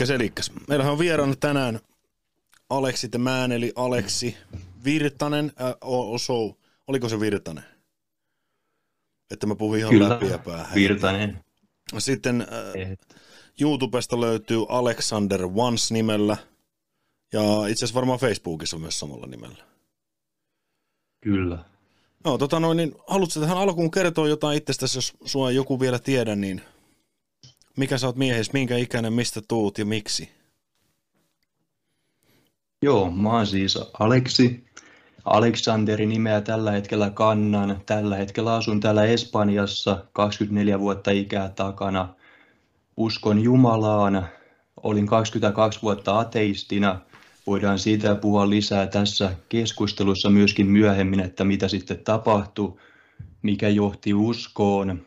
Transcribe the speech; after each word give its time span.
Elikkäs, 0.00 0.20
elikkäs. 0.20 0.52
Meillähän 0.68 0.92
on 0.92 0.98
vieraana 0.98 1.34
tänään 1.36 1.80
Aleksi 2.70 3.08
Temään, 3.08 3.52
eli 3.52 3.72
Aleksi 3.76 4.36
Virtanen. 4.84 5.52
Äh, 5.60 5.74
oso, 5.80 6.56
oliko 6.86 7.08
se 7.08 7.20
Virtanen? 7.20 7.64
Että 9.30 9.46
mä 9.46 9.54
puhun 9.54 9.78
ihan 9.78 9.90
Kyllä, 9.90 10.08
läpi 10.08 10.26
ja 10.26 10.38
päähän. 10.38 10.74
Virtanen. 10.74 11.38
Sitten 11.98 12.40
äh, 12.40 12.96
YouTubesta 13.60 14.20
löytyy 14.20 14.66
Alexander 14.68 15.48
Once 15.54 15.94
nimellä. 15.94 16.36
Ja 17.32 17.66
itse 17.66 17.84
asiassa 17.84 17.94
varmaan 17.94 18.18
Facebookissa 18.18 18.78
myös 18.78 18.98
samalla 18.98 19.26
nimellä. 19.26 19.64
Kyllä. 21.20 21.64
No, 22.24 22.38
tota 22.38 22.60
noin, 22.60 22.76
niin 22.76 22.94
haluatko 23.06 23.40
tähän 23.40 23.58
alkuun 23.58 23.90
kertoa 23.90 24.28
jotain 24.28 24.58
itsestäsi, 24.58 24.98
jos 24.98 25.12
sua 25.24 25.50
joku 25.50 25.80
vielä 25.80 25.98
tiedä, 25.98 26.36
niin 26.36 26.62
mikä 27.76 27.98
sä 27.98 28.06
oot 28.06 28.16
miehes, 28.16 28.52
minkä 28.52 28.76
ikäinen, 28.76 29.12
mistä 29.12 29.40
tuut 29.48 29.78
ja 29.78 29.84
miksi? 29.84 30.30
Joo, 32.82 33.10
mä 33.10 33.32
oon 33.32 33.46
siis 33.46 33.78
Aleksi. 33.98 34.64
Aleksanderin 35.24 36.08
nimeä 36.08 36.40
tällä 36.40 36.70
hetkellä 36.70 37.10
kannan. 37.10 37.80
Tällä 37.86 38.16
hetkellä 38.16 38.54
asun 38.54 38.80
täällä 38.80 39.04
Espanjassa, 39.04 40.04
24 40.12 40.80
vuotta 40.80 41.10
ikää 41.10 41.48
takana. 41.48 42.14
Uskon 42.96 43.40
Jumalaan. 43.40 44.28
Olin 44.82 45.06
22 45.06 45.82
vuotta 45.82 46.18
ateistina. 46.18 47.00
Voidaan 47.46 47.78
siitä 47.78 48.14
puhua 48.14 48.50
lisää 48.50 48.86
tässä 48.86 49.34
keskustelussa 49.48 50.30
myöskin 50.30 50.66
myöhemmin, 50.66 51.20
että 51.20 51.44
mitä 51.44 51.68
sitten 51.68 51.98
tapahtui, 51.98 52.76
mikä 53.42 53.68
johti 53.68 54.14
uskoon. 54.14 55.06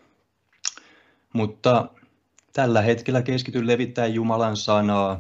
Mutta 1.34 1.90
tällä 2.54 2.82
hetkellä 2.82 3.22
keskityn 3.22 3.68
levittämään 3.68 4.14
Jumalan 4.14 4.58
sanaa 4.58 5.20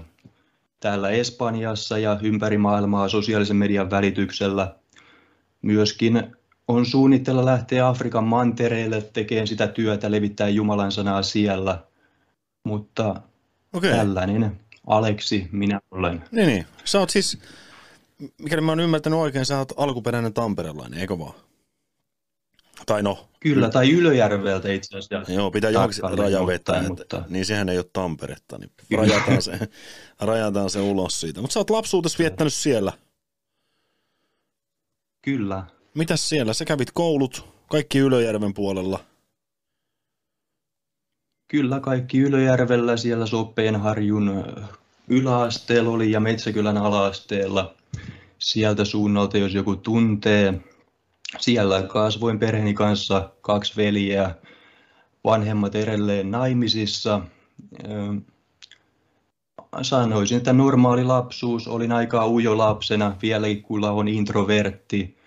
täällä 0.80 1.10
Espanjassa 1.10 1.98
ja 1.98 2.20
ympäri 2.22 2.58
maailmaa 2.58 3.10
sosiaalisen 3.10 3.56
median 3.56 3.90
välityksellä. 3.90 4.76
Myöskin 5.62 6.36
on 6.68 6.86
suunnitella 6.86 7.46
lähteä 7.46 7.88
Afrikan 7.88 8.24
mantereelle 8.24 9.02
tekemään 9.02 9.48
sitä 9.48 9.68
työtä, 9.68 10.12
levittää 10.12 10.50
Jumalan 10.50 10.92
sanaa 10.92 11.22
siellä. 11.22 11.84
Mutta 12.64 13.22
Okei. 13.74 13.92
tällainen 13.92 14.60
Aleksi 14.88 15.50
minä 15.52 15.80
olen. 15.92 16.24
Niin, 16.32 16.48
niin. 16.48 16.66
Sä 16.86 17.00
oot 17.00 17.10
siis, 17.10 17.38
mikäli 18.38 18.62
mä 18.62 18.72
oon 18.72 18.80
ymmärtänyt 18.80 19.20
oikein, 19.20 19.46
sä 19.46 19.58
oot 19.58 19.74
alkuperäinen 19.78 20.34
tamperelainen, 20.34 21.00
eikö 21.00 21.20
vaan? 21.20 21.34
Tai 22.86 23.04
no, 23.04 23.30
Kyllä, 23.44 23.70
tai 23.70 23.92
Ylöjärveltä 23.92 24.72
itse 24.72 24.98
asiassa. 24.98 25.34
joo, 25.34 25.52
pitää 25.52 25.70
johonkin 25.70 26.02
Tarkalleen 26.02 26.34
raja 26.34 26.48
vetää, 26.48 26.84
mutta... 26.84 27.18
mutta- 27.18 27.24
niin 27.30 27.46
sehän 27.46 27.70
ei 27.70 27.78
ole 27.78 27.86
Tamperetta, 27.94 28.58
niin 28.58 28.72
rajataan 28.98 29.42
se, 29.42 29.60
rajataan 30.20 30.70
se 30.70 30.80
ulos 30.80 31.22
siitä. 31.22 31.42
Mutta 31.42 31.54
sä 31.54 31.60
oot 31.60 31.70
lapsuutesi 31.70 32.18
viettänyt 32.18 32.54
siellä. 32.54 32.94
Kyllä. 35.22 35.64
Mitäs 35.94 36.30
siellä? 36.30 36.54
Sä 36.54 36.66
kävit 36.66 36.92
koulut, 36.92 37.46
kaikki 37.68 38.00
Ylöjärven 38.00 38.54
puolella. 38.54 39.00
Kyllä 41.48 41.80
kaikki 41.80 42.20
Ylöjärvellä 42.20 42.98
siellä 42.98 43.26
Soppeenharjun 43.26 44.30
ö, 44.30 44.62
yläasteella 45.08 45.90
oli 45.90 46.12
ja 46.12 46.20
Metsäkylän 46.20 46.78
alaasteella. 46.78 47.76
Sieltä 48.40 48.86
suunnalta, 48.86 49.38
jos 49.38 49.54
joku 49.54 49.76
tuntee. 49.76 50.54
Siellä 51.40 51.82
kasvoin 51.82 52.40
perheeni 52.40 52.74
kanssa 52.74 53.30
kaksi 53.42 53.74
veljeä, 53.78 54.36
vanhemmat 55.24 55.76
edelleen 55.76 56.32
naimisissa. 56.32 57.22
Ö, 57.86 57.88
Sanoisin, 59.82 60.38
että 60.38 60.54
normaali 60.54 61.04
lapsuus. 61.04 61.68
Olin 61.68 61.92
aika 61.92 62.28
ujo 62.28 62.58
lapsena, 62.58 63.16
vieläkin 63.22 63.64
kun 63.64 63.84
on 63.84 64.08
introvertti. 64.08 65.18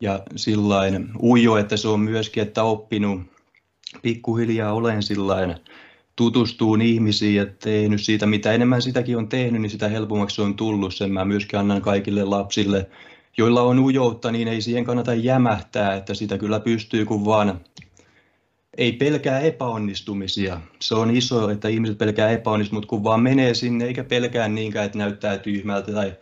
Ja 0.00 0.22
sillain 0.36 1.10
ujo, 1.22 1.56
että 1.56 1.76
se 1.76 1.88
on 1.88 2.00
myöskin, 2.00 2.42
että 2.42 2.62
oppinut 2.62 3.20
pikkuhiljaa 4.02 4.72
olen 4.72 5.02
sillain 5.02 5.54
tutustuun 6.16 6.82
ihmisiin 6.82 7.34
ja 7.34 7.46
tehnyt 7.46 8.02
siitä, 8.02 8.26
mitä 8.26 8.52
enemmän 8.52 8.82
sitäkin 8.82 9.16
on 9.18 9.28
tehnyt, 9.28 9.62
niin 9.62 9.70
sitä 9.70 9.88
helpommaksi 9.88 10.36
se 10.36 10.42
on 10.42 10.56
tullut. 10.56 10.94
Sen 10.94 11.12
mä 11.12 11.24
myöskin 11.24 11.58
annan 11.58 11.82
kaikille 11.82 12.24
lapsille, 12.24 12.90
joilla 13.36 13.62
on 13.62 13.78
ujoutta, 13.78 14.32
niin 14.32 14.48
ei 14.48 14.62
siihen 14.62 14.84
kannata 14.84 15.14
jämähtää, 15.14 15.94
että 15.94 16.14
sitä 16.14 16.38
kyllä 16.38 16.60
pystyy, 16.60 17.04
kun 17.04 17.24
vaan 17.24 17.60
ei 18.76 18.92
pelkää 18.92 19.40
epäonnistumisia. 19.40 20.60
Se 20.80 20.94
on 20.94 21.16
iso, 21.16 21.50
että 21.50 21.68
ihmiset 21.68 21.98
pelkää 21.98 22.30
epäonnistumista, 22.30 22.74
mutta 22.74 22.88
kun 22.88 23.04
vaan 23.04 23.22
menee 23.22 23.54
sinne, 23.54 23.84
eikä 23.84 24.04
pelkää 24.04 24.48
niinkään, 24.48 24.86
että 24.86 24.98
näyttää 24.98 25.38
tyhmältä 25.38 25.92
tai 25.92 26.12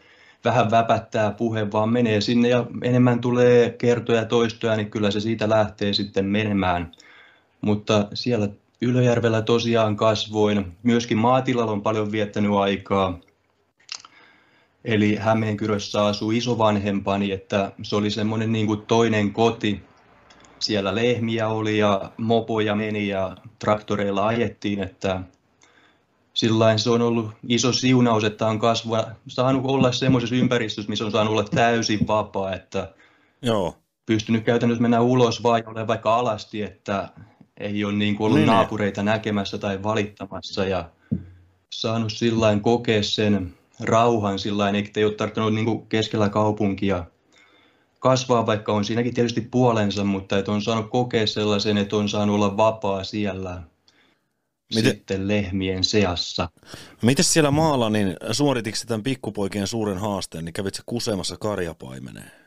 vähän 0.45 0.71
väpättää 0.71 1.31
puhe, 1.31 1.73
vaan 1.73 1.89
menee 1.89 2.21
sinne 2.21 2.49
ja 2.49 2.67
enemmän 2.83 3.21
tulee 3.21 3.71
kertoja 3.71 4.19
ja 4.19 4.25
toistoja, 4.25 4.77
niin 4.77 4.91
kyllä 4.91 5.11
se 5.11 5.21
siitä 5.21 5.49
lähtee 5.49 5.93
sitten 5.93 6.25
menemään. 6.25 6.93
Mutta 7.61 8.09
siellä 8.15 8.49
Ylöjärvellä 8.83 9.43
tosiaan 9.43 9.97
kasvoin. 9.97 10.77
Myöskin 10.83 11.19
maatilalla 11.19 11.73
on 11.73 11.83
paljon 11.83 12.13
viettänyt 12.13 12.53
aikaa. 12.53 13.19
Eli 14.85 15.17
Hämeenkyrössä 15.17 16.07
asuu 16.07 16.31
isovanhempani, 16.31 17.33
että 17.33 17.73
se 17.83 17.97
oli 17.97 18.11
semmoinen 18.11 18.53
niin 18.53 18.67
kuin 18.67 18.83
toinen 18.87 19.33
koti. 19.33 19.83
Siellä 20.59 20.95
lehmiä 20.95 21.49
oli 21.49 21.79
ja 21.79 22.13
mopoja 22.17 22.75
meni 22.75 23.09
ja 23.09 23.37
traktoreilla 23.59 24.27
ajettiin, 24.27 24.83
että 24.83 25.21
sillain 26.35 26.79
se 26.79 26.91
on 26.91 27.03
ollut 27.03 27.31
iso 27.49 27.73
siunaus, 27.73 28.25
että 28.25 28.47
on 28.47 28.59
kasva, 28.59 29.07
saanut 29.29 29.65
olla 29.65 29.93
semmoisessa 29.93 30.35
ympäristössä, 30.35 30.89
missä 30.89 31.05
on 31.05 31.13
saanut 31.13 31.33
olla 31.33 31.45
täysin 31.45 32.07
vapaa, 32.07 32.55
että 32.55 32.95
Joo. 33.43 33.77
pystynyt 34.07 34.45
käytännössä 34.45 34.83
mennä 34.83 35.01
ulos 35.01 35.43
vai 35.43 35.63
ole 35.67 35.87
vaikka 35.87 36.15
alasti, 36.15 36.63
että 36.63 37.09
ei 37.61 37.85
ole 37.85 37.93
niin 37.93 38.17
kuin 38.17 38.27
ollut 38.27 38.39
Niin, 38.39 38.47
niin. 38.47 38.55
naapureita 38.55 39.03
näkemässä 39.03 39.59
tai 39.59 39.83
valittamassa 39.83 40.65
ja 40.65 40.91
saanut 41.73 42.13
sillain 42.13 42.61
kokea 42.61 43.03
sen 43.03 43.55
rauhan 43.83 44.39
sillain, 44.39 44.75
eikä 44.75 44.91
ei 44.97 45.05
ole 45.05 45.15
tarvinnut 45.15 45.55
niin 45.55 45.87
keskellä 45.87 46.29
kaupunkia 46.29 47.05
kasvaa, 47.99 48.47
vaikka 48.47 48.73
on 48.73 48.85
siinäkin 48.85 49.15
tietysti 49.15 49.41
puolensa, 49.41 50.05
mutta 50.05 50.39
että 50.39 50.53
on 50.53 50.63
saanut 50.63 50.91
kokea 50.91 51.27
sellaisen, 51.27 51.79
että 51.79 51.97
on 51.97 52.09
saanut 52.09 52.35
olla 52.35 52.57
vapaa 52.57 53.05
siellä 53.05 53.63
Miten- 54.75 54.91
sitten 54.91 55.29
lehmien 55.29 55.85
seassa. 55.85 56.49
Miten 57.03 57.25
siellä 57.25 57.51
maalla, 57.51 57.91
niin 57.91 58.17
suorititko 58.33 58.77
sä 58.77 58.87
tämän 58.87 59.03
pikkupoikien 59.03 59.67
suuren 59.67 59.99
haasteen, 59.99 60.45
niin 60.45 60.53
kävit 60.53 60.75
sä 60.75 60.83
kusemassa 60.87 61.37
karjapaimeneen? 61.37 62.42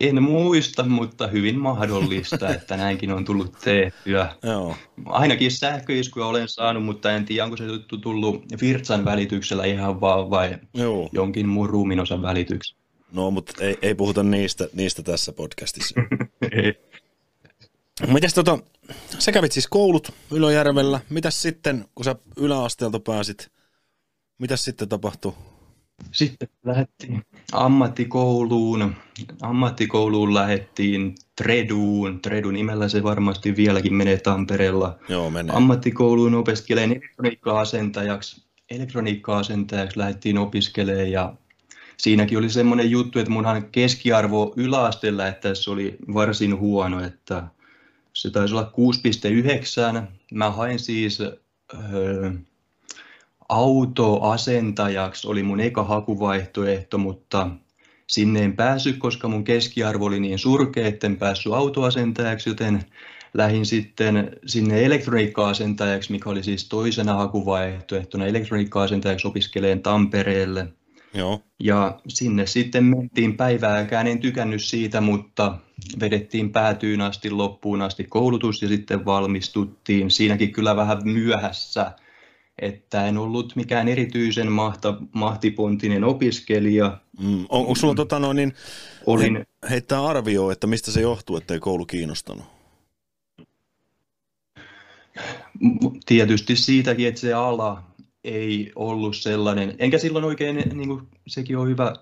En 0.00 0.22
muista, 0.22 0.84
mutta 0.84 1.26
hyvin 1.26 1.58
mahdollista, 1.58 2.48
että 2.54 2.76
näinkin 2.76 3.12
on 3.12 3.24
tullut 3.24 3.58
tehtyä. 3.64 4.34
Joo. 4.42 4.76
Ainakin 5.06 5.50
sähköiskuja 5.50 6.26
olen 6.26 6.48
saanut, 6.48 6.84
mutta 6.84 7.12
en 7.12 7.24
tiedä, 7.24 7.44
onko 7.44 7.56
se 7.56 7.64
tullut 8.02 8.44
Virtsan 8.60 9.04
välityksellä 9.04 9.64
ihan 9.64 10.00
vaan 10.00 10.30
vai 10.30 10.58
Joo. 10.74 11.08
jonkin 11.12 11.48
muun 11.48 11.70
ruuminosan 11.70 12.22
välityksellä. 12.22 12.82
No, 13.12 13.30
mutta 13.30 13.64
ei, 13.64 13.78
ei 13.82 13.94
puhuta 13.94 14.22
niistä, 14.22 14.68
niistä 14.72 15.02
tässä 15.02 15.32
podcastissa. 15.32 15.94
Ei. 16.52 16.74
Mites 18.06 18.34
tota, 18.34 18.58
sä 19.18 19.32
kävit 19.32 19.52
siis 19.52 19.66
koulut 19.66 20.12
Ylöjärvellä. 20.30 21.00
Mitäs 21.10 21.42
sitten, 21.42 21.84
kun 21.94 22.04
sä 22.04 22.16
yläasteelta 22.36 23.00
pääsit, 23.00 23.50
mitäs 24.38 24.64
sitten 24.64 24.88
tapahtui? 24.88 25.32
Sitten 26.12 26.48
lähdettiin 26.64 27.22
ammattikouluun. 27.52 28.94
Ammattikouluun 29.42 30.34
lähdettiin 30.34 31.14
Treduun. 31.36 32.20
Tredu 32.20 32.50
nimellä 32.50 32.88
se 32.88 33.02
varmasti 33.02 33.56
vieläkin 33.56 33.94
menee 33.94 34.16
Tampereella. 34.16 34.98
Joo, 35.08 35.30
menee. 35.30 35.56
Ammattikouluun 35.56 36.34
opiskelen 36.34 36.90
elektroniikka-asentajaksi. 36.92 38.42
Elektroniikka-asentajaksi 38.70 39.98
lähdettiin 39.98 40.38
opiskelemaan 40.38 41.10
ja 41.10 41.34
siinäkin 41.96 42.38
oli 42.38 42.50
semmoinen 42.50 42.90
juttu, 42.90 43.18
että 43.18 43.30
munhan 43.30 43.64
keskiarvo 43.64 44.52
yläasteella, 44.56 45.26
että 45.26 45.54
se 45.54 45.70
oli 45.70 45.96
varsin 46.14 46.58
huono, 46.58 47.04
että 47.04 47.44
se 48.12 48.30
taisi 48.30 48.54
olla 48.54 48.72
6,9. 50.00 50.02
Mä 50.34 50.50
hain 50.50 50.78
siis 50.78 51.20
öö, 51.20 52.30
autoasentajaksi, 53.48 55.28
oli 55.28 55.42
mun 55.42 55.60
eka 55.60 55.84
hakuvaihtoehto, 55.84 56.98
mutta 56.98 57.50
sinne 58.06 58.44
en 58.44 58.56
päässyt, 58.56 58.98
koska 58.98 59.28
mun 59.28 59.44
keskiarvo 59.44 60.04
oli 60.04 60.20
niin 60.20 60.38
surkea, 60.38 60.86
etten 60.86 61.16
päässyt 61.16 61.52
autoasentajaksi, 61.52 62.50
joten 62.50 62.84
lähdin 63.34 63.66
sitten 63.66 64.36
sinne 64.46 64.84
elektroniikka-asentajaksi, 64.84 66.12
mikä 66.12 66.30
oli 66.30 66.42
siis 66.42 66.68
toisena 66.68 67.14
hakuvaihtoehtona 67.14 68.26
elektroniikka-asentajaksi 68.26 69.28
opiskeleen 69.28 69.82
Tampereelle. 69.82 70.68
Joo. 71.14 71.40
Ja 71.58 72.00
sinne 72.08 72.46
sitten 72.46 72.84
mentiin 72.84 73.36
päivääkään, 73.36 74.06
en 74.06 74.18
tykännyt 74.18 74.64
siitä, 74.64 75.00
mutta 75.00 75.58
vedettiin 76.00 76.52
päätyyn 76.52 77.00
asti, 77.00 77.30
loppuun 77.30 77.82
asti 77.82 78.04
koulutus 78.04 78.62
ja 78.62 78.68
sitten 78.68 79.04
valmistuttiin. 79.04 80.10
Siinäkin 80.10 80.52
kyllä 80.52 80.76
vähän 80.76 80.98
myöhässä, 81.04 81.92
että 82.62 83.06
en 83.06 83.18
ollut 83.18 83.56
mikään 83.56 83.88
erityisen 83.88 84.52
mahta, 84.52 84.94
mahtipontinen 85.12 86.04
opiskelija. 86.04 86.98
Mm. 87.20 87.40
On, 87.40 87.60
onko 87.60 87.74
sulla 87.74 87.94
tota 87.94 88.18
noin, 88.18 88.36
niin, 88.36 88.54
Olin, 89.06 89.36
he, 89.36 89.44
heittää 89.70 90.06
arvioa, 90.06 90.52
että 90.52 90.66
mistä 90.66 90.90
se 90.90 91.00
johtuu, 91.00 91.36
että 91.36 91.54
ei 91.54 91.60
koulu 91.60 91.86
kiinnostanut? 91.86 92.44
tietysti 96.06 96.56
siitäkin, 96.56 97.08
että 97.08 97.20
se 97.20 97.34
ala 97.34 97.82
ei 98.24 98.72
ollut 98.76 99.16
sellainen, 99.16 99.74
enkä 99.78 99.98
silloin 99.98 100.24
oikein, 100.24 100.56
niin 100.74 100.88
kuin 100.88 101.02
sekin 101.26 101.58
on 101.58 101.68
hyvä 101.68 101.94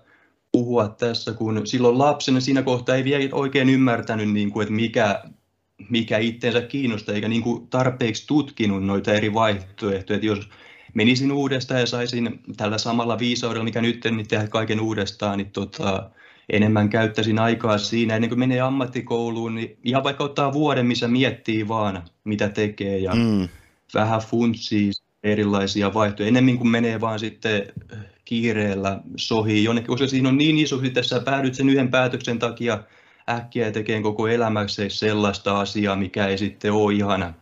puhua 0.51 0.89
tässä, 0.89 1.33
kun 1.33 1.67
silloin 1.67 1.97
lapsena 1.97 2.39
siinä 2.39 2.61
kohtaa 2.61 2.95
ei 2.95 3.03
vielä 3.03 3.29
oikein 3.31 3.69
ymmärtänyt, 3.69 4.31
niin 4.31 4.51
kuin, 4.51 4.63
että 4.63 4.73
mikä, 4.73 5.23
mikä 5.89 6.17
itseensä 6.17 6.61
kiinnostaa, 6.61 7.15
eikä 7.15 7.27
niin 7.27 7.41
kuin 7.41 7.67
tarpeeksi 7.67 8.27
tutkinut 8.27 8.85
noita 8.85 9.13
eri 9.13 9.33
vaihtoehtoja. 9.33 10.15
Että 10.19 10.25
jos 10.25 10.49
menisin 10.93 11.31
uudestaan 11.31 11.79
ja 11.79 11.85
saisin 11.85 12.39
tällä 12.57 12.77
samalla 12.77 13.19
viisaudella, 13.19 13.63
mikä 13.63 13.81
nyt 13.81 14.03
niin 14.11 14.27
tehdä 14.27 14.47
kaiken 14.47 14.79
uudestaan, 14.79 15.37
niin 15.37 15.51
tota, 15.51 16.09
enemmän 16.49 16.89
käyttäisin 16.89 17.39
aikaa 17.39 17.77
siinä 17.77 18.15
ennen 18.15 18.29
kuin 18.29 18.39
menee 18.39 18.61
ammattikouluun, 18.61 19.55
niin 19.55 19.77
ihan 19.83 20.03
vaikka 20.03 20.23
ottaa 20.23 20.53
vuoden, 20.53 20.85
missä 20.85 21.07
miettii 21.07 21.67
vaan, 21.67 22.03
mitä 22.23 22.49
tekee 22.49 22.97
ja 22.97 23.15
mm. 23.15 23.49
vähän 23.93 24.19
funtsii 24.19 24.91
erilaisia 25.23 25.93
vaihtoehtoja, 25.93 26.27
enemmän 26.27 26.57
kuin 26.57 26.69
menee 26.69 27.01
vaan 27.01 27.19
sitten 27.19 27.73
kiireellä 28.25 29.01
sohi 29.15 29.63
jonnekin, 29.63 29.87
koska 29.87 30.07
siinä 30.07 30.29
on 30.29 30.37
niin 30.37 30.57
iso, 30.57 30.81
että 30.83 31.03
sä 31.03 31.19
päädyt 31.19 31.55
sen 31.55 31.69
yhden 31.69 31.91
päätöksen 31.91 32.39
takia 32.39 32.83
äkkiä 33.29 33.71
tekemään 33.71 34.03
koko 34.03 34.27
elämäksi 34.27 34.89
sellaista 34.89 35.59
asiaa, 35.59 35.95
mikä 35.95 36.27
ei 36.27 36.37
sitten 36.37 36.73
ole 36.73 36.93
ihan 36.93 37.35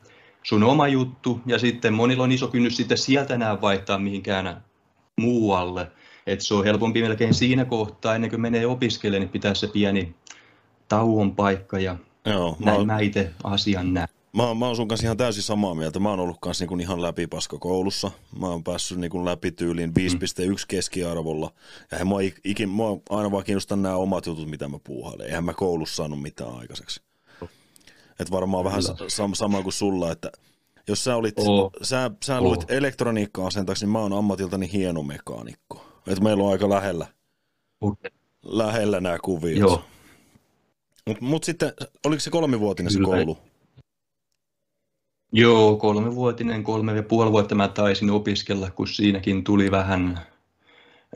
sun 0.43 0.63
oma 0.63 0.87
juttu, 0.87 1.41
ja 1.45 1.59
sitten 1.59 1.93
monilla 1.93 2.23
on 2.23 2.31
iso 2.31 2.47
kynnys 2.47 2.77
sitten 2.77 2.97
sieltä 2.97 3.33
enää 3.33 3.61
vaihtaa 3.61 3.97
mihinkään 3.97 4.63
muualle. 5.17 5.91
Et 6.27 6.41
se 6.41 6.53
on 6.53 6.63
helpompi 6.63 7.01
melkein 7.01 7.33
siinä 7.33 7.65
kohtaa, 7.65 8.15
ennen 8.15 8.29
kuin 8.29 8.41
menee 8.41 8.65
opiskelemaan, 8.65 9.21
niin 9.21 9.29
pitää 9.29 9.53
se 9.53 9.67
pieni 9.67 10.15
tauon 10.87 11.35
paikka, 11.35 11.79
ja 11.79 11.95
Joo, 12.25 12.57
näin 12.59 12.87
mä, 12.87 12.93
mä 12.93 12.99
itse 12.99 13.31
asian 13.43 13.93
näen. 13.93 14.14
Mä, 14.35 14.53
mä 14.53 14.65
oon 14.65 14.75
sun 14.75 14.87
kanssa 14.87 15.07
ihan 15.07 15.17
täysin 15.17 15.43
samaa 15.43 15.75
mieltä. 15.75 15.99
Mä 15.99 16.09
oon 16.09 16.19
ollut 16.19 16.37
kanssa 16.39 16.65
niin 16.65 16.81
ihan 16.81 17.01
läpipaska 17.01 17.57
koulussa. 17.57 18.11
Mä 18.39 18.47
oon 18.47 18.63
päässyt 18.63 18.97
niin 18.97 19.25
läpi 19.25 19.51
tyyliin 19.51 19.93
5,1 19.99 20.47
mm. 20.47 20.55
keskiarvolla. 20.67 21.51
Ja 21.91 22.05
mua, 22.05 22.19
ikin, 22.43 22.69
mua 22.69 23.01
aina 23.09 23.31
vaan 23.31 23.43
kiinnostaa 23.43 23.77
nämä 23.77 23.95
omat 23.95 24.25
jutut, 24.25 24.49
mitä 24.49 24.67
mä 24.67 24.79
puuhailen. 24.83 25.27
Eihän 25.27 25.43
mä 25.43 25.53
koulussa 25.53 25.95
saanut 25.95 26.21
mitään 26.21 26.55
aikaiseksi. 26.55 27.01
Et 28.19 28.31
varmaan 28.31 28.63
vähän 28.63 28.81
sam- 28.83 29.35
sama 29.35 29.61
kuin 29.61 29.73
sulla, 29.73 30.11
että 30.11 30.31
jos 30.87 31.03
sä 31.03 31.15
olit, 31.15 31.35
oh. 31.37 31.71
sä, 31.81 32.11
sä 32.25 32.41
luit 32.41 32.63
oh. 32.63 32.65
elektroniikkaa 32.69 33.51
sen 33.51 33.65
takia, 33.65 33.79
niin 33.81 33.89
mä 33.89 33.99
oon 33.99 34.13
ammatiltani 34.13 34.71
hieno 34.71 35.03
mekaanikko. 35.03 35.85
Et 36.07 36.19
meillä 36.19 36.43
on 36.43 36.51
aika 36.51 36.69
lähellä, 36.69 37.07
okay. 37.81 38.11
lähellä 38.43 38.99
nämä 38.99 39.17
kuviot. 39.23 39.59
Joo. 39.59 39.83
Mutta 41.07 41.25
mut 41.25 41.43
sitten, 41.43 41.73
oliko 42.05 42.19
se 42.19 42.29
kolmivuotinen 42.29 42.93
se 42.93 42.99
koulu? 42.99 43.37
Joo, 45.31 45.77
kolmevuotinen, 45.77 46.63
kolme 46.63 46.95
ja 46.95 47.03
puoli 47.03 47.31
vuotta 47.31 47.55
mä 47.55 47.67
taisin 47.67 48.11
opiskella, 48.11 48.71
kun 48.71 48.87
siinäkin 48.87 49.43
tuli 49.43 49.71
vähän 49.71 50.19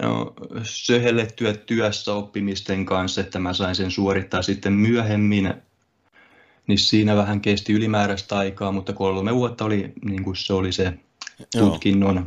no, 0.02 0.34
söhellettyä 0.64 1.54
työssä 1.54 2.14
oppimisten 2.14 2.86
kanssa, 2.86 3.22
että 3.22 3.40
mä 3.40 3.54
sain 3.54 3.76
sen 3.76 3.92
suorittaa 3.92 4.42
sitten 4.42 4.74
myöhemmin. 4.74 5.54
Niin 6.68 6.80
siinä 6.80 7.16
vähän 7.16 7.42
kesti 7.42 7.74
ylimääräistä 7.74 8.38
aikaa, 8.38 8.72
mutta 8.72 8.94
kolme 8.94 9.36
vuotta 9.36 9.66
oli, 9.66 9.94
niin 10.06 10.24
kuin 10.24 10.36
se 10.36 10.54
oli 10.54 10.72
se 10.72 10.94
tutkinnon 11.58 12.16
Joo. 12.16 12.26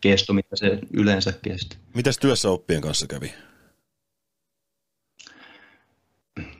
kesto, 0.00 0.32
mitä 0.32 0.56
se 0.56 0.78
yleensä 0.92 1.32
kesti. 1.32 1.76
Mitäs 1.94 2.18
työssä 2.18 2.50
oppien 2.50 2.80
kanssa 2.80 3.06
kävi? 3.06 3.32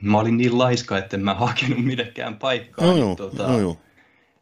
Mä 0.01 0.19
olin 0.19 0.37
niin 0.37 0.57
laiska, 0.57 0.97
että 0.97 1.17
en 1.17 1.23
mä 1.23 1.33
hakenut 1.33 1.85
minnekään 1.85 2.35
paikkaa. 2.35 2.85
No, 2.87 2.93
niin, 2.93 3.15
tota, 3.15 3.47
no, 3.47 3.59
joo 3.59 3.77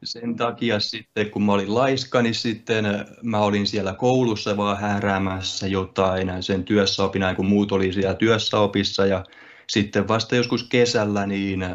sen 0.04 0.36
takia 0.36 0.80
sitten, 0.80 1.32
kun 1.32 1.44
mä 1.44 1.54
olin 1.54 1.76
laiska, 1.76 2.22
niin 2.22 2.36
sitten 2.36 2.86
mä 3.24 3.40
olin 3.40 3.68
siellä 3.68 3.94
koulussa 3.94 4.58
vaan 4.58 4.78
hääräämässä 4.78 5.68
jotain 5.68 6.44
sen 6.44 6.64
työssäopinaan, 6.64 7.36
kun 7.36 7.46
muut 7.46 7.72
oli 7.72 7.94
siellä 7.94 8.14
työssäopissa 8.14 9.06
ja 9.06 9.24
sitten 9.68 10.08
vasta 10.08 10.36
joskus 10.36 10.64
kesällä 10.64 11.26
niin 11.26 11.66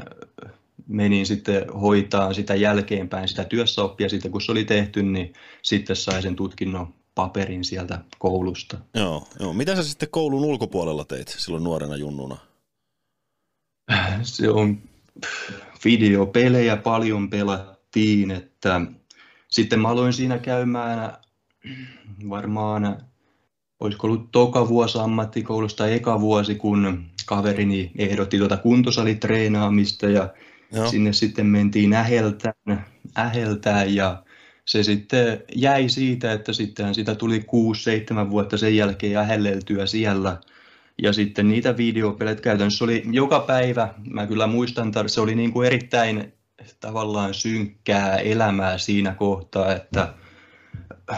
menin 0.87 1.27
sitten 1.27 1.71
hoitaa 1.73 2.35
sitä 2.35 2.55
jälkeenpäin 2.55 3.29
sitä 3.29 3.45
työssäoppia, 3.45 4.09
sitten 4.09 4.31
kun 4.31 4.41
se 4.41 4.53
oli 4.53 4.65
tehty, 4.65 5.03
niin 5.03 5.33
sitten 5.63 5.97
sai 5.97 6.23
sen 6.23 6.37
tutkinnon 6.37 6.95
paperin 7.15 7.65
sieltä 7.65 7.99
koulusta. 8.19 8.79
Joo, 8.95 9.27
joo. 9.41 9.53
Mitä 9.53 9.77
sä 9.77 9.83
sitten 9.83 10.09
koulun 10.11 10.45
ulkopuolella 10.45 11.05
teit 11.05 11.29
silloin 11.29 11.65
nuorena 11.65 11.97
junnuna? 11.97 12.37
Se 14.23 14.51
on 14.51 14.79
videopelejä 15.85 16.77
paljon 16.77 17.31
pelattu 17.31 17.72
pelattiin, 17.93 18.31
että 18.31 18.81
sitten 19.49 19.81
mä 19.81 19.89
aloin 19.89 20.13
siinä 20.13 20.39
käymään 20.39 21.13
varmaan, 22.29 22.97
olisiko 23.81 24.07
ollut 24.07 24.31
toka 24.33 24.69
vuosi 24.69 24.99
ammattikoulusta 24.99 25.87
eka 25.87 26.21
vuosi, 26.21 26.55
kun 26.55 27.05
kaverini 27.27 27.93
ehdotti 27.99 28.39
tuota 28.39 28.57
kuntosalitreenaamista 28.57 30.07
ja 30.09 30.29
Joo. 30.73 30.87
sinne 30.87 31.13
sitten 31.13 31.47
mentiin 31.47 31.93
äheltään, 31.93 32.87
äheltään 33.19 33.95
ja 33.95 34.23
se 34.65 34.83
sitten 34.83 35.43
jäi 35.55 35.89
siitä, 35.89 36.33
että 36.33 36.53
sitten 36.53 36.95
sitä 36.95 37.15
tuli 37.15 37.45
6-7 38.27 38.31
vuotta 38.31 38.57
sen 38.57 38.77
jälkeen 38.77 39.17
ähelleltyä 39.17 39.87
siellä. 39.87 40.41
Ja 41.03 41.13
sitten 41.13 41.49
niitä 41.49 41.77
videopelejä 41.77 42.37
käytännössä 42.37 42.85
oli 42.85 43.03
joka 43.11 43.41
päivä, 43.41 43.95
mä 44.11 44.27
kyllä 44.27 44.47
muistan, 44.47 44.89
että 44.89 45.09
se 45.09 45.21
oli 45.21 45.35
niin 45.35 45.53
kuin 45.53 45.67
erittäin 45.67 46.33
tavallaan 46.81 47.35
synkkää 47.35 48.17
elämää 48.17 48.79
siinä 48.79 49.15
kohtaa, 49.15 49.75
että 49.75 50.15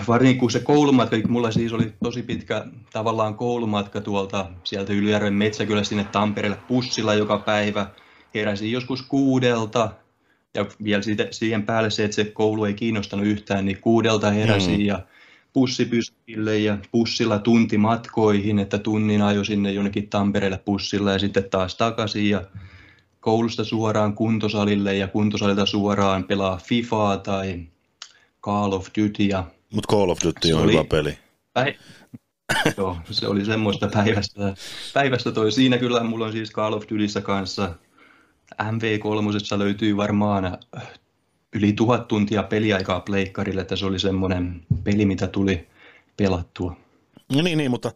varsinkin 0.09 0.39
kun 0.39 0.51
se 0.51 0.61
koulumatka, 0.61 1.17
mulla 1.29 1.51
siis 1.51 1.73
oli 1.73 1.93
tosi 2.03 2.23
pitkä 2.23 2.65
tavallaan 2.93 3.35
koulumatka 3.35 4.01
tuolta 4.01 4.51
sieltä 4.65 4.93
Ylijärven 4.93 5.35
metsäkylästä 5.35 5.89
sinne 5.89 6.05
Tampereelle 6.05 6.59
bussilla 6.69 7.15
joka 7.15 7.39
päivä. 7.39 7.87
Heräsin 8.35 8.73
joskus 8.73 9.03
kuudelta 9.03 9.91
ja 10.55 10.67
vielä 10.85 11.03
siitä, 11.03 11.29
siihen 11.31 11.63
päälle 11.63 11.91
se, 11.91 12.05
että 12.05 12.15
se 12.15 12.25
koulu 12.25 12.65
ei 12.65 12.75
kiinnostanut 12.75 13.27
yhtään, 13.27 13.65
niin 13.65 13.81
kuudelta 13.81 14.31
heräsin 14.31 14.81
mm. 14.81 14.87
ja 14.87 15.01
bussipyskille 15.55 16.59
ja 16.59 16.79
bussilla 16.93 17.39
tunti 17.39 17.79
matkoihin, 17.79 18.59
että 18.59 18.79
tunnin 18.79 19.23
ajo 19.23 19.45
sinne 19.45 19.73
jonnekin 19.73 20.09
Tampereelle 20.09 20.59
bussilla 20.59 21.13
ja 21.13 21.19
sitten 21.19 21.51
taas 21.51 21.75
takaisin 21.75 22.31
ja 22.31 22.43
koulusta 23.25 23.65
suoraan 23.65 24.15
kuntosalille 24.15 24.97
ja 24.97 25.09
kuntosalilta 25.09 25.67
suoraan 25.67 26.25
pelaa 26.25 26.57
FIFAa 26.57 27.17
tai 27.17 27.61
Call 28.43 28.73
of 28.73 28.89
Dutyä. 28.99 29.45
Mutta 29.75 29.97
Call 29.97 30.11
of 30.11 30.19
Duty 30.25 30.53
on 30.53 30.63
oli, 30.63 30.73
hyvä 30.73 30.85
peli. 30.85 31.19
Päi- 31.53 31.79
Joo, 32.77 32.97
se 33.11 33.29
oli 33.29 33.45
semmoista 33.45 33.89
päivästä. 33.89 34.55
Päivästä 34.95 35.33
toi. 35.33 35.53
Siinä 35.53 35.79
kyllä 35.79 36.05
mulla 36.05 36.27
on 36.27 36.33
siis 36.33 36.53
Call 36.53 36.73
of 36.73 36.85
Dutyssä 36.91 37.21
kanssa 37.21 37.75
MV3 38.63 39.59
löytyy 39.59 39.97
varmaan 39.97 40.59
yli 41.55 41.73
tuhat 41.73 42.09
tuntia 42.09 42.43
peliaikaa 42.43 43.01
pleikkarille, 43.01 43.61
että 43.61 43.77
se 43.77 43.87
oli 43.87 43.99
semmoinen 43.99 44.67
peli, 44.85 45.07
mitä 45.07 45.27
tuli 45.27 45.69
pelattua. 46.17 46.77
No 47.35 47.43
niin, 47.43 47.59
niin, 47.59 47.71
mutta 47.71 47.93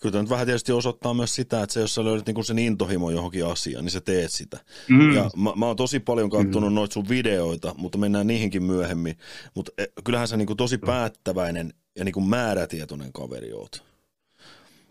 kyllä 0.00 0.12
tämä 0.12 0.22
nyt 0.22 0.30
vähän 0.30 0.46
tietysti 0.46 0.72
osoittaa 0.72 1.14
myös 1.14 1.34
sitä, 1.34 1.62
että 1.62 1.74
se, 1.74 1.80
jos 1.80 1.94
sä 1.94 2.04
löydät 2.04 2.26
niinku 2.26 2.42
sen 2.42 2.58
intohimo 2.58 3.10
johonkin 3.10 3.46
asiaan, 3.46 3.84
niin 3.84 3.92
sä 3.92 4.00
teet 4.00 4.32
sitä. 4.32 4.58
Mm. 4.88 5.14
Ja 5.14 5.30
mä, 5.36 5.52
mä 5.56 5.66
oon 5.66 5.76
tosi 5.76 6.00
paljon 6.00 6.30
katsonut 6.30 6.70
mm. 6.70 6.74
noita 6.74 6.94
sun 6.94 7.08
videoita, 7.08 7.74
mutta 7.78 7.98
mennään 7.98 8.26
niihinkin 8.26 8.62
myöhemmin. 8.62 9.18
Mutta 9.54 9.72
e, 9.78 9.84
kyllähän 10.04 10.28
sä 10.28 10.36
niinku 10.36 10.54
tosi 10.54 10.78
päättäväinen 10.78 11.74
ja 11.96 12.04
niinku 12.04 12.20
määrätietoinen 12.20 13.12
kaveri 13.12 13.52
oot. 13.52 13.90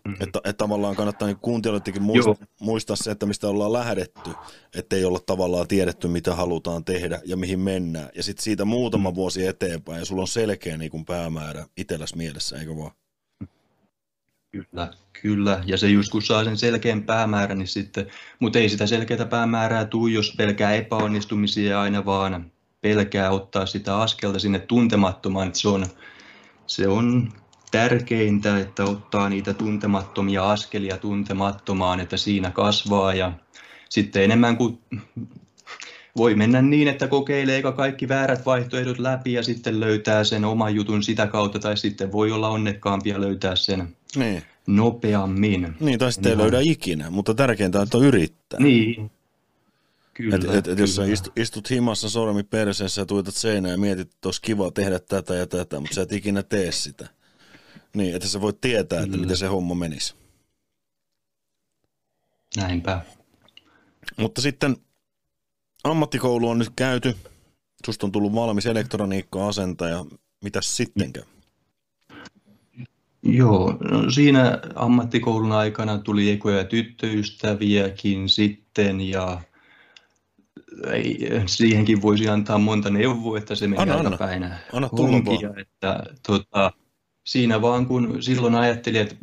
Mm-hmm. 0.04 0.22
Että, 0.22 0.38
että 0.38 0.58
tavallaan 0.58 0.96
kannattaa 0.96 1.28
niin 1.28 1.36
kuuntelijoidenkin 1.36 2.02
muistaa, 2.02 2.34
muistaa 2.60 2.96
se, 2.96 3.10
että 3.10 3.26
mistä 3.26 3.48
ollaan 3.48 3.72
lähdetty, 3.72 4.30
ettei 4.74 5.04
olla 5.04 5.18
tavallaan 5.26 5.68
tiedetty, 5.68 6.08
mitä 6.08 6.34
halutaan 6.34 6.84
tehdä 6.84 7.20
ja 7.24 7.36
mihin 7.36 7.60
mennään. 7.60 8.08
Ja 8.14 8.22
sitten 8.22 8.44
siitä 8.44 8.64
muutama 8.64 9.10
mm. 9.10 9.14
vuosi 9.14 9.46
eteenpäin 9.46 9.98
ja 9.98 10.04
sulla 10.04 10.22
on 10.22 10.28
selkeä 10.28 10.76
niin 10.76 10.90
kuin 10.90 11.04
päämäärä 11.04 11.66
itselläsi 11.76 12.16
mielessä, 12.16 12.58
eikö 12.58 12.76
vaan? 12.76 12.90
Kyllä, 14.52 14.90
kyllä. 15.22 15.62
Ja 15.66 15.76
se 15.76 15.88
just 15.88 16.12
kun 16.12 16.22
saa 16.22 16.44
sen 16.44 16.56
selkeän 16.56 17.02
päämäärän, 17.02 17.58
niin 17.58 17.68
sitten, 17.68 18.06
mutta 18.38 18.58
ei 18.58 18.68
sitä 18.68 18.86
selkeää 18.86 19.24
päämäärää 19.24 19.84
tuu, 19.84 20.06
jos 20.06 20.34
pelkää 20.36 20.74
epäonnistumisia 20.74 21.80
aina 21.80 22.04
vaan 22.04 22.52
pelkää 22.80 23.30
ottaa 23.30 23.66
sitä 23.66 23.96
askelta 23.96 24.38
sinne 24.38 24.58
tuntemattomaan. 24.58 25.54
Se 25.54 25.68
on, 25.68 25.86
se 26.66 26.88
on 26.88 27.32
tärkeintä, 27.70 28.58
että 28.58 28.84
ottaa 28.84 29.28
niitä 29.28 29.54
tuntemattomia 29.54 30.50
askelia 30.50 30.96
tuntemattomaan, 30.96 32.00
että 32.00 32.16
siinä 32.16 32.50
kasvaa 32.50 33.14
ja 33.14 33.32
sitten 33.88 34.24
enemmän 34.24 34.56
kuin 34.56 34.78
voi 36.16 36.34
mennä 36.34 36.62
niin, 36.62 36.88
että 36.88 37.08
kokeilee 37.08 37.62
kaikki 37.76 38.08
väärät 38.08 38.46
vaihtoehdot 38.46 38.98
läpi 38.98 39.32
ja 39.32 39.42
sitten 39.42 39.80
löytää 39.80 40.24
sen 40.24 40.44
oman 40.44 40.74
jutun 40.74 41.02
sitä 41.02 41.26
kautta, 41.26 41.58
tai 41.58 41.76
sitten 41.76 42.12
voi 42.12 42.32
olla 42.32 42.48
onnekkaampia 42.48 43.20
löytää 43.20 43.56
sen 43.56 43.96
niin. 44.16 44.42
nopeammin. 44.66 45.74
Niin, 45.80 45.98
tai 45.98 46.12
sitten 46.12 46.32
ei 46.32 46.38
löydä 46.38 46.60
ikinä, 46.60 47.10
mutta 47.10 47.34
tärkeintä 47.34 47.78
on, 47.78 47.84
että 47.84 47.98
yrittää. 47.98 48.60
Niin, 48.60 49.10
Kyllä, 50.14 50.36
et, 50.36 50.44
et, 50.44 50.68
et 50.68 50.78
jos 50.78 50.96
sä 50.96 51.04
istut, 51.04 51.38
istut 51.38 51.70
himassa 51.70 52.10
sormi 52.10 52.42
perseessä 52.42 53.00
ja 53.00 53.06
tuitat 53.06 53.34
seinään 53.34 53.72
ja 53.72 53.78
mietit, 53.78 54.14
että 54.14 54.28
olisi 54.28 54.42
kiva 54.42 54.70
tehdä 54.70 54.98
tätä 54.98 55.34
ja 55.34 55.46
tätä, 55.46 55.80
mutta 55.80 55.94
sä 55.94 56.02
et 56.02 56.12
ikinä 56.12 56.42
tee 56.42 56.72
sitä. 56.72 57.08
Niin, 57.94 58.14
että 58.14 58.28
sä 58.28 58.40
voit 58.40 58.60
tietää, 58.60 58.98
että 58.98 59.10
Kyllä. 59.10 59.20
miten 59.20 59.36
se 59.36 59.46
homma 59.46 59.74
menisi. 59.74 60.14
Näinpä. 62.56 63.00
Mutta 64.16 64.40
sitten 64.40 64.76
ammattikoulu 65.84 66.48
on 66.48 66.58
nyt 66.58 66.72
käyty. 66.76 67.16
Susta 67.86 68.06
on 68.06 68.12
tullut 68.12 68.34
valmis 68.34 68.66
elektroniikka-asentaja. 68.66 70.04
Mitäs 70.44 70.76
sittenkään? 70.76 71.26
Joo, 73.22 73.76
no 73.90 74.10
siinä 74.10 74.58
ammattikoulun 74.74 75.52
aikana 75.52 75.98
tuli 75.98 76.30
ekoja 76.30 76.64
tyttöystäviäkin 76.64 78.28
sitten 78.28 79.00
ja 79.00 79.40
ei, 80.92 81.18
siihenkin 81.46 82.02
voisi 82.02 82.28
antaa 82.28 82.58
monta 82.58 82.90
neuvoa, 82.90 83.38
että 83.38 83.54
se 83.54 83.66
menee 83.66 83.94
aika 83.94 84.16
päin 84.16 84.46
anna 84.72 84.88
honkia, 84.98 85.50
että 85.56 86.02
tota, 86.26 86.72
siinä 87.24 87.62
vaan 87.62 87.86
kun 87.86 88.22
silloin 88.22 88.54
ajattelin, 88.54 89.00
että 89.00 89.16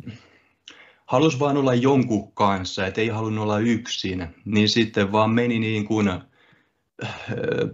halus 1.06 1.40
vaan 1.40 1.56
olla 1.56 1.74
jonkun 1.74 2.32
kanssa, 2.32 2.86
että 2.86 3.00
ei 3.00 3.08
halunnut 3.08 3.42
olla 3.42 3.58
yksin, 3.58 4.28
niin 4.44 4.68
sitten 4.68 5.12
vaan 5.12 5.30
meni 5.30 5.58
niin 5.58 5.84
kuin 5.84 6.08
äh, 6.08 6.20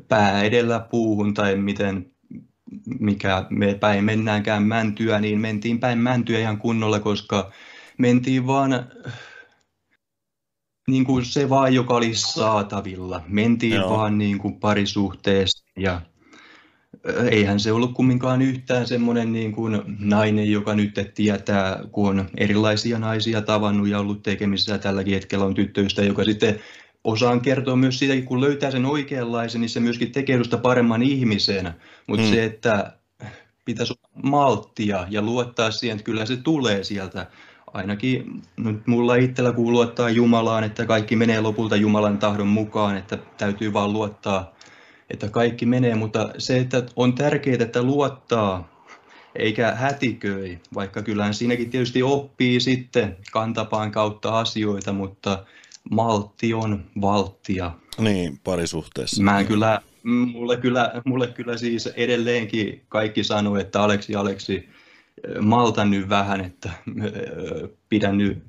pää 0.09 0.43
edellä 0.43 0.81
puuhun 0.81 1.35
tai 1.35 1.57
miten 1.57 2.14
mikä 3.01 3.47
me 3.51 3.75
päin 3.75 4.05
mennäänkään 4.05 4.63
mäntyä, 4.63 5.21
niin 5.21 5.41
mentiin 5.41 5.81
päin 5.81 5.99
mäntyä 5.99 6.39
ihan 6.39 6.59
kunnolla, 6.59 7.01
koska 7.01 7.53
mentiin 7.99 8.47
vaan 8.47 8.87
niin 10.89 11.05
kuin 11.05 11.25
se 11.25 11.49
vaan, 11.49 11.75
joka 11.75 11.95
oli 11.95 12.15
saatavilla. 12.15 13.23
Mentiin 13.29 13.75
Joo. 13.75 13.91
vaan 13.91 14.19
niin 14.19 14.39
kuin 14.39 14.61
parisuhteessa 14.61 15.65
ja 15.77 16.01
eihän 17.31 17.61
se 17.61 17.73
ollut 17.73 17.95
kumminkaan 17.95 18.43
yhtään 18.43 18.87
semmoinen 18.87 19.33
niin 19.33 19.53
kuin 19.53 19.83
nainen, 19.99 20.53
joka 20.53 20.75
nyt 20.75 20.95
tietää, 21.15 21.81
kun 21.93 22.09
on 22.09 22.29
erilaisia 22.37 22.99
naisia 22.99 23.43
tavannut 23.43 23.89
ja 23.89 24.01
ollut 24.01 24.23
tekemisissä 24.23 24.79
tälläkin 24.79 25.15
hetkellä 25.15 25.45
on 25.45 25.55
tyttöystä, 25.55 26.03
joka 26.03 26.25
sitten 26.25 26.61
osaan 27.05 27.41
kertoa 27.41 27.77
myös 27.77 27.99
siitä, 27.99 28.27
kun 28.27 28.41
löytää 28.41 28.71
sen 28.71 28.87
oikeanlaisen, 28.87 29.61
niin 29.61 29.69
se 29.69 29.81
myöskin 29.81 30.13
tekee 30.13 30.45
sitä 30.45 30.59
paremman 30.59 31.03
ihmisen. 31.03 31.75
Mutta 32.07 32.27
mm. 32.27 32.31
se, 32.31 32.45
että 32.45 32.93
pitäisi 33.65 33.93
olla 33.93 34.29
malttia 34.31 35.07
ja 35.11 35.23
luottaa 35.23 35.71
siihen, 35.71 35.97
että 35.97 36.05
kyllä 36.05 36.27
se 36.27 36.37
tulee 36.37 36.85
sieltä 36.85 37.27
ainakin 37.75 38.43
nyt 38.57 38.87
mulla 38.87 39.15
itsellä 39.15 39.53
kun 39.53 39.73
luottaa 39.73 40.11
Jumalaan, 40.11 40.65
että 40.65 40.87
kaikki 40.87 41.17
menee 41.17 41.41
lopulta 41.41 41.77
Jumalan 41.77 42.19
tahdon 42.19 42.47
mukaan, 42.47 42.97
että 42.97 43.19
täytyy 43.39 43.73
vaan 43.73 43.93
luottaa, 43.93 44.55
että 45.11 45.29
kaikki 45.29 45.67
menee, 45.67 45.95
mutta 45.95 46.29
se, 46.39 46.59
että 46.59 46.83
on 46.97 47.15
tärkeää, 47.15 47.57
että 47.61 47.83
luottaa 47.83 48.75
eikä 49.35 49.75
hätiköi, 49.75 50.59
vaikka 50.75 51.03
kyllähän 51.03 51.35
siinäkin 51.35 51.71
tietysti 51.71 52.03
oppii 52.03 52.61
sitten 52.61 53.17
kantapaan 53.33 53.93
kautta 53.93 54.39
asioita, 54.39 54.93
mutta 54.93 55.45
maltti 55.91 56.55
on 56.55 56.85
valttia. 57.01 57.73
Niin, 57.99 58.41
parisuhteessa. 58.45 59.23
Mä 59.23 59.45
kyllä, 59.45 59.81
mulle 60.03 60.57
kyllä, 60.57 61.03
mulle 61.05 61.27
kyllä 61.27 61.57
siis 61.57 61.87
edelleenkin 61.87 62.83
kaikki 62.89 63.25
sanoo, 63.25 63.57
että 63.57 63.83
Aleksi, 63.83 64.15
Aleksi, 64.15 64.69
malta 65.41 65.85
nyt 65.85 66.09
vähän, 66.09 66.41
että 66.41 66.71
pidän 67.89 68.19
nyt, 68.19 68.43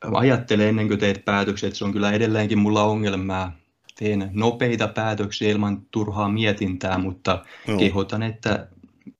ajattele 0.00 0.68
ennen 0.68 0.88
kuin 0.88 1.00
teet 1.00 1.24
päätöksiä, 1.24 1.66
että 1.66 1.78
se 1.78 1.84
on 1.84 1.92
kyllä 1.92 2.12
edelleenkin 2.12 2.58
mulla 2.58 2.82
ongelmaa. 2.82 3.56
Teen 3.98 4.30
nopeita 4.32 4.88
päätöksiä 4.88 5.50
ilman 5.50 5.82
turhaa 5.90 6.28
mietintää, 6.28 6.98
mutta 6.98 7.44
Joo. 7.68 7.78
kehotan, 7.78 8.22
että 8.22 8.68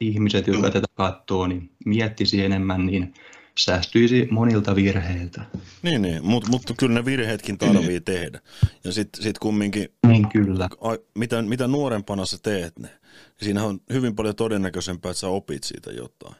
ihmiset, 0.01 0.47
jotka 0.47 0.71
tätä 0.71 0.87
katsoo, 0.95 1.47
niin 1.47 1.71
miettisi 1.85 2.45
enemmän, 2.45 2.87
niin 2.87 3.15
säästyisi 3.59 4.29
monilta 4.31 4.77
virheiltä. 4.77 5.45
Niin, 5.83 6.03
niin. 6.03 6.25
mutta 6.25 6.51
mut 6.51 6.63
kyllä 6.79 6.95
ne 6.95 7.05
virheetkin 7.05 7.59
tarvii 7.59 8.01
tehdä. 8.01 8.41
Ja 8.85 8.93
sitten 8.93 9.23
sit 9.23 9.39
kumminkin, 9.39 9.89
niin 10.07 10.29
kyllä. 10.29 10.65
A, 10.65 10.97
mitä, 11.15 11.43
mitä 11.43 11.67
nuorempana 11.67 12.27
sä 12.27 12.39
teet 12.43 12.79
ne, 12.79 12.89
niin 12.89 13.45
siinä 13.45 13.65
on 13.65 13.81
hyvin 13.93 14.17
paljon 14.17 14.37
todennäköisempää, 14.37 15.11
että 15.11 15.21
sä 15.21 15.29
opit 15.29 15.65
siitä 15.65 15.91
jotain. 15.91 16.35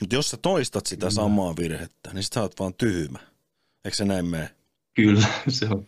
Mutta 0.00 0.14
jos 0.14 0.30
sä 0.30 0.36
toistat 0.36 0.86
sitä 0.86 1.00
kyllä. 1.00 1.10
samaa 1.10 1.56
virhettä, 1.56 2.10
niin 2.12 2.22
sit 2.22 2.32
sä 2.32 2.42
oot 2.42 2.60
vaan 2.60 2.74
tyhmä. 2.74 3.18
Eikö 3.84 3.96
se 3.96 4.04
näin 4.04 4.26
mene? 4.26 4.50
Kyllä, 4.94 5.26
se 5.48 5.66
on. 5.68 5.86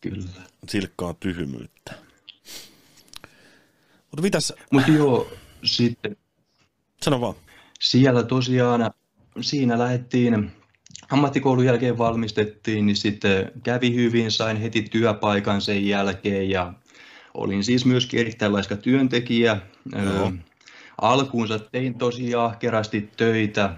Kyllä. 0.00 0.42
Silkkaa 0.68 1.14
tyhmyyttä. 1.14 1.94
Mutta 4.10 4.22
mitäs... 4.22 4.52
Mutta 4.72 4.90
joo, 4.90 5.32
sitten... 5.64 6.16
Sano 7.02 7.20
vaan. 7.20 7.34
Siellä 7.80 8.22
tosiaan, 8.22 8.90
siinä 9.40 9.78
lähdettiin, 9.78 10.50
ammattikoulun 11.10 11.64
jälkeen 11.64 11.98
valmistettiin, 11.98 12.86
niin 12.86 12.96
sitten 12.96 13.52
kävi 13.62 13.94
hyvin, 13.94 14.30
sain 14.30 14.56
heti 14.56 14.82
työpaikan 14.82 15.60
sen 15.60 15.86
jälkeen 15.86 16.50
ja 16.50 16.72
olin 17.34 17.64
siis 17.64 17.86
myöskin 17.86 18.20
erittäin 18.20 18.52
laiska 18.52 18.76
työntekijä. 18.76 19.58
Joo 20.04 20.32
alkuunsa 21.00 21.58
tein 21.58 21.98
tosi 21.98 22.34
ahkerasti 22.34 23.10
töitä. 23.16 23.74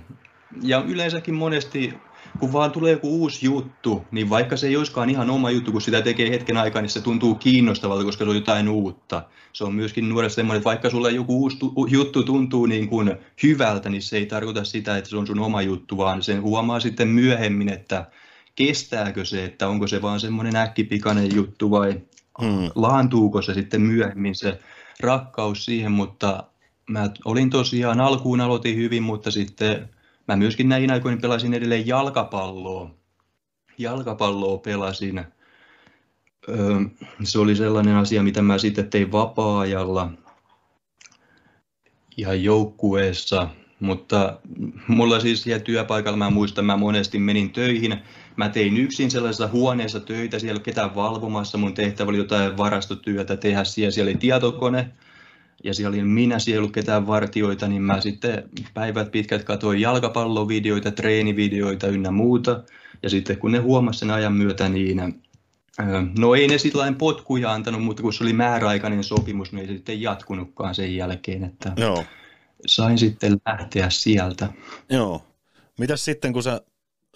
Ja 0.62 0.84
yleensäkin 0.88 1.34
monesti, 1.34 1.94
kun 2.40 2.52
vaan 2.52 2.70
tulee 2.70 2.92
joku 2.92 3.20
uusi 3.20 3.46
juttu, 3.46 4.04
niin 4.10 4.30
vaikka 4.30 4.56
se 4.56 4.66
ei 4.66 4.76
olisikaan 4.76 5.10
ihan 5.10 5.30
oma 5.30 5.50
juttu, 5.50 5.72
kun 5.72 5.80
sitä 5.80 6.02
tekee 6.02 6.30
hetken 6.30 6.56
aikaa, 6.56 6.82
niin 6.82 6.90
se 6.90 7.00
tuntuu 7.00 7.34
kiinnostavalta, 7.34 8.04
koska 8.04 8.24
se 8.24 8.30
on 8.30 8.36
jotain 8.36 8.68
uutta. 8.68 9.22
Se 9.52 9.64
on 9.64 9.74
myöskin 9.74 10.08
nuoressa 10.08 10.36
semmoinen, 10.36 10.58
että 10.58 10.68
vaikka 10.68 10.90
sulle 10.90 11.10
joku 11.10 11.42
uusi 11.42 11.58
juttu 11.90 12.22
tuntuu 12.22 12.66
niin 12.66 12.88
kuin 12.88 13.16
hyvältä, 13.42 13.88
niin 13.88 14.02
se 14.02 14.16
ei 14.16 14.26
tarkoita 14.26 14.64
sitä, 14.64 14.96
että 14.96 15.10
se 15.10 15.16
on 15.16 15.26
sun 15.26 15.40
oma 15.40 15.62
juttu, 15.62 15.96
vaan 15.96 16.22
sen 16.22 16.42
huomaa 16.42 16.80
sitten 16.80 17.08
myöhemmin, 17.08 17.68
että 17.68 18.06
kestääkö 18.54 19.24
se, 19.24 19.44
että 19.44 19.68
onko 19.68 19.86
se 19.86 20.02
vaan 20.02 20.20
semmoinen 20.20 20.56
äkkipikainen 20.56 21.34
juttu 21.34 21.70
vai 21.70 22.00
hmm. 22.42 22.70
laantuuko 22.74 23.42
se 23.42 23.54
sitten 23.54 23.80
myöhemmin 23.80 24.34
se 24.34 24.58
rakkaus 25.00 25.64
siihen, 25.64 25.92
mutta 25.92 26.44
mä 26.90 27.10
olin 27.24 27.50
tosiaan, 27.50 28.00
alkuun 28.00 28.40
aloitin 28.40 28.76
hyvin, 28.76 29.02
mutta 29.02 29.30
sitten 29.30 29.88
mä 30.28 30.36
myöskin 30.36 30.68
näin 30.68 30.90
aikoina 30.90 31.20
pelasin 31.20 31.54
edelleen 31.54 31.86
jalkapalloa. 31.86 32.90
Jalkapalloa 33.78 34.58
pelasin. 34.58 35.24
se 37.24 37.38
oli 37.38 37.56
sellainen 37.56 37.94
asia, 37.94 38.22
mitä 38.22 38.42
mä 38.42 38.58
sitten 38.58 38.90
tein 38.90 39.12
vapaa-ajalla 39.12 40.10
ihan 42.16 42.44
joukkueessa. 42.44 43.48
Mutta 43.80 44.38
mulla 44.88 45.20
siis 45.20 45.42
siellä 45.42 45.64
työpaikalla, 45.64 46.18
mä 46.18 46.30
muistan, 46.30 46.64
mä 46.64 46.76
monesti 46.76 47.18
menin 47.18 47.50
töihin. 47.50 47.96
Mä 48.36 48.48
tein 48.48 48.76
yksin 48.76 49.10
sellaisessa 49.10 49.48
huoneessa 49.48 50.00
töitä, 50.00 50.38
siellä 50.38 50.60
ketään 50.60 50.94
valvomassa. 50.94 51.58
Mun 51.58 51.74
tehtävä 51.74 52.08
oli 52.08 52.18
jotain 52.18 52.56
varastotyötä 52.56 53.36
tehdä 53.36 53.64
siellä. 53.64 53.90
Siellä 53.90 54.10
oli 54.10 54.18
tietokone, 54.18 54.90
ja 55.64 55.74
siellä 55.74 55.94
oli 55.94 56.04
minä, 56.04 56.38
siellä 56.38 56.56
ei 56.56 56.58
ollut 56.58 56.72
ketään 56.72 57.06
vartioita, 57.06 57.68
niin 57.68 57.82
mä 57.82 58.00
sitten 58.00 58.50
päivät 58.74 59.10
pitkät 59.10 59.44
katsoin 59.44 59.80
jalkapallovideoita, 59.80 60.90
treenivideoita 60.90 61.86
ynnä 61.86 62.10
muuta. 62.10 62.64
Ja 63.02 63.10
sitten 63.10 63.38
kun 63.38 63.52
ne 63.52 63.58
huomasi 63.58 63.98
sen 63.98 64.10
ajan 64.10 64.32
myötä, 64.32 64.68
niin 64.68 65.22
no 66.18 66.34
ei 66.34 66.48
ne 66.48 66.58
sitten 66.58 66.80
lain 66.80 66.94
potkuja 66.94 67.52
antanut, 67.52 67.84
mutta 67.84 68.02
kun 68.02 68.12
se 68.12 68.24
oli 68.24 68.32
määräaikainen 68.32 69.04
sopimus, 69.04 69.52
niin 69.52 69.60
ei 69.60 69.66
se 69.66 69.72
sitten 69.72 70.02
jatkunutkaan 70.02 70.74
sen 70.74 70.96
jälkeen, 70.96 71.44
että 71.44 71.72
Joo. 71.76 72.04
sain 72.66 72.98
sitten 72.98 73.36
lähteä 73.46 73.90
sieltä. 73.90 74.48
Joo. 74.90 75.22
Mitäs 75.78 76.04
sitten, 76.04 76.32
kun 76.32 76.42
sä 76.42 76.60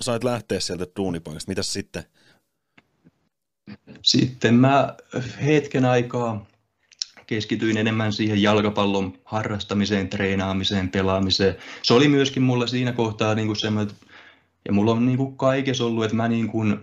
sait 0.01 0.25
lähteä 0.25 0.61
sieltä 0.61 0.87
duunipaikasta, 0.97 1.51
mitäs 1.51 1.73
sitten? 1.73 2.05
Sitten 4.03 4.55
mä 4.55 4.97
hetken 5.45 5.85
aikaa 5.85 6.47
keskityin 7.33 7.77
enemmän 7.77 8.13
siihen 8.13 8.43
jalkapallon 8.43 9.13
harrastamiseen, 9.25 10.09
treenaamiseen, 10.09 10.89
pelaamiseen. 10.89 11.57
Se 11.83 11.95
oli 11.95 12.09
myöskin 12.09 12.43
mulla 12.43 12.67
siinä 12.67 12.93
kohtaa 12.93 13.35
niin 13.35 13.47
kuin 13.47 13.57
semmoinen, 13.57 13.95
ja 14.67 14.73
mulla 14.73 14.93
on 14.93 15.07
niin 15.07 15.19
kuin 15.19 15.37
kaikessa 15.37 15.85
ollut, 15.85 16.05
että 16.05 16.17
mä 16.17 16.29
niin 16.29 16.49
kuin, 16.49 16.81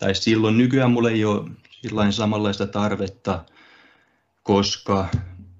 tai 0.00 0.14
silloin 0.14 0.58
nykyään 0.58 0.90
mulla 0.90 1.10
ei 1.10 1.24
ole 1.24 1.50
samanlaista 2.10 2.66
tarvetta, 2.66 3.44
koska 4.42 5.08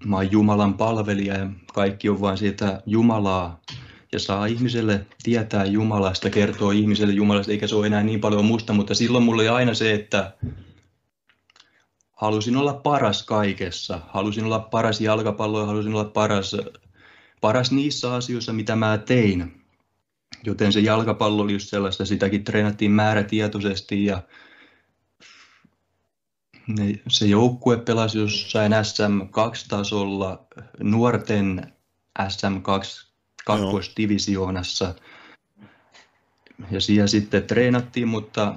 mä 0.04 0.16
oon 0.16 0.32
Jumalan 0.32 0.74
palvelija 0.74 1.38
ja 1.38 1.50
kaikki 1.74 2.08
on 2.08 2.20
vain 2.20 2.38
siitä 2.38 2.82
Jumalaa 2.86 3.60
ja 4.12 4.18
saa 4.18 4.46
ihmiselle 4.46 5.06
tietää 5.22 5.64
Jumalasta, 5.64 6.30
kertoo 6.30 6.70
ihmiselle 6.70 7.14
Jumalasta, 7.14 7.52
eikä 7.52 7.66
se 7.66 7.74
ole 7.74 7.86
enää 7.86 8.02
niin 8.02 8.20
paljon 8.20 8.44
musta, 8.44 8.72
mutta 8.72 8.94
silloin 8.94 9.24
mulla 9.24 9.42
oli 9.42 9.48
aina 9.48 9.74
se, 9.74 9.94
että 9.94 10.32
halusin 12.18 12.56
olla 12.56 12.74
paras 12.74 13.22
kaikessa. 13.22 14.00
Halusin 14.08 14.44
olla 14.44 14.58
paras 14.58 15.00
jalkapallo 15.00 15.60
ja 15.60 15.66
halusin 15.66 15.94
olla 15.94 16.04
paras, 16.04 16.56
paras 17.40 17.72
niissä 17.72 18.14
asioissa, 18.14 18.52
mitä 18.52 18.76
mä 18.76 18.98
tein. 18.98 19.64
Joten 20.44 20.72
se 20.72 20.80
jalkapallo 20.80 21.42
oli 21.42 21.52
just 21.52 21.68
sellaista, 21.68 22.04
sitäkin 22.04 22.44
treenattiin 22.44 22.90
määrätietoisesti 22.90 24.04
ja 24.04 24.22
se 27.08 27.26
joukkue 27.26 27.76
pelasi 27.76 28.18
jossain 28.18 28.72
SM2-tasolla 28.72 30.46
nuorten 30.80 31.72
SM2 32.22 33.08
kakkosdivisioonassa. 33.44 34.94
Ja 36.70 36.80
siellä 36.80 37.06
sitten 37.06 37.42
treenattiin, 37.46 38.08
mutta 38.08 38.54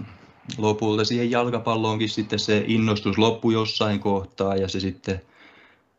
lopulta 0.58 1.06
siihen 1.06 1.32
jalkapalloonkin 1.32 2.10
sitten 2.10 2.40
se 2.40 2.64
innostus 2.68 3.18
loppui 3.18 3.54
jossain 3.54 4.00
kohtaa 4.00 4.56
ja 4.56 4.68
se 4.68 4.80
sitten 4.80 5.22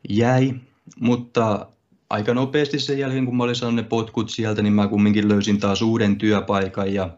jäi. 0.09 0.55
Mutta 1.01 1.67
aika 2.11 2.35
nopeasti 2.35 2.79
sen 2.79 2.99
jälkeen, 2.99 3.25
kun 3.25 3.37
mä 3.37 3.43
olin 3.43 3.55
saanut 3.55 3.75
ne 3.75 3.83
potkut 3.83 4.31
sieltä, 4.31 4.63
niin 4.63 4.73
mä 4.73 4.89
kumminkin 4.89 5.29
löysin 5.29 5.61
taas 5.61 5.83
uuden 5.83 6.17
työpaikan 6.17 6.95
ja 6.95 7.11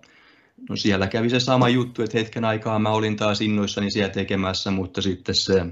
no 0.68 0.76
siellä 0.76 1.06
kävi 1.06 1.30
se 1.30 1.40
sama 1.40 1.68
juttu, 1.68 2.02
että 2.02 2.18
hetken 2.18 2.44
aikaa 2.44 2.78
mä 2.78 2.90
olin 2.90 3.16
taas 3.16 3.40
innoissani 3.40 3.90
siellä 3.90 4.12
tekemässä, 4.12 4.70
mutta 4.70 5.02
sitten 5.02 5.34
se 5.34 5.66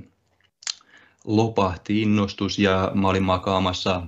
lopahti 1.25 2.03
innostus 2.03 2.59
ja 2.59 2.93
mä 2.95 3.09
olin 3.09 3.23
makaamassa 3.23 4.03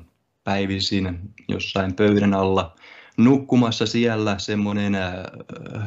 päivisin 0.44 1.18
jossain 1.48 1.94
pöydän 1.94 2.34
alla 2.34 2.76
nukkumassa 3.16 3.86
siellä 3.86 4.38
semmoinen, 4.38 4.94
äh, 4.94 5.24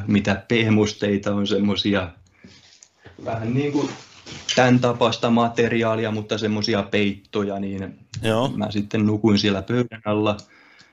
mitä 0.06 0.44
pehmusteita 0.48 1.34
on 1.34 1.46
semmoisia 1.46 2.10
vähän 3.24 3.54
niin 3.54 3.72
kuin 3.72 3.88
tämän 4.56 4.80
tapasta 4.80 5.30
materiaalia, 5.30 6.10
mutta 6.10 6.38
semmoisia 6.38 6.82
peittoja, 6.82 7.58
niin 7.58 7.98
Joo. 8.22 8.52
mä 8.56 8.70
sitten 8.70 9.06
nukuin 9.06 9.38
siellä 9.38 9.62
pöydän 9.62 10.02
alla, 10.04 10.36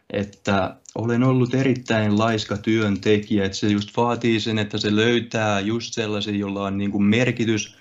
että 0.10 0.76
olen 0.96 1.24
ollut 1.24 1.54
erittäin 1.54 2.20
laiska 2.20 2.58
työntekijä, 2.58 3.46
että 3.46 3.58
se 3.58 3.68
just 3.68 3.98
vaatii 3.98 4.40
sen, 4.40 4.60
että 4.60 4.78
se 4.78 4.96
löytää 4.96 5.60
just 5.60 5.94
sellaisen, 5.94 6.40
jolla 6.40 6.64
on 6.64 6.78
niin 6.78 6.92
kuin 6.92 7.04
merkitys, 7.04 7.78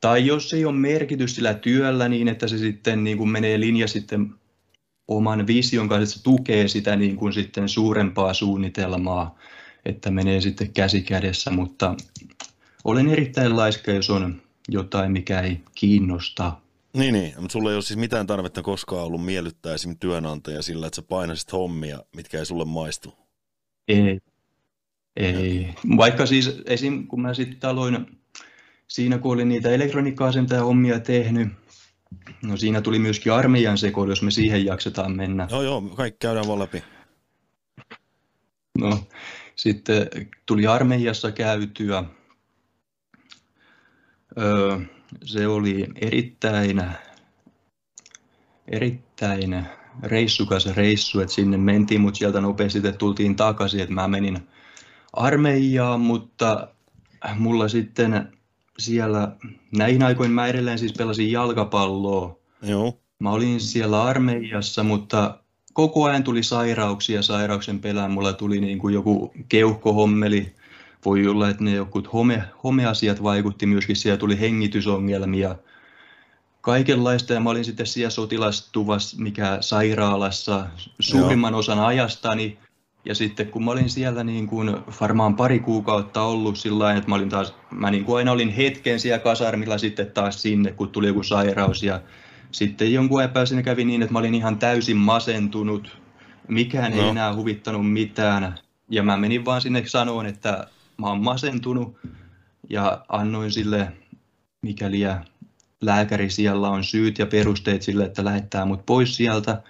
tai 0.00 0.26
jos 0.26 0.54
ei 0.54 0.64
ole 0.64 0.74
merkitys 0.74 1.34
sillä 1.34 1.54
työllä, 1.54 2.08
niin 2.08 2.28
että 2.28 2.48
se 2.48 2.58
sitten 2.58 3.04
niin 3.04 3.18
kuin 3.18 3.30
menee 3.30 3.60
linja 3.60 3.88
sitten 3.88 4.34
oman 5.08 5.46
vision 5.46 5.88
kanssa, 5.88 6.02
että 6.02 6.16
se 6.16 6.22
tukee 6.22 6.68
sitä 6.68 6.96
niin 6.96 7.16
kuin 7.16 7.32
sitten 7.32 7.68
suurempaa 7.68 8.34
suunnitelmaa, 8.34 9.38
että 9.84 10.10
menee 10.10 10.40
sitten 10.40 10.72
käsi 10.72 11.02
kädessä, 11.02 11.50
mutta 11.50 11.94
olen 12.84 13.08
erittäin 13.08 13.56
laiska, 13.56 13.90
jos 13.90 14.10
on 14.10 14.42
jotain, 14.68 15.12
mikä 15.12 15.40
ei 15.40 15.60
kiinnosta. 15.74 16.52
Niin, 16.96 17.14
niin, 17.14 17.34
mutta 17.36 17.52
sulla 17.52 17.70
ei 17.70 17.76
ole 17.76 17.82
siis 17.82 18.00
mitään 18.00 18.26
tarvetta 18.26 18.62
koskaan 18.62 19.04
ollut 19.04 19.24
miellyttää 19.24 19.74
esimerkiksi 19.74 20.00
työnantaja 20.00 20.62
sillä, 20.62 20.86
että 20.86 20.96
sä 20.96 21.02
painaisit 21.02 21.52
hommia, 21.52 21.98
mitkä 22.16 22.38
ei 22.38 22.46
sulle 22.46 22.64
maistu. 22.64 23.14
Ei, 23.88 24.20
ei. 25.16 25.74
Vaikka 25.96 26.26
siis 26.26 26.60
esim. 26.66 27.06
kun 27.06 27.20
mä 27.20 27.34
sitten 27.34 27.70
aloin 27.70 28.18
siinä, 28.88 29.18
kun 29.18 29.32
olin 29.32 29.48
niitä 29.48 29.70
elektroniikka 29.70 30.30
hommia 30.60 31.00
tehnyt, 31.00 31.48
No 32.42 32.56
siinä 32.56 32.80
tuli 32.80 32.98
myöskin 32.98 33.32
armeijan 33.32 33.78
sekoilu, 33.78 34.10
jos 34.12 34.22
me 34.22 34.30
siihen 34.30 34.64
jaksetaan 34.64 35.16
mennä. 35.16 35.48
Joo, 35.50 35.62
joo, 35.62 35.80
kaikki 35.80 36.18
käydään 36.20 36.46
vaan 36.46 36.58
läpi. 36.58 36.84
No, 38.78 38.98
sitten 39.56 40.08
tuli 40.46 40.66
armeijassa 40.66 41.32
käytyä. 41.32 42.04
Öö, 44.38 44.78
se 45.24 45.46
oli 45.46 45.86
erittäin, 46.00 46.82
erittäin 48.68 49.66
reissukas 50.02 50.66
reissu, 50.66 51.20
että 51.20 51.34
sinne 51.34 51.56
mentiin, 51.56 52.00
mutta 52.00 52.18
sieltä 52.18 52.40
nopeasti 52.40 52.80
tultiin 52.98 53.36
takaisin, 53.36 53.80
että 53.80 53.94
mä 53.94 54.08
menin 54.08 54.48
armeijaan, 55.12 56.00
mutta 56.00 56.68
mulla 57.34 57.68
sitten 57.68 58.38
siellä, 58.78 59.32
näihin 59.76 60.02
aikoihin 60.02 60.34
mä 60.34 60.46
edelleen 60.46 60.78
siis 60.78 60.92
pelasin 60.92 61.32
jalkapalloa. 61.32 62.38
Joo. 62.62 62.98
Mä 63.18 63.30
olin 63.30 63.60
siellä 63.60 64.02
armeijassa, 64.02 64.82
mutta 64.82 65.38
koko 65.72 66.04
ajan 66.04 66.24
tuli 66.24 66.42
sairauksia 66.42 67.22
sairauksen 67.22 67.80
pelään. 67.80 68.10
Mulla 68.10 68.32
tuli 68.32 68.60
niin 68.60 68.78
kuin 68.78 68.94
joku 68.94 69.32
keuhkohommeli, 69.48 70.52
voi 71.04 71.26
olla, 71.26 71.48
että 71.48 71.64
ne 71.64 71.74
jokut 71.74 72.12
home, 72.12 72.44
homeasiat 72.64 73.22
vaikutti 73.22 73.66
myöskin, 73.66 73.96
siellä 73.96 74.16
tuli 74.16 74.40
hengitysongelmia, 74.40 75.56
kaikenlaista 76.60 77.32
ja 77.32 77.40
mä 77.40 77.50
olin 77.50 77.64
sitten 77.64 77.86
siellä 77.86 78.10
sotilastuvassa, 78.10 79.16
mikä 79.20 79.58
sairaalassa 79.60 80.66
suurimman 81.00 81.52
Joo. 81.52 81.58
osan 81.58 81.78
ajastani 81.78 82.58
ja 83.04 83.14
sitten 83.14 83.50
kun 83.50 83.64
mä 83.64 83.70
olin 83.70 83.90
siellä 83.90 84.24
niin 84.24 84.46
kuin 84.46 84.76
varmaan 85.00 85.36
pari 85.36 85.60
kuukautta 85.60 86.22
ollut 86.22 86.56
sillä 86.56 86.92
että 86.92 87.08
mä 87.08 87.14
olin 87.14 87.28
taas, 87.28 87.54
mä 87.70 87.90
niin 87.90 88.04
kuin 88.04 88.16
aina 88.16 88.32
olin 88.32 88.48
hetken 88.48 89.00
siellä 89.00 89.18
kasarmilla 89.18 89.78
sitten 89.78 90.10
taas 90.10 90.42
sinne, 90.42 90.72
kun 90.72 90.90
tuli 90.90 91.06
joku 91.06 91.22
sairaus. 91.22 91.82
Ja 91.82 92.00
sitten 92.50 92.92
jonkun 92.92 93.20
ajan 93.20 93.46
sinne 93.46 93.62
kävi 93.62 93.84
niin, 93.84 94.02
että 94.02 94.12
mä 94.12 94.18
olin 94.18 94.34
ihan 94.34 94.58
täysin 94.58 94.96
masentunut, 94.96 95.98
mikään 96.48 96.92
no. 96.96 97.02
ei 97.02 97.08
enää 97.08 97.34
huvittanut 97.34 97.92
mitään. 97.92 98.54
Ja 98.90 99.02
mä 99.02 99.16
menin 99.16 99.44
vaan 99.44 99.60
sinne 99.60 99.82
sanoon, 99.86 100.26
että 100.26 100.66
mä 100.98 101.06
oon 101.06 101.24
masentunut. 101.24 101.96
Ja 102.70 103.04
annoin 103.08 103.52
sille, 103.52 103.92
mikäli 104.62 105.00
lääkäri 105.80 106.30
siellä 106.30 106.68
on 106.68 106.84
syyt 106.84 107.18
ja 107.18 107.26
perusteet 107.26 107.82
sille, 107.82 108.04
että 108.04 108.24
lähettää 108.24 108.64
mut 108.64 108.86
pois 108.86 109.16
sieltä– 109.16 109.62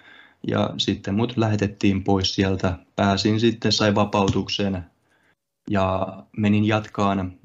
ja 0.46 0.70
sitten 0.78 1.14
mut 1.14 1.36
lähetettiin 1.36 2.04
pois 2.04 2.34
sieltä. 2.34 2.78
Pääsin 2.96 3.40
sitten, 3.40 3.72
sai 3.72 3.94
vapautuksen 3.94 4.84
ja 5.70 6.06
menin 6.36 6.64
jatkaan 6.64 7.38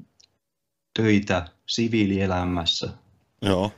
töitä 0.98 1.46
siviilielämässä. 1.66 2.88
Joo. 3.42 3.72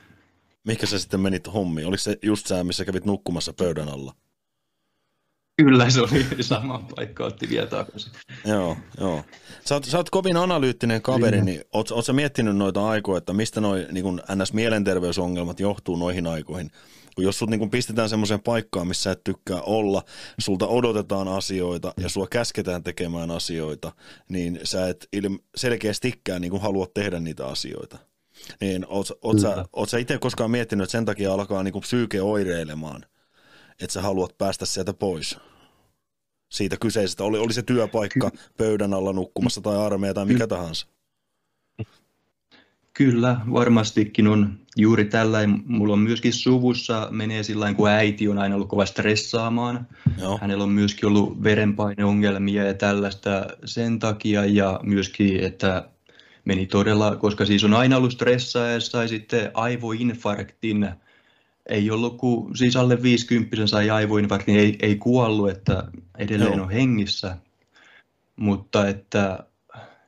Mikä 0.65 0.87
sä 0.87 0.99
sitten 0.99 1.21
menit 1.21 1.53
hommiin? 1.55 1.87
Oliko 1.87 2.01
se 2.01 2.19
just 2.23 2.47
sä, 2.47 2.65
missä 2.65 2.85
kävit 2.85 3.05
nukkumassa 3.05 3.53
pöydän 3.53 3.89
alla? 3.89 4.15
Kyllä 5.57 5.91
se 5.91 6.01
oli 6.01 6.27
sama 6.41 6.87
paikka, 6.97 7.25
otti 7.25 7.49
vielä 7.49 7.67
takaisin. 7.67 8.13
joo, 8.45 8.77
joo. 9.01 9.25
Sä 9.65 9.75
oot, 9.75 9.85
sä 9.85 9.97
oot 9.97 10.11
kovin 10.11 10.37
analyyttinen 10.37 11.03
kaveri, 11.03 11.31
Kyllä. 11.31 11.45
niin 11.45 11.65
oot, 11.73 11.91
oot 11.91 12.05
sä 12.05 12.13
miettinyt 12.13 12.57
noita 12.57 12.89
aikoja, 12.89 13.19
että 13.19 13.33
mistä 13.33 13.61
noi 13.61 13.87
niin 13.93 14.05
NS-mielenterveysongelmat 14.35 15.61
johtuu 15.61 15.97
noihin 15.97 16.27
aikoihin? 16.27 16.71
Kun 17.15 17.25
jos 17.25 17.39
sut 17.39 17.51
niin 17.51 17.71
pistetään 17.71 18.09
semmoiseen 18.09 18.43
paikkaan, 18.43 18.89
missä 18.89 19.11
et 19.11 19.25
tykkää 19.25 19.63
olla, 19.63 20.03
sulta 20.39 20.67
odotetaan 20.67 21.29
asioita 21.29 21.95
ja 22.01 22.09
sua 22.09 22.27
käsketään 22.27 22.83
tekemään 22.83 23.31
asioita, 23.31 23.93
niin 24.29 24.61
sä 24.65 24.89
et 24.89 25.09
ilme- 25.17 25.43
selkeästikään 25.57 26.41
niin 26.41 26.61
halua 26.61 26.87
tehdä 26.95 27.21
niitä 27.21 27.47
asioita. 27.47 27.99
Niin 28.61 28.87
oot, 28.89 29.09
oot, 29.23 29.41
sä, 29.41 29.65
oot 29.73 29.89
sä 29.89 29.99
itse 29.99 30.19
koskaan 30.19 30.51
miettinyt, 30.51 30.85
että 30.85 30.93
sen 30.93 31.05
takia 31.05 31.33
alkaa 31.33 31.63
niin 31.63 31.81
psyyke 31.81 32.23
oireilemaan, 32.23 33.05
että 33.81 33.93
sä 33.93 34.03
haluat 34.03 34.39
päästä 34.39 34.67
sieltä 34.67 34.93
pois? 34.93 35.37
Siitä 36.53 36.77
kyseisestä, 36.77 37.25
oli, 37.25 37.39
oli 37.39 37.53
se 37.53 37.63
työpaikka 37.63 38.31
pöydän 38.57 38.95
alla 38.95 39.13
nukkumassa 39.13 39.61
tai 39.61 39.77
armeija 39.77 40.15
tai 40.15 40.25
mikä 40.25 40.47
tahansa. 40.47 40.87
Kyllä, 42.95 43.41
varmastikin 43.53 44.27
on 44.27 44.59
juuri 44.77 45.05
tällä. 45.05 45.39
Mulla 45.67 45.93
on 45.93 45.99
myöskin 45.99 46.33
suvussa 46.33 47.09
menee 47.11 47.43
sillä 47.43 47.75
kun 47.75 47.89
äiti 47.89 48.29
on 48.29 48.39
aina 48.39 48.55
ollut 48.55 48.69
kova 48.69 48.87
stressaamaan. 48.87 49.87
Joo. 50.21 50.39
Hänellä 50.41 50.65
on 50.65 50.71
myöskin 50.71 51.09
ollut 51.09 51.43
verenpaineongelmia 51.43 52.65
ja 52.65 52.75
tällaista 52.75 53.47
sen 53.65 53.99
takia 53.99 54.45
ja 54.45 54.81
myöskin, 54.83 55.41
että 55.41 55.89
meni 56.45 56.67
todella, 56.67 57.17
koska 57.17 57.47
siis 57.47 57.65
on 57.65 57.75
aina 57.75 57.97
ollut 57.97 58.13
stressaa 58.13 58.67
ja 58.67 58.81
sai 58.81 59.09
sitten 59.09 59.51
aivoinfarktin. 59.55 60.89
Ei 61.67 61.91
ollut 61.91 62.17
kuin, 62.17 62.57
siis 62.57 62.77
alle 62.77 63.03
50 63.03 63.67
sai 63.67 63.91
aivoinfarktin, 63.91 64.57
ei, 64.57 64.77
ei 64.83 64.97
kuollut, 64.97 65.51
että 65.51 65.85
edelleen 66.19 66.53
Joo. 66.53 66.65
on 66.65 66.71
hengissä. 66.71 67.37
Mutta 68.37 68.89
että 68.89 69.45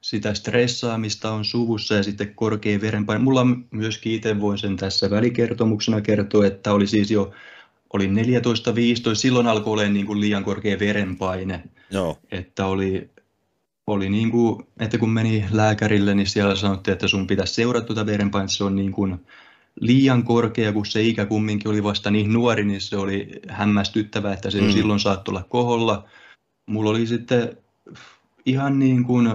sitä 0.05 0.35
stressaamista 0.35 1.33
on 1.33 1.45
suvussa 1.45 1.95
ja 1.95 2.03
sitten 2.03 2.35
korkea 2.35 2.81
verenpaine. 2.81 3.25
Mulla 3.25 3.47
myöskin 3.71 4.13
itse 4.13 4.41
voin 4.41 4.59
sen 4.59 4.77
tässä 4.77 5.11
välikertomuksena 5.11 6.01
kertoa, 6.01 6.47
että 6.47 6.73
oli 6.73 6.87
siis 6.87 7.11
jo 7.11 7.33
oli 7.93 8.07
14-15, 8.07 8.11
silloin 9.15 9.47
alkoi 9.47 9.73
olla 9.73 9.85
niin 9.85 10.07
kuin 10.07 10.21
liian 10.21 10.45
korkea 10.45 10.79
verenpaine. 10.79 11.63
Joo. 11.91 12.19
Että 12.31 12.67
oli, 12.67 13.11
oli 13.87 14.09
niin 14.09 14.31
kuin, 14.31 14.67
että 14.81 14.99
kun 14.99 15.11
meni 15.11 15.45
lääkärille, 15.51 16.15
niin 16.15 16.27
siellä 16.27 16.57
sanottiin, 16.57 16.93
että 16.93 17.09
sun 17.09 17.27
pitäisi 17.27 17.55
seurata 17.55 17.87
tuota 17.87 18.07
verenpainetta, 18.07 18.57
se 18.57 18.65
on 18.65 18.77
niin 18.77 18.93
kuin 18.93 19.27
liian 19.81 20.23
korkea, 20.23 20.73
kun 20.73 20.87
se 20.87 21.03
ikä 21.03 21.27
kumminkin 21.27 21.71
oli 21.71 21.83
vasta 21.83 22.11
niin 22.11 22.33
nuori, 22.33 22.65
niin 22.65 22.81
se 22.81 22.97
oli 22.97 23.29
hämmästyttävää, 23.49 24.33
että 24.33 24.51
se 24.51 24.61
mm. 24.61 24.71
silloin 24.71 25.01
saattoi 25.01 25.33
olla 25.33 25.45
koholla. 25.49 26.09
Mulla 26.67 26.91
oli 26.91 27.07
sitten 27.07 27.57
ihan 28.47 28.79
niin 28.79 29.05
kuin 29.05 29.29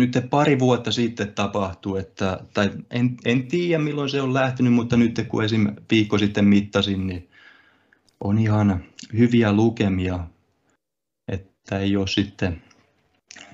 nyt 0.00 0.18
pari 0.30 0.58
vuotta 0.58 0.92
sitten 0.92 1.34
tapahtui, 1.34 2.00
että, 2.00 2.40
tai 2.54 2.70
en, 2.90 3.16
en 3.24 3.46
tiedä 3.46 3.82
milloin 3.82 4.10
se 4.10 4.22
on 4.22 4.34
lähtenyt, 4.34 4.72
mutta 4.72 4.96
nyt 4.96 5.20
kun 5.28 5.44
esim. 5.44 5.66
viikko 5.90 6.18
sitten 6.18 6.44
mittasin, 6.44 7.06
niin 7.06 7.28
on 8.20 8.38
ihan 8.38 8.84
hyviä 9.12 9.52
lukemia, 9.52 10.26
että 11.28 11.78
ei 11.78 11.96
ole 11.96 12.06
sitten, 12.06 12.62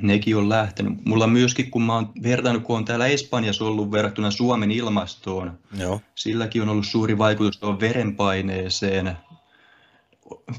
nekin 0.00 0.36
on 0.36 0.48
lähtenyt. 0.48 1.04
Mulla 1.04 1.26
myöskin, 1.26 1.70
kun 1.70 1.82
mä 1.82 1.94
oon 1.94 2.12
vertannut, 2.22 2.62
kun 2.62 2.76
on 2.76 2.84
täällä 2.84 3.06
Espanjassa 3.06 3.64
ollut 3.64 3.92
verrattuna 3.92 4.30
Suomen 4.30 4.70
ilmastoon, 4.70 5.58
Joo. 5.78 6.00
silläkin 6.14 6.62
on 6.62 6.68
ollut 6.68 6.86
suuri 6.86 7.18
vaikutus 7.18 7.58
tuohon 7.58 7.80
verenpaineeseen. 7.80 9.16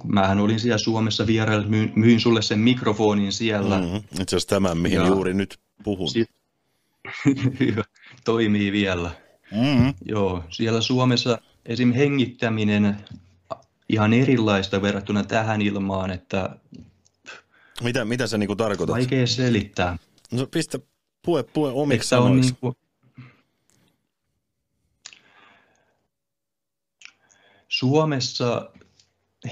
Mähän 0.03 0.39
olin 0.39 0.59
siellä 0.59 0.77
Suomessa 0.77 1.27
vierailla, 1.27 1.67
myin 1.95 2.19
sulle 2.19 2.41
sen 2.41 2.59
mikrofonin 2.59 3.31
siellä. 3.31 3.77
Mm-hmm. 3.77 3.97
Itse 3.97 4.35
asiassa 4.35 4.49
tämän, 4.49 4.77
mihin 4.77 4.99
ja 4.99 5.07
juuri 5.07 5.33
nyt 5.33 5.59
puhun. 5.83 6.09
Sit, 6.09 6.29
toimii 8.25 8.71
vielä. 8.71 9.11
Mm-hmm. 9.51 9.93
Joo, 10.05 10.43
siellä 10.49 10.81
Suomessa 10.81 11.41
esim. 11.65 11.93
hengittäminen 11.93 12.97
ihan 13.89 14.13
erilaista 14.13 14.81
verrattuna 14.81 15.23
tähän 15.23 15.61
ilmaan, 15.61 16.11
että 16.11 16.55
mitä, 17.83 18.05
mitä 18.05 18.27
sä 18.27 18.37
niinku 18.37 18.55
tarkoitat? 18.55 18.95
Vaikea 18.95 19.27
selittää. 19.27 19.97
No 20.31 20.47
pistä, 20.47 20.79
pue, 21.25 21.43
pue 21.43 21.71
omiksi 21.71 22.07
sanoiksi. 22.07 22.51
Niinku, 22.51 22.75
Suomessa 27.67 28.71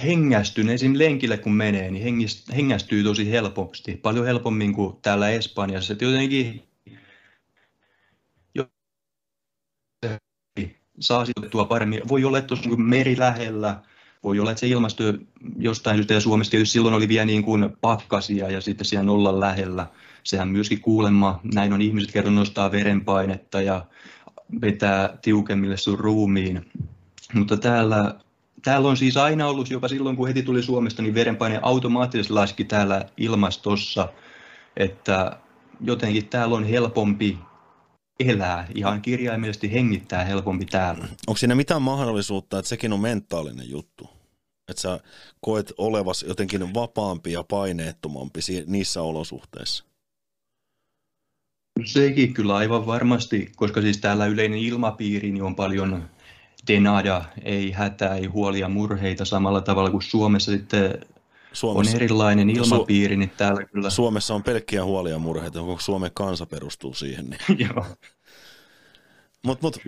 hengästyn, 0.03 0.69
esim. 0.69 0.93
lenkille 0.95 1.37
kun 1.37 1.53
menee, 1.53 1.91
niin 1.91 2.27
hengästyy 2.55 3.03
tosi 3.03 3.31
helposti, 3.31 3.95
paljon 3.95 4.25
helpommin 4.25 4.73
kuin 4.73 4.97
täällä 5.01 5.29
Espanjassa. 5.29 5.93
Että 5.93 6.05
jotenkin 6.05 6.63
saa 10.99 11.25
sijoitettua 11.25 11.65
paremmin. 11.65 12.01
Voi 12.07 12.23
olla, 12.23 12.37
että 12.37 12.47
tuossa 12.47 12.69
niin 12.69 12.81
meri 12.81 13.19
lähellä, 13.19 13.81
voi 14.23 14.39
olla, 14.39 14.51
että 14.51 14.59
se 14.59 14.67
ilmasto 14.67 15.03
jostain 15.57 15.97
syystä, 15.97 16.13
ja 16.13 16.19
Suomessa 16.19 16.51
tietysti 16.51 16.73
silloin 16.73 16.95
oli 16.95 17.07
vielä 17.07 17.25
niin 17.25 17.43
kuin 17.43 17.69
pakkasia 17.81 18.51
ja 18.51 18.61
sitten 18.61 18.85
siellä 18.85 19.05
nollan 19.05 19.39
lähellä. 19.39 19.87
Sehän 20.23 20.47
myöskin 20.47 20.81
kuulemma, 20.81 21.39
näin 21.53 21.73
on 21.73 21.81
ihmiset 21.81 22.11
kerran 22.11 22.35
nostaa 22.35 22.71
verenpainetta 22.71 23.61
ja 23.61 23.85
vetää 24.61 25.17
tiukemmille 25.21 25.77
sun 25.77 25.99
ruumiin. 25.99 26.71
Mutta 27.33 27.57
täällä 27.57 28.15
täällä 28.67 28.89
on 28.89 28.97
siis 28.97 29.17
aina 29.17 29.47
ollut, 29.47 29.69
jopa 29.69 29.87
silloin 29.87 30.15
kun 30.15 30.27
heti 30.27 30.43
tuli 30.43 30.63
Suomesta, 30.63 31.01
niin 31.01 31.13
verenpaine 31.13 31.59
automaattisesti 31.61 32.33
laski 32.33 32.63
täällä 32.63 33.05
ilmastossa, 33.17 34.13
että 34.77 35.37
jotenkin 35.81 36.27
täällä 36.27 36.55
on 36.55 36.63
helpompi 36.63 37.37
elää, 38.19 38.67
ihan 38.75 39.01
kirjaimellisesti 39.01 39.73
hengittää 39.73 40.23
helpompi 40.23 40.65
täällä. 40.65 41.07
Onko 41.27 41.37
siinä 41.37 41.55
mitään 41.55 41.81
mahdollisuutta, 41.81 42.59
että 42.59 42.69
sekin 42.69 42.93
on 42.93 42.99
mentaalinen 42.99 43.69
juttu? 43.69 44.09
Että 44.69 44.81
sä 44.81 44.99
koet 45.41 45.73
olevas 45.77 46.23
jotenkin 46.27 46.73
vapaampi 46.73 47.31
ja 47.31 47.43
paineettomampi 47.43 48.39
niissä 48.65 49.01
olosuhteissa? 49.01 49.83
Sekin 51.85 52.33
kyllä 52.33 52.55
aivan 52.55 52.85
varmasti, 52.85 53.51
koska 53.55 53.81
siis 53.81 53.97
täällä 53.97 54.25
yleinen 54.25 54.59
ilmapiiri 54.59 55.31
niin 55.31 55.43
on 55.43 55.55
paljon 55.55 56.09
denada, 56.67 57.25
ei 57.43 57.71
hätää, 57.71 58.15
ei 58.15 58.25
huolia, 58.25 58.69
murheita 58.69 59.25
samalla 59.25 59.61
tavalla 59.61 59.89
kuin 59.89 60.03
Suomessa 60.03 60.51
sitten 60.51 61.05
Suomessa, 61.53 61.91
on 61.91 61.95
erilainen 61.95 62.49
ilmapiiri, 62.49 63.15
Su- 63.15 63.19
niin 63.19 63.31
täällä 63.37 63.65
kyllä... 63.65 63.89
Suomessa 63.89 64.35
on 64.35 64.43
pelkkiä 64.43 64.85
huolia 64.85 65.13
ja 65.13 65.19
murheita, 65.19 65.59
koko 65.59 65.81
Suomen 65.81 66.11
kansa 66.13 66.45
perustuu 66.45 66.93
siihen. 66.93 67.29
Niin. 67.29 67.59
Joo. 67.67 67.85
Mutta 69.43 69.67
mut, 69.67 69.79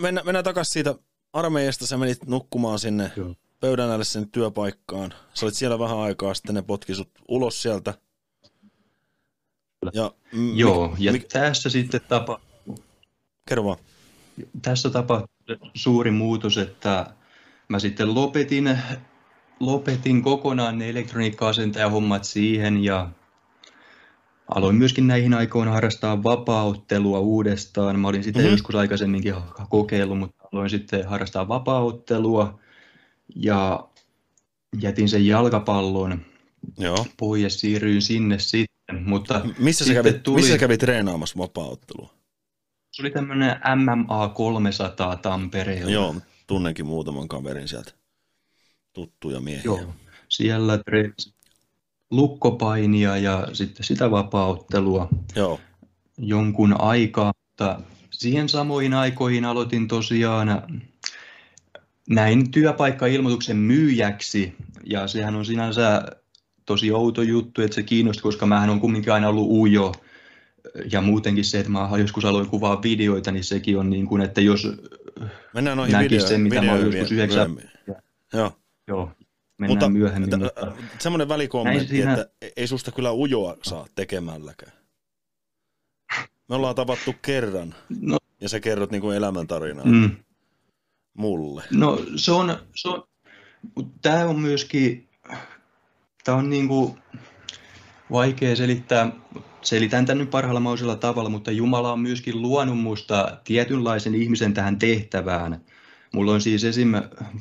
mennään, 0.00 0.26
mennään 0.26 0.44
takaisin 0.44 0.72
siitä 0.72 0.94
armeijasta, 1.32 1.86
sä 1.86 1.96
menit 1.96 2.26
nukkumaan 2.26 2.78
sinne 2.78 3.12
Joo. 3.16 3.34
pöydän 3.60 3.86
äärelle 3.86 4.04
sinne 4.04 4.28
työpaikkaan. 4.32 5.14
Sä 5.34 5.46
olit 5.46 5.54
siellä 5.54 5.78
vähän 5.78 5.98
aikaa, 5.98 6.34
sitten 6.34 6.54
ne 6.54 6.62
potkisut 6.62 7.08
ulos 7.28 7.62
sieltä. 7.62 7.94
Ja, 9.92 10.10
Joo, 10.54 10.96
ja 10.98 11.12
mik... 11.12 11.28
tässä 11.28 11.70
sitten 11.70 12.00
tapahtui. 12.08 12.74
Kerro 13.48 13.64
vaan. 13.64 13.78
Tässä 14.62 14.90
tapahtui 14.90 15.28
suuri 15.74 16.10
muutos, 16.10 16.58
että 16.58 17.06
mä 17.68 17.78
sitten 17.78 18.14
lopetin, 18.14 18.78
lopetin 19.60 20.22
kokonaan 20.22 20.78
ne 20.78 20.90
elektroniikka-asentajahommat 20.90 22.24
siihen 22.24 22.84
ja 22.84 23.10
aloin 24.54 24.76
myöskin 24.76 25.06
näihin 25.06 25.34
aikoihin 25.34 25.72
harrastaa 25.72 26.22
vapauttelua 26.22 27.18
uudestaan. 27.18 28.00
Mä 28.00 28.08
olin 28.08 28.24
sitten 28.24 28.42
mm-hmm. 28.42 28.52
joskus 28.52 28.74
aikaisemminkin 28.74 29.34
kokeillut, 29.68 30.18
mutta 30.18 30.48
aloin 30.52 30.70
sitten 30.70 31.08
harrastaa 31.08 31.48
vapauttelua 31.48 32.58
ja 33.36 33.88
jätin 34.80 35.08
sen 35.08 35.26
jalkapallon 35.26 36.20
Joo. 36.78 37.06
pois 37.16 37.42
ja 37.42 37.50
siirryin 37.50 38.02
sinne 38.02 38.38
sitten. 38.38 39.02
Mutta 39.04 39.40
missä, 39.58 39.84
sä 39.84 39.94
kävit, 39.94 40.22
tuli... 40.22 40.36
missä 40.36 40.52
sä 40.52 40.58
kävit 40.58 40.80
treenaamassa 40.80 41.38
vapauttelua? 41.38 42.19
Se 43.00 43.06
oli 43.06 43.10
tämmöinen 43.10 43.56
MMA 43.76 44.28
300 44.28 45.16
Tampereella. 45.16 45.90
Joo, 45.90 46.14
tunnenkin 46.46 46.86
muutaman 46.86 47.28
kaverin 47.28 47.68
sieltä. 47.68 47.92
Tuttuja 48.92 49.40
miehiä. 49.40 49.62
Joo, 49.64 49.94
siellä 50.28 50.78
lukkopainia 52.10 53.16
ja 53.16 53.48
sitten 53.52 53.84
sitä 53.84 54.10
vapauttelua 54.10 55.08
Joo. 55.36 55.60
jonkun 56.18 56.80
aikaa. 56.80 57.32
Mutta 57.48 57.80
siihen 58.10 58.48
samoihin 58.48 58.94
aikoihin 58.94 59.44
aloitin 59.44 59.88
tosiaan 59.88 60.62
näin 62.08 62.50
työpaikkailmoituksen 62.50 63.56
myyjäksi 63.56 64.56
ja 64.86 65.08
sehän 65.08 65.34
on 65.36 65.44
sinänsä 65.44 66.02
tosi 66.66 66.92
outo 66.92 67.22
juttu, 67.22 67.62
että 67.62 67.74
se 67.74 67.82
kiinnosti, 67.82 68.22
koska 68.22 68.46
mähän 68.46 68.70
on 68.70 68.80
kumminkin 68.80 69.12
aina 69.12 69.28
ollut 69.28 69.50
ujo 69.50 69.92
ja 70.92 71.00
muutenkin 71.00 71.44
se, 71.44 71.58
että 71.58 71.72
mä 71.72 71.88
joskus 71.98 72.24
aloin 72.24 72.48
kuvaa 72.48 72.82
videoita, 72.82 73.32
niin 73.32 73.44
sekin 73.44 73.78
on 73.78 73.90
niin 73.90 74.06
kuin, 74.06 74.22
että 74.22 74.40
jos 74.40 74.68
Mennään 75.54 75.76
noihin 75.76 75.98
video, 75.98 76.26
sen, 76.26 76.40
mitä 76.40 76.62
mä 76.62 76.72
oon 76.72 76.80
joskus 76.80 77.12
yhdeksän... 77.12 77.56
Joo. 78.32 78.52
Joo, 78.86 79.10
mennään 79.58 79.76
mutta, 79.76 79.88
myöhemmin. 79.88 80.30
T- 80.30 80.36
mutta... 80.36 80.72
Semmoinen 80.98 81.28
välikommentti, 81.28 81.86
siinä... 81.86 82.12
että 82.12 82.28
ei 82.56 82.66
susta 82.66 82.92
kyllä 82.92 83.12
ujoa 83.12 83.56
saa 83.62 83.86
tekemälläkään. 83.94 84.72
Me 86.48 86.54
ollaan 86.54 86.74
tavattu 86.74 87.14
kerran, 87.22 87.74
no. 88.00 88.18
ja 88.40 88.48
sä 88.48 88.60
kerrot 88.60 88.90
niin 88.90 89.00
kuin 89.02 89.16
elämäntarinaa 89.16 89.84
mm. 89.84 90.10
mulle. 91.14 91.64
No 91.70 91.98
se 92.16 92.32
on, 92.32 92.56
se 92.74 92.88
on 92.88 93.04
tämä 94.02 94.26
on 94.26 94.40
myöskin, 94.40 95.08
tämä 96.24 96.38
on 96.38 96.50
niin 96.50 96.68
kuin 96.68 96.98
vaikea 98.10 98.56
selittää, 98.56 99.12
selitän 99.62 100.06
tämän 100.06 100.18
nyt 100.18 100.30
parhaalla 100.30 100.60
mahdollisella 100.60 100.96
tavalla, 100.96 101.30
mutta 101.30 101.50
Jumala 101.50 101.92
on 101.92 102.00
myöskin 102.00 102.42
luonut 102.42 102.78
musta 102.78 103.36
tietynlaisen 103.44 104.14
ihmisen 104.14 104.54
tähän 104.54 104.78
tehtävään. 104.78 105.60
Mulla 106.14 106.32
on 106.32 106.40
siis 106.40 106.64
esim. 106.64 106.92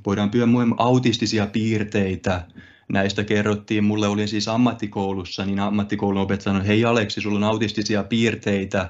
voidaan 0.06 0.30
pyydä 0.30 0.46
autistisia 0.78 1.48
piirteitä. 1.48 2.46
Näistä 2.90 3.24
kerrottiin, 3.24 3.84
mulle 3.84 4.08
oli 4.08 4.28
siis 4.28 4.48
ammattikoulussa, 4.48 5.46
niin 5.46 5.60
ammattikoulun 5.60 6.22
opettaja 6.22 6.54
sanoi, 6.54 6.68
hei 6.68 6.86
Aleksi, 6.86 7.22
sulla 7.22 7.38
on 7.38 7.44
autistisia 7.44 8.04
piirteitä, 8.04 8.90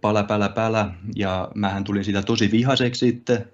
pälä, 0.00 0.24
pälä, 0.24 0.48
pälä. 0.48 0.90
Ja 1.16 1.48
mähän 1.54 1.84
tulin 1.84 2.04
siitä 2.04 2.22
tosi 2.22 2.50
vihaseksi 2.50 3.06
sitten. 3.06 3.44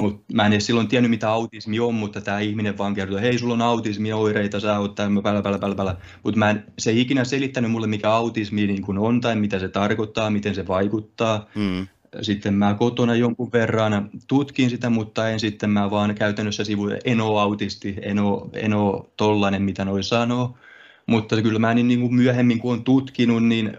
Mut 0.00 0.24
mä 0.32 0.46
en 0.46 0.52
edes 0.52 0.66
silloin 0.66 0.88
tiennyt, 0.88 1.10
mitä 1.10 1.30
autismi 1.30 1.80
on, 1.80 1.94
mutta 1.94 2.20
tämä 2.20 2.40
ihminen 2.40 2.78
vaan 2.78 2.94
kertoi, 2.94 3.20
hei, 3.20 3.38
sulla 3.38 3.54
on 3.54 3.62
autismioireita, 3.62 4.60
sä 4.60 4.78
oot 4.78 4.94
tämmöinen, 4.94 5.22
pälä, 5.22 5.42
pälä, 5.42 5.58
pälä, 5.58 5.74
pälä. 5.74 5.96
Mutta 6.22 6.38
mä 6.38 6.50
en, 6.50 6.64
se 6.78 6.90
ei 6.90 7.00
ikinä 7.00 7.24
selittänyt 7.24 7.70
mulle, 7.70 7.86
mikä 7.86 8.10
autismi 8.10 8.66
niin 8.66 8.82
kun 8.82 8.98
on 8.98 9.20
tai 9.20 9.36
mitä 9.36 9.58
se 9.58 9.68
tarkoittaa, 9.68 10.30
miten 10.30 10.54
se 10.54 10.66
vaikuttaa. 10.68 11.46
Mm. 11.54 11.86
Sitten 12.22 12.54
mä 12.54 12.74
kotona 12.74 13.14
jonkun 13.14 13.52
verran 13.52 14.10
tutkin 14.26 14.70
sitä, 14.70 14.90
mutta 14.90 15.28
en 15.28 15.40
sitten 15.40 15.70
mä 15.70 15.90
vaan 15.90 16.14
käytännössä 16.14 16.64
sivu, 16.64 16.88
en 17.04 17.20
ole 17.20 17.40
autisti, 17.40 17.96
en 18.02 18.18
ole, 18.18 18.42
en 18.52 18.74
ole 18.74 19.04
tollainen, 19.16 19.62
mitä 19.62 19.84
noin 19.84 20.04
sanoo. 20.04 20.58
Mutta 21.06 21.42
kyllä 21.42 21.58
mä 21.58 21.74
niin, 21.74 21.88
niin 21.88 22.00
kuin 22.00 22.14
myöhemmin, 22.14 22.58
kun 22.58 22.72
on 22.72 22.84
tutkinut, 22.84 23.44
niin 23.44 23.76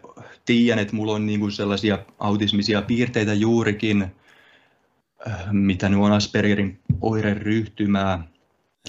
tiedän, 0.47 0.79
että 0.79 0.95
mulla 0.95 1.13
on 1.13 1.25
niin 1.25 1.39
kuin 1.39 1.51
sellaisia 1.51 1.99
autismisia 2.19 2.81
piirteitä 2.81 3.33
juurikin, 3.33 4.05
äh, 5.27 5.51
mitä 5.51 5.89
nyt 5.89 5.99
on 5.99 6.11
Aspergerin 6.11 6.79
oireryhtymää. 7.01 8.27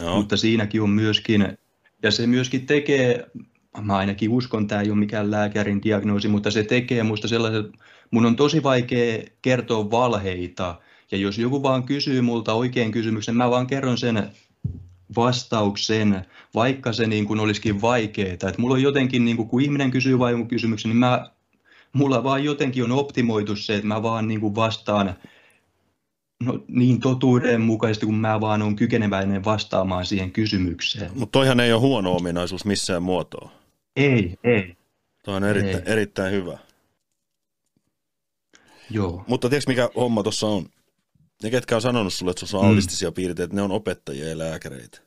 Joo. 0.00 0.16
Mutta 0.16 0.36
siinäkin 0.36 0.82
on 0.82 0.90
myöskin, 0.90 1.58
ja 2.02 2.10
se 2.10 2.26
myöskin 2.26 2.66
tekee 2.66 3.30
mä 3.82 3.96
ainakin 3.96 4.30
uskon, 4.30 4.66
tämä 4.66 4.80
ei 4.80 4.90
ole 4.90 4.98
mikään 4.98 5.30
lääkärin 5.30 5.82
diagnoosi, 5.82 6.28
mutta 6.28 6.50
se 6.50 6.64
tekee 6.64 7.02
musta 7.02 7.28
sellaisen, 7.28 7.72
mun 8.10 8.26
on 8.26 8.36
tosi 8.36 8.62
vaikea 8.62 9.22
kertoa 9.42 9.90
valheita, 9.90 10.80
ja 11.10 11.18
jos 11.18 11.38
joku 11.38 11.62
vaan 11.62 11.82
kysyy 11.82 12.20
multa 12.20 12.54
oikein 12.54 12.92
kysymyksen, 12.92 13.36
mä 13.36 13.50
vaan 13.50 13.66
kerron 13.66 13.98
sen 13.98 14.30
vastauksen, 15.16 16.24
vaikka 16.54 16.92
se 16.92 17.06
niin 17.06 17.26
kuin 17.26 17.40
olisikin 17.40 17.80
vaikeaa. 17.80 18.32
että 18.32 18.54
mulla 18.58 18.74
on 18.74 18.82
jotenkin, 18.82 19.24
niin 19.24 19.36
kuin, 19.36 19.48
kun 19.48 19.62
ihminen 19.62 19.90
kysyy 19.90 20.18
vain 20.18 20.48
kysymyksen, 20.48 20.88
niin 20.88 20.98
mä, 20.98 21.30
mulla 21.92 22.24
vaan 22.24 22.44
jotenkin 22.44 22.84
on 22.84 22.92
optimoitu 22.92 23.56
se, 23.56 23.74
että 23.74 23.86
mä 23.86 24.02
vaan 24.02 24.28
niin 24.28 24.40
kuin 24.40 24.54
vastaan 24.54 25.14
no, 26.44 26.64
niin 26.68 27.00
totuudenmukaisesti 27.00 28.06
kuin 28.06 28.18
mä 28.18 28.40
vaan 28.40 28.62
on 28.62 28.76
kykeneväinen 28.76 29.44
vastaamaan 29.44 30.06
siihen 30.06 30.32
kysymykseen. 30.32 31.10
Mutta 31.14 31.32
toihan 31.32 31.60
ei 31.60 31.72
ole 31.72 31.80
huono 31.80 32.16
ominaisuus 32.16 32.64
missään 32.64 33.02
muotoa. 33.02 33.50
Ei, 33.96 34.34
ei. 34.44 34.76
Toi 35.24 35.36
on 35.36 35.44
erittäin, 35.44 35.84
ei. 35.86 35.92
erittäin 35.92 36.32
hyvä. 36.32 36.58
Joo. 38.90 39.24
Mutta 39.26 39.48
tiedätkö 39.48 39.70
mikä 39.70 39.90
homma 39.96 40.22
tuossa 40.22 40.46
on? 40.46 40.66
Ne, 41.42 41.50
ketkä 41.50 41.74
on 41.74 41.82
sanonut 41.82 42.12
sulle, 42.12 42.30
että 42.30 42.46
sulla 42.46 42.64
on 42.64 42.68
mm. 42.68 42.70
autistisia 42.70 43.12
piirteitä, 43.12 43.54
ne 43.54 43.62
on 43.62 43.72
opettajia 43.72 44.28
ja 44.28 44.38
lääkäreitä. 44.38 45.00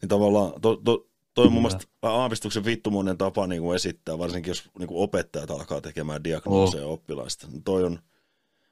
Niin 0.00 0.08
tavallaan 0.08 0.60
to, 0.60 0.76
to, 0.76 1.06
toi 1.34 1.46
on 1.46 1.52
mun 1.52 1.62
mielestä 1.62 1.86
aavistuksen 2.02 2.64
vittumoinen 2.64 3.18
tapa 3.18 3.46
niin 3.46 3.62
kuin 3.62 3.76
esittää, 3.76 4.18
varsinkin 4.18 4.50
jos 4.50 4.70
niin 4.78 4.88
kuin 4.88 5.02
opettajat 5.02 5.50
alkaa 5.50 5.80
tekemään 5.80 6.24
diagnooseja 6.24 6.86
oh. 6.86 6.92
oppilaista. 6.92 7.46
Niin 7.46 7.62
toi 7.62 7.84
on 7.84 7.98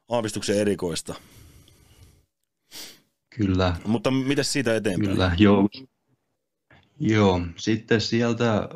aavistuksen 0.08 0.56
erikoista. 0.56 1.14
Kyllä. 3.36 3.76
Mutta 3.86 4.10
miten 4.10 4.44
siitä 4.44 4.76
eteenpäin? 4.76 5.10
Kyllä, 5.10 5.32
joo. 5.38 5.68
Joo, 7.02 7.40
sitten 7.56 8.00
sieltä, 8.00 8.68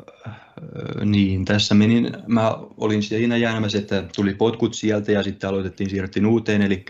niin 1.05 1.45
tässä 1.45 1.75
menin, 1.75 2.11
mä 2.27 2.57
olin 2.77 3.03
siinä 3.03 3.37
jäämässä, 3.37 3.77
että 3.77 4.05
tuli 4.15 4.33
potkut 4.33 4.73
sieltä 4.73 5.11
ja 5.11 5.23
sitten 5.23 5.49
aloitettiin, 5.49 5.89
siirryttiin 5.89 6.25
uuteen, 6.25 6.61
eli 6.61 6.85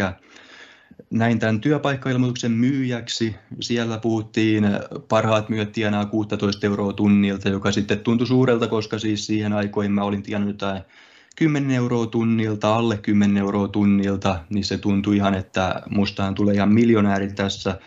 näin 1.09 1.39
tämän 1.39 1.61
työpaikkailmoituksen 1.61 2.51
myyjäksi. 2.51 3.35
Siellä 3.59 3.97
puhuttiin, 3.97 4.63
parhaat 5.09 5.49
myyjät 5.49 5.71
tienaa 5.71 6.05
16 6.05 6.65
euroa 6.67 6.93
tunnilta, 6.93 7.49
joka 7.49 7.71
sitten 7.71 7.99
tuntui 7.99 8.27
suurelta, 8.27 8.67
koska 8.67 8.99
siis 8.99 9.25
siihen 9.25 9.53
aikoihin 9.53 9.91
mä 9.91 10.03
olin 10.03 10.23
tiennyt 10.23 10.49
jotain 10.49 10.81
10 11.35 11.71
euroa 11.71 12.05
tunnilta, 12.05 12.75
alle 12.75 12.97
10 12.97 13.37
euroa 13.37 13.67
tunnilta, 13.67 14.39
niin 14.49 14.65
se 14.65 14.77
tuntui 14.77 15.15
ihan, 15.15 15.33
että 15.33 15.81
mustaan 15.89 16.35
tulee 16.35 16.55
ihan 16.55 16.73
miljonääri 16.73 17.33
tässä. 17.33 17.79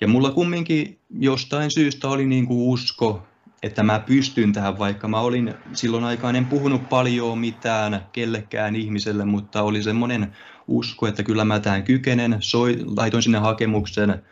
Ja 0.00 0.08
mulla 0.08 0.30
kumminkin 0.30 0.98
jostain 1.18 1.70
syystä 1.70 2.08
oli 2.08 2.26
niin 2.26 2.46
kuin 2.46 2.60
usko, 2.60 3.22
että 3.62 3.82
mä 3.82 3.98
pystyn 3.98 4.52
tähän, 4.52 4.78
vaikka 4.78 5.08
mä 5.08 5.20
olin 5.20 5.54
silloin 5.72 6.04
aikaan, 6.04 6.36
en 6.36 6.46
puhunut 6.46 6.88
paljon 6.88 7.38
mitään 7.38 8.06
kellekään 8.12 8.76
ihmiselle, 8.76 9.24
mutta 9.24 9.62
oli 9.62 9.82
semmoinen 9.82 10.32
usko, 10.68 11.06
että 11.06 11.22
kyllä 11.22 11.44
mä 11.44 11.60
tähän 11.60 11.82
kykenen. 11.82 12.36
Soi, 12.40 12.78
laitoin 12.96 13.22
sinne 13.22 13.38
hakemuksen, 13.38 14.22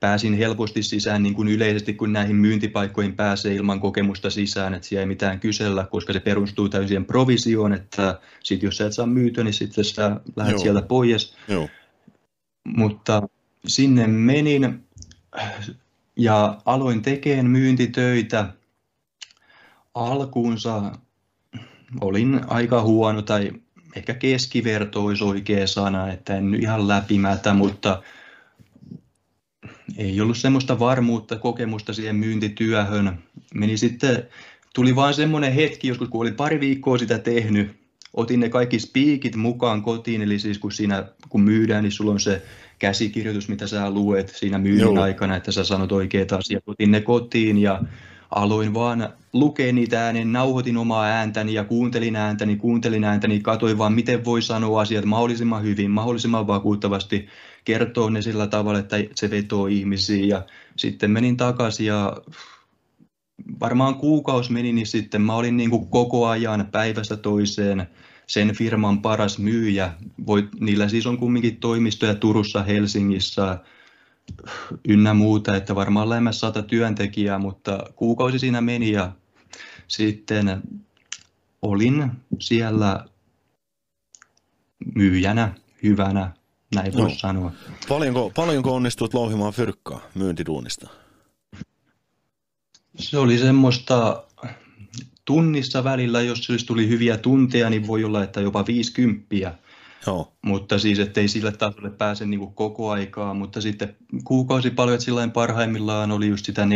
pääsin 0.00 0.34
helposti 0.34 0.82
sisään 0.82 1.22
niin 1.22 1.34
kuin 1.34 1.48
yleisesti, 1.48 1.94
kun 1.94 2.12
näihin 2.12 2.36
myyntipaikkoihin 2.36 3.16
pääsee 3.16 3.54
ilman 3.54 3.80
kokemusta 3.80 4.30
sisään, 4.30 4.74
että 4.74 4.88
siellä 4.88 5.00
ei 5.00 5.06
mitään 5.06 5.40
kysellä, 5.40 5.86
koska 5.90 6.12
se 6.12 6.20
perustuu 6.20 6.68
täysin 6.68 7.04
provisioon, 7.04 7.72
että 7.72 8.20
sit 8.42 8.62
jos 8.62 8.76
sä 8.76 8.86
et 8.86 8.92
saa 8.92 9.06
myytyä, 9.06 9.44
niin 9.44 9.54
sitten 9.54 9.84
sä 9.84 10.20
lähdet 10.36 10.52
Joo. 10.52 10.62
sieltä 10.62 10.82
pois. 10.82 11.36
Joo. 11.48 11.68
Mutta 12.64 13.28
sinne 13.66 14.06
menin 14.06 14.84
ja 16.16 16.58
aloin 16.64 17.02
tekemään 17.02 17.46
myyntitöitä. 17.46 18.52
Alkuunsa 19.94 20.92
olin 22.00 22.40
aika 22.46 22.82
huono 22.82 23.22
tai 23.22 23.52
ehkä 23.96 24.14
keskiverto 24.14 25.04
olisi 25.04 25.24
oikea 25.24 25.66
sana, 25.66 26.12
että 26.12 26.36
en 26.36 26.54
ihan 26.54 26.88
läpimätä, 26.88 27.54
mutta 27.54 28.02
ei 29.96 30.20
ollut 30.20 30.38
semmoista 30.38 30.78
varmuutta, 30.78 31.36
kokemusta 31.36 31.92
siihen 31.92 32.16
myyntityöhön. 32.16 33.18
Meni 33.54 33.76
sitten, 33.76 34.28
tuli 34.74 34.96
vaan 34.96 35.14
semmoinen 35.14 35.52
hetki 35.52 35.88
joskus, 35.88 36.08
kun 36.08 36.20
olin 36.20 36.34
pari 36.34 36.60
viikkoa 36.60 36.98
sitä 36.98 37.18
tehnyt, 37.18 37.76
otin 38.14 38.40
ne 38.40 38.48
kaikki 38.48 38.78
spiikit 38.78 39.36
mukaan 39.36 39.82
kotiin, 39.82 40.22
eli 40.22 40.38
siis 40.38 40.58
kun 40.58 40.72
siinä 40.72 41.04
kun 41.28 41.40
myydään, 41.40 41.82
niin 41.82 41.92
sulla 41.92 42.12
on 42.12 42.20
se 42.20 42.42
käsikirjoitus, 42.78 43.48
mitä 43.48 43.66
sä 43.66 43.90
luet 43.90 44.28
siinä 44.28 44.58
myynnin 44.58 44.80
Joo. 44.80 45.02
aikana, 45.02 45.36
että 45.36 45.52
sä 45.52 45.64
sanot 45.64 45.92
oikeat 45.92 46.32
asiat. 46.32 46.62
Otin 46.66 46.90
ne 46.90 47.00
kotiin 47.00 47.58
ja 47.58 47.82
aloin 48.34 48.74
vaan 48.74 49.08
lukea 49.32 49.72
niitä 49.72 50.04
äänen, 50.04 50.32
nauhoitin 50.32 50.76
omaa 50.76 51.04
ääntäni 51.04 51.54
ja 51.54 51.64
kuuntelin 51.64 52.16
ääntäni, 52.16 52.56
kuuntelin 52.56 53.04
ääntäni, 53.04 53.40
katsoin 53.40 53.78
vaan, 53.78 53.92
miten 53.92 54.24
voi 54.24 54.42
sanoa 54.42 54.80
asiat 54.80 55.04
mahdollisimman 55.04 55.62
hyvin, 55.62 55.90
mahdollisimman 55.90 56.46
vakuuttavasti, 56.46 57.26
kertoo 57.64 58.10
ne 58.10 58.22
sillä 58.22 58.46
tavalla, 58.46 58.78
että 58.78 58.96
se 59.14 59.30
vetoo 59.30 59.66
ihmisiä. 59.66 60.26
Ja 60.26 60.46
sitten 60.76 61.10
menin 61.10 61.36
takaisin 61.36 61.86
ja 61.86 62.16
varmaan 63.60 63.94
kuukausi 63.94 64.52
meni, 64.52 64.72
niin 64.72 64.86
sitten 64.86 65.22
mä 65.22 65.34
olin 65.34 65.56
niin 65.56 65.70
kuin 65.70 65.86
koko 65.86 66.26
ajan 66.26 66.68
päivästä 66.72 67.16
toiseen 67.16 67.86
sen 68.26 68.54
firman 68.56 69.02
paras 69.02 69.38
myyjä. 69.38 69.92
Voit, 70.26 70.60
niillä 70.60 70.88
siis 70.88 71.06
on 71.06 71.18
kumminkin 71.18 71.56
toimistoja 71.56 72.14
Turussa, 72.14 72.62
Helsingissä, 72.62 73.58
ynnä 74.88 75.14
muuta, 75.14 75.56
että 75.56 75.74
varmaan 75.74 76.08
lähemmäs 76.08 76.40
sata 76.40 76.62
työntekijää, 76.62 77.38
mutta 77.38 77.78
kuukausi 77.96 78.38
siinä 78.38 78.60
meni 78.60 78.92
ja 78.92 79.12
sitten 79.88 80.62
olin 81.62 82.10
siellä 82.40 83.04
myyjänä, 84.94 85.54
hyvänä, 85.82 86.32
näin 86.74 86.92
no. 86.92 87.02
voisi 87.02 87.18
sanoa. 87.18 87.52
Paljonko, 87.88 88.32
paljonko 88.34 88.74
onnistut 88.74 89.14
louhimaan 89.14 89.52
fyrkkaa 89.52 90.00
myyntiduunista? 90.14 90.90
Se 92.98 93.18
oli 93.18 93.38
semmoista 93.38 94.24
tunnissa 95.24 95.84
välillä, 95.84 96.22
jos 96.22 96.50
olisi 96.50 96.66
tuli 96.66 96.88
hyviä 96.88 97.16
tunteja, 97.16 97.70
niin 97.70 97.86
voi 97.86 98.04
olla, 98.04 98.24
että 98.24 98.40
jopa 98.40 98.66
50. 98.66 99.58
Joo. 100.06 100.32
Mutta 100.42 100.78
siis, 100.78 100.98
ettei 100.98 101.28
sille 101.28 101.52
tasolle 101.52 101.90
pääse 101.90 102.26
niin 102.26 102.40
kuin 102.40 102.54
koko 102.54 102.90
aikaa, 102.90 103.34
mutta 103.34 103.60
sitten 103.60 103.96
kuukausipalkat 104.24 105.00
sillä 105.00 105.28
parhaimmillaan 105.28 106.12
oli 106.12 106.28
just 106.28 106.44
sitä 106.44 106.64
4-5 106.64 106.66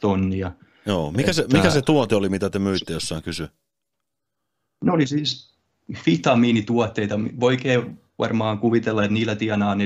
tonnia. 0.00 0.52
Joo, 0.86 1.10
mikä, 1.10 1.30
että... 1.30 1.32
se, 1.32 1.46
mikä 1.52 1.70
se 1.70 1.82
tuote 1.82 2.14
oli, 2.14 2.28
mitä 2.28 2.50
te 2.50 2.58
myitte 2.58 2.92
jossain 2.92 3.22
kysy? 3.22 3.48
Ne 4.84 4.92
oli 4.92 5.06
siis 5.06 5.54
vitamiinituotteita. 6.06 7.20
Voikee 7.40 7.86
varmaan 8.18 8.58
kuvitella, 8.58 9.04
että 9.04 9.14
niillä 9.14 9.34
tienaa 9.34 9.74
4-5 9.74 9.78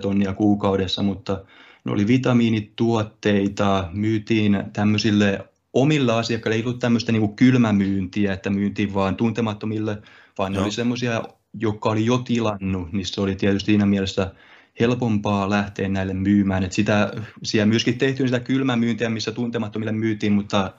tonnia 0.00 0.34
kuukaudessa, 0.34 1.02
mutta 1.02 1.44
ne 1.84 1.92
oli 1.92 2.06
vitamiinituotteita, 2.06 3.88
myytiin 3.92 4.64
tämmöisille 4.72 5.48
omille 5.72 6.12
asiakkaille, 6.12 6.56
ei 6.56 6.62
ollut 6.62 6.78
tämmöistä 6.78 7.12
niin 7.12 7.36
kylmämyyntiä, 7.36 8.32
että 8.32 8.50
myyntiin 8.50 8.94
vaan 8.94 9.16
tuntemattomille, 9.16 10.02
vaan 10.38 10.52
ne 10.52 10.60
oli 10.60 10.70
semmoisia 10.72 11.22
joka 11.60 11.90
oli 11.90 12.06
jo 12.06 12.18
tilannut, 12.18 12.92
niin 12.92 13.06
se 13.06 13.20
oli 13.20 13.36
tietysti 13.36 13.66
siinä 13.66 13.86
mielessä 13.86 14.32
helpompaa 14.80 15.50
lähteä 15.50 15.88
näille 15.88 16.14
myymään. 16.14 16.64
Et 16.64 16.72
sitä, 16.72 17.12
siellä 17.42 17.66
myöskin 17.66 17.98
tehtiin 17.98 18.28
sitä 18.28 18.40
kylmämyyntiä, 18.40 19.08
missä 19.08 19.32
tuntemattomille 19.32 19.92
myytiin, 19.92 20.32
mutta 20.32 20.74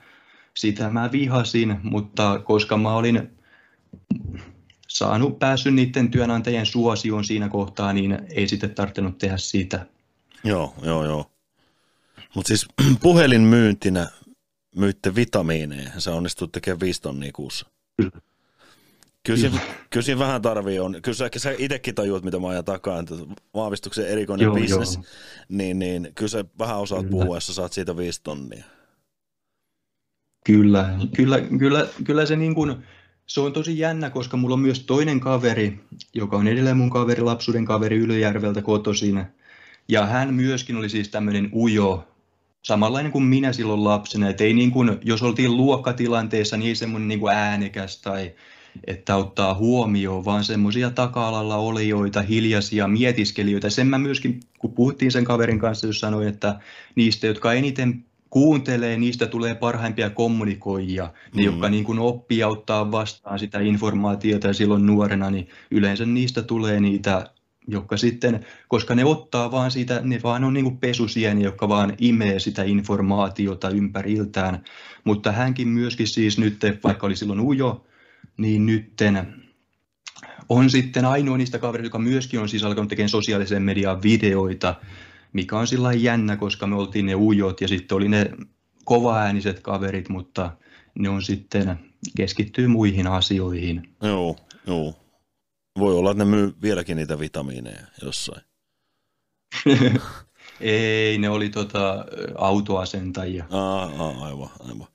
sitä 0.54 0.90
mä 0.90 1.12
vihasin, 1.12 1.80
mutta 1.84 2.40
koska 2.40 2.78
mä 2.78 2.96
olin 2.96 3.30
saanut 4.88 5.40
päässyt 5.40 5.74
niiden 5.74 6.12
työnantajien 6.12 6.66
suosioon 6.66 7.24
siinä 7.24 7.50
kohtaa, 7.50 7.94
niin 7.94 8.20
ei 8.30 8.48
sitten 8.48 8.76
tarvinnut 8.76 9.18
tehdä 9.18 9.38
sitä. 9.38 9.86
Joo, 10.44 10.74
joo, 10.82 11.06
joo. 11.06 11.32
Mutta 12.36 12.48
siis 12.48 12.68
puhelinmyyntinä 13.02 14.08
myytte 14.76 15.16
vitamiineja, 15.16 15.92
sä 15.98 16.14
onnistut 16.14 16.52
tekemään 16.52 16.80
viisi 16.80 17.02
tonnia 17.02 17.32
kuussa. 17.34 17.66
Kyllä. 17.98 18.22
Kyllä 19.28 19.40
siinä, 19.40 19.60
kyllä 19.90 20.04
siinä 20.04 20.20
vähän 20.20 20.42
tarvii 20.42 20.80
on. 20.80 20.96
Kyllä 21.02 21.16
sä, 21.16 21.30
sä 21.38 21.54
itsekin 21.58 21.96
tajuat, 21.96 22.24
mitä 22.24 22.40
mä 22.40 22.48
ajan 22.48 22.66
takaa, 22.66 23.00
että 23.00 23.16
vahvistuksen 23.54 24.08
erikoinen 24.08 24.46
joo, 24.46 24.56
business, 24.56 24.96
joo. 24.96 25.04
Niin, 25.50 25.80
niin 25.80 26.12
kyllä 26.16 26.30
sä 26.30 26.46
vähän 26.60 26.78
osaat 26.78 27.02
kyllä. 27.06 27.12
puhua, 27.12 27.36
jos 27.36 27.48
sä 27.48 27.54
saat 27.54 27.74
siitä 27.74 27.98
viisi 27.98 28.22
tonnia. 28.24 28.64
Kyllä, 30.46 30.90
kyllä, 31.16 31.42
kyllä, 31.42 31.88
kyllä 32.04 32.26
se 32.26 32.36
niin 32.36 32.56
kuin, 32.56 32.76
se 33.26 33.42
on 33.42 33.54
tosi 33.54 33.80
jännä, 33.80 34.10
koska 34.10 34.38
mulla 34.38 34.54
on 34.54 34.60
myös 34.60 34.80
toinen 34.80 35.20
kaveri, 35.20 35.80
joka 36.14 36.38
on 36.38 36.48
edelleen 36.48 36.78
mun 36.78 36.90
kaveri, 36.90 37.22
lapsuuden 37.22 37.66
kaveri 37.66 37.98
Ylöjärveltä 37.98 38.62
kotoisin. 38.62 39.26
Ja 39.88 40.06
hän 40.06 40.34
myöskin 40.34 40.76
oli 40.76 40.90
siis 40.90 41.10
tämmöinen 41.10 41.50
ujo, 41.54 42.08
samanlainen 42.62 43.12
kuin 43.12 43.24
minä 43.24 43.54
silloin 43.54 43.84
lapsena. 43.84 44.30
Että 44.30 44.44
ei 44.44 44.54
niin 44.54 44.72
kuin, 44.72 44.98
jos 45.04 45.24
oltiin 45.24 45.58
luokkatilanteessa, 45.58 46.58
niin 46.58 46.70
ei 46.70 46.76
semmoinen 46.76 47.08
niin 47.08 47.20
kuin 47.20 47.36
äänekäs 47.36 48.02
tai 48.02 48.34
että 48.88 49.16
ottaa 49.16 49.54
huomioon, 49.54 50.26
vaan 50.26 50.44
semmoisia 50.44 50.90
taka-alalla 50.90 51.56
olijoita, 51.56 52.22
hiljaisia 52.22 52.88
mietiskelijöitä. 52.88 53.70
Sen 53.70 53.88
mä 53.88 53.98
myöskin, 53.98 54.40
kun 54.60 54.72
puhuttiin 54.72 55.12
sen 55.12 55.26
kaverin 55.26 55.60
kanssa, 55.60 55.88
jos 55.88 56.00
sanoin, 56.00 56.28
että 56.28 56.60
niistä, 56.96 57.28
jotka 57.28 57.54
eniten 57.54 58.06
kuuntelee, 58.30 58.98
niistä 58.98 59.28
tulee 59.28 59.56
parhaimpia 59.56 60.10
kommunikoijia. 60.10 61.04
Ne, 61.36 61.42
mm. 61.42 61.46
jotka 61.46 61.70
niin 61.70 61.84
kuin 61.84 62.00
oppii 62.00 62.44
ottaa 62.44 62.92
vastaan 62.92 63.40
sitä 63.40 63.60
informaatiota 63.60 64.48
ja 64.48 64.54
silloin 64.54 64.86
nuorena, 64.86 65.30
niin 65.32 65.48
yleensä 65.72 66.06
niistä 66.06 66.42
tulee 66.42 66.80
niitä, 66.80 67.26
jotka 67.68 67.98
sitten, 67.98 68.46
koska 68.68 68.96
ne 68.96 69.06
ottaa 69.06 69.52
vaan 69.52 69.72
siitä, 69.72 70.02
ne 70.04 70.20
vaan 70.24 70.44
on 70.44 70.54
niin 70.54 70.64
kuin 70.64 70.78
pesusieni, 70.78 71.44
jotka 71.44 71.70
vaan 71.70 71.94
imee 72.00 72.40
sitä 72.40 72.64
informaatiota 72.64 73.70
ympäriltään. 73.70 74.64
Mutta 75.04 75.32
hänkin 75.32 75.68
myöskin 75.68 76.08
siis 76.08 76.38
nyt, 76.38 76.58
vaikka 76.84 77.08
oli 77.08 77.16
silloin 77.16 77.40
ujo, 77.40 77.86
niin 78.38 78.66
nytten 78.66 79.34
on 80.50 80.70
sitten 80.70 81.06
ainoa 81.06 81.38
niistä 81.38 81.60
kavereista, 81.60 81.88
joka 81.88 82.00
myöskin 82.00 82.40
on 82.40 82.50
siis 82.50 82.64
alkanut 82.64 82.90
tekemään 82.90 83.10
sosiaalisen 83.10 83.64
median 83.64 84.04
videoita, 84.04 84.76
mikä 85.34 85.58
on 85.58 85.68
sillä 85.68 85.94
jännä, 85.94 86.38
koska 86.38 86.68
me 86.68 86.76
oltiin 86.76 87.06
ne 87.06 87.16
ujot 87.16 87.62
ja 87.62 87.68
sitten 87.68 87.96
oli 87.96 88.10
ne 88.10 88.32
kovaääniset 88.86 89.60
kaverit, 89.60 90.10
mutta 90.10 90.52
ne 91.00 91.10
on 91.10 91.22
sitten 91.22 91.80
keskittyy 92.18 92.68
muihin 92.68 93.08
asioihin. 93.08 93.90
Joo, 94.02 94.36
joo. 94.68 94.94
Voi 95.80 95.96
olla, 95.96 96.12
että 96.12 96.24
ne 96.24 96.30
myy 96.30 96.54
vieläkin 96.62 96.98
niitä 96.98 97.20
vitamiineja 97.20 97.88
jossain. 98.02 98.42
Ei, 100.62 101.18
ne 101.18 101.30
oli 101.30 101.50
tota, 101.50 102.06
autoasentajia. 102.38 103.46
Aa, 103.52 103.84
aa, 103.84 104.26
aivan, 104.26 104.50
aivan. 104.60 104.88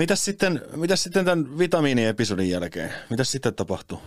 Mitäs 0.00 0.24
sitten, 0.24 0.60
mitäs 0.76 1.02
sitten 1.02 1.24
tämän 1.24 1.58
vitamiiniepisodin 1.58 2.50
jälkeen? 2.50 2.90
Mitäs 3.10 3.32
sitten 3.32 3.54
tapahtuu? 3.54 4.02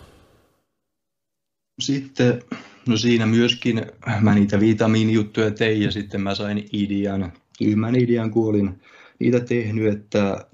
Sitten, 1.80 2.42
no 2.88 2.96
siinä 2.96 3.26
myöskin 3.26 3.86
mä 4.20 4.34
niitä 4.34 4.60
vitamiinijuttuja 4.60 5.50
tein 5.50 5.82
ja 5.82 5.90
sitten 5.90 6.20
mä 6.20 6.34
sain 6.34 6.68
idean, 6.72 7.32
tyhmän 7.58 7.96
idean, 7.96 8.30
kun 8.30 8.48
olin 8.48 8.80
niitä 9.18 9.40
tehnyt, 9.40 9.92
että 9.92 10.46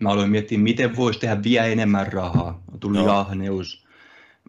mä 0.00 0.10
aloin 0.10 0.30
miettiä, 0.30 0.58
miten 0.58 0.96
voisi 0.96 1.20
tehdä 1.20 1.42
vielä 1.42 1.66
enemmän 1.66 2.12
rahaa. 2.12 2.62
Tuli 2.80 2.98
no. 2.98 3.10
ahneus. 3.10 3.86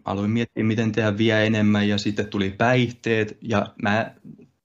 Aloin 0.04 0.30
miettiä, 0.30 0.64
miten 0.64 0.92
tehdä 0.92 1.18
vielä 1.18 1.40
enemmän 1.42 1.88
ja 1.88 1.98
sitten 1.98 2.26
tuli 2.26 2.50
päihteet 2.50 3.38
ja 3.42 3.74
mä 3.82 4.14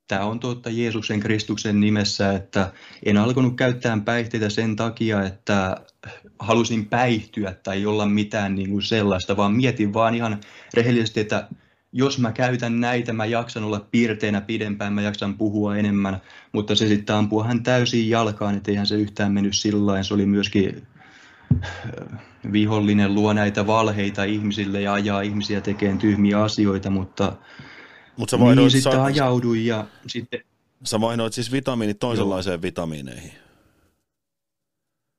tämä 0.08 0.26
on 0.26 0.40
totta 0.40 0.70
Jeesuksen 0.70 1.20
Kristuksen 1.20 1.80
nimessä, 1.80 2.34
että 2.34 2.72
en 3.06 3.18
alkanut 3.18 3.56
käyttää 3.56 3.98
päihteitä 4.06 4.50
sen 4.50 4.76
takia, 4.76 5.24
että 5.24 5.78
halusin 6.40 6.86
päihtyä 6.86 7.54
tai 7.64 7.86
olla 7.86 8.06
mitään 8.06 8.56
niin 8.56 8.70
kuin 8.70 8.82
sellaista, 8.82 9.38
vaan 9.38 9.54
mietin 9.54 9.94
vaan 9.94 10.16
ihan 10.16 10.40
rehellisesti, 10.74 11.20
että 11.20 11.48
jos 11.94 12.20
mä 12.20 12.32
käytän 12.32 12.80
näitä, 12.80 13.14
mä 13.14 13.26
jaksan 13.26 13.64
olla 13.64 13.88
piirteinä 13.92 14.42
pidempään, 14.42 14.94
mä 14.94 15.02
jaksan 15.02 15.38
puhua 15.38 15.78
enemmän, 15.78 16.22
mutta 16.52 16.76
se 16.76 16.88
sitten 16.88 17.16
ampuu 17.16 17.44
hän 17.44 17.64
täysin 17.64 18.10
jalkaan, 18.10 18.56
että 18.56 18.72
eihän 18.72 18.88
se 18.88 18.96
yhtään 18.96 19.32
mennyt 19.32 19.56
sillä 19.56 20.04
Se 20.04 20.14
oli 20.14 20.26
myöskin 20.26 20.88
äh, 21.64 21.72
vihollinen 22.52 23.16
luo 23.16 23.34
näitä 23.34 23.68
valheita 23.68 24.24
ihmisille 24.24 24.82
ja 24.82 24.94
ajaa 24.94 25.22
ihmisiä 25.22 25.62
tekemään 25.62 25.98
tyhmiä 25.98 26.44
asioita, 26.44 26.90
mutta 26.90 27.34
Mut 28.18 28.30
sä 28.30 28.38
niin, 28.38 28.72
sitten 28.72 28.92
sa- 28.92 29.04
ajauduin 29.04 29.66
ja 29.66 29.88
sitten... 30.08 30.40
Sä 30.84 31.02
vaihdoit 31.02 31.34
siis 31.34 31.52
vitamiinit 31.52 32.00
toisenlaiseen 32.00 32.54
Joo. 32.54 32.62
vitamiineihin? 32.62 33.32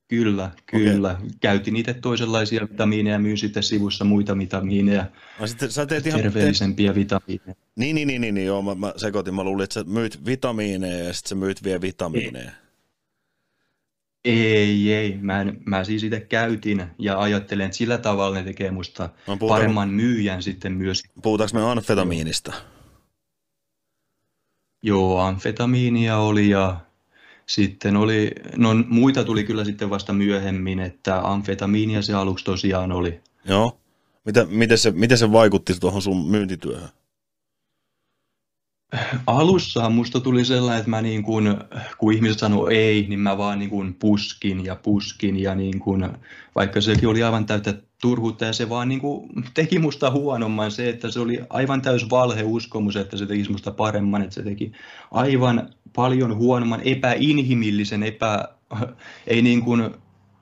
Kyllä, 0.09 0.51
kyllä. 0.67 1.11
Okay. 1.11 1.29
Käytin 1.41 1.75
niitä 1.75 1.95
toisenlaisia 1.95 2.69
vitamiineja 2.71 3.15
ja 3.15 3.19
myin 3.19 3.39
sitten 3.39 3.63
sivussa 3.63 4.05
muita 4.05 4.39
vitamiineja. 4.39 5.07
No, 5.41 5.47
sitten 5.47 5.73
sä 5.73 5.87
teet 5.87 6.07
ihan 6.07 6.23
terveellisempiä 6.23 6.93
te... 6.93 7.01
vitamiineja. 7.01 7.55
Niin, 7.77 7.95
niin, 7.95 8.09
niin, 8.09 8.21
niin, 8.21 8.35
niin 8.35 8.47
joo, 8.47 8.63
mä, 8.63 8.75
mä 8.75 8.93
sekoitin. 8.97 9.35
Mä 9.35 9.45
luulin, 9.45 9.65
että 9.65 9.75
sä 9.75 9.85
myyt 9.85 10.27
vitamiineja 10.27 11.05
ja 11.05 11.13
sitten 11.13 11.29
sä 11.29 11.35
myyt 11.35 11.65
vielä 11.65 11.81
vitamiineja. 11.81 12.51
Ei, 14.25 14.93
ei. 14.93 15.19
Mä, 15.21 15.41
en, 15.41 15.61
mä 15.65 15.85
siis 15.85 16.05
itse 16.05 16.21
käytin 16.21 16.87
ja 16.99 17.21
ajattelen, 17.21 17.67
että 17.67 17.77
sillä 17.77 17.99
tavalla 17.99 18.37
ne 18.37 18.43
tekee 18.43 18.71
musta 18.71 19.11
no, 19.27 19.37
paremman 19.37 19.89
myyjän 19.89 20.43
sitten 20.43 20.73
myös. 20.73 21.03
Puhutaanko 21.23 21.59
me 21.59 21.71
amfetamiinista? 21.71 22.53
Joo. 22.53 22.78
Joo, 24.83 25.19
amfetamiinia 25.19 26.17
oli 26.17 26.49
ja 26.49 26.81
sitten 27.47 27.97
oli, 27.97 28.31
no 28.57 28.75
muita 28.89 29.25
tuli 29.25 29.45
kyllä 29.45 29.65
sitten 29.65 29.91
vasta 29.91 30.13
myöhemmin, 30.13 30.81
että 30.81 31.21
amfetamiinia 31.31 32.03
se 32.03 32.15
aluksi 32.15 32.45
tosiaan 32.45 32.93
oli. 32.93 33.21
Joo. 33.45 33.81
Mitä, 34.25 34.47
miten, 34.51 34.79
se, 34.79 34.91
miten 34.91 35.19
se 35.19 35.33
vaikutti 35.33 35.75
tuohon 35.81 36.03
sun 36.03 36.31
myyntityöhön? 36.31 36.89
Alussa 39.27 39.91
musta 39.91 40.21
tuli 40.21 40.45
sellainen, 40.45 40.79
että 40.79 40.91
mä 40.91 41.03
niin 41.03 41.23
kuin, 41.23 41.57
kun 41.99 42.13
ihmiset 42.13 42.39
sanoo 42.39 42.69
ei, 42.69 43.07
niin 43.09 43.21
mä 43.21 43.39
vaan 43.39 43.59
niin 43.59 43.71
kuin 43.71 43.95
puskin 43.95 44.65
ja 44.65 44.77
puskin 44.77 45.43
ja 45.43 45.55
niin 45.55 45.79
kuin, 45.79 46.09
vaikka 46.55 46.81
sekin 46.81 47.09
oli 47.09 47.23
aivan 47.23 47.47
täyttä 47.47 47.75
turhuutta 48.01 48.45
ja 48.45 48.53
se 48.53 48.69
vaan 48.69 48.89
niin 48.89 49.01
kuin 49.01 49.31
teki 49.55 49.79
musta 49.79 50.11
huonomman 50.11 50.71
se, 50.71 50.89
että 50.89 51.11
se 51.11 51.21
oli 51.21 51.41
aivan 51.51 51.83
täys 51.83 52.11
valheuskomus, 52.11 52.97
että 52.97 53.17
se 53.17 53.27
teki 53.27 53.49
musta 53.51 53.71
paremman, 53.71 54.23
että 54.23 54.35
se 54.35 54.43
teki 54.43 54.73
aivan 55.11 55.69
paljon 55.97 56.37
huonomman, 56.37 56.81
epäinhimillisen, 56.85 58.03
epä, 58.03 58.49
ei 59.27 59.43
niin 59.43 59.63
kuin, 59.63 59.91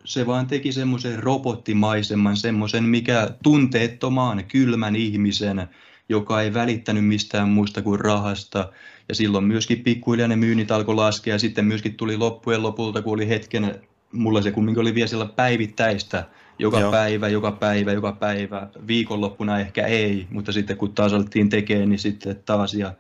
se 0.05 0.27
vaan 0.27 0.47
teki 0.47 0.73
semmoisen 0.73 1.23
robottimaisemman, 1.23 2.37
semmoisen 2.37 2.85
mikä 2.85 3.31
tunteettomaan 3.43 4.45
kylmän 4.45 4.97
ihmisen, 4.97 5.69
joka 6.09 6.43
ei 6.43 6.55
välittänyt 6.55 7.07
mistään 7.07 7.49
muista 7.49 7.83
kuin 7.83 8.01
rahasta. 8.01 8.73
Ja 9.09 9.15
silloin 9.15 9.45
myöskin 9.45 9.81
pikkuhiljaa 9.81 10.29
ne 10.29 10.37
myynnit 10.37 10.71
alkoi 10.71 10.95
laskea 10.95 11.35
ja 11.35 11.39
sitten 11.39 11.65
myöskin 11.65 11.95
tuli 11.95 12.17
loppujen 12.17 12.63
lopulta, 12.63 13.03
kun 13.03 13.15
oli 13.15 13.29
hetken, 13.29 13.81
mulla 14.13 14.43
se 14.43 14.53
kumminkin 14.53 14.81
oli 14.81 14.95
vielä 14.95 15.09
siellä 15.09 15.27
päivittäistä, 15.27 16.25
joka 16.59 16.81
Joo. 16.81 16.91
päivä, 16.91 17.29
joka 17.29 17.53
päivä, 17.53 17.93
joka 17.93 18.13
päivä. 18.13 18.69
Viikonloppuna 18.87 19.61
ehkä 19.61 19.87
ei, 19.87 20.27
mutta 20.31 20.53
sitten 20.53 20.77
kun 20.77 20.95
taas 20.95 21.13
alettiin 21.13 21.49
tekemään, 21.49 21.89
niin 21.89 21.99
sitten 21.99 22.43
taas. 22.45 22.75
Ja 22.75 22.93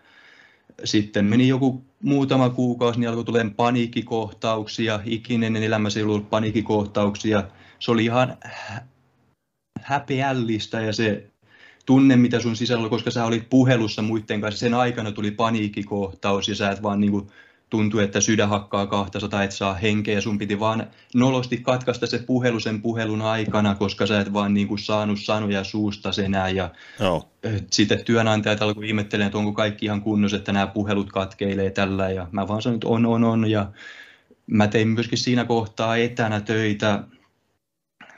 sitten 0.84 1.24
meni 1.24 1.48
joku 1.48 1.84
muutama 2.02 2.50
kuukausi, 2.50 3.00
niin 3.00 3.08
alkoi 3.08 3.24
tulemaan 3.24 3.54
paniikkikohtauksia. 3.54 5.00
Ikinen 5.04 5.56
elämässä 5.56 6.00
ei 6.00 6.04
ollut 6.04 6.30
paniikkikohtauksia. 6.30 7.44
Se 7.78 7.90
oli 7.90 8.04
ihan 8.04 8.36
häpeällistä 9.80 10.80
ja 10.80 10.92
se 10.92 11.30
tunne, 11.86 12.16
mitä 12.16 12.40
sun 12.40 12.56
sisällä 12.56 12.80
oli, 12.80 12.90
koska 12.90 13.10
sä 13.10 13.24
olit 13.24 13.50
puhelussa 13.50 14.02
muiden 14.02 14.40
kanssa, 14.40 14.60
sen 14.60 14.74
aikana 14.74 15.12
tuli 15.12 15.30
paniikkikohtaus 15.30 16.48
ja 16.48 16.54
sä 16.54 16.70
et 16.70 16.82
vaan 16.82 17.00
niin 17.00 17.10
kuin, 17.10 17.30
tuntui, 17.70 18.04
että 18.04 18.20
sydän 18.20 18.48
hakkaa 18.48 18.86
200, 18.86 19.42
et 19.42 19.52
saa 19.52 19.74
henkeä. 19.74 20.20
Sun 20.20 20.38
piti 20.38 20.60
vaan 20.60 20.86
nolosti 21.14 21.56
katkaista 21.56 22.06
se 22.06 22.18
puhelu 22.18 22.60
sen 22.60 22.82
puhelun 22.82 23.22
aikana, 23.22 23.74
koska 23.74 24.06
sä 24.06 24.20
et 24.20 24.32
vaan 24.32 24.54
niin 24.54 24.68
kuin 24.68 24.78
saanut 24.78 25.20
sanoja 25.20 25.64
suusta 25.64 26.10
enää 26.24 26.48
ja 26.48 26.70
Joo. 27.00 27.30
sitten 27.70 28.04
työnantajat 28.04 28.62
alkoi 28.62 28.88
ihmettelemään, 28.88 29.26
että 29.26 29.38
onko 29.38 29.52
kaikki 29.52 29.86
ihan 29.86 30.02
kunnossa, 30.02 30.36
että 30.36 30.52
nämä 30.52 30.66
puhelut 30.66 31.12
katkeilee 31.12 31.70
tällä. 31.70 32.10
Ja 32.10 32.28
mä 32.32 32.48
vaan 32.48 32.62
sanoin, 32.62 32.76
että 32.76 32.88
on, 32.88 33.06
on, 33.06 33.24
on. 33.24 33.50
Ja 33.50 33.70
mä 34.46 34.66
tein 34.66 34.88
myöskin 34.88 35.18
siinä 35.18 35.44
kohtaa 35.44 35.96
etänä 35.96 36.40
töitä, 36.40 37.04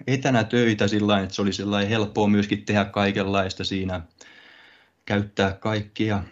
etänä 0.06 0.44
töitä 0.44 0.88
sillä 0.88 1.20
että 1.20 1.34
se 1.34 1.42
oli 1.42 1.52
sellainen 1.52 1.90
helppoa 1.90 2.28
myöskin 2.28 2.64
tehdä 2.64 2.84
kaikenlaista 2.84 3.64
siinä, 3.64 4.00
käyttää 5.04 5.52
kaikkia 5.52 6.22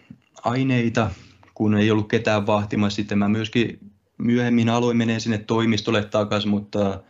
aineita, 0.43 1.09
kun 1.57 1.77
ei 1.77 1.91
ollut 1.91 2.07
ketään 2.07 2.47
vahtimassa. 2.47 2.95
Sitten 2.95 3.17
mä 3.17 3.29
myöskin 3.29 3.79
myöhemmin 4.17 4.69
aloin 4.69 4.97
menee 4.97 5.19
sinne 5.19 5.37
toimistolle 5.37 6.03
takaisin, 6.03 6.49
mutta 6.49 7.03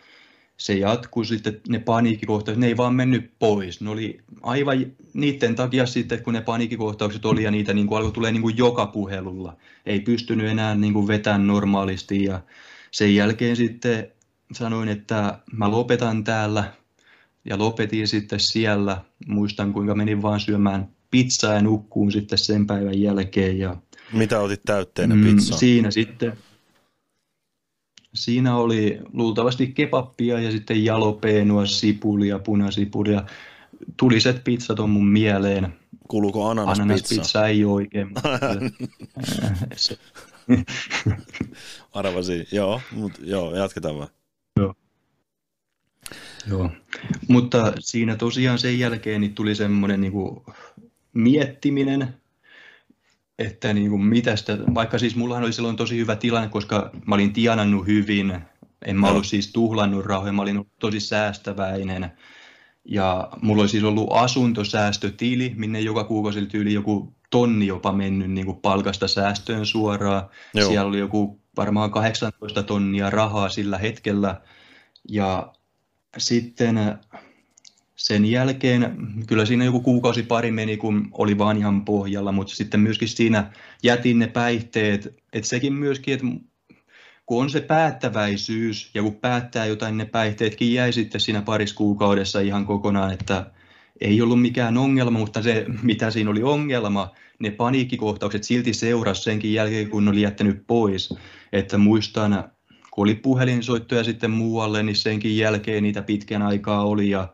se 0.57 0.73
jatkuu 0.73 1.23
sitten, 1.23 1.61
ne 1.69 1.79
paniikkikohtaukset, 1.79 2.59
ne 2.59 2.67
ei 2.67 2.77
vaan 2.77 2.95
mennyt 2.95 3.31
pois. 3.39 3.81
Ne 3.81 3.89
oli 3.89 4.19
aivan 4.41 4.85
niiden 5.13 5.55
takia 5.55 5.85
sitten, 5.85 6.23
kun 6.23 6.33
ne 6.33 6.41
paniikkikohtaukset 6.41 7.25
oli 7.25 7.43
ja 7.43 7.51
niitä 7.51 7.73
niin 7.73 7.87
kuin 7.87 7.97
alkoi 7.97 8.11
tulee 8.11 8.31
niin 8.31 8.41
kuin 8.41 8.57
joka 8.57 8.85
puhelulla. 8.85 9.57
Ei 9.85 9.99
pystynyt 9.99 10.47
enää 10.47 10.75
niin 10.75 10.93
kuin 10.93 11.07
vetämään 11.07 11.47
normaalisti 11.47 12.23
ja 12.23 12.41
sen 12.91 13.15
jälkeen 13.15 13.55
sitten 13.55 14.07
sanoin, 14.51 14.89
että 14.89 15.39
mä 15.53 15.71
lopetan 15.71 16.23
täällä 16.23 16.73
ja 17.45 17.57
lopetin 17.57 18.07
sitten 18.07 18.39
siellä. 18.39 19.01
Muistan, 19.27 19.73
kuinka 19.73 19.95
menin 19.95 20.21
vaan 20.21 20.39
syömään 20.39 20.89
pizzaa 21.11 21.53
ja 21.53 21.61
nukkuun 21.61 22.11
sitten 22.11 22.37
sen 22.37 22.67
päivän 22.67 23.01
jälkeen. 23.01 23.59
Ja, 23.59 23.75
Mitä 24.13 24.39
otit 24.39 24.61
täytteenä 24.65 25.15
mm, 25.15 25.23
pizzaa? 25.23 25.57
Siinä 25.57 25.91
sitten, 25.91 26.33
siinä 28.13 28.57
oli 28.57 28.99
luultavasti 29.13 29.67
kepappia 29.67 30.39
ja 30.39 30.51
sitten 30.51 30.85
jalopeenua, 30.85 31.65
sipulia, 31.65 32.39
punasipulia. 32.39 33.23
Tuliset 33.97 34.43
pizzat 34.43 34.79
on 34.79 34.89
mun 34.89 35.07
mieleen. 35.07 35.73
Kuuluuko 36.07 36.49
ananaspizza? 36.49 36.83
Ananaspizza 36.83 37.47
ei 37.47 37.65
oikein. 37.65 38.09
Arvasin, 41.93 42.47
joo, 42.51 42.81
mutta 42.91 43.19
joo, 43.23 43.55
jatketaan 43.55 43.97
vaan. 43.97 44.09
Joo, 46.49 46.71
mutta 47.27 47.73
siinä 47.79 48.15
tosiaan 48.15 48.59
sen 48.59 48.79
jälkeen 48.79 49.21
niin 49.21 49.35
tuli 49.35 49.55
semmoinen 49.55 50.01
niin 50.01 50.11
kuin 50.11 50.41
miettiminen, 51.13 52.13
että 53.39 53.73
niin 53.73 53.89
kuin 53.89 54.01
mitä 54.01 54.35
sitä, 54.35 54.57
vaikka 54.75 54.99
siis 54.99 55.15
mullahan 55.15 55.43
oli 55.43 55.53
silloin 55.53 55.75
tosi 55.75 55.97
hyvä 55.97 56.15
tilanne, 56.15 56.49
koska 56.49 56.89
mä 57.05 57.15
olin 57.15 57.33
tienannut 57.33 57.87
hyvin, 57.87 58.41
en 58.85 58.99
mä 58.99 59.07
ollut 59.07 59.27
siis 59.27 59.51
tuhlannut 59.51 60.05
rahoja, 60.05 60.31
mä 60.31 60.41
olin 60.41 60.71
tosi 60.79 60.99
säästäväinen. 60.99 62.11
Ja 62.85 63.29
mulla 63.41 63.61
oli 63.61 63.69
siis 63.69 63.83
ollut 63.83 64.09
asuntosäästötili, 64.11 65.53
minne 65.55 65.79
joka 65.79 66.03
kuukausi 66.03 66.45
tyyli 66.45 66.73
joku 66.73 67.13
tonni 67.29 67.67
jopa 67.67 67.91
mennyt 67.91 68.31
niin 68.31 68.45
kuin 68.45 68.57
palkasta 68.57 69.07
säästöön 69.07 69.65
suoraan. 69.65 70.29
Joo. 70.53 70.67
Siellä 70.67 70.89
oli 70.89 70.99
joku 70.99 71.39
varmaan 71.57 71.91
18 71.91 72.63
tonnia 72.63 73.09
rahaa 73.09 73.49
sillä 73.49 73.77
hetkellä. 73.77 74.41
Ja 75.09 75.53
sitten 76.17 76.99
sen 77.97 78.25
jälkeen 78.25 78.95
kyllä 79.27 79.45
siinä 79.45 79.65
joku 79.65 79.79
kuukausi 79.79 80.23
pari 80.23 80.51
meni, 80.51 80.77
kun 80.77 81.09
oli 81.11 81.37
vaan 81.37 81.57
ihan 81.57 81.85
pohjalla, 81.85 82.31
mutta 82.31 82.55
sitten 82.55 82.79
myöskin 82.79 83.07
siinä 83.07 83.51
jätin 83.83 84.19
ne 84.19 84.27
päihteet, 84.27 85.15
että 85.33 85.49
sekin 85.49 85.73
myöskin, 85.73 86.13
että 86.13 86.25
kun 87.25 87.41
on 87.41 87.49
se 87.49 87.61
päättäväisyys 87.61 88.91
ja 88.93 89.01
kun 89.01 89.15
päättää 89.15 89.65
jotain, 89.65 89.97
ne 89.97 90.05
päihteetkin 90.05 90.73
jäi 90.73 90.93
sitten 90.93 91.21
siinä 91.21 91.41
parissa 91.41 91.75
kuukaudessa 91.75 92.39
ihan 92.39 92.65
kokonaan, 92.65 93.13
että 93.13 93.51
ei 94.01 94.21
ollut 94.21 94.41
mikään 94.41 94.77
ongelma, 94.77 95.19
mutta 95.19 95.41
se 95.41 95.65
mitä 95.81 96.11
siinä 96.11 96.29
oli 96.29 96.43
ongelma, 96.43 97.11
ne 97.39 97.51
paniikkikohtaukset 97.51 98.43
silti 98.43 98.73
seurasi 98.73 99.23
senkin 99.23 99.53
jälkeen, 99.53 99.89
kun 99.89 100.07
oli 100.07 100.21
jättänyt 100.21 100.63
pois. 100.67 101.13
Että 101.51 101.77
muistan, 101.77 102.51
kun 102.91 103.03
oli 103.03 103.15
puhelinsoittoja 103.15 104.03
sitten 104.03 104.31
muualle, 104.31 104.83
niin 104.83 104.95
senkin 104.95 105.37
jälkeen 105.37 105.83
niitä 105.83 106.01
pitkän 106.01 106.41
aikaa 106.41 106.85
oli 106.85 107.09
ja 107.09 107.33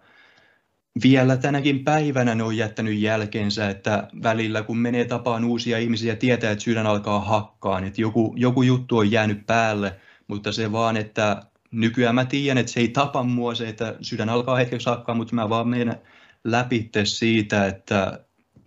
vielä 1.03 1.37
tänäkin 1.37 1.83
päivänä 1.83 2.35
ne 2.35 2.43
on 2.43 2.57
jättänyt 2.57 2.99
jälkeensä, 2.99 3.69
että 3.69 4.07
välillä 4.23 4.63
kun 4.63 4.77
menee 4.77 5.05
tapaan 5.05 5.43
uusia 5.43 5.77
ihmisiä, 5.77 6.15
tietää, 6.15 6.51
että 6.51 6.63
sydän 6.63 6.87
alkaa 6.87 7.19
hakkaan, 7.19 7.83
että 7.83 8.01
joku, 8.01 8.33
joku 8.37 8.61
juttu 8.61 8.97
on 8.97 9.11
jäänyt 9.11 9.45
päälle, 9.45 9.95
mutta 10.27 10.51
se 10.51 10.71
vaan, 10.71 10.97
että 10.97 11.41
nykyään 11.71 12.15
mä 12.15 12.25
tiedän, 12.25 12.57
että 12.57 12.71
se 12.71 12.79
ei 12.79 12.87
tapa 12.87 13.23
mua 13.23 13.55
se, 13.55 13.69
että 13.69 13.95
sydän 14.01 14.29
alkaa 14.29 14.55
hetkeksi 14.55 14.89
hakkaa, 14.89 15.15
mutta 15.15 15.35
mä 15.35 15.49
vaan 15.49 15.67
menen 15.67 15.95
läpi 16.43 16.89
siitä, 17.03 17.67
että 17.67 18.19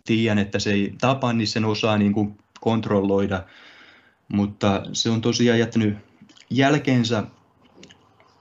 tiedän, 0.05 0.39
että 0.39 0.59
se 0.59 0.72
ei 0.72 0.95
tapa, 1.01 1.33
niin 1.33 1.49
sen 1.49 1.64
osaa 1.64 1.99
niin 1.99 2.12
kuin 2.12 2.39
kontrolloida, 2.61 3.45
mutta 4.29 4.83
se 4.93 5.11
on 5.11 5.20
tosiaan 5.20 5.59
jättänyt 5.59 5.97
jälkeensä, 6.51 7.24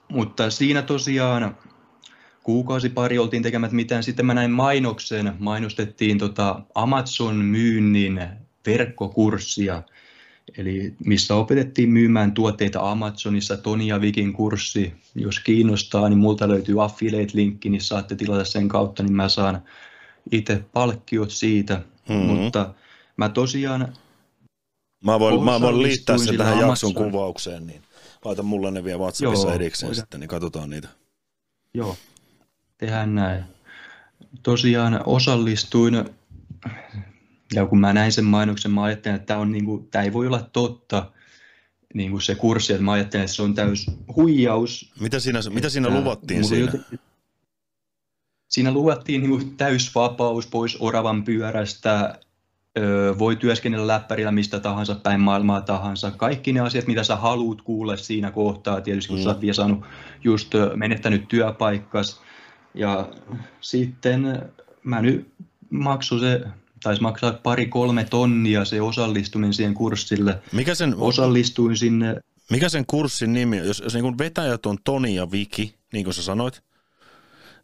mutta 0.10 0.50
siinä 0.50 0.82
tosiaan 0.82 1.58
kuukausi 2.46 2.90
pari 2.90 3.18
oltiin 3.18 3.44
tekemättä 3.44 3.76
mitään. 3.76 4.04
Sitten 4.04 4.26
mä 4.26 4.34
näin 4.34 4.52
mainoksen, 4.52 5.34
mainostettiin 5.40 6.18
tota 6.18 6.62
Amazon 6.76 7.36
myynnin 7.36 8.22
verkkokurssia, 8.66 9.84
eli 10.58 10.94
missä 11.06 11.36
opetettiin 11.36 11.90
myymään 11.90 12.32
tuotteita 12.32 12.92
Amazonissa, 12.92 13.58
Toni 13.58 13.88
ja 13.88 14.02
Vikin 14.02 14.34
kurssi. 14.34 14.94
Jos 15.16 15.40
kiinnostaa, 15.40 16.10
niin 16.10 16.18
multa 16.18 16.48
löytyy 16.48 16.84
affiliate-linkki, 16.84 17.70
niin 17.70 17.82
saatte 17.82 18.16
tilata 18.16 18.46
sen 18.46 18.68
kautta, 18.68 19.04
niin 19.04 19.16
mä 19.16 19.30
saan 19.30 19.62
itse 20.32 20.64
palkkiot 20.74 21.32
siitä. 21.32 21.82
Mm-hmm. 22.10 22.26
Mutta 22.26 22.74
mä 23.18 23.30
tosiaan 23.30 23.94
Mä 25.04 25.20
voin, 25.20 25.44
mä 25.44 25.62
voin 25.62 25.84
liittää 25.84 26.18
sen 26.18 26.38
tähän 26.38 26.54
Amazon. 26.54 26.70
jakson 26.70 26.94
kuvaukseen, 26.94 27.68
niin 27.68 27.82
laita 28.26 28.44
mulle 28.44 28.72
ne 28.72 28.84
vielä 28.84 29.00
WhatsAppissa 29.00 29.48
Joo, 29.48 29.56
erikseen 29.56 29.96
sitten, 29.96 30.20
niin 30.20 30.28
katsotaan 30.28 30.70
niitä. 30.70 30.88
Joo, 31.74 31.96
tehdään 32.78 33.16
näin. 33.16 33.44
Tosiaan 34.44 35.02
osallistuin, 35.06 36.06
ja 37.54 37.66
kun 37.66 37.80
mä 37.80 37.94
näin 37.94 38.12
sen 38.12 38.26
mainoksen, 38.26 38.72
mä 38.72 38.84
ajattelin, 38.84 39.16
että 39.16 39.26
tämä, 39.26 39.40
on 39.40 39.52
niin 39.52 39.66
kuin, 39.66 39.88
tämä 39.88 40.04
ei 40.04 40.14
voi 40.14 40.28
olla 40.28 40.50
totta, 40.54 41.12
niin 41.94 42.12
kuin 42.12 42.22
se 42.22 42.36
kurssi, 42.36 42.74
että 42.74 42.86
mä 42.86 42.92
ajattelin, 42.92 43.24
että 43.24 43.36
se 43.36 43.42
on 43.42 43.54
täys 43.54 43.92
huijaus. 44.16 44.94
Mitä 45.00 45.20
siinä, 45.20 45.40
mitä 45.50 45.70
siinä 45.70 45.90
luvattiin 45.90 46.46
siinä? 46.46 46.66
Joten, 46.66 47.00
siinä 48.48 48.72
luvattiin 48.72 49.22
niin 49.22 49.58
täysvapaus 49.58 50.48
pois 50.48 50.78
oravan 50.80 51.24
pyörästä, 51.24 52.20
voi 53.20 53.36
työskennellä 53.36 53.88
läppärillä 53.88 54.32
mistä 54.32 54.60
tahansa 54.60 54.96
päin 54.96 55.20
maailmaa 55.20 55.62
tahansa. 55.62 56.12
Kaikki 56.12 56.54
ne 56.54 56.60
asiat, 56.60 56.88
mitä 56.88 57.04
sä 57.04 57.16
haluat 57.16 57.62
kuulla 57.62 57.98
siinä 57.98 58.32
kohtaa, 58.32 58.82
tietysti 58.82 59.10
kun 59.10 59.18
mm. 59.18 59.24
sä 59.24 59.30
oot 59.30 59.42
vielä 59.42 59.54
saanut 59.54 59.86
just 60.24 60.52
menettänyt 60.76 61.28
työpaikkas, 61.28 62.22
ja 62.76 63.10
sitten 63.62 64.52
mä 64.84 65.02
nyt 65.02 65.28
maksu 65.70 66.20
se, 66.20 66.42
taisi 66.84 67.02
maksaa 67.02 67.34
pari-kolme 67.34 68.04
tonnia 68.04 68.66
se 68.66 68.82
osallistuminen 68.82 69.54
siihen 69.54 69.74
kurssille. 69.74 70.42
Mikä 70.52 70.76
sen, 70.76 70.96
Osallistuin 70.98 71.78
sinne. 71.78 72.20
Mikä 72.52 72.70
sen 72.70 72.86
kurssin 72.86 73.34
nimi 73.34 73.62
on? 73.62 73.68
Jos, 73.68 73.80
jos 73.80 73.94
niin 73.94 74.18
vetäjät 74.18 74.66
on 74.66 74.78
Toni 74.84 75.16
ja 75.16 75.32
Viki, 75.32 75.76
niin 75.94 76.04
kuin 76.04 76.14
sä 76.14 76.24
sanoit, 76.24 76.64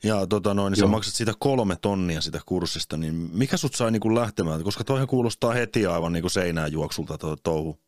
ja 0.04 0.28
tota 0.28 0.54
noin, 0.54 0.72
niin 0.72 0.80
sä 0.80 0.88
maksat 0.88 1.14
siitä 1.14 1.34
kolme 1.40 1.76
tonnia 1.82 2.22
sitä 2.22 2.40
kurssista, 2.46 2.98
niin 2.98 3.14
mikä 3.34 3.58
sut 3.58 3.76
sai 3.76 3.92
niin 3.92 4.00
kuin 4.00 4.16
lähtemään? 4.16 4.64
Koska 4.64 4.84
toihan 4.84 5.08
kuulostaa 5.08 5.54
heti 5.54 5.86
aivan 5.86 6.14
niin 6.14 6.24
kuin 6.24 6.32
seinään 6.32 6.72
juoksulta 6.72 7.18
tuo 7.18 7.36
touhu. 7.36 7.80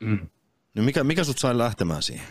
Mm. 0.00 0.28
Niin 0.74 0.84
mikä, 0.84 1.04
mikä 1.04 1.24
sut 1.24 1.38
sai 1.38 1.58
lähtemään 1.58 2.02
siihen? 2.02 2.26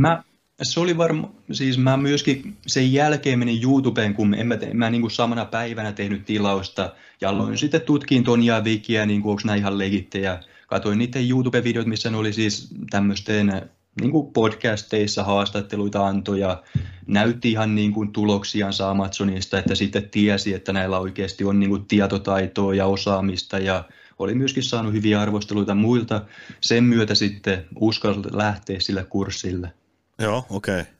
Mä 0.00 0.22
se 0.62 0.80
oli 0.80 0.96
varma, 0.96 1.30
siis 1.52 1.78
mä 1.78 1.96
myöskin 1.96 2.56
sen 2.66 2.92
jälkeen 2.92 3.38
menin 3.38 3.62
YouTubeen, 3.62 4.14
kun 4.14 4.34
en 4.34 4.46
mä, 4.46 4.56
te, 4.56 4.74
mä 4.74 4.90
niin 4.90 5.00
kuin 5.00 5.10
samana 5.10 5.44
päivänä 5.44 5.92
tehnyt 5.92 6.24
tilausta, 6.24 6.92
ja 7.20 7.28
aloin 7.28 7.58
sitten 7.58 7.80
tutkiin 7.80 8.24
Tonia 8.24 8.64
Vikiä, 8.64 9.06
niin 9.06 9.22
kuin, 9.22 9.30
onko 9.30 9.42
nämä 9.44 9.56
ihan 9.56 9.78
legittejä. 9.78 10.40
Katoin 10.66 10.98
niiden 10.98 11.30
YouTube-videot, 11.30 11.86
missä 11.86 12.10
ne 12.10 12.16
oli 12.16 12.32
siis 12.32 12.68
tämmöisten 12.90 13.70
niin 14.00 14.10
kuin 14.10 14.32
podcasteissa 14.32 15.24
haastatteluita 15.24 16.06
antoja, 16.06 16.62
näytti 17.06 17.50
ihan 17.50 17.74
niin 17.74 17.92
kuin 17.92 18.12
tuloksiansa 18.12 18.90
Amazonista, 18.90 19.58
että 19.58 19.74
sitten 19.74 20.10
tiesi, 20.10 20.54
että 20.54 20.72
näillä 20.72 20.98
oikeasti 20.98 21.44
on 21.44 21.60
niin 21.60 21.70
kuin 21.70 21.84
tietotaitoa 21.84 22.74
ja 22.74 22.86
osaamista 22.86 23.58
ja 23.58 23.84
oli 24.18 24.34
myöskin 24.34 24.62
saanut 24.62 24.92
hyviä 24.92 25.20
arvosteluita 25.20 25.74
muilta. 25.74 26.22
Sen 26.60 26.84
myötä 26.84 27.14
sitten 27.14 27.66
uskalsi 27.80 28.20
lähteä 28.32 28.80
sille 28.80 29.04
kurssille. 29.04 29.72
Joo, 30.18 30.46
okei. 30.50 30.80
Okay. 30.80 30.94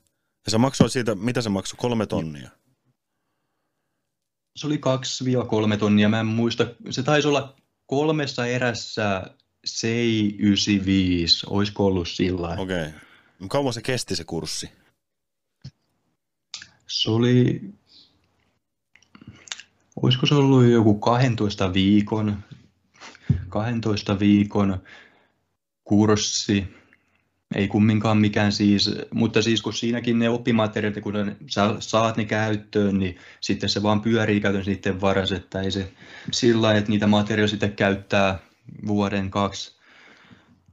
Ja 0.46 0.50
sä 0.50 0.58
maksoit 0.58 0.92
siitä, 0.92 1.14
mitä 1.14 1.40
se 1.40 1.48
maksoi, 1.48 1.76
kolme 1.80 2.06
tonnia? 2.06 2.50
Se 4.56 4.66
oli 4.66 4.80
2-3 5.74 5.78
tonnia, 5.78 6.08
mä 6.08 6.20
en 6.20 6.26
muista. 6.26 6.66
Se 6.90 7.02
taisi 7.02 7.28
olla 7.28 7.56
kolmessa 7.86 8.46
erässä 8.46 9.22
SEI 9.64 10.36
95, 10.38 11.46
olisiko 11.50 11.86
ollut 11.86 12.08
sillä 12.08 12.48
Okei. 12.48 12.86
Okay. 12.86 13.48
Kauan 13.48 13.72
se 13.72 13.82
kesti 13.82 14.16
se 14.16 14.24
kurssi? 14.24 14.70
Se 16.86 17.10
oli, 17.10 17.60
olisiko 19.96 20.26
se 20.26 20.34
ollut 20.34 20.64
joku 20.64 20.94
12 20.94 21.72
viikon, 21.72 22.44
12 23.48 24.18
viikon 24.18 24.82
kurssi 25.84 26.66
ei 27.54 27.68
kumminkaan 27.68 28.18
mikään 28.18 28.52
siis, 28.52 28.90
mutta 29.12 29.42
siis 29.42 29.62
kun 29.62 29.74
siinäkin 29.74 30.18
ne 30.18 30.28
oppimateriaalit, 30.28 31.02
kun 31.02 31.36
sä 31.46 31.74
saat 31.78 32.16
ne 32.16 32.24
käyttöön, 32.24 32.98
niin 32.98 33.16
sitten 33.40 33.68
se 33.68 33.82
vaan 33.82 34.00
pyörii 34.00 34.40
käytännössä 34.40 34.70
niiden 34.72 35.00
varas, 35.00 35.32
että 35.32 35.60
ei 35.60 35.70
se 35.70 35.92
sillä 36.32 36.74
että 36.74 36.90
niitä 36.90 37.06
materiaaleja 37.06 37.48
sitten 37.48 37.72
käyttää 37.72 38.38
vuoden 38.86 39.30
kaksi. 39.30 39.76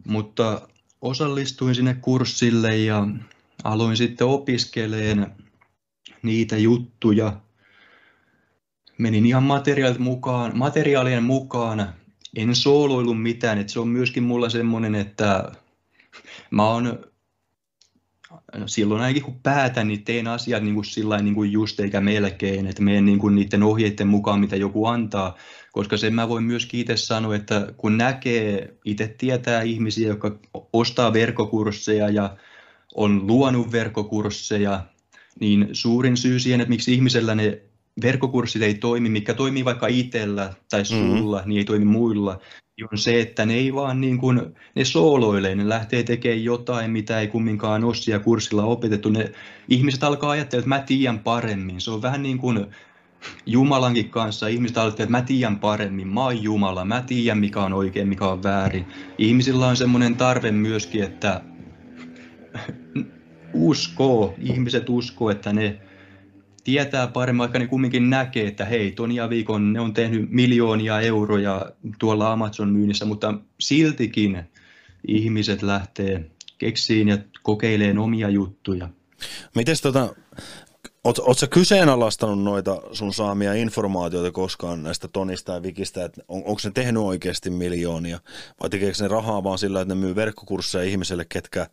Mutta 0.07 0.67
osallistuin 1.01 1.75
sinne 1.75 1.93
kurssille 1.93 2.77
ja 2.77 3.07
aloin 3.63 3.97
sitten 3.97 4.27
opiskeleen 4.27 5.27
niitä 6.21 6.57
juttuja. 6.57 7.33
Menin 8.97 9.25
ihan 9.25 9.43
materiaalit 9.43 9.99
mukaan, 9.99 10.57
materiaalien 10.57 11.23
mukaan. 11.23 11.93
En 12.35 12.55
sooloillut 12.55 13.21
mitään, 13.21 13.57
että 13.57 13.73
se 13.73 13.79
on 13.79 13.87
myöskin 13.87 14.23
mulla 14.23 14.49
semmoinen, 14.49 14.95
että 14.95 15.51
mä 16.51 16.67
oon 16.67 17.05
silloin 18.65 19.01
ainakin 19.01 19.23
kun 19.23 19.39
päätän, 19.43 19.87
niin 19.87 20.03
teen 20.03 20.27
asiat 20.27 20.63
niin 20.63 20.73
kuin 20.73 20.85
sillä 20.85 21.17
niin 21.17 21.35
kuin 21.35 21.51
just 21.51 21.79
eikä 21.79 22.01
melkein, 22.01 22.67
että 22.67 22.81
menen 22.81 23.05
niin 23.05 23.19
kuin 23.19 23.35
niiden 23.35 23.63
ohjeiden 23.63 24.07
mukaan, 24.07 24.39
mitä 24.39 24.55
joku 24.55 24.85
antaa, 24.85 25.37
koska 25.71 25.97
sen 25.97 26.13
mä 26.13 26.29
voin 26.29 26.43
myös 26.43 26.67
itse 26.73 26.97
sanoa, 26.97 27.35
että 27.35 27.73
kun 27.77 27.97
näkee, 27.97 28.77
itse 28.85 29.15
tietää 29.17 29.61
ihmisiä, 29.61 30.07
jotka 30.07 30.39
ostaa 30.73 31.13
verkkokursseja 31.13 32.09
ja 32.09 32.37
on 32.95 33.27
luonut 33.27 33.71
verkkokursseja, 33.71 34.85
niin 35.39 35.69
suurin 35.71 36.17
syy 36.17 36.39
siihen, 36.39 36.61
että 36.61 36.69
miksi 36.69 36.93
ihmisellä 36.93 37.35
ne 37.35 37.61
verkkokurssit 38.01 38.61
ei 38.61 38.73
toimi, 38.73 39.09
mikä 39.09 39.33
toimii 39.33 39.65
vaikka 39.65 39.87
itsellä 39.87 40.53
tai 40.69 40.83
mm-hmm. 40.83 41.17
sulla, 41.17 41.37
mm-hmm. 41.37 41.49
niin 41.49 41.57
ei 41.57 41.65
toimi 41.65 41.85
muilla, 41.85 42.39
on 42.91 42.97
se, 42.97 43.21
että 43.21 43.45
ne 43.45 43.53
ei 43.53 43.73
vaan 43.73 44.01
niin 44.01 44.17
kuin, 44.17 44.41
ne 44.75 44.85
sooloilee, 44.85 45.55
ne 45.55 45.69
lähtee 45.69 46.03
tekemään 46.03 46.43
jotain, 46.43 46.91
mitä 46.91 47.19
ei 47.19 47.27
kumminkaan 47.27 47.83
ole 47.83 48.19
kurssilla 48.19 48.63
opetettu. 48.63 49.09
Ne 49.09 49.31
ihmiset 49.69 50.03
alkaa 50.03 50.29
ajatella, 50.29 50.59
että 50.59 50.69
mä 50.69 50.79
tiedän 50.79 51.19
paremmin. 51.19 51.81
Se 51.81 51.91
on 51.91 52.01
vähän 52.01 52.23
niin 52.23 52.37
kuin 52.37 52.65
Jumalankin 53.45 54.09
kanssa 54.09 54.47
ihmiset 54.47 54.77
ajattelevat, 54.77 54.99
että 54.99 55.17
mä 55.17 55.21
tiedän 55.21 55.59
paremmin, 55.59 56.07
mä 56.07 56.23
oon 56.23 56.43
Jumala, 56.43 56.85
mä 56.85 57.03
tiedän 57.07 57.37
mikä 57.37 57.61
on 57.61 57.73
oikein, 57.73 58.07
mikä 58.07 58.25
on 58.25 58.43
väärin. 58.43 58.85
Ihmisillä 59.17 59.67
on 59.67 59.77
semmoinen 59.77 60.15
tarve 60.15 60.51
myöskin, 60.51 61.03
että 61.03 61.41
uskoo, 63.53 64.35
ihmiset 64.39 64.89
uskoo, 64.89 65.29
että 65.29 65.53
ne 65.53 65.79
tietää 66.63 67.07
paremmin, 67.07 67.39
vaikka 67.39 67.59
ne 67.59 67.67
kumminkin 67.67 68.09
näkee, 68.09 68.47
että 68.47 68.65
hei, 68.65 68.91
Tonia 68.91 69.29
Viikon 69.29 69.73
ne 69.73 69.79
on 69.79 69.93
tehnyt 69.93 70.29
miljoonia 70.29 71.01
euroja 71.01 71.71
tuolla 71.99 72.31
Amazon-myynnissä, 72.31 73.05
mutta 73.05 73.33
siltikin 73.59 74.43
ihmiset 75.07 75.61
lähtee 75.61 76.25
keksiin 76.57 77.07
ja 77.07 77.17
kokeileen 77.43 77.97
omia 77.97 78.29
juttuja. 78.29 78.89
Miten 79.55 79.75
tota, 79.81 80.15
Oletko 81.03 81.47
kyseenalaistanut 81.49 82.43
noita 82.43 82.81
sun 82.91 83.13
saamia 83.13 83.53
informaatioita 83.53 84.31
koskaan 84.31 84.83
näistä 84.83 85.07
Tonista 85.07 85.51
ja 85.51 85.63
Vikistä, 85.63 86.05
että 86.05 86.21
on, 86.27 86.37
onko 86.37 86.61
ne 86.63 86.71
tehnyt 86.71 87.03
oikeasti 87.03 87.49
miljoonia 87.49 88.19
vai 88.61 88.69
tekeekö 88.69 88.97
ne 88.99 89.07
rahaa 89.07 89.43
vaan 89.43 89.57
sillä, 89.57 89.81
että 89.81 89.95
ne 89.95 90.01
myy 90.01 90.15
verkkokursseja 90.15 90.83
ihmisille, 90.83 91.25
ketkä 91.29 91.67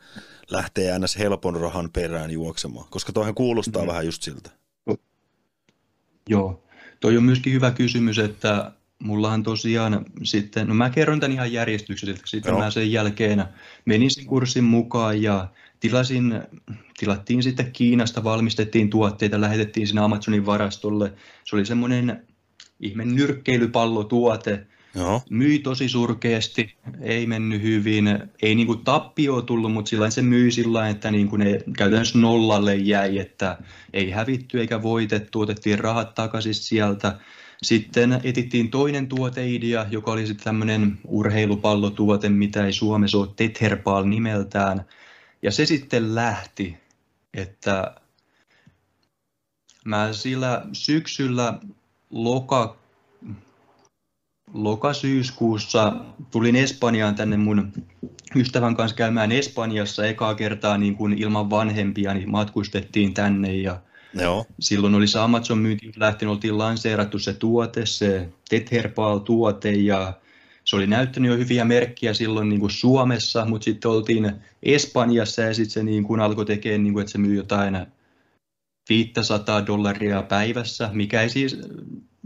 lähtee 0.50 0.98
ns. 0.98 1.18
helpon 1.18 1.60
rahan 1.60 1.90
perään 1.92 2.30
juoksemaan? 2.30 2.86
Koska 2.90 3.12
toihan 3.12 3.34
kuulostaa 3.34 3.82
mm-hmm. 3.82 3.92
vähän 3.92 4.06
just 4.06 4.22
siltä. 4.22 4.50
Joo, 6.28 6.62
toi 7.00 7.16
on 7.16 7.24
myöskin 7.24 7.52
hyvä 7.52 7.70
kysymys, 7.70 8.18
että 8.18 8.72
mullahan 8.98 9.42
tosiaan 9.42 10.04
sitten, 10.22 10.68
no 10.68 10.74
mä 10.74 10.90
kerron 10.90 11.20
tämän 11.20 11.32
ihan 11.32 11.52
järjestyksessä, 11.52 12.22
sitten 12.24 12.50
Joo. 12.50 12.58
mä 12.58 12.70
sen 12.70 12.92
jälkeen 12.92 13.44
menin 13.84 14.10
sen 14.10 14.26
kurssin 14.26 14.64
mukaan 14.64 15.22
ja 15.22 15.48
tilasin, 15.80 16.42
tilattiin 16.98 17.42
sitten 17.42 17.72
Kiinasta, 17.72 18.24
valmistettiin 18.24 18.90
tuotteita, 18.90 19.40
lähetettiin 19.40 19.86
sinne 19.86 20.00
Amazonin 20.00 20.46
varastolle. 20.46 21.12
Se 21.44 21.56
oli 21.56 21.66
semmoinen 21.66 22.26
ihme 22.80 23.04
nyrkkeilypallotuote, 23.04 24.66
Joo. 24.94 25.22
Myi 25.30 25.58
tosi 25.58 25.88
surkeasti, 25.88 26.74
ei 27.00 27.26
mennyt 27.26 27.62
hyvin, 27.62 28.18
ei 28.42 28.54
niinku 28.54 28.76
tappio 28.76 29.42
tullut, 29.42 29.72
mutta 29.72 29.88
sillä 29.88 30.10
se 30.10 30.22
myi 30.22 30.50
sillä 30.50 30.88
että 30.88 31.10
niinku 31.10 31.36
ne 31.36 31.60
käytännössä 31.76 32.18
nollalle 32.18 32.76
jäi, 32.76 33.18
että 33.18 33.58
ei 33.92 34.10
hävitty 34.10 34.60
eikä 34.60 34.82
voitettu, 34.82 35.40
otettiin 35.40 35.78
rahat 35.78 36.14
takaisin 36.14 36.54
sieltä. 36.54 37.18
Sitten 37.62 38.20
etittiin 38.24 38.70
toinen 38.70 39.08
tuoteidea, 39.08 39.86
joka 39.90 40.12
oli 40.12 40.26
sitten 40.26 40.44
tämmöinen 40.44 40.98
urheilupallotuote, 41.06 42.28
mitä 42.28 42.66
ei 42.66 42.72
Suomessa 42.72 43.18
ole 43.18 43.28
Tetherball 43.36 44.04
nimeltään. 44.04 44.84
Ja 45.42 45.50
se 45.50 45.66
sitten 45.66 46.14
lähti, 46.14 46.76
että 47.34 47.94
mä 49.84 50.12
sillä 50.12 50.66
syksyllä 50.72 51.58
loka, 52.10 52.77
lokasyyskuussa 54.54 55.92
tulin 56.30 56.56
Espanjaan 56.56 57.14
tänne 57.14 57.36
mun 57.36 57.72
ystävän 58.36 58.76
kanssa 58.76 58.96
käymään 58.96 59.32
Espanjassa 59.32 60.06
ekaa 60.06 60.34
kertaa 60.34 60.78
niin 60.78 60.96
kuin 60.96 61.12
ilman 61.12 61.50
vanhempia, 61.50 62.14
niin 62.14 62.30
matkustettiin 62.30 63.14
tänne 63.14 63.56
ja 63.56 63.80
Joo. 64.14 64.46
silloin 64.60 64.94
oli 64.94 65.06
se 65.06 65.18
Amazon 65.18 65.58
myynti 65.58 65.92
lähtenyt, 65.96 66.32
oltiin 66.32 66.58
lanseerattu 66.58 67.18
se 67.18 67.32
tuote, 67.34 67.86
se 67.86 68.28
Tetherball-tuote 68.50 69.70
ja 69.70 70.12
se 70.64 70.76
oli 70.76 70.86
näyttänyt 70.86 71.30
jo 71.30 71.36
hyviä 71.36 71.64
merkkiä 71.64 72.14
silloin 72.14 72.48
niin 72.48 72.60
kuin 72.60 72.70
Suomessa, 72.70 73.44
mutta 73.44 73.64
sitten 73.64 73.90
oltiin 73.90 74.32
Espanjassa 74.62 75.42
ja 75.42 75.54
sitten 75.54 75.70
se 75.70 75.82
niin 75.82 76.04
kuin 76.04 76.20
alkoi 76.20 76.46
tekemään, 76.46 76.82
niin 76.82 76.92
kuin, 76.92 77.00
että 77.00 77.12
se 77.12 77.18
myy 77.18 77.34
jotain 77.34 77.86
500 78.88 79.66
dollaria 79.66 80.22
päivässä, 80.22 80.90
mikä 80.92 81.22
ei 81.22 81.28
siis, 81.28 81.60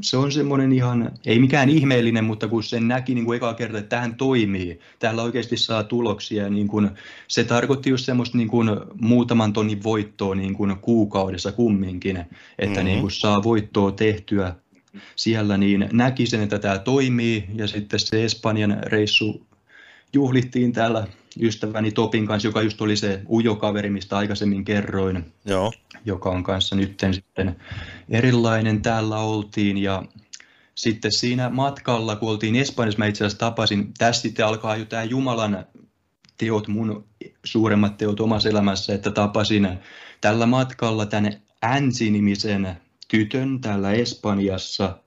se 0.01 0.17
on 0.17 0.33
semmoinen 0.33 0.73
ihan, 0.73 1.13
ei 1.27 1.39
mikään 1.39 1.71
ihmeellinen, 1.71 2.25
mutta 2.25 2.49
kun 2.49 2.63
sen 2.63 2.89
näki 2.89 3.15
niin 3.15 3.25
kuin 3.25 3.37
eka 3.37 3.55
kerta, 3.55 3.79
että 3.79 3.89
tähän 3.89 4.15
toimii, 4.15 4.81
täällä 4.99 5.23
oikeasti 5.23 5.57
saa 5.57 5.83
tuloksia, 5.83 6.49
niin 6.49 6.69
kuin, 6.69 6.91
se 7.29 7.45
tarkoitti 7.45 7.91
just 7.91 8.05
semmoista 8.05 8.39
niin 8.39 8.49
kuin 8.49 8.71
muutaman 9.01 9.53
tonnin 9.53 9.83
voittoa 9.83 10.35
niin 10.35 10.55
kuin 10.55 10.77
kuukaudessa 10.77 11.53
kumminkin, 11.53 12.17
että 12.17 12.31
mm-hmm. 12.67 12.85
niin 12.85 13.01
kuin 13.01 13.11
saa 13.11 13.43
voittoa 13.43 13.93
tehtyä 13.93 14.55
siellä, 15.17 15.57
niin 15.59 15.89
näki 15.93 16.27
sen, 16.27 16.43
että 16.43 16.59
tämä 16.59 16.79
toimii, 16.79 17.45
ja 17.55 17.67
sitten 17.67 18.01
se 18.01 18.25
Espanjan 18.25 18.79
reissu 18.83 19.47
juhlittiin 20.13 20.73
täällä 20.73 21.07
ystäväni 21.41 21.93
Topin 21.93 22.27
kanssa, 22.27 22.49
joka 22.49 22.63
just 22.63 22.81
oli 22.81 22.97
se 22.97 23.23
ujokaveri, 23.29 23.91
mistä 23.91 24.17
aikaisemmin 24.17 24.65
kerroin, 24.65 25.33
Joo. 25.45 25.73
joka 26.05 26.31
on 26.31 26.43
kanssa 26.43 26.77
nyt 26.77 27.01
sitten 27.13 27.57
erilainen. 28.09 28.83
Täällä 28.83 29.19
oltiin 29.19 29.79
ja 29.79 30.03
sitten 30.75 31.13
siinä 31.13 31.51
matkalla, 31.51 32.17
kun 32.17 32.31
oltiin 32.31 32.57
Espanjassa, 32.57 32.99
mä 32.99 33.07
itse 33.07 33.25
asiassa 33.25 33.39
tapasin, 33.39 33.95
tässä 33.99 34.23
sitten 34.23 34.47
alkaa 34.47 34.77
jo 34.77 34.85
tämä 34.85 35.05
Jumalan 35.05 35.67
teot, 36.39 36.69
mun 36.69 37.05
suuremmat 37.45 37.97
teot 37.97 38.21
omassa 38.21 38.49
elämässä, 38.49 38.95
että 38.95 39.11
tapasin 39.11 39.69
tällä 40.21 40.47
matkalla 40.47 41.07
tänne 41.07 41.43
Ansi-nimisen 41.63 42.77
tytön 43.09 43.61
täällä 43.61 43.93
Espanjassa. 43.93 44.99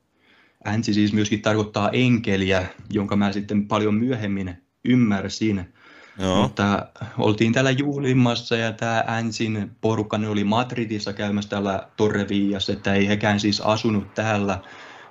Ansi 0.66 0.94
siis 0.94 1.14
myöskin 1.14 1.42
tarkoittaa 1.42 1.90
enkeliä, 1.90 2.68
jonka 2.94 3.16
mä 3.16 3.32
sitten 3.32 3.68
paljon 3.68 3.96
myöhemmin 3.96 4.58
ymmärsin. 4.86 5.74
Joo. 6.20 6.42
Mutta 6.42 6.86
oltiin 7.18 7.54
täällä 7.54 7.72
juhlimassa 7.72 8.56
ja 8.56 8.72
tämä 8.72 9.04
Ansin 9.08 9.72
porukka 9.82 10.20
oli 10.30 10.44
Madridissa 10.44 11.14
käymässä 11.14 11.50
täällä 11.50 11.88
Torreviassa, 11.98 12.74
että 12.74 12.94
ei 12.94 13.08
hekään 13.08 13.40
siis 13.40 13.62
asunut 13.62 14.14
täällä. 14.14 14.62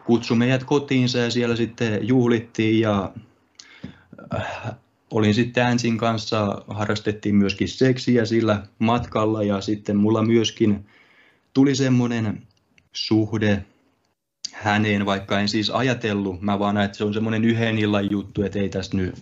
Kutsu 0.06 0.34
meidät 0.34 0.64
kotiinsa 0.64 1.18
ja 1.18 1.30
siellä 1.30 1.56
sitten 1.56 2.08
juhlittiin 2.08 2.80
ja 2.80 3.12
äh, 4.34 4.76
olin 5.10 5.34
sitten 5.34 5.66
Ansin 5.66 5.98
kanssa, 5.98 6.62
harrastettiin 6.68 7.34
myöskin 7.34 7.68
seksiä 7.68 8.24
sillä 8.24 8.62
matkalla 8.78 9.42
ja 9.42 9.60
sitten 9.60 9.96
mulla 9.96 10.22
myöskin 10.22 10.86
tuli 11.54 11.74
semmoinen 11.74 12.42
suhde 12.92 13.64
häneen, 14.52 15.06
vaikka 15.06 15.40
en 15.40 15.48
siis 15.48 15.70
ajatellut, 15.70 16.42
mä 16.42 16.58
vaan 16.58 16.74
näin, 16.74 16.84
että 16.84 16.98
se 16.98 17.04
on 17.04 17.14
semmoinen 17.14 17.44
yhden 17.44 17.78
illan 17.78 18.10
juttu, 18.10 18.42
että 18.42 18.58
ei 18.58 18.68
tästä 18.68 18.96
nyt 18.96 19.14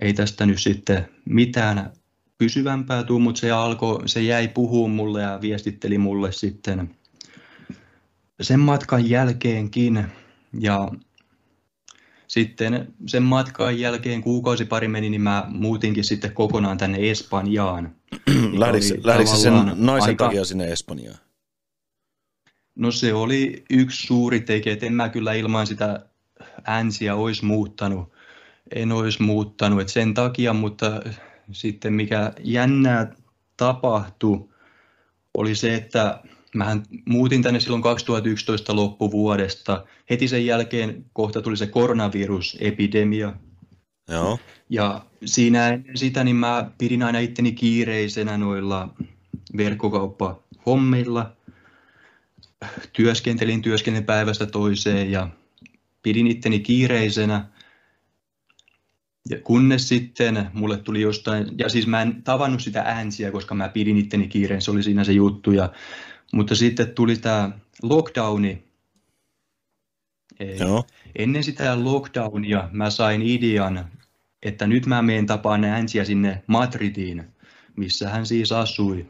ei 0.00 0.14
tästä 0.14 0.46
nyt 0.46 0.60
sitten 0.60 1.08
mitään 1.24 1.92
pysyvämpää 2.38 3.04
tule, 3.04 3.22
mutta 3.22 3.40
se, 3.40 3.50
alkoi, 3.50 4.08
se 4.08 4.22
jäi 4.22 4.48
puhumaan 4.48 4.96
mulle 4.96 5.22
ja 5.22 5.38
viestitteli 5.40 5.98
mulle 5.98 6.32
sitten 6.32 6.90
sen 8.40 8.60
matkan 8.60 9.10
jälkeenkin. 9.10 10.06
Ja 10.60 10.90
sitten 12.28 12.94
sen 13.06 13.22
matkan 13.22 13.78
jälkeen 13.78 14.22
kuukausi 14.22 14.64
pari 14.64 14.88
meni, 14.88 15.10
niin 15.10 15.20
mä 15.20 15.46
muutinkin 15.48 16.04
sitten 16.04 16.32
kokonaan 16.32 16.78
tänne 16.78 17.10
Espanjaan. 17.10 17.94
Lähdikö 19.04 19.36
sen 19.36 19.52
naisen 19.76 20.08
aika... 20.08 20.24
takia 20.24 20.44
sinne 20.44 20.72
Espanjaan? 20.72 21.18
No 22.74 22.90
se 22.90 23.14
oli 23.14 23.64
yksi 23.70 24.06
suuri 24.06 24.40
tekijä, 24.40 24.72
että 24.72 24.86
en 24.86 24.94
mä 24.94 25.08
kyllä 25.08 25.32
ilman 25.32 25.66
sitä 25.66 26.06
änsiä 26.68 27.14
olisi 27.14 27.44
muuttanut 27.44 28.13
en 28.74 28.92
olisi 28.92 29.22
muuttanut 29.22 29.80
et 29.80 29.88
sen 29.88 30.14
takia, 30.14 30.52
mutta 30.52 31.02
sitten 31.52 31.92
mikä 31.92 32.32
jännää 32.40 33.12
tapahtui, 33.56 34.48
oli 35.34 35.54
se, 35.54 35.74
että 35.74 36.22
mähän 36.54 36.82
muutin 37.04 37.42
tänne 37.42 37.60
silloin 37.60 37.82
2011 37.82 38.76
loppuvuodesta. 38.76 39.86
Heti 40.10 40.28
sen 40.28 40.46
jälkeen 40.46 41.04
kohta 41.12 41.42
tuli 41.42 41.56
se 41.56 41.66
koronavirusepidemia. 41.66 43.32
Joo. 44.08 44.38
Ja 44.70 45.06
siinä 45.24 45.68
ennen 45.68 45.96
sitä 45.96 46.24
niin 46.24 46.36
mä 46.36 46.70
pidin 46.78 47.02
aina 47.02 47.18
itteni 47.18 47.52
kiireisenä 47.52 48.38
noilla 48.38 48.88
verkkokauppahommilla. 49.56 51.32
Työskentelin 52.92 53.62
työskentelin 53.62 54.06
päivästä 54.06 54.46
toiseen 54.46 55.10
ja 55.10 55.28
pidin 56.02 56.26
itteni 56.26 56.60
kiireisenä. 56.60 57.48
Ja 59.30 59.38
kunnes 59.40 59.88
sitten 59.88 60.50
mulle 60.52 60.76
tuli 60.76 61.00
jostain, 61.00 61.46
ja 61.58 61.68
siis 61.68 61.86
mä 61.86 62.02
en 62.02 62.22
tavannut 62.22 62.62
sitä 62.62 62.82
äänsiä, 62.82 63.30
koska 63.30 63.54
mä 63.54 63.68
pidin 63.68 63.98
itteni 63.98 64.28
kiireen, 64.28 64.62
se 64.62 64.70
oli 64.70 64.82
siinä 64.82 65.04
se 65.04 65.12
juttu. 65.12 65.52
Ja, 65.52 65.72
mutta 66.32 66.54
sitten 66.54 66.90
tuli 66.90 67.16
tämä 67.16 67.50
lockdowni. 67.82 68.64
Joo. 70.60 70.84
Ennen 71.18 71.44
sitä 71.44 71.84
lockdownia 71.84 72.68
mä 72.72 72.90
sain 72.90 73.22
idean, 73.22 73.88
että 74.42 74.66
nyt 74.66 74.86
mä 74.86 75.02
menen 75.02 75.26
tapaan 75.26 75.64
äänsiä 75.64 76.04
sinne 76.04 76.42
Madridiin, 76.46 77.24
missä 77.76 78.10
hän 78.10 78.26
siis 78.26 78.52
asui. 78.52 79.06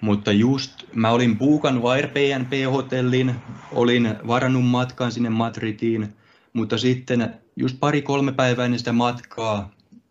Mutta 0.00 0.32
just 0.32 0.84
mä 0.94 1.10
olin 1.10 1.38
buukannut 1.38 1.84
Airbnb-hotellin, 1.84 3.34
olin 3.72 4.14
varannut 4.26 4.66
matkan 4.66 5.12
sinne 5.12 5.30
Madridiin, 5.30 6.16
mutta 6.52 6.78
sitten 6.78 7.34
just 7.58 7.80
pari-kolme 7.80 8.32
päivää 8.32 8.64
ennen 8.64 8.78
sitä 8.78 8.92
matkaa 8.92 9.70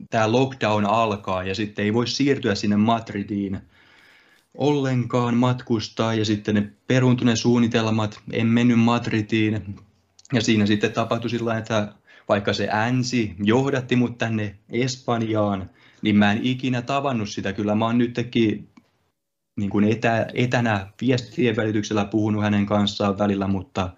tämä 0.09 0.31
lockdown 0.31 0.85
alkaa 0.85 1.43
ja 1.43 1.55
sitten 1.55 1.85
ei 1.85 1.93
voi 1.93 2.07
siirtyä 2.07 2.55
sinne 2.55 2.75
Madridiin. 2.75 3.59
ollenkaan 4.57 5.37
matkustaa 5.37 6.13
ja 6.13 6.25
sitten 6.25 6.55
ne 6.55 6.71
peruuntuneet 6.87 7.39
suunnitelmat, 7.39 8.19
en 8.31 8.47
mennyt 8.47 8.79
Madridiin 8.79 9.75
ja 10.33 10.41
siinä 10.41 10.65
sitten 10.65 10.93
tapahtui 10.93 11.29
sillä 11.29 11.57
että 11.57 11.93
vaikka 12.29 12.53
se 12.53 12.69
änsi 12.71 13.35
johdatti 13.43 13.95
mut 13.95 14.17
tänne 14.17 14.55
Espanjaan, 14.69 15.69
niin 16.01 16.15
mä 16.15 16.31
en 16.31 16.39
ikinä 16.43 16.81
tavannut 16.81 17.29
sitä. 17.29 17.53
Kyllä 17.53 17.75
mä 17.75 17.85
oon 17.85 17.97
nytkin 17.97 18.69
niin 19.57 19.69
kuin 19.69 19.83
etä, 19.83 20.27
etänä 20.33 20.87
viestien 21.01 21.55
välityksellä 21.55 22.05
puhunut 22.05 22.43
hänen 22.43 22.65
kanssaan 22.65 23.17
välillä, 23.17 23.47
mutta 23.47 23.89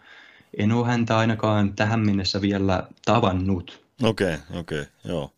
en 0.58 0.72
ole 0.72 0.88
häntä 0.88 1.18
ainakaan 1.18 1.74
tähän 1.74 2.00
mennessä 2.00 2.42
vielä 2.42 2.88
tavannut. 3.06 3.84
Okei, 4.04 4.34
okay, 4.34 4.60
okei, 4.60 4.82
okay, 4.82 4.94
joo. 5.04 5.32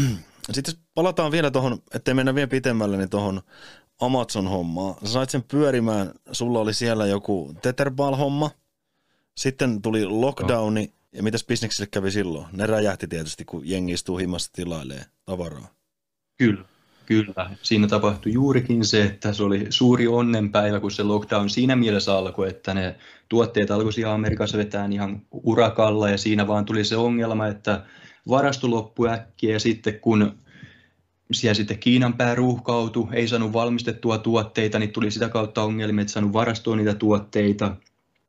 Sitten 0.52 0.74
palataan 0.94 1.32
vielä 1.32 1.50
tuohon, 1.50 1.78
ettei 1.94 2.14
mennä 2.14 2.34
vielä 2.34 2.48
pitemmälle, 2.48 2.96
niin 2.96 3.10
tuohon 3.10 3.42
Amazon-hommaan. 4.00 4.94
Sä 5.04 5.12
sait 5.12 5.30
sen 5.30 5.42
pyörimään, 5.42 6.12
sulla 6.32 6.60
oli 6.60 6.74
siellä 6.74 7.06
joku 7.06 7.54
Tetherball-homma, 7.62 8.50
sitten 9.36 9.82
tuli 9.82 10.06
lockdowni, 10.06 10.86
no. 10.86 10.92
ja 11.12 11.22
mitäs 11.22 11.44
bisneksille 11.44 11.88
kävi 11.90 12.10
silloin? 12.10 12.46
Ne 12.52 12.66
räjähti 12.66 13.08
tietysti, 13.08 13.44
kun 13.44 13.68
jengi 13.68 13.92
istuu 13.92 14.16
himmassa 14.16 14.52
tilailee 14.52 15.04
tavaraa. 15.24 15.68
Kyllä, 16.36 16.64
kyllä. 17.08 17.50
Siinä 17.62 17.86
tapahtui 17.86 18.32
juurikin 18.32 18.84
se, 18.84 19.02
että 19.02 19.32
se 19.32 19.42
oli 19.42 19.66
suuri 19.70 20.08
onnenpäivä, 20.08 20.80
kun 20.80 20.90
se 20.90 21.02
lockdown 21.02 21.50
siinä 21.50 21.76
mielessä 21.76 22.18
alkoi, 22.18 22.48
että 22.48 22.74
ne 22.74 22.96
tuotteet 23.28 23.70
alkoi 23.70 23.92
siellä 23.92 24.14
Amerikassa 24.14 24.58
vetää 24.58 24.88
ihan 24.92 25.22
urakalla, 25.32 26.10
ja 26.10 26.18
siinä 26.18 26.46
vaan 26.46 26.64
tuli 26.64 26.84
se 26.84 26.96
ongelma, 26.96 27.46
että 27.46 27.84
varasto 28.28 28.70
loppui 28.70 29.08
äkkiä, 29.08 29.52
ja 29.52 29.60
sitten 29.60 30.00
kun 30.00 30.32
siellä 31.32 31.54
sitten 31.54 31.78
Kiinan 31.78 32.14
pää 32.14 32.34
ruuhkautui, 32.34 33.08
ei 33.12 33.28
saanut 33.28 33.52
valmistettua 33.52 34.18
tuotteita, 34.18 34.78
niin 34.78 34.92
tuli 34.92 35.10
sitä 35.10 35.28
kautta 35.28 35.62
ongelmia, 35.62 36.02
että 36.02 36.12
saanut 36.12 36.32
varastoa 36.32 36.76
niitä 36.76 36.94
tuotteita. 36.94 37.76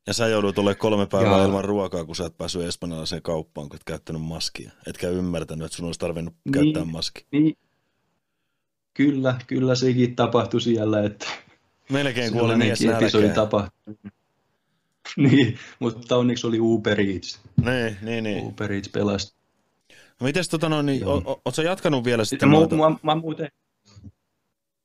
Ja 0.07 0.13
sä 0.13 0.27
joudut 0.27 0.57
olemaan 0.57 0.77
kolme 0.77 1.05
päivää 1.05 1.37
ja... 1.37 1.45
ilman 1.45 1.65
ruokaa, 1.65 2.05
kun 2.05 2.15
sä 2.15 2.25
et 2.25 2.37
päässyt 2.37 2.61
espanjalaiseen 2.61 3.21
kauppaan, 3.21 3.69
kun 3.69 3.75
et 3.75 3.83
käyttänyt 3.83 4.21
maskia. 4.21 4.71
Etkä 4.87 5.09
ymmärtänyt, 5.09 5.65
että 5.65 5.75
sun 5.75 5.85
olisi 5.85 5.99
tarvinnut 5.99 6.33
niin, 6.45 6.53
käyttää 6.53 6.85
maskia. 6.85 7.25
Niin. 7.31 7.57
Kyllä, 8.93 9.35
kyllä 9.47 9.75
sekin 9.75 10.15
tapahtui 10.15 10.61
siellä, 10.61 11.03
että 11.03 11.25
Melkein 11.89 12.33
kuoli 12.33 12.55
mies 12.55 12.81
episodi 12.81 13.29
tapahtui. 13.29 13.95
niin, 15.17 15.57
mutta 15.79 16.17
onneksi 16.17 16.47
oli 16.47 16.59
Uber 16.59 17.01
Eats. 17.01 17.39
Niin, 17.65 17.97
niin, 18.01 18.23
niin. 18.23 18.43
Uber 18.43 18.71
Eats 18.71 18.89
pelasti. 18.89 19.39
No 20.19 20.25
mites 20.25 20.49
tota 20.49 20.69
no, 20.69 20.81
niin, 20.81 21.05
o, 21.05 21.41
o, 21.45 21.61
jatkanut 21.61 22.03
vielä 22.03 22.25
sitten? 22.25 22.49
Mä, 22.49 22.57
mä, 22.57 22.97
mä, 23.03 23.15
muuten, 23.15 23.49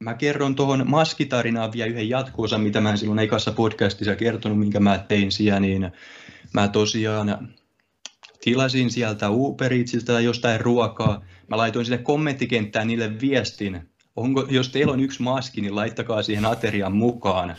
mä 0.00 0.14
kerron 0.14 0.54
tuohon 0.54 0.90
maskitarinaan 0.90 1.72
vielä 1.72 1.90
yhden 1.90 2.08
jatkoosan, 2.08 2.60
mitä 2.60 2.80
mä 2.80 2.96
silloin 2.96 3.18
ekassa 3.18 3.52
podcastissa 3.52 4.16
kertonut, 4.16 4.58
minkä 4.58 4.80
mä 4.80 4.98
tein 4.98 5.32
siellä, 5.32 5.60
niin 5.60 5.92
mä 6.52 6.68
tosiaan 6.68 7.54
tilasin 8.40 8.90
sieltä 8.90 9.30
Uber 9.30 9.72
Eatsiltä 9.72 10.20
jostain 10.20 10.60
ruokaa. 10.60 11.24
Mä 11.48 11.56
laitoin 11.56 11.84
sinne 11.84 11.98
kommenttikenttään 11.98 12.86
niille 12.86 13.20
viestin, 13.20 13.93
onko, 14.16 14.46
jos 14.50 14.68
teillä 14.68 14.92
on 14.92 15.00
yksi 15.00 15.22
maski, 15.22 15.60
niin 15.60 15.76
laittakaa 15.76 16.22
siihen 16.22 16.44
aterian 16.44 16.96
mukaan. 16.96 17.56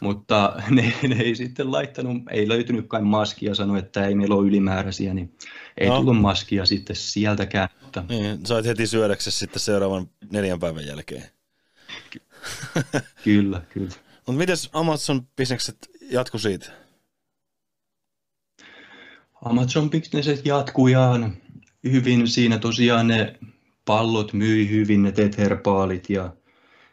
Mutta 0.00 0.62
ne, 0.70 0.94
ne 1.08 1.22
ei 1.22 1.34
sitten 1.34 1.72
laittanut, 1.72 2.22
ei 2.30 2.48
löytynytkään 2.48 3.06
maskia, 3.06 3.54
sanoi, 3.54 3.78
että 3.78 4.06
ei 4.06 4.14
meillä 4.14 4.34
ole 4.34 4.46
ylimääräisiä, 4.46 5.14
niin 5.14 5.36
ei 5.78 5.88
no. 5.88 5.96
tullut 5.96 6.20
maskia 6.20 6.66
sitten 6.66 6.96
sieltäkään. 6.96 7.68
Mutta... 7.82 8.04
Niin, 8.08 8.46
sait 8.46 8.66
heti 8.66 8.86
syödäksesi 8.86 9.38
sitten 9.38 9.60
seuraavan 9.60 10.10
neljän 10.32 10.60
päivän 10.60 10.86
jälkeen. 10.86 11.22
kyllä, 13.24 13.62
kyllä. 13.68 13.88
Mutta 14.26 14.38
miten 14.38 14.56
Amazon-bisnekset 14.72 15.76
jatku 16.10 16.38
siitä? 16.38 16.72
Amazon-bisnekset 19.44 20.40
jatkujaan 20.44 21.36
hyvin. 21.84 22.28
Siinä 22.28 22.58
tosiaan 22.58 23.06
ne 23.06 23.38
pallot 23.86 24.32
myi 24.32 24.70
hyvin, 24.70 25.02
ne 25.02 25.12
tetherbaalit 25.12 26.10
ja 26.10 26.32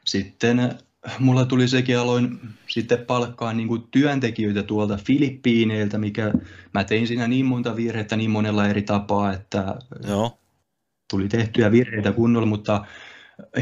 sitten 0.05 0.71
mulla 1.19 1.45
tuli 1.45 1.67
sekin, 1.67 1.99
aloin 1.99 2.39
sitten 2.67 3.05
palkkaa 3.05 3.53
niin 3.53 3.67
kuin 3.67 3.83
työntekijöitä 3.91 4.63
tuolta 4.63 4.97
Filippiineiltä, 5.05 5.97
mikä 5.97 6.33
mä 6.73 6.83
tein 6.83 7.07
siinä 7.07 7.27
niin 7.27 7.45
monta 7.45 7.75
virhettä 7.75 8.15
niin 8.15 8.31
monella 8.31 8.67
eri 8.67 8.81
tapaa, 8.81 9.33
että 9.33 9.75
Joo. 10.07 10.37
tuli 11.09 11.27
tehtyjä 11.27 11.71
virheitä 11.71 12.11
kunnolla, 12.11 12.47
mutta 12.47 12.85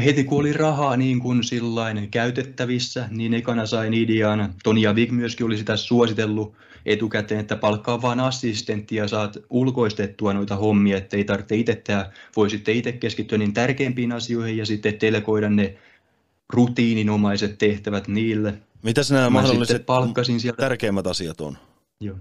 heti 0.04 0.24
kun 0.24 0.40
oli 0.40 0.52
rahaa 0.52 0.96
niin 0.96 1.20
kuin 1.20 1.44
sillain 1.44 2.10
käytettävissä, 2.10 3.08
niin 3.10 3.34
ekana 3.34 3.66
sain 3.66 3.94
idean. 3.94 4.54
Toni 4.64 4.82
Vig 4.94 5.10
myöskin 5.10 5.46
oli 5.46 5.56
sitä 5.56 5.76
suositellut 5.76 6.54
etukäteen, 6.86 7.40
että 7.40 7.56
palkkaa 7.56 8.02
vaan 8.02 8.20
assistentti 8.20 8.96
ja 8.96 9.08
saat 9.08 9.38
ulkoistettua 9.50 10.32
noita 10.32 10.56
hommia, 10.56 10.96
että 10.96 11.16
ei 11.16 11.24
tarvitse 11.24 11.56
itse 11.56 11.74
tehdä, 11.74 12.12
voi 12.36 12.50
sitten 12.50 12.74
itse 12.76 12.92
keskittyä 12.92 13.38
niin 13.38 13.54
tärkeimpiin 13.54 14.12
asioihin 14.12 14.56
ja 14.56 14.66
sitten 14.66 15.00
delegoida 15.00 15.50
ne 15.50 15.78
rutiininomaiset 16.52 17.58
tehtävät 17.58 18.08
niille. 18.08 18.54
Mitäs 18.82 19.10
nämä 19.10 19.22
Mä 19.24 19.30
mahdolliset 19.30 19.86
palkkasin 19.86 20.40
sieltä... 20.40 20.62
tärkeimmät 20.62 21.06
asiat 21.06 21.40
on? 21.40 21.58
Joo. 22.00 22.16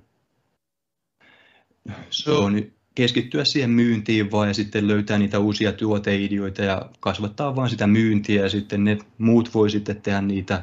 Se 2.10 2.32
on 2.32 2.64
keskittyä 3.02 3.46
siihen 3.46 3.70
myyntiin 3.70 4.32
vaan 4.32 4.48
ja 4.48 4.54
sitten 4.54 4.88
löytää 4.88 5.18
niitä 5.18 5.40
uusia 5.40 5.74
tuoteideoita 5.74 6.62
ja 6.62 6.90
kasvattaa 7.00 7.56
vaan 7.56 7.70
sitä 7.70 7.88
myyntiä 7.88 8.42
ja 8.42 8.50
sitten 8.50 8.84
ne 8.84 8.98
muut 9.18 9.54
voi 9.54 9.70
sitten 9.70 10.02
tehdä 10.02 10.22
niitä 10.22 10.62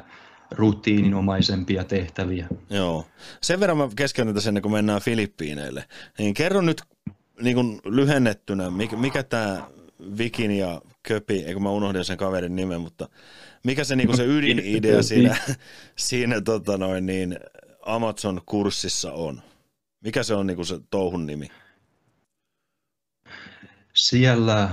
rutiininomaisempia 0.51 1.83
tehtäviä. 1.83 2.47
Joo. 2.69 3.05
Sen 3.41 3.59
verran 3.59 3.77
mä 3.77 3.89
keskeytän 3.95 4.33
tässä 4.33 4.49
ennen 4.49 4.61
kuin 4.61 4.71
mennään 4.71 5.01
Filippiineille. 5.01 5.85
Niin 6.17 6.33
kerro 6.33 6.61
nyt 6.61 6.81
niin 7.41 7.55
kuin 7.55 7.79
lyhennettynä, 7.85 8.69
mikä, 8.69 8.95
mikä 8.95 9.23
tämä 9.23 9.69
Vikin 10.17 10.51
ja 10.51 10.81
Köpi, 11.03 11.43
eikö 11.43 11.59
mä 11.59 11.69
unohdin 11.69 12.05
sen 12.05 12.17
kaverin 12.17 12.55
nimen, 12.55 12.81
mutta 12.81 13.09
mikä 13.63 13.83
se, 13.83 13.95
niinku 13.95 14.17
se 14.17 14.25
ydinidea 14.35 15.03
siinä, 15.03 15.37
siinä 15.95 16.41
tota 16.41 16.77
noin, 16.77 17.05
niin 17.05 17.39
Amazon-kurssissa 17.81 19.11
on? 19.11 19.41
Mikä 20.01 20.23
se 20.23 20.33
on 20.33 20.47
niinku 20.47 20.63
se 20.63 20.79
touhun 20.89 21.25
nimi? 21.25 21.47
Siellä 23.99 24.69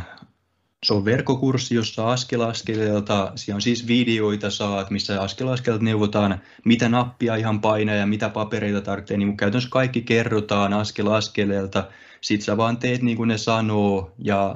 se 0.85 0.95
on 0.95 1.05
verkkokurssi, 1.05 1.74
jossa 1.74 2.11
askel 2.11 2.41
askeleelta, 2.41 3.33
siellä 3.35 3.57
on 3.57 3.62
siis 3.62 3.87
videoita 3.87 4.51
saat, 4.51 4.91
missä 4.91 5.22
askel 5.22 5.49
askeleelta 5.49 5.85
neuvotaan, 5.85 6.41
mitä 6.64 6.89
nappia 6.89 7.37
ihan 7.37 7.61
painaa 7.61 7.95
ja 7.95 8.07
mitä 8.07 8.29
papereita 8.29 8.81
tarvitsee, 8.81 9.16
niin 9.16 9.37
käytännössä 9.37 9.70
kaikki 9.70 10.03
kerrotaan 10.03 10.72
askel 10.72 11.07
askeleelta, 11.07 11.89
sit 12.20 12.43
sä 12.43 12.57
vaan 12.57 12.77
teet 12.77 13.03
niin 13.03 13.16
kuin 13.16 13.29
ne 13.29 13.39
sanoo 13.39 14.12
ja 14.18 14.55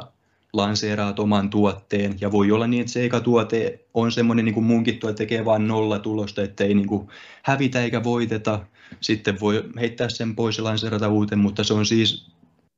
lanseeraat 0.53 1.19
oman 1.19 1.51
tuotteen 1.51 2.17
ja 2.21 2.33
voi 2.33 2.53
olla 2.53 2.67
niin, 2.67 2.81
että 2.81 2.93
se 2.93 3.05
eka 3.05 3.21
tuote 3.21 3.85
on 3.95 4.13
semmoinen 4.13 4.45
niin 4.45 4.55
kuin 4.55 4.67
munkin 4.67 4.99
tuote 4.99 5.17
tekee 5.17 5.45
vain 5.45 5.69
nolla 5.69 5.99
tulosta, 5.99 6.43
ettei 6.43 6.75
niin 6.75 6.89
kuin 6.89 7.09
hävitä 7.43 7.83
eikä 7.83 8.05
voiteta. 8.05 8.67
Sitten 9.01 9.41
voi 9.41 9.65
heittää 9.81 10.09
sen 10.09 10.37
pois 10.37 10.59
ja 10.59 10.65
lanseerata 10.65 11.09
uuten, 11.09 11.39
mutta 11.39 11.65
se 11.65 11.75
on 11.75 11.87
siis 11.87 12.30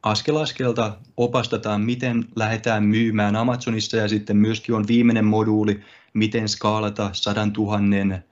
askel 0.03 0.37
askelta 0.37 0.97
opastetaan, 1.17 1.81
miten 1.81 2.25
lähdetään 2.37 2.85
myymään 2.85 3.37
Amazonissa 3.37 3.97
ja 3.97 4.09
sitten 4.09 4.37
myöskin 4.37 4.75
on 4.75 4.87
viimeinen 4.87 5.25
moduuli, 5.25 5.81
miten 6.15 6.49
skaalata 6.49 7.11
sadan 7.13 7.53
tuhannen 7.53 8.25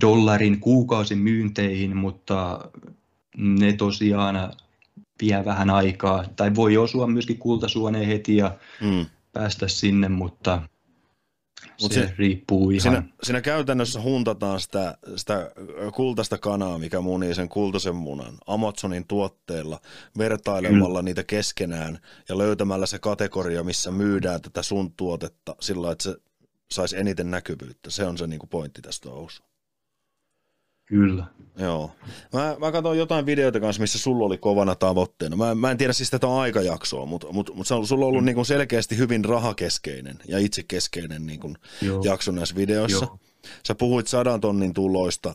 dollarin 0.00 0.60
kuukausimyynteihin, 0.60 1.96
mutta 1.96 2.68
ne 3.36 3.72
tosiaan 3.72 4.52
vie 5.22 5.44
vähän 5.44 5.70
aikaa, 5.70 6.24
tai 6.36 6.54
voi 6.54 6.76
osua 6.76 7.06
myöskin 7.06 7.38
kultasuoneen 7.38 8.06
heti 8.06 8.36
ja 8.36 8.54
mm. 8.80 9.06
päästä 9.32 9.68
sinne, 9.68 10.08
mutta 10.08 10.62
Mut 11.82 11.92
se, 11.92 12.00
se 12.00 12.14
riippuu 12.18 12.70
ihan. 12.70 12.80
Siinä, 12.80 13.02
siinä 13.22 13.40
käytännössä 13.40 14.02
huntataan 14.02 14.60
sitä, 14.60 14.98
sitä 15.16 15.50
kultaista 15.94 16.38
kanaa, 16.38 16.78
mikä 16.78 17.00
munii 17.00 17.34
sen 17.34 17.48
kultaisen 17.48 17.96
munan 17.96 18.38
Amazonin 18.46 19.06
tuotteilla, 19.06 19.80
vertailemalla 20.18 20.88
Kyllä. 20.88 21.02
niitä 21.02 21.24
keskenään 21.24 21.98
ja 22.28 22.38
löytämällä 22.38 22.86
se 22.86 22.98
kategoria, 22.98 23.64
missä 23.64 23.90
myydään 23.90 24.42
tätä 24.42 24.62
sun 24.62 24.92
tuotetta 24.92 25.56
sillä 25.60 25.92
että 25.92 26.04
se 26.04 26.16
saisi 26.70 26.98
eniten 26.98 27.30
näkyvyyttä. 27.30 27.90
Se 27.90 28.06
on 28.06 28.18
se 28.18 28.26
niin 28.26 28.40
kuin 28.40 28.50
pointti 28.50 28.82
tästä 28.82 29.08
touhussa. 29.08 29.44
Kyllä. 30.92 31.24
Joo. 31.58 31.90
Mä, 32.32 32.56
mä 32.58 32.72
katsoin 32.72 32.98
jotain 32.98 33.26
videoita 33.26 33.60
kanssa, 33.60 33.80
missä 33.80 33.98
sulla 33.98 34.24
oli 34.26 34.38
kovana 34.38 34.74
tavoitteena. 34.74 35.36
Mä, 35.36 35.54
mä 35.54 35.70
en 35.70 35.76
tiedä 35.78 35.92
siis 35.92 36.10
tätä 36.10 36.34
aikajaksoa, 36.34 37.06
mutta, 37.06 37.32
mutta, 37.32 37.52
mutta 37.52 37.84
sulla 37.84 38.04
on 38.04 38.08
ollut 38.08 38.22
mm. 38.22 38.26
niin 38.26 38.34
kuin 38.34 38.46
selkeästi 38.46 38.96
hyvin 38.96 39.24
rahakeskeinen 39.24 40.18
ja 40.28 40.38
itsekeskeinen 40.38 41.26
niin 41.26 41.40
kuin 41.40 41.56
jakso 42.04 42.32
näissä 42.32 42.54
videoissa. 42.54 43.04
Joo. 43.04 43.18
Sä 43.66 43.74
puhuit 43.74 44.06
sadan 44.06 44.40
tonnin 44.40 44.74
tuloista 44.74 45.34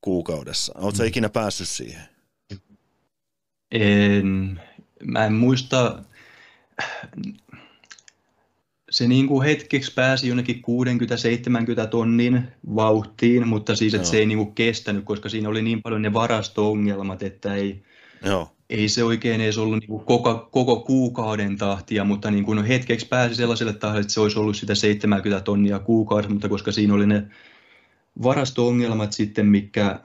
kuukaudessa. 0.00 0.72
Oletko 0.78 1.02
mm. 1.02 1.08
ikinä 1.08 1.28
päässyt 1.28 1.68
siihen? 1.68 2.02
En, 3.70 4.60
mä 5.04 5.26
en 5.26 5.32
muista 5.32 6.02
se 8.96 9.08
niin 9.08 9.26
kuin 9.26 9.44
hetkeksi 9.44 9.94
pääsi 9.94 10.28
jonnekin 10.28 10.62
60-70 11.84 11.86
tonnin 11.86 12.42
vauhtiin, 12.74 13.48
mutta 13.48 13.76
siis 13.76 13.94
että 13.94 14.08
se 14.08 14.16
ei 14.16 14.26
niin 14.26 14.38
kuin 14.38 14.54
kestänyt, 14.54 15.04
koska 15.04 15.28
siinä 15.28 15.48
oli 15.48 15.62
niin 15.62 15.82
paljon 15.82 16.02
ne 16.02 16.12
varasto-ongelmat, 16.12 17.22
että 17.22 17.54
ei, 17.54 17.82
Joo. 18.24 18.52
ei 18.70 18.88
se 18.88 19.04
oikein 19.04 19.40
edes 19.40 19.58
ollut 19.58 19.78
niin 19.80 19.88
kuin 19.88 20.04
koko, 20.04 20.48
koko 20.50 20.80
kuukauden 20.80 21.56
tahtia, 21.56 22.04
mutta 22.04 22.30
niin 22.30 22.44
kuin 22.44 22.64
hetkeksi 22.64 23.08
pääsi 23.08 23.34
sellaiselle 23.34 23.72
tahdille, 23.72 24.00
että 24.00 24.12
se 24.12 24.20
olisi 24.20 24.38
ollut 24.38 24.56
sitä 24.56 24.74
70 24.74 25.44
tonnia 25.44 25.78
kuukaudessa, 25.78 26.32
mutta 26.32 26.48
koska 26.48 26.72
siinä 26.72 26.94
oli 26.94 27.06
ne 27.06 27.22
varasto-ongelmat 28.22 29.12
sitten, 29.12 29.46
mikä 29.46 30.00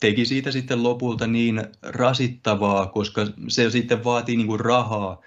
teki 0.00 0.24
siitä 0.24 0.50
sitten 0.50 0.82
lopulta 0.82 1.26
niin 1.26 1.62
rasittavaa, 1.82 2.86
koska 2.86 3.26
se 3.48 3.70
sitten 3.70 4.04
vaatii 4.04 4.36
niin 4.36 4.46
kuin 4.46 4.60
rahaa, 4.60 5.20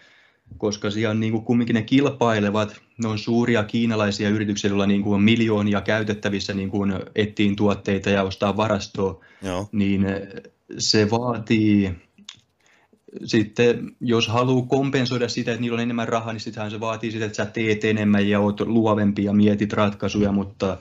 koska 0.58 0.92
siellä 0.92 1.12
on 1.12 1.20
niin 1.20 1.32
kuin 1.32 1.46
kumminkin 1.46 1.74
ne 1.74 1.82
kilpailevat, 1.82 2.82
ne 3.04 3.08
on 3.08 3.20
suuria 3.20 3.64
kiinalaisia 3.64 4.30
yrityksiä, 4.30 4.70
joilla 4.70 4.86
niin 4.86 5.04
kuin 5.04 5.16
on 5.16 5.22
miljoonia 5.22 5.82
käytettävissä 5.82 6.54
niin 6.54 6.70
kuin 6.70 6.94
ettiin 7.16 7.56
tuotteita 7.56 8.10
ja 8.10 8.24
ostaa 8.24 8.58
varastoa, 8.58 9.26
Joo. 9.42 9.70
niin 9.72 10.06
se 10.78 11.12
vaatii 11.12 11.92
sitten, 13.26 13.92
jos 14.02 14.28
haluaa 14.28 14.66
kompensoida 14.66 15.30
sitä, 15.30 15.52
että 15.52 15.62
niillä 15.62 15.76
on 15.76 15.82
enemmän 15.82 16.08
rahaa, 16.08 16.34
niin 16.34 16.42
sittenhän 16.42 16.72
se 16.72 16.80
vaatii 16.80 17.12
sitä, 17.12 17.26
että 17.26 17.36
sä 17.36 17.46
teet 17.46 17.84
enemmän 17.84 18.30
ja 18.30 18.40
oot 18.40 18.62
luovempi 18.62 19.24
ja 19.24 19.34
mietit 19.34 19.74
ratkaisuja, 19.74 20.32
mutta 20.32 20.78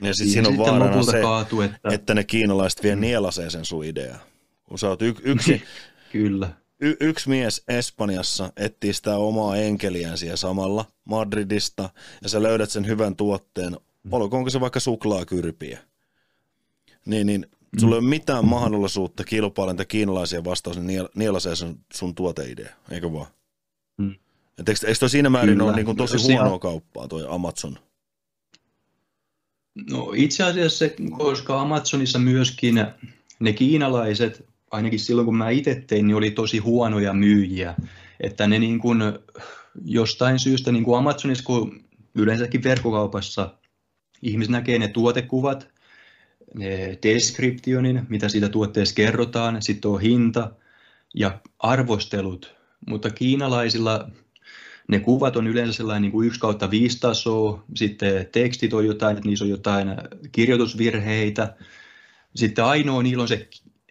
ja 0.00 0.14
sit 0.14 0.28
siinä 0.28 0.48
on 0.48 0.58
vaarana 0.58 1.02
se, 1.02 1.20
kaatu, 1.20 1.60
että... 1.60 1.88
että 1.92 2.14
ne 2.14 2.24
kiinalaiset 2.24 2.82
vie 2.82 2.96
nielasee 2.96 3.50
sen 3.50 3.64
sun 3.64 3.84
ideaa. 3.84 4.18
Kun 4.64 4.78
sä 4.78 4.88
oot 4.88 5.02
y- 5.02 5.14
yksi, 5.22 5.62
Kyllä. 6.12 6.48
Y- 6.80 6.96
yksi 7.00 7.28
mies 7.28 7.62
Espanjassa 7.68 8.52
etsii 8.56 8.92
sitä 8.92 9.16
omaa 9.16 9.56
enkeliään 9.56 10.18
siellä 10.18 10.36
samalla 10.36 10.84
Madridista, 11.04 11.90
ja 12.22 12.28
sä 12.28 12.42
löydät 12.42 12.70
sen 12.70 12.86
hyvän 12.86 13.16
tuotteen, 13.16 13.72
mm. 13.72 14.12
olkoonko 14.12 14.50
se 14.50 14.60
vaikka 14.60 14.80
suklaakyrpiä, 14.80 15.78
niin, 17.06 17.26
niin 17.26 17.46
mm. 17.72 17.78
sulla 17.80 17.94
ei 17.94 17.98
ole 17.98 18.08
mitään 18.08 18.44
mahdollisuutta 18.44 19.24
kilpailla 19.24 19.84
kiinalaisia 19.84 20.44
vastaus, 20.44 20.78
niin 20.78 21.08
nielasee 21.14 21.56
sen 21.56 21.76
sun 21.92 22.14
tuoteidea, 22.14 22.70
eikö 22.90 23.12
vaan? 23.12 23.26
Mm. 23.96 24.14
Et 24.58 24.68
eikö, 24.68 24.86
eikö 24.86 24.98
toi 24.98 25.10
siinä 25.10 25.30
määrin 25.30 25.54
Kyllä. 25.54 25.64
ole 25.64 25.76
niin 25.76 25.86
kuin 25.86 25.96
tosi 25.96 26.16
no, 26.16 26.22
huonoa 26.22 26.46
ihan... 26.46 26.60
kauppaa 26.60 27.08
toi 27.08 27.26
Amazon? 27.28 27.78
No 29.90 30.12
itse 30.16 30.44
asiassa 30.44 30.78
se, 30.78 30.96
koska 31.18 31.60
Amazonissa 31.60 32.18
myöskin 32.18 32.74
ne 33.40 33.52
kiinalaiset, 33.52 34.47
ainakin 34.70 34.98
silloin 34.98 35.26
kun 35.26 35.36
mä 35.36 35.50
itse 35.50 35.84
tein, 35.86 36.06
niin 36.06 36.16
oli 36.16 36.30
tosi 36.30 36.58
huonoja 36.58 37.12
myyjiä. 37.12 37.74
Että 38.20 38.46
ne 38.46 38.58
niin 38.58 38.78
kuin 38.78 39.02
jostain 39.84 40.38
syystä 40.38 40.72
niin 40.72 40.84
kuin 40.84 40.98
Amazonissa, 40.98 41.44
kun 41.44 41.84
yleensäkin 42.14 42.64
verkkokaupassa 42.64 43.54
ihmiset 44.22 44.52
näkee 44.52 44.78
ne 44.78 44.88
tuotekuvat, 44.88 45.68
ne 46.54 46.98
descriptionin, 47.02 48.06
mitä 48.08 48.28
siitä 48.28 48.48
tuotteesta 48.48 48.94
kerrotaan, 48.94 49.62
sitten 49.62 49.90
on 49.90 50.00
hinta 50.00 50.52
ja 51.14 51.40
arvostelut, 51.58 52.54
mutta 52.86 53.10
kiinalaisilla 53.10 54.10
ne 54.88 55.00
kuvat 55.00 55.36
on 55.36 55.46
yleensä 55.46 55.72
sellainen 55.72 56.02
niin 56.02 56.12
kuin 56.12 56.26
1 56.26 56.40
kautta 56.40 56.70
5 56.70 57.00
tasoa, 57.00 57.64
sitten 57.74 58.28
tekstit 58.32 58.72
on 58.74 58.86
jotain, 58.86 59.16
että 59.16 59.28
niissä 59.28 59.44
on 59.44 59.50
jotain 59.50 59.88
kirjoitusvirheitä, 60.32 61.56
sitten 62.34 62.64
ainoa 62.64 63.02
niillä 63.02 63.22
on 63.22 63.28
se 63.28 63.48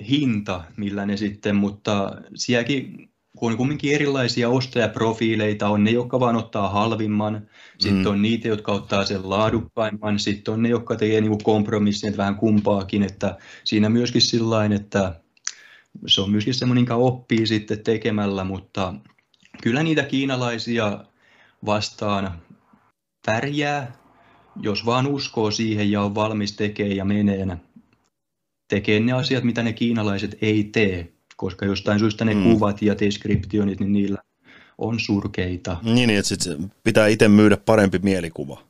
hinta, 0.10 0.64
millä 0.78 1.06
ne 1.06 1.18
sitten, 1.18 1.56
mutta 1.56 2.22
sielläkin 2.36 3.10
kun 3.38 3.52
on 3.52 3.58
kumminkin 3.58 3.94
erilaisia 3.94 4.50
ostajaprofiileita, 4.50 5.70
on 5.70 5.84
ne, 5.84 5.92
jotka 5.92 6.20
vaan 6.20 6.36
ottaa 6.36 6.70
halvimman, 6.70 7.48
sitten 7.80 8.04
mm. 8.04 8.12
on 8.12 8.22
niitä, 8.22 8.48
jotka 8.48 8.72
ottaa 8.72 9.06
sen 9.06 9.30
laadukkaimman, 9.30 10.20
sitten 10.20 10.54
on 10.54 10.64
ne, 10.64 10.70
jotka 10.70 10.96
tekee 10.96 11.22
niin 11.22 11.44
kompromissin, 11.44 12.18
vähän 12.18 12.36
kumpaakin, 12.36 13.04
että 13.04 13.38
siinä 13.64 13.90
myöskin 13.90 14.22
sillä 14.22 14.66
että 14.66 15.22
se 16.08 16.22
on 16.22 16.32
myöskin 16.32 16.54
semmoinen, 16.54 16.84
mikä 16.84 16.96
oppii 16.96 17.48
sitten 17.48 17.84
tekemällä, 17.84 18.44
mutta 18.44 18.94
kyllä 19.62 19.84
niitä 19.84 20.04
kiinalaisia 20.04 21.06
vastaan 21.66 22.32
pärjää, 23.26 23.92
jos 24.62 24.86
vaan 24.86 25.08
uskoo 25.08 25.52
siihen 25.52 25.92
ja 25.92 26.02
on 26.02 26.16
valmis 26.16 26.56
tekemään 26.56 26.96
ja 26.96 27.06
menee 27.06 27.58
tekee 28.68 29.00
ne 29.00 29.14
asiat, 29.14 29.44
mitä 29.44 29.64
ne 29.64 29.74
kiinalaiset 29.74 30.38
ei 30.42 30.64
tee, 30.64 31.14
koska 31.36 31.66
jostain 31.66 32.00
syystä 32.00 32.26
ne 32.26 32.34
mm. 32.34 32.44
kuvat 32.44 32.82
ja 32.82 33.00
deskriptionit, 33.00 33.80
niin 33.80 33.94
niillä 33.94 34.18
on 34.78 35.00
surkeita. 35.00 35.78
Niin, 35.84 36.08
niin 36.08 36.20
että 36.20 36.30
sit 36.30 36.42
pitää 36.84 37.08
itse 37.08 37.28
myydä 37.28 37.58
parempi 37.58 38.00
mielikuva 38.00 38.64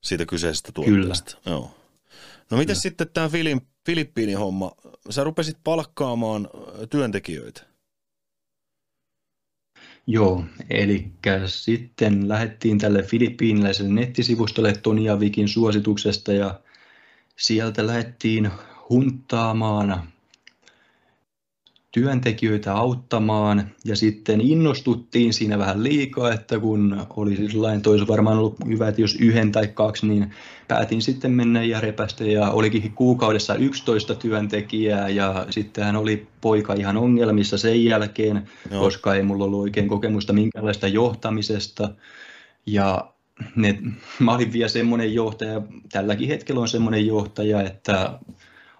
siitä 0.00 0.26
kyseisestä 0.26 0.72
tuotteesta. 0.72 1.36
Kyllä. 1.44 1.56
Joo. 1.56 1.74
No 2.50 2.58
miten 2.58 2.76
sitten 2.76 3.08
tämä 3.14 3.30
Filippiinin 3.86 4.38
homma? 4.38 4.72
Sä 5.10 5.24
rupesit 5.24 5.56
palkkaamaan 5.64 6.48
työntekijöitä. 6.90 7.62
Joo, 10.06 10.44
eli 10.70 11.12
sitten 11.46 12.28
lähdettiin 12.28 12.78
tälle 12.78 13.02
filippiiniläiselle 13.02 13.90
nettisivustolle 13.90 14.72
Tonia 14.72 15.20
Vikin 15.20 15.48
suosituksesta 15.48 16.32
ja 16.32 16.60
sieltä 17.36 17.86
lähdettiin 17.86 18.50
hunttaamaan 18.90 20.02
työntekijöitä 21.90 22.74
auttamaan 22.74 23.70
ja 23.84 23.96
sitten 23.96 24.40
innostuttiin 24.40 25.34
siinä 25.34 25.58
vähän 25.58 25.82
liikaa, 25.82 26.32
että 26.32 26.58
kun 26.58 27.06
oli 27.16 27.36
sellainen, 27.36 27.82
toisi 27.82 28.08
varmaan 28.08 28.38
ollut 28.38 28.56
hyvä, 28.66 28.88
että 28.88 29.00
jos 29.00 29.14
yhden 29.14 29.52
tai 29.52 29.68
kaksi, 29.68 30.06
niin 30.06 30.30
päätin 30.68 31.02
sitten 31.02 31.30
mennä 31.30 31.62
ja 31.62 31.80
repästä 31.80 32.24
ja 32.24 32.50
olikin 32.50 32.92
kuukaudessa 32.92 33.54
11 33.54 34.14
työntekijää 34.14 35.08
ja 35.08 35.46
sitten 35.50 35.84
hän 35.84 35.96
oli 35.96 36.26
poika 36.40 36.74
ihan 36.74 36.96
ongelmissa 36.96 37.58
sen 37.58 37.84
jälkeen, 37.84 38.48
Joo. 38.70 38.80
koska 38.80 39.14
ei 39.14 39.22
mulla 39.22 39.44
ollut 39.44 39.60
oikein 39.60 39.88
kokemusta 39.88 40.32
minkälaista 40.32 40.88
johtamisesta 40.88 41.88
ja 42.66 43.12
ne, 43.56 43.78
mä 44.18 44.34
olin 44.34 44.52
vielä 44.52 44.68
semmoinen 44.68 45.14
johtaja, 45.14 45.62
tälläkin 45.92 46.28
hetkellä 46.28 46.60
on 46.60 46.68
semmoinen 46.68 47.06
johtaja, 47.06 47.62
että 47.62 48.18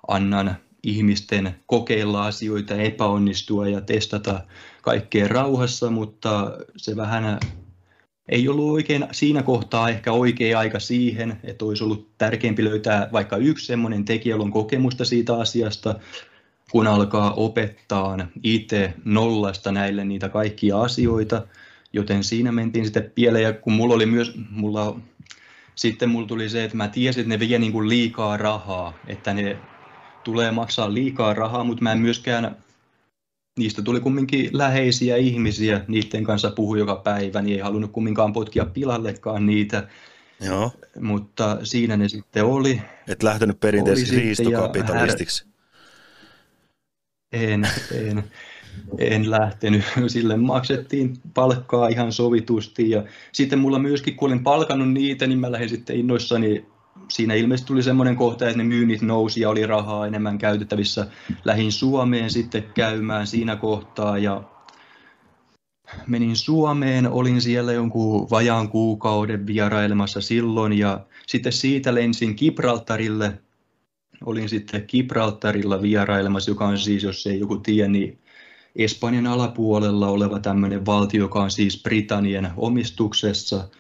annan 0.09 0.57
ihmisten 0.83 1.55
kokeilla 1.67 2.27
asioita, 2.27 2.75
epäonnistua 2.75 3.69
ja 3.69 3.81
testata 3.81 4.41
kaikkea 4.83 5.29
rauhassa, 5.29 5.91
mutta 5.91 6.59
se 6.77 6.97
vähän 6.97 7.39
ei 8.29 8.49
ollut 8.49 8.71
oikein 8.71 9.07
siinä 9.13 9.43
kohtaa 9.43 9.89
ehkä 9.89 10.13
oikea 10.13 10.59
aika 10.59 10.81
siihen, 10.81 11.41
että 11.45 11.65
olisi 11.65 11.85
ollut 11.85 12.09
tärkeämpi 12.19 12.65
löytää 12.65 13.09
vaikka 13.13 13.37
yksi 13.37 13.67
semmoinen 13.67 14.05
tekijä, 14.05 14.33
jolla 14.33 14.45
on 14.45 14.53
kokemusta 14.53 15.05
siitä 15.05 15.37
asiasta, 15.37 15.95
kun 16.71 16.87
alkaa 16.87 17.33
opettaa 17.33 18.29
itse 18.43 18.95
nollasta 19.05 19.73
näille 19.73 20.05
niitä 20.05 20.29
kaikkia 20.29 20.81
asioita, 20.81 21.47
joten 21.93 22.25
siinä 22.25 22.53
mentiin 22.53 22.85
sitten 22.85 23.13
pieleen, 23.15 23.45
ja 23.45 23.53
kun 23.53 23.73
mulla 23.73 23.95
oli 23.95 24.07
myös, 24.07 24.33
mulla, 24.51 25.01
sitten 25.75 26.11
mulla 26.11 26.27
tuli 26.27 26.49
se, 26.49 26.65
että 26.65 26.77
mä 26.77 26.89
tiesin, 26.89 27.21
että 27.21 27.29
ne 27.29 27.39
vie 27.39 27.59
niin 27.59 27.73
kuin 27.73 27.89
liikaa 27.89 28.37
rahaa, 28.37 28.95
että 29.07 29.35
ne 29.35 29.57
tulee 30.29 30.51
maksaa 30.51 30.95
liikaa 30.95 31.35
rahaa, 31.35 31.65
mutta 31.65 31.83
mä 31.83 31.93
en 31.93 31.99
myöskään, 31.99 32.57
niistä 33.59 33.83
tuli 33.83 34.01
kumminkin 34.01 34.51
läheisiä 34.53 35.17
ihmisiä, 35.17 35.85
niiden 35.89 36.25
kanssa 36.25 36.51
puhu 36.51 36.75
joka 36.75 36.97
päivä, 36.97 37.43
niin 37.43 37.57
ei 37.57 37.63
halunnut 37.63 37.93
kumminkaan 37.93 38.33
potkia 38.33 38.65
pilallekaan 38.65 39.47
niitä. 39.47 39.89
Joo. 40.41 40.73
Mutta 41.01 41.59
siinä 41.63 41.97
ne 41.97 42.09
sitten 42.09 42.45
oli. 42.45 42.83
Et 43.09 43.23
lähtenyt 43.23 43.61
perinteisesti 43.61 44.17
riistokapitalistiksi? 44.17 45.47
En, 47.33 47.69
en, 47.95 48.25
en 48.99 49.31
lähtenyt. 49.31 49.85
Sille 50.07 50.37
maksettiin 50.37 51.17
palkkaa 51.35 51.89
ihan 51.89 52.13
sovitusti. 52.13 52.91
Ja 52.91 53.05
sitten 53.33 53.59
mulla 53.59 53.79
myöskin, 53.79 54.17
kun 54.17 54.27
olin 54.27 54.43
palkannut 54.43 54.93
niitä, 54.93 55.27
niin 55.27 55.39
mä 55.39 55.53
lähdin 55.53 55.69
sitten 55.69 55.97
innoissani 55.97 56.67
siinä 57.09 57.35
ilmeisesti 57.35 57.67
tuli 57.67 57.83
semmoinen 57.83 58.17
kohta, 58.17 58.47
että 58.47 58.59
ne 58.59 58.65
myynnit 58.65 59.03
nousi 59.03 59.41
ja 59.41 59.51
oli 59.51 59.67
rahaa 59.67 60.07
enemmän 60.07 60.39
käytettävissä. 60.39 61.07
Lähin 61.45 61.73
Suomeen 61.73 62.31
sitten 62.31 62.65
käymään 62.75 63.27
siinä 63.27 63.57
kohtaa 63.57 64.19
ja 64.19 64.43
menin 66.07 66.37
Suomeen, 66.37 67.11
olin 67.11 67.41
siellä 67.41 67.73
jonkun 67.73 68.31
vajaan 68.31 68.69
kuukauden 68.69 69.47
vierailemassa 69.47 70.21
silloin 70.21 70.73
ja 70.73 71.07
sitten 71.27 71.53
siitä 71.53 71.95
lensin 71.95 72.35
Gibraltarille. 72.39 73.41
Olin 74.25 74.49
sitten 74.49 74.85
Gibraltarilla 74.89 75.83
vierailemassa, 75.83 76.51
joka 76.51 76.67
on 76.67 76.79
siis, 76.79 77.03
jos 77.03 77.27
ei 77.27 77.41
joku 77.41 77.57
tiedä, 77.57 77.89
niin 77.89 78.19
Espanjan 78.77 79.27
alapuolella 79.27 80.09
oleva 80.09 80.39
tämmöinen 80.39 80.87
valtio, 80.87 81.21
joka 81.21 81.43
on 81.43 81.51
siis 81.51 81.83
Britannian 81.83 82.53
omistuksessa– 82.57 83.65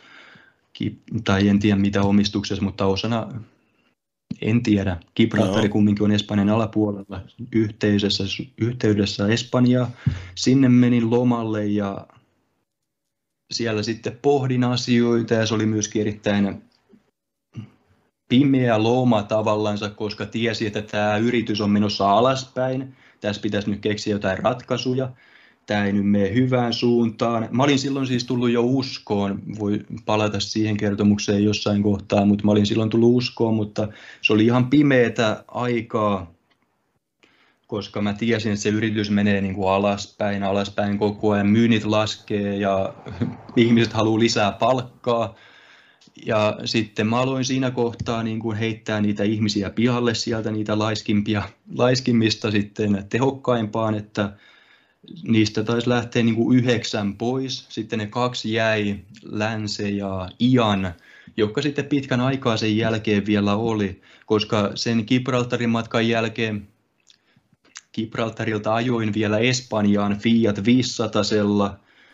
tai 1.25 1.49
en 1.49 1.59
tiedä 1.59 1.77
mitä 1.77 2.03
omistuksessa, 2.03 2.65
mutta 2.65 2.87
osana, 2.87 3.29
en 4.41 4.63
tiedä. 4.63 4.97
Gibraltari 5.17 5.69
no. 5.69 5.73
kumminkin 5.73 6.05
on 6.05 6.13
Espanjan 6.13 6.51
alapuolella 6.51 7.21
yhteydessä, 7.53 8.25
yhteydessä 8.61 9.29
Espanjaa. 9.29 9.91
Sinne 10.35 10.69
menin 10.69 11.11
lomalle 11.11 11.67
ja 11.67 12.07
siellä 13.51 13.83
sitten 13.83 14.19
pohdin 14.23 14.65
asioita 14.65 15.35
ja 15.35 15.47
se 15.47 15.55
oli 15.55 15.67
myöskin 15.67 16.01
erittäin 16.01 16.63
pimeä 18.29 18.83
looma 18.83 19.23
tavallansa, 19.23 19.91
koska 19.91 20.27
tiesi, 20.27 20.67
että 20.67 20.83
tämä 20.83 21.17
yritys 21.17 21.61
on 21.61 21.71
menossa 21.71 22.11
alaspäin. 22.11 22.97
Tässä 23.21 23.43
pitäisi 23.43 23.71
nyt 23.71 23.81
keksiä 23.81 24.15
jotain 24.15 24.39
ratkaisuja. 24.39 25.13
Tämä 25.69 25.85
ei 25.85 25.93
nyt 25.93 26.07
mene 26.07 26.35
hyvään 26.35 26.73
suuntaan. 26.73 27.49
Mä 27.51 27.63
olin 27.63 27.79
silloin 27.79 28.07
siis 28.07 28.25
tullut 28.25 28.51
jo 28.51 28.63
uskoon, 28.63 29.43
voi 29.59 29.81
palata 30.07 30.41
siihen 30.41 30.77
kertomukseen 30.77 31.45
jossain 31.45 31.83
kohtaa, 31.83 32.25
mutta 32.25 32.45
mä 32.45 32.53
olin 32.53 32.67
silloin 32.67 32.91
tullut 32.91 33.17
uskoon, 33.17 33.55
mutta 33.55 33.89
se 34.23 34.33
oli 34.33 34.45
ihan 34.45 34.71
pimeätä 34.71 35.45
aikaa, 35.49 36.35
koska 37.67 38.03
mä 38.03 38.15
tiesin, 38.15 38.53
että 38.53 38.63
se 38.63 38.69
yritys 38.69 39.11
menee 39.11 39.41
niin 39.41 39.55
kuin 39.55 39.71
alaspäin, 39.71 40.43
alaspäin 40.43 40.99
koko 40.99 41.31
ajan, 41.31 41.47
myynnit 41.47 41.85
laskee 41.85 42.57
ja 42.57 42.95
ihmiset 43.57 43.93
haluaa 43.93 44.19
lisää 44.19 44.53
palkkaa. 44.53 45.35
Ja 46.27 46.59
sitten 46.65 47.07
mä 47.07 47.21
aloin 47.21 47.45
siinä 47.45 47.71
kohtaa 47.71 48.23
niin 48.23 48.39
kuin 48.39 48.57
heittää 48.57 49.01
niitä 49.01 49.25
ihmisiä 49.25 49.71
pihalle 49.71 50.15
sieltä, 50.15 50.51
niitä 50.51 50.79
laiskimpia, 50.79 51.43
laiskimmista 51.75 52.51
sitten 52.51 53.05
tehokkaimpaan, 53.09 53.95
että 53.95 54.33
niistä 55.23 55.65
taisi 55.65 55.89
lähteä 55.89 56.23
niin 56.23 56.35
kuin 56.35 56.59
yhdeksän 56.59 57.17
pois. 57.17 57.67
Sitten 57.69 57.99
ne 57.99 58.07
kaksi 58.07 58.53
jäi, 58.53 58.97
Länse 59.23 59.89
ja 59.89 60.29
Ian, 60.41 60.95
jotka 61.37 61.63
sitten 61.63 61.85
pitkän 61.85 62.21
aikaa 62.21 62.57
sen 62.57 62.77
jälkeen 62.77 63.27
vielä 63.27 63.57
oli, 63.57 64.03
koska 64.27 64.71
sen 64.75 65.05
Gibraltarin 65.09 65.71
matkan 65.71 66.09
jälkeen 66.09 66.69
Gibraltarilta 67.95 68.75
ajoin 68.75 69.15
vielä 69.15 69.39
Espanjaan 69.39 70.19
Fiat 70.19 70.65
500 70.65 71.23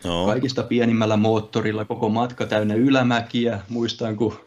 No. 0.03 0.25
Kaikista 0.25 0.63
pienimmällä 0.63 1.17
moottorilla 1.17 1.85
koko 1.85 2.09
matka 2.09 2.45
täynnä 2.45 2.73
ylämäkiä. 2.75 3.59
Muistan, 3.69 4.15
kun 4.15 4.39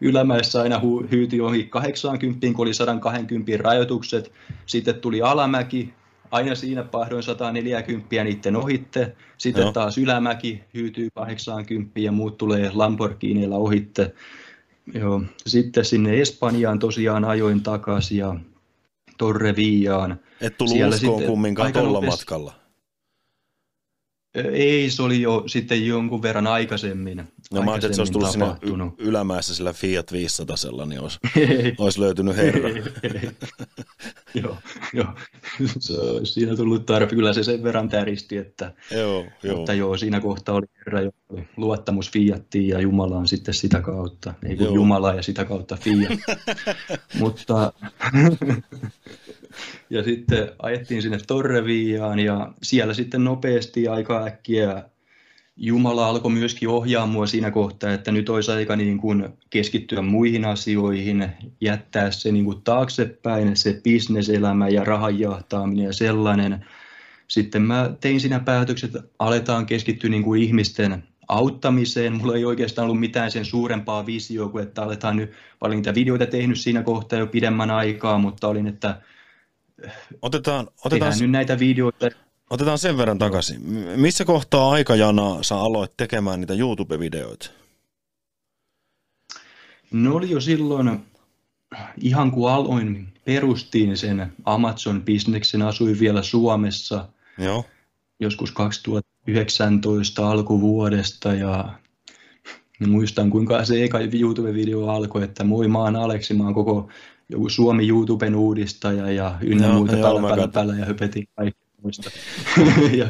ylämäessä 0.00 0.60
aina 0.62 0.80
hyyti 1.10 1.40
ohi 1.40 1.64
80, 1.64 2.46
kun 2.56 2.66
oli 2.66 2.74
120 2.74 3.62
rajoitukset. 3.62 4.32
Sitten 4.66 4.94
tuli 4.94 5.22
alamäki, 5.22 5.94
aina 6.34 6.54
siinä 6.54 6.82
pahdoin 6.82 7.22
140 7.22 8.24
niiden 8.24 8.56
ohitte. 8.56 9.16
Sitten 9.38 9.64
no. 9.64 9.72
taas 9.72 9.98
ylämäki 9.98 10.64
hyytyy 10.74 11.08
80 11.14 12.00
ja 12.00 12.12
muut 12.12 12.38
tulee 12.38 12.70
Lamborghiniilla 12.74 13.56
ohitte. 13.56 14.14
Joo. 14.94 15.22
Sitten 15.46 15.84
sinne 15.84 16.20
Espanjaan 16.20 16.78
tosiaan 16.78 17.24
ajoin 17.24 17.62
takaisin 17.62 18.18
ja 18.18 18.34
Torreviaan. 19.18 20.20
Et 20.40 20.58
tullut 20.58 20.72
Siellä 20.72 20.94
uskoon 20.94 21.22
kumminkaan 21.22 21.72
tuolla 21.72 22.00
matkalla. 22.00 22.63
Ei, 24.34 24.90
se 24.90 25.02
oli 25.02 25.22
jo 25.22 25.44
sitten 25.46 25.86
jonkun 25.86 26.22
verran 26.22 26.46
aikaisemmin. 26.46 27.22
No 27.52 27.62
mä 27.62 27.70
ajattelin, 27.70 27.90
että 27.90 27.94
se 27.94 28.00
olisi 28.00 28.12
tullut 28.12 28.30
siinä 28.30 28.56
y- 28.62 29.06
ylämäessä 29.08 29.54
sillä 29.54 29.72
Fiat 29.72 30.12
500 30.12 30.56
niin 30.86 31.00
olisi, 31.00 31.18
olisi 31.78 32.00
löytynyt 32.00 32.36
herra. 32.36 32.68
joo, 34.42 34.56
joo. 34.92 35.06
Se 35.78 35.92
olisi 35.92 36.32
siinä 36.32 36.56
tullut 36.56 36.86
tarpe. 36.86 37.14
Kyllä 37.14 37.32
se 37.32 37.42
sen 37.42 37.62
verran 37.62 37.88
täristi, 37.88 38.36
että, 38.36 38.72
joo, 38.90 39.24
joo. 39.42 39.58
että 39.58 39.74
joo, 39.74 39.96
siinä 39.96 40.20
kohtaa 40.20 40.54
oli 40.54 40.66
herra, 40.78 41.00
jo 41.00 41.10
oli 41.28 41.48
luottamus 41.56 42.10
Fiattiin 42.10 42.68
ja 42.68 42.80
Jumalaan 42.80 43.28
sitten 43.28 43.54
sitä 43.54 43.80
kautta. 43.80 44.34
Ei 44.48 44.56
kun 44.56 44.74
Jumala 44.74 45.14
ja 45.14 45.22
sitä 45.22 45.44
kautta 45.44 45.76
Fiat. 45.76 46.18
Mutta 47.20 47.72
ja 49.90 50.02
sitten 50.02 50.48
ajettiin 50.62 51.02
sinne 51.02 51.18
Torreviaan 51.26 52.18
ja 52.18 52.52
siellä 52.62 52.94
sitten 52.94 53.24
nopeasti 53.24 53.88
aika 53.88 54.24
äkkiä 54.24 54.82
Jumala 55.56 56.08
alkoi 56.08 56.30
myöskin 56.30 56.68
ohjaa 56.68 57.06
mua 57.06 57.26
siinä 57.26 57.50
kohtaa, 57.50 57.92
että 57.92 58.12
nyt 58.12 58.28
olisi 58.28 58.52
aika 58.52 58.76
niin 58.76 58.98
kuin 58.98 59.28
keskittyä 59.50 60.02
muihin 60.02 60.44
asioihin, 60.44 61.30
jättää 61.60 62.10
se 62.10 62.32
niin 62.32 62.44
kuin 62.44 62.62
taaksepäin, 62.62 63.56
se 63.56 63.80
bisneselämä 63.84 64.68
ja 64.68 64.84
rahan 64.84 65.18
jahtaaminen 65.18 65.84
ja 65.84 65.92
sellainen. 65.92 66.64
Sitten 67.28 67.62
mä 67.62 67.90
tein 68.00 68.20
siinä 68.20 68.40
päätökset, 68.40 68.94
että 68.94 69.08
aletaan 69.18 69.66
keskittyä 69.66 70.10
niin 70.10 70.22
kuin 70.22 70.42
ihmisten 70.42 71.04
auttamiseen. 71.28 72.12
Mulla 72.12 72.36
ei 72.36 72.44
oikeastaan 72.44 72.84
ollut 72.84 73.00
mitään 73.00 73.30
sen 73.30 73.44
suurempaa 73.44 74.06
visioa 74.06 74.48
kuin, 74.48 74.62
että 74.62 74.82
aletaan 74.82 75.16
nyt, 75.16 75.32
paljon 75.58 75.76
niitä 75.76 75.94
videoita 75.94 76.26
tehnyt 76.26 76.60
siinä 76.60 76.82
kohtaa 76.82 77.18
jo 77.18 77.26
pidemmän 77.26 77.70
aikaa, 77.70 78.18
mutta 78.18 78.48
olin, 78.48 78.66
että 78.66 79.00
Otetaan, 80.22 80.68
otetaan, 80.84 81.12
nyt 81.20 81.30
näitä 81.30 81.58
videoita. 81.58 82.10
Otetaan 82.50 82.78
sen 82.78 82.96
verran 82.96 83.18
takaisin. 83.18 83.60
Missä 83.96 84.24
kohtaa 84.24 84.70
aikajana 84.70 85.42
sä 85.42 85.56
aloit 85.56 85.92
tekemään 85.96 86.40
niitä 86.40 86.54
YouTube-videoita? 86.54 87.50
No 89.90 90.14
oli 90.14 90.30
jo 90.30 90.40
silloin, 90.40 91.00
ihan 92.00 92.30
kun 92.30 92.50
aloin, 92.50 93.08
perustiin 93.24 93.96
sen 93.96 94.32
Amazon-bisneksen, 94.44 95.62
asuin 95.62 96.00
vielä 96.00 96.22
Suomessa. 96.22 97.08
Joo. 97.38 97.64
Joskus 98.20 98.52
2019 98.52 100.30
alkuvuodesta 100.30 101.34
ja 101.34 101.78
muistan 102.86 103.30
kuinka 103.30 103.64
se 103.64 103.84
eka 103.84 103.98
YouTube-video 103.98 104.88
alkoi, 104.88 105.24
että 105.24 105.44
moi 105.44 105.68
mä 105.68 105.78
oon 105.78 105.96
Aleksi, 105.96 106.34
mä 106.34 106.44
oon 106.44 106.54
koko 106.54 106.88
joku 107.28 107.48
Suomi 107.48 107.88
YouTuben 107.88 108.34
uudistaja 108.34 109.10
ja 109.10 109.38
ynnä 109.40 109.68
no, 109.68 109.74
muuta 109.74 109.96
päällä, 109.96 110.28
päällä, 110.28 110.48
päällä 110.48 110.74
ja 110.74 110.84
höpetin 110.84 111.28
kaikki 111.36 111.60
muista. 111.82 112.10
ja, 112.98 113.08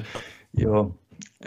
joo. 0.59 0.95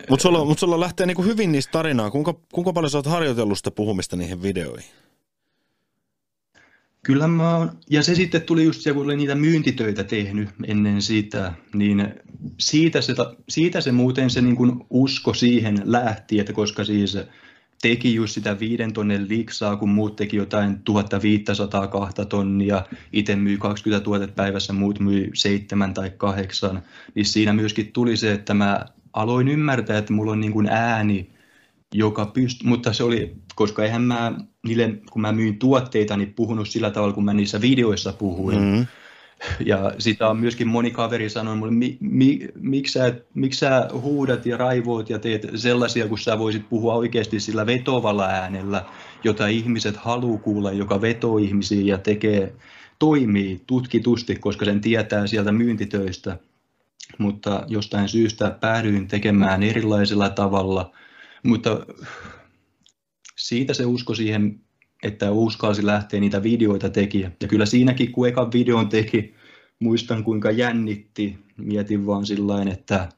Mutta 0.09 0.23
sulla, 0.23 0.45
mut 0.45 0.59
sulla 0.59 0.79
lähtee 0.79 1.05
niinku 1.05 1.23
hyvin 1.23 1.51
niistä 1.51 1.71
tarinaa. 1.71 2.11
Kuinka, 2.11 2.33
kuinka 2.53 2.73
paljon 2.73 2.89
sä 2.89 2.97
oot 2.97 3.05
harjoitellut 3.05 3.57
sitä 3.57 3.71
puhumista 3.71 4.15
niihin 4.15 4.41
videoihin? 4.41 4.89
Kyllä 7.03 7.27
mä 7.27 7.57
oon, 7.57 7.71
ja 7.89 8.03
se 8.03 8.15
sitten 8.15 8.41
tuli 8.41 8.63
just 8.63 8.81
se, 8.81 8.93
kun 8.93 9.03
olin 9.05 9.17
niitä 9.17 9.35
myyntitöitä 9.35 10.03
tehnyt 10.03 10.49
ennen 10.67 11.01
sitä, 11.01 11.53
niin 11.73 12.13
siitä 12.59 13.01
se, 13.01 13.15
siitä 13.49 13.81
se 13.81 13.91
muuten 13.91 14.29
se 14.29 14.41
niin 14.41 14.55
kuin 14.55 14.85
usko 14.89 15.33
siihen 15.33 15.81
lähti, 15.85 16.39
että 16.39 16.53
koska 16.53 16.83
siis 16.83 17.17
teki 17.81 18.15
just 18.15 18.33
sitä 18.33 18.59
viiden 18.59 18.93
tonnin 18.93 19.29
liksaa, 19.29 19.75
kun 19.75 19.89
muut 19.89 20.15
teki 20.15 20.37
jotain 20.37 20.79
1500 20.83 21.87
kahta 21.87 22.25
tonnia, 22.25 22.85
itse 23.13 23.35
myy 23.35 23.57
20 23.57 24.03
tuotet 24.03 24.35
päivässä, 24.35 24.73
muut 24.73 24.99
myy 24.99 25.31
seitsemän 25.33 25.93
tai 25.93 26.11
kahdeksan, 26.17 26.81
niin 27.15 27.25
siinä 27.25 27.53
myöskin 27.53 27.91
tuli 27.93 28.17
se, 28.17 28.31
että 28.31 28.53
mä 28.53 28.85
aloin 29.13 29.47
ymmärtää, 29.47 29.97
että 29.97 30.13
mulla 30.13 30.31
on 30.31 30.41
niin 30.41 30.53
kuin 30.53 30.67
ääni, 30.67 31.29
joka 31.93 32.25
pystyy, 32.25 32.69
mutta 32.69 32.93
se 32.93 33.03
oli, 33.03 33.35
koska 33.55 33.83
eihän 33.83 34.01
mä 34.01 34.33
niille, 34.67 34.93
kun 35.11 35.21
mä 35.21 35.31
myin 35.31 35.59
tuotteita, 35.59 36.17
niin 36.17 36.33
puhunut 36.33 36.69
sillä 36.69 36.91
tavalla, 36.91 37.13
kun 37.13 37.25
mä 37.25 37.33
niissä 37.33 37.61
videoissa 37.61 38.13
puhuin. 38.13 38.59
Mm-hmm. 38.59 38.85
Ja 39.65 39.91
sitä 39.99 40.29
on 40.29 40.37
myöskin 40.37 40.67
moni 40.67 40.91
kaveri 40.91 41.29
sanonut 41.29 41.59
mulle, 41.59 41.71
mi, 41.71 41.97
mi, 41.99 42.47
miksi, 42.55 42.93
sä, 42.93 43.13
miksi 43.33 43.59
sä 43.59 43.89
huudat 43.93 44.45
ja 44.45 44.57
raivoot 44.57 45.09
ja 45.09 45.19
teet 45.19 45.47
sellaisia, 45.55 46.07
kun 46.07 46.19
sä 46.19 46.39
voisit 46.39 46.69
puhua 46.69 46.93
oikeasti 46.93 47.39
sillä 47.39 47.65
vetovalla 47.65 48.25
äänellä, 48.25 48.85
jota 49.23 49.47
ihmiset 49.47 49.97
haluaa 49.97 50.39
kuulla, 50.39 50.71
joka 50.71 51.01
vetoo 51.01 51.37
ihmisiä 51.37 51.81
ja 51.81 51.97
tekee, 51.97 52.53
toimii 52.99 53.61
tutkitusti, 53.67 54.35
koska 54.35 54.65
sen 54.65 54.81
tietää 54.81 55.27
sieltä 55.27 55.51
myyntitöistä. 55.51 56.37
Mutta 57.17 57.63
jostain 57.67 58.09
syystä 58.09 58.51
päädyin 58.51 59.07
tekemään 59.07 59.63
erilaisella 59.63 60.29
tavalla, 60.29 60.91
mutta 61.43 61.85
siitä 63.35 63.73
se 63.73 63.85
usko 63.85 64.15
siihen 64.15 64.59
että 65.03 65.31
uskalsi 65.31 65.85
lähteä 65.85 66.19
niitä 66.19 66.43
videoita 66.43 66.89
teki. 66.89 67.21
Ja 67.21 67.47
kyllä 67.47 67.65
siinäkin, 67.65 68.11
kun 68.11 68.27
ekan 68.27 68.51
videon 68.51 68.89
teki, 68.89 69.35
muistan 69.79 70.23
kuinka 70.23 70.51
jännitti. 70.51 71.37
Mietin 71.57 72.05
vaan 72.05 72.25
sillä 72.25 72.61
että 72.71 73.09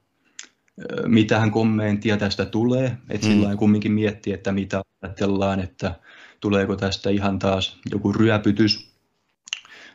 mitähän 1.07 1.51
kommenttia 1.51 2.17
tästä 2.17 2.45
tulee. 2.45 2.97
Että 3.09 3.27
mm. 3.27 3.33
sillä 3.33 3.55
kumminkin 3.55 3.91
miettii, 3.91 4.33
että 4.33 4.51
mitä 4.51 4.81
ajatellaan, 5.01 5.59
että 5.59 5.95
tuleeko 6.39 6.75
tästä 6.75 7.09
ihan 7.09 7.39
taas 7.39 7.79
joku 7.91 8.13
ryöpytys. 8.13 8.88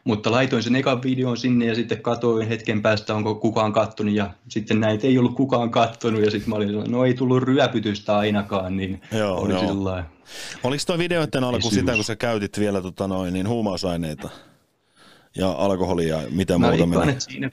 Mutta 0.05 0.31
laitoin 0.31 0.63
sen 0.63 0.77
ekan 0.77 1.03
videon 1.03 1.37
sinne 1.37 1.67
ja 1.67 1.75
sitten 1.75 2.03
katoin 2.03 2.49
hetken 2.49 2.83
päästä, 2.83 3.15
onko 3.15 3.35
kukaan 3.35 3.73
kattonut. 3.73 4.15
Ja 4.15 4.31
sitten 4.49 4.81
näitä 4.81 5.07
ei 5.07 5.19
ollut 5.19 5.35
kukaan 5.35 5.71
kattonut. 5.71 6.21
Ja 6.21 6.31
sitten 6.31 6.51
mä 6.51 6.57
olin 6.57 6.91
no 6.91 7.05
ei 7.05 7.15
tullut 7.15 7.43
ryöpytystä 7.43 8.17
ainakaan, 8.17 8.77
niin 8.77 9.01
joo, 9.13 9.41
oli 9.41 9.53
joo. 9.53 9.61
sillä 9.61 10.05
Oliko 10.65 10.83
tuo 10.87 10.99
videoiden 10.99 11.45
alku 11.45 11.71
sitä, 11.71 11.95
kun 11.95 12.05
sä 12.05 12.17
käytit 12.17 12.59
vielä 12.59 12.81
tota 12.81 13.09
noin, 13.09 13.33
niin 13.33 13.49
huumausaineita 13.49 14.29
ja 15.37 15.51
alkoholia 15.51 16.21
ja 16.21 16.29
mitä 16.31 16.59
mä 16.59 16.67
muuta 16.67 16.91
veikkaan, 16.91 17.21
siinä, 17.21 17.51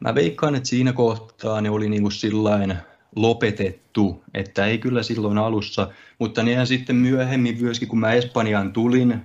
Mä 0.00 0.14
veikkaan, 0.14 0.54
että 0.54 0.68
siinä 0.68 0.92
kohtaa 0.92 1.60
ne 1.60 1.70
oli 1.70 1.88
niin 1.88 2.02
kuin 2.02 2.12
sillain 2.12 2.74
lopetettu, 3.16 4.24
että 4.34 4.66
ei 4.66 4.78
kyllä 4.78 5.02
silloin 5.02 5.38
alussa, 5.38 5.88
mutta 6.18 6.42
nehän 6.42 6.66
sitten 6.66 6.96
myöhemmin 6.96 7.58
myöskin, 7.60 7.88
kun 7.88 8.00
mä 8.00 8.12
Espanjaan 8.12 8.72
tulin, 8.72 9.22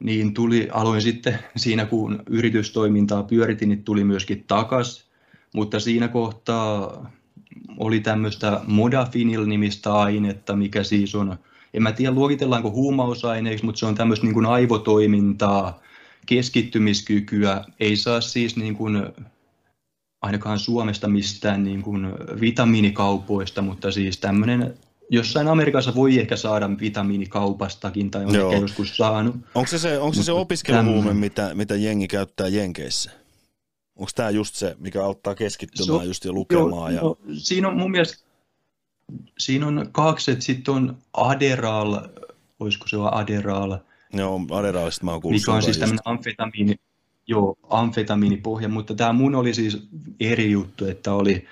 niin 0.00 0.34
tuli, 0.34 0.68
aloin 0.72 1.02
sitten 1.02 1.38
siinä, 1.56 1.86
kun 1.86 2.22
yritystoimintaa 2.30 3.22
pyöritin, 3.22 3.68
niin 3.68 3.84
tuli 3.84 4.04
myöskin 4.04 4.44
takas, 4.46 5.10
mutta 5.54 5.80
siinä 5.80 6.08
kohtaa 6.08 7.10
oli 7.76 8.00
tämmöistä 8.00 8.60
modafinil-nimistä 8.66 9.94
ainetta, 9.94 10.56
mikä 10.56 10.82
siis 10.82 11.14
on, 11.14 11.36
en 11.74 11.82
mä 11.82 11.92
tiedä 11.92 12.14
luokitellaanko 12.14 12.70
huumausaineeksi, 12.70 13.64
mutta 13.64 13.78
se 13.78 13.86
on 13.86 13.94
tämmöistä 13.94 14.26
niin 14.26 14.34
kuin 14.34 14.46
aivotoimintaa, 14.46 15.80
keskittymiskykyä, 16.26 17.64
ei 17.80 17.96
saa 17.96 18.20
siis 18.20 18.56
niin 18.56 18.76
kuin, 18.76 19.06
ainakaan 20.22 20.58
Suomesta 20.58 21.08
mistään 21.08 21.64
niin 21.64 21.82
kuin 21.82 22.06
vitamiinikaupoista, 22.40 23.62
mutta 23.62 23.92
siis 23.92 24.18
tämmöinen 24.18 24.74
jossain 25.10 25.48
Amerikassa 25.48 25.94
voi 25.94 26.18
ehkä 26.18 26.36
saada 26.36 26.70
vitamiinikaupastakin, 26.80 28.10
tai 28.10 28.24
on 28.24 28.34
Joo. 28.34 28.50
ehkä 28.50 28.60
joskus 28.60 28.96
saanut. 28.96 29.36
Onko 29.54 29.70
se 29.70 29.78
se, 29.78 29.98
onko 29.98 30.14
se, 30.14 30.22
se 30.22 30.32
opiskeluhuume, 30.32 31.14
mitä, 31.14 31.50
mitä 31.54 31.76
jengi 31.76 32.08
käyttää 32.08 32.48
Jenkeissä? 32.48 33.10
Onko 33.96 34.10
tämä 34.14 34.30
just 34.30 34.54
se, 34.54 34.76
mikä 34.78 35.04
auttaa 35.04 35.34
keskittymään 35.34 36.00
so, 36.00 36.06
just 36.06 36.24
ja 36.24 36.32
lukemaan? 36.32 36.94
Jo, 36.94 36.96
ja... 36.96 37.02
No, 37.02 37.16
siinä 37.38 37.68
on 37.68 37.76
mun 37.76 37.90
mielestä, 37.90 38.24
siinä 39.38 39.66
on 39.66 39.88
kaksi, 39.92 40.30
että 40.30 40.44
sitten 40.44 40.74
on 40.74 40.96
Adderall, 41.12 41.96
olisiko 42.60 42.88
se 42.88 42.96
on 42.96 43.14
Adderall? 43.14 43.76
Joo, 44.12 44.40
Adderallista 44.50 45.04
mä 45.04 45.10
oon 45.10 45.22
kuullut. 45.22 45.40
Mikä 45.40 45.52
on 45.52 45.62
siis 45.62 45.78
tämmöinen 45.78 46.02
amfetamiini, 46.04 46.74
joo, 47.26 47.56
amfetamiinipohja, 47.70 48.68
mutta 48.68 48.94
tämä 48.94 49.12
mun 49.12 49.34
oli 49.34 49.54
siis 49.54 49.82
eri 50.20 50.50
juttu, 50.50 50.86
että 50.86 51.14
oli, 51.14 51.46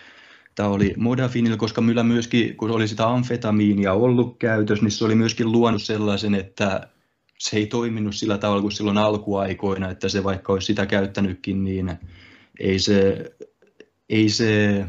tämä 0.59 0.69
oli 0.69 0.95
modafinil, 0.97 1.57
koska 1.57 1.81
myllä 1.81 2.03
myöskin, 2.03 2.57
kun 2.57 2.71
oli 2.71 2.89
sitä 2.89 3.09
amfetamiinia 3.09 3.93
ollut 3.93 4.39
käytössä, 4.39 4.85
niin 4.85 4.93
se 4.93 5.05
oli 5.05 5.15
myöskin 5.15 5.53
luonut 5.53 5.83
sellaisen, 5.83 6.35
että 6.35 6.89
se 7.39 7.57
ei 7.57 7.67
toiminut 7.67 8.15
sillä 8.15 8.39
tavalla 8.39 8.63
kuin 8.63 8.73
silloin 8.73 8.99
alkuaikoina, 8.99 9.91
että 9.91 10.09
se 10.09 10.25
vaikka 10.25 10.53
olisi 10.53 10.67
sitä 10.67 10.87
käyttänytkin, 10.87 11.65
niin 11.65 11.93
ei 12.61 12.79
se, 12.79 13.25
ei 14.09 14.29
se, 14.29 14.87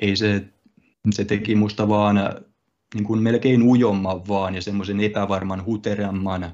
ei 0.00 0.16
se, 0.16 0.44
se 1.10 1.24
teki 1.24 1.54
musta 1.54 1.88
vaan 1.88 2.16
niin 2.94 3.04
kuin 3.04 3.22
melkein 3.22 3.62
ujomman 3.62 4.28
vaan 4.28 4.54
ja 4.54 4.62
semmoisen 4.62 5.00
epävarman 5.00 5.64
huteremman, 5.64 6.52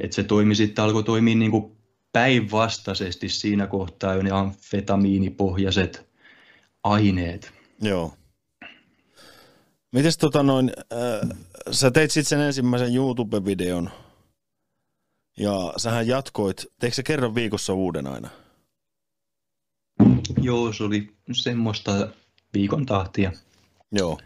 että 0.00 0.14
se 0.14 0.22
toimi 0.22 0.54
sitten 0.54 0.84
alkoi 0.84 1.04
toimia 1.04 1.34
niin 1.36 1.50
kuin 1.50 1.76
päinvastaisesti 2.12 3.28
siinä 3.28 3.66
kohtaa 3.66 4.14
jo 4.14 4.22
ne 4.22 4.30
amfetamiinipohjaiset 4.30 6.07
aineet. 6.84 7.52
Joo. 7.80 8.14
Mites 9.92 10.18
tota 10.18 10.42
noin, 10.42 10.72
äh, 10.92 11.38
sä 11.70 11.90
teit 11.90 12.10
sitten 12.10 12.28
sen 12.28 12.46
ensimmäisen 12.46 12.94
YouTube-videon 12.94 13.90
ja 15.38 15.72
sähän 15.76 16.06
jatkoit, 16.06 16.66
teikö 16.80 16.94
se 16.94 17.02
kerran 17.02 17.34
viikossa 17.34 17.74
uuden 17.74 18.06
aina? 18.06 18.28
Joo, 20.40 20.72
se 20.72 20.84
oli 20.84 21.16
semmoista 21.32 22.08
viikon 22.54 22.86
tahtia. 22.86 23.32
Joo. 23.92 24.18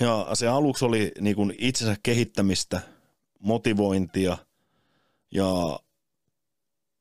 Ja 0.00 0.26
se 0.34 0.48
aluksi 0.48 0.84
oli 0.84 1.12
niin 1.20 1.36
kuin 1.36 1.54
itsensä 1.58 1.96
kehittämistä, 2.02 2.80
motivointia 3.40 4.38
ja 5.34 5.80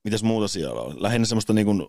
mitäs 0.04 0.24
muuta 0.24 0.48
siellä 0.48 0.82
oli? 0.82 1.02
Lähinnä 1.02 1.26
semmoista 1.26 1.54
niin 1.54 1.66
kuin, 1.66 1.88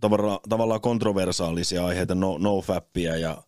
tavallaan, 0.00 0.38
tavallaan 0.48 0.80
kontroversaalisia 0.80 1.86
aiheita, 1.86 2.14
no, 2.14 2.38
no 2.38 2.60
fappia 2.60 3.16
ja 3.16 3.42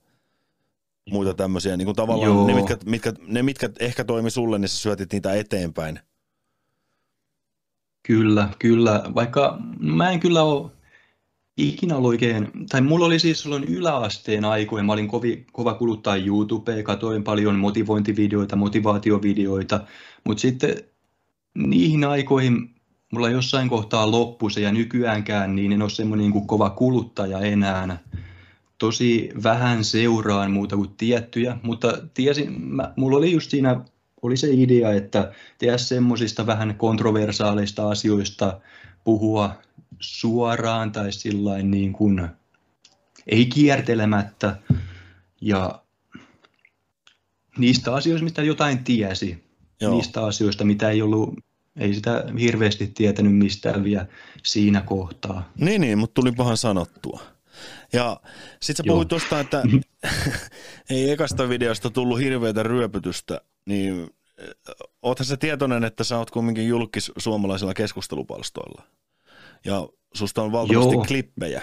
muita 1.11 1.34
tämmöisiä. 1.34 1.76
Niin 1.76 1.86
kuin 1.86 1.97
tavallaan 1.97 2.47
ne 2.47 2.55
mitkä, 2.55 2.76
mitkä, 2.84 3.12
ne, 3.26 3.42
mitkä 3.42 3.70
ehkä 3.80 4.05
toimi 4.05 4.30
sulle, 4.30 4.59
niin 4.59 4.68
sä 4.68 4.78
syötit 4.78 5.12
niitä 5.12 5.34
eteenpäin. 5.34 6.01
Kyllä, 8.03 8.49
kyllä. 8.59 9.03
Vaikka 9.14 9.59
mä 9.78 10.11
en 10.11 10.20
kyllä 10.20 10.42
ole 10.42 10.70
ikinä 11.57 11.97
ollut 11.97 12.09
oikein, 12.09 12.51
tai 12.68 12.80
mulla 12.80 13.07
oli 13.07 13.18
siis 13.18 13.42
silloin 13.42 13.64
yläasteen 13.64 14.45
aikoina, 14.45 14.86
mä 14.86 14.92
olin 14.92 15.09
kovi, 15.09 15.47
kova 15.53 15.74
kuluttaa 15.74 16.16
YouTubea, 16.16 16.82
katoin 16.82 17.24
paljon 17.24 17.55
motivointivideoita, 17.55 18.57
motivaatiovideoita, 18.57 19.80
mutta 20.24 20.40
sitten 20.40 20.76
niihin 21.55 22.05
aikoihin 22.05 22.73
mulla 23.14 23.28
jossain 23.28 23.68
kohtaa 23.68 24.10
loppui 24.10 24.50
se 24.50 24.60
ja 24.60 24.72
nykyäänkään 24.72 25.56
niin 25.56 25.72
en 25.72 25.82
ole 25.82 25.90
semmoinen 25.90 26.22
niin 26.22 26.32
kuin 26.32 26.46
kova 26.46 26.70
kuluttaja 26.70 27.40
enää. 27.40 27.98
Tosi 28.78 29.30
vähän 29.42 29.84
seuraan 29.84 30.50
muuta 30.50 30.76
kuin 30.76 30.90
tiettyjä, 30.96 31.56
mutta 31.62 31.98
tiesin, 32.14 32.60
mä, 32.60 32.92
mulla 32.96 33.16
oli 33.16 33.32
just 33.32 33.50
siinä 33.50 33.80
oli 34.22 34.36
se 34.36 34.48
idea, 34.50 34.92
että 34.92 35.32
tehdä 35.58 35.78
semmoisista 35.78 36.46
vähän 36.46 36.74
kontroversaaleista 36.78 37.90
asioista, 37.90 38.60
puhua 39.04 39.54
suoraan 40.00 40.92
tai 40.92 41.12
sillain 41.12 41.70
niin 41.70 41.92
kuin, 41.92 42.28
ei 43.26 43.46
kiertelemättä 43.46 44.56
ja 45.40 45.82
niistä 47.58 47.94
asioista, 47.94 48.24
mitä 48.24 48.42
jotain 48.42 48.84
tiesi, 48.84 49.44
Joo. 49.80 49.94
niistä 49.94 50.24
asioista, 50.24 50.64
mitä 50.64 50.90
ei 50.90 51.02
ollut 51.02 51.34
ei 51.76 51.94
sitä 51.94 52.24
hirveästi 52.40 52.86
tietänyt 52.86 53.36
mistään 53.36 53.84
vielä 53.84 54.06
siinä 54.42 54.80
kohtaa. 54.80 55.52
Niin, 55.58 55.80
niin, 55.80 55.98
mutta 55.98 56.14
tuli 56.14 56.32
pahan 56.32 56.56
sanottua. 56.56 57.20
Ja 57.92 58.20
sit 58.60 58.76
sä 58.76 58.82
puhuit 58.86 59.08
tuosta, 59.08 59.40
että 59.40 59.62
ei 60.90 61.10
ekasta 61.10 61.48
videosta 61.48 61.90
tullut 61.90 62.18
hirveätä 62.18 62.62
ryöpytystä, 62.62 63.40
niin 63.66 64.10
oothan 65.02 65.26
se 65.26 65.36
tietoinen, 65.36 65.84
että 65.84 66.04
sä 66.04 66.18
oot 66.18 66.30
kumminkin 66.30 66.68
julkis 66.68 67.12
suomalaisilla 67.18 67.74
keskustelupalstoilla. 67.74 68.82
Ja 69.64 69.88
susta 70.14 70.42
on 70.42 70.52
valtavasti 70.52 70.94
Joo. 70.94 71.04
klippejä 71.04 71.62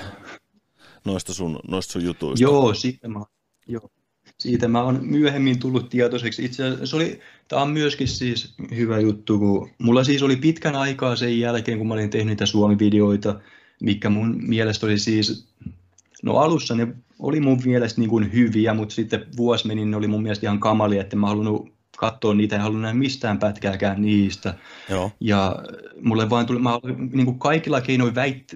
noista 1.06 1.34
sun, 1.34 1.60
noista 1.68 1.92
sun 1.92 2.04
jutuista. 2.04 2.44
Joo, 2.44 2.74
siitä 2.74 3.08
mä, 3.08 3.26
joo. 3.68 3.90
Siitä 4.42 4.68
mä 4.68 4.84
oon 4.84 5.00
myöhemmin 5.02 5.60
tullut 5.60 5.90
tietoiseksi. 5.90 6.46
Itse 6.46 6.64
asiassa 6.64 6.86
se 6.86 6.96
oli, 6.96 7.20
tämä 7.48 7.62
on 7.62 7.70
myöskin 7.70 8.08
siis 8.08 8.54
hyvä 8.76 9.00
juttu, 9.00 9.40
kun 9.40 9.70
mulla 9.78 10.04
siis 10.04 10.24
oli 10.24 10.36
pitkän 10.36 10.76
aikaa 10.76 11.16
sen 11.16 11.40
jälkeen, 11.40 11.78
kun 11.78 11.88
mä 11.88 11.94
olin 11.94 12.10
tehnyt 12.10 12.28
niitä 12.28 12.46
Suomi-videoita, 12.46 13.40
mikä 13.82 14.10
mun 14.10 14.38
mielestä 14.48 14.86
oli 14.86 15.00
siis, 15.00 15.48
no 16.24 16.38
alussa 16.38 16.76
ne 16.76 16.88
oli 17.20 17.40
mun 17.40 17.62
mielestä 17.66 18.02
niin 18.02 18.10
kuin 18.10 18.34
hyviä, 18.34 18.74
mutta 18.74 18.96
sitten 18.96 19.26
vuosi 19.38 19.68
meni, 19.68 19.86
ne 19.86 19.98
oli 19.98 20.08
mun 20.08 20.24
mielestä 20.24 20.46
ihan 20.46 20.60
kamalia, 20.60 21.02
että 21.02 21.16
mä 21.16 21.28
halunnut 21.28 21.74
katsoa 21.98 22.34
niitä, 22.34 22.56
en 22.56 22.62
halunnut 22.62 22.82
nähdä 22.82 23.00
mistään 23.00 23.40
pätkääkään 23.40 24.02
niistä. 24.02 24.54
Joo. 24.90 25.12
Ja 25.20 25.56
mulle 26.02 26.30
vaan 26.30 26.46
tuli, 26.46 26.60
mä 26.60 26.80
niin 27.12 27.26
kuin 27.26 27.40
kaikilla 27.40 27.82
keinoin 27.82 28.16
väit, 28.16 28.56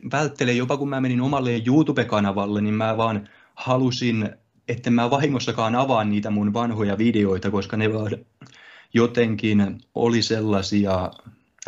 jopa 0.56 0.78
kun 0.78 0.90
mä 0.90 1.02
menin 1.02 1.22
omalle 1.22 1.62
YouTube-kanavalle, 1.66 2.62
niin 2.62 2.76
mä 2.76 2.98
vaan 2.98 3.30
halusin 3.56 4.30
että 4.68 4.90
mä 4.90 5.10
vahingossakaan 5.10 5.76
avaan 5.76 6.10
niitä 6.10 6.30
mun 6.30 6.54
vanhoja 6.54 6.98
videoita, 6.98 7.52
koska 7.52 7.78
ne 7.78 7.90
jotenkin 8.94 9.80
oli 9.96 10.22
sellaisia 10.22 11.12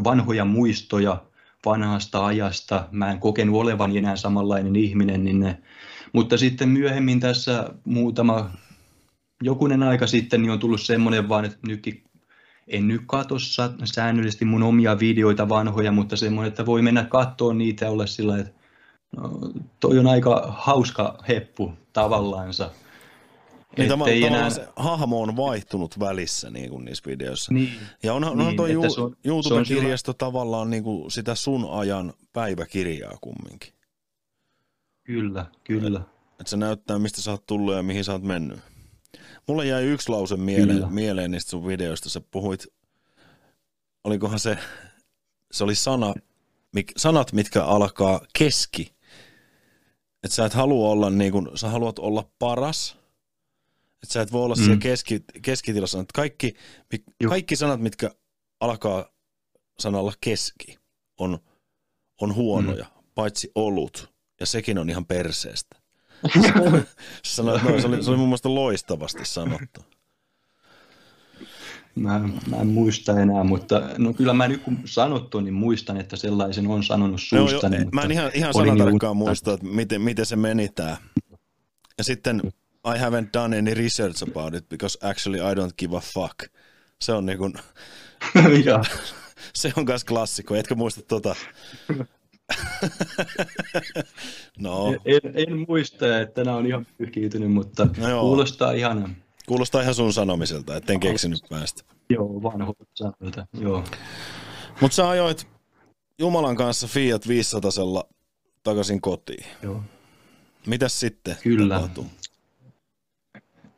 vanhoja 0.03 0.45
muistoja 0.45 1.23
vanhasta 1.65 2.25
ajasta. 2.25 2.87
Mä 2.91 3.11
en 3.11 3.19
kokenut 3.19 3.61
olevani 3.61 3.97
enää 3.97 4.15
samanlainen 4.15 4.75
ihminen, 4.75 5.23
niin 5.23 5.39
ne, 5.39 5.57
mutta 6.13 6.37
sitten 6.37 6.69
myöhemmin 6.69 7.19
tässä 7.19 7.69
muutama 7.85 8.49
jokunen 9.43 9.83
aika 9.83 10.07
sitten 10.07 10.41
niin 10.41 10.51
on 10.51 10.59
tullut 10.59 10.81
semmoinen 10.81 11.29
vaan, 11.29 11.45
että 11.45 11.57
nytkin 11.67 12.03
en 12.67 12.87
nyt 12.87 13.01
katso 13.05 13.35
säännöllisesti 13.83 14.45
mun 14.45 14.63
omia 14.63 14.99
videoita 14.99 15.49
vanhoja, 15.49 15.91
mutta 15.91 16.15
semmoinen, 16.15 16.47
että 16.47 16.65
voi 16.65 16.81
mennä 16.81 17.03
katsoa 17.03 17.53
niitä 17.53 17.85
ja 17.85 17.91
olla 17.91 18.05
sillä 18.05 18.37
että 18.37 18.51
no, 19.17 19.39
toi 19.79 19.99
on 19.99 20.07
aika 20.07 20.53
hauska 20.57 21.17
heppu 21.27 21.73
tavallaansa. 21.93 22.71
Niin 23.77 23.89
tämä, 23.89 24.05
enää... 24.07 24.49
se 24.49 24.67
hahmo 24.75 25.21
on 25.21 25.35
vaihtunut 25.35 25.99
välissä 25.99 26.49
niin 26.49 26.69
kuin 26.69 26.85
niissä 26.85 27.03
videoissa. 27.07 27.53
Niin, 27.53 27.73
ja 28.03 28.13
onhan, 28.13 28.31
onhan 28.33 28.47
niin, 28.47 28.57
tuo 28.57 28.67
ju- 28.67 29.15
YouTube-kirjasto 29.23 30.11
sillä... 30.11 30.17
tavallaan 30.17 30.69
niin 30.69 30.83
kuin 30.83 31.11
sitä 31.11 31.35
sun 31.35 31.67
ajan 31.71 32.13
päiväkirjaa 32.33 33.17
kumminkin. 33.21 33.73
Kyllä, 35.03 35.45
kyllä. 35.63 36.01
Että 36.31 36.49
se 36.49 36.57
näyttää, 36.57 36.99
mistä 36.99 37.21
sä 37.21 37.31
oot 37.31 37.45
tullut 37.45 37.75
ja 37.75 37.83
mihin 37.83 38.03
sä 38.03 38.11
oot 38.11 38.23
mennyt. 38.23 38.59
Mulle 39.47 39.65
jäi 39.65 39.83
yksi 39.83 40.09
lause 40.09 40.37
mieleen, 40.37 40.93
mieleen 40.93 41.31
niistä 41.31 41.49
sun 41.49 41.67
videoista. 41.67 42.09
Sä 42.09 42.21
puhuit, 42.31 42.67
olikohan 44.03 44.39
se, 44.39 44.57
se 45.51 45.63
oli 45.63 45.75
sana, 45.75 46.13
mik, 46.73 46.91
sanat, 46.97 47.33
mitkä 47.33 47.63
alkaa 47.63 48.21
keski. 48.37 48.93
Että 50.23 50.35
sä 50.35 50.45
et 50.45 50.53
halua 50.53 50.89
olla 50.89 51.09
niin 51.09 51.31
kuin, 51.31 51.47
sä 51.55 51.69
haluat 51.69 51.99
olla 51.99 52.29
paras– 52.39 52.97
että 54.07 54.13
sä 54.13 54.21
et 54.21 54.31
voi 54.31 54.43
olla 54.43 54.55
mm. 54.55 54.63
siellä 54.63 54.77
keski, 54.77 55.23
keskitilassa. 55.41 55.99
Että 55.99 56.11
kaikki, 56.15 56.55
kaikki 57.29 57.55
sanat, 57.55 57.81
mitkä 57.81 58.11
alkaa 58.59 59.05
sanalla 59.79 60.13
keski, 60.21 60.77
on, 61.17 61.39
on 62.21 62.35
huonoja, 62.35 62.83
mm. 62.83 63.03
paitsi 63.15 63.51
olut. 63.55 64.13
Ja 64.39 64.45
sekin 64.45 64.77
on 64.77 64.89
ihan 64.89 65.05
perseestä. 65.05 65.75
Sanoit, 67.23 67.63
no, 67.63 67.81
se, 67.81 67.87
oli, 67.87 68.03
se 68.03 68.09
oli 68.09 68.17
mun 68.17 68.27
mielestä 68.27 68.55
loistavasti 68.55 69.25
sanottu. 69.25 69.81
Mä, 71.95 72.19
mä 72.49 72.57
en 72.57 72.67
muista 72.67 73.21
enää, 73.21 73.43
mutta 73.43 73.81
no 73.97 74.13
kyllä 74.13 74.33
mä 74.33 74.47
nyt 74.47 74.61
kun 74.63 74.79
sanottu, 74.85 75.39
niin 75.39 75.53
muistan, 75.53 75.97
että 75.97 76.15
sellaisen 76.15 76.67
on 76.67 76.83
sanonut 76.83 77.21
suustani. 77.21 77.77
No, 77.77 77.83
jo, 77.83 77.89
mä 77.91 78.01
en 78.01 78.11
ihan, 78.11 78.31
ihan 78.33 78.53
sanatarkkaan 78.53 79.17
muista, 79.17 79.53
että 79.53 79.65
miten, 79.65 80.01
miten 80.01 80.25
se 80.25 80.35
meni 80.35 80.69
tämä 80.69 80.97
Ja 81.97 82.03
sitten 82.03 82.41
I 82.95 82.97
haven't 82.97 83.33
done 83.33 83.57
any 83.57 83.73
research 83.73 84.23
about 84.23 84.53
it 84.53 84.69
because 84.69 84.97
actually 85.01 85.39
I 85.51 85.55
don't 85.55 85.73
give 85.77 85.97
a 85.97 85.99
fuck. 85.99 86.43
Se 87.01 87.13
on 87.13 87.25
niin 87.29 87.37
kuin, 87.37 87.53
se 89.55 89.73
on 89.77 89.85
myös 89.85 90.03
klassikko, 90.03 90.55
etkö 90.55 90.75
muista 90.75 91.01
tota? 91.01 91.35
no. 94.59 94.95
En, 95.05 95.21
en, 95.33 95.65
muista, 95.67 96.19
että 96.19 96.43
nämä 96.43 96.57
on 96.57 96.65
ihan 96.65 96.87
pyyhkiytynyt, 96.97 97.51
mutta 97.51 97.85
no 97.97 98.21
kuulostaa 98.21 98.71
ihan... 98.71 99.15
Kuulostaa 99.47 99.81
ihan 99.81 99.95
sun 99.95 100.13
sanomiselta, 100.13 100.75
etten 100.75 100.99
keksinyt 100.99 101.39
päästä. 101.49 101.83
Joo, 102.09 102.43
vanhoilta 102.43 102.85
sanoilta, 102.93 103.47
joo. 103.59 103.83
Mutta 104.81 104.95
sä 104.95 105.09
ajoit 105.09 105.47
Jumalan 106.19 106.55
kanssa 106.55 106.87
Fiat 106.87 107.27
500 107.27 107.71
takaisin 108.63 109.01
kotiin. 109.01 109.45
Joo. 109.63 109.83
Mitäs 110.65 110.99
sitten 110.99 111.35
Kyllä. 111.43 111.75
Tapahtuu? 111.75 112.05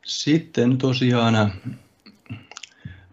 Sitten 0.04 0.78
tosiaan 0.78 1.52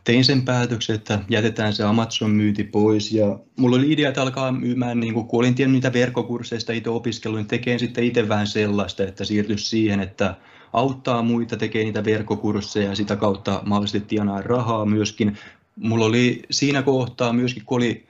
tein 0.03 0.25
sen 0.25 0.41
päätöksen, 0.41 0.95
että 0.95 1.19
jätetään 1.29 1.73
se 1.73 1.83
Amazon-myynti 1.83 2.63
pois. 2.63 3.11
Ja 3.11 3.39
mulla 3.55 3.75
oli 3.75 3.91
idea, 3.91 4.09
että 4.09 4.21
alkaa 4.21 4.51
myymään, 4.51 4.99
niin 4.99 5.13
kun 5.13 5.27
olin 5.31 5.55
tiennyt 5.55 5.75
niitä 5.75 5.93
verkkokursseista 5.93 6.73
itse 6.73 6.89
opiskellut, 6.89 7.39
niin 7.39 7.47
tekee 7.47 7.79
sitten 7.79 8.03
itse 8.03 8.29
vähän 8.29 8.47
sellaista, 8.47 9.03
että 9.03 9.25
siirtyisi 9.25 9.65
siihen, 9.65 9.99
että 9.99 10.35
auttaa 10.73 11.21
muita, 11.21 11.57
tekee 11.57 11.83
niitä 11.83 12.05
verkkokursseja 12.05 12.89
ja 12.89 12.95
sitä 12.95 13.15
kautta 13.15 13.61
mahdollisesti 13.65 14.07
tienaa 14.07 14.41
rahaa 14.41 14.85
myöskin. 14.85 15.37
Mulla 15.75 16.05
oli 16.05 16.41
siinä 16.51 16.81
kohtaa 16.81 17.33
myöskin, 17.33 17.65
kun 17.65 17.77
oli 17.77 18.05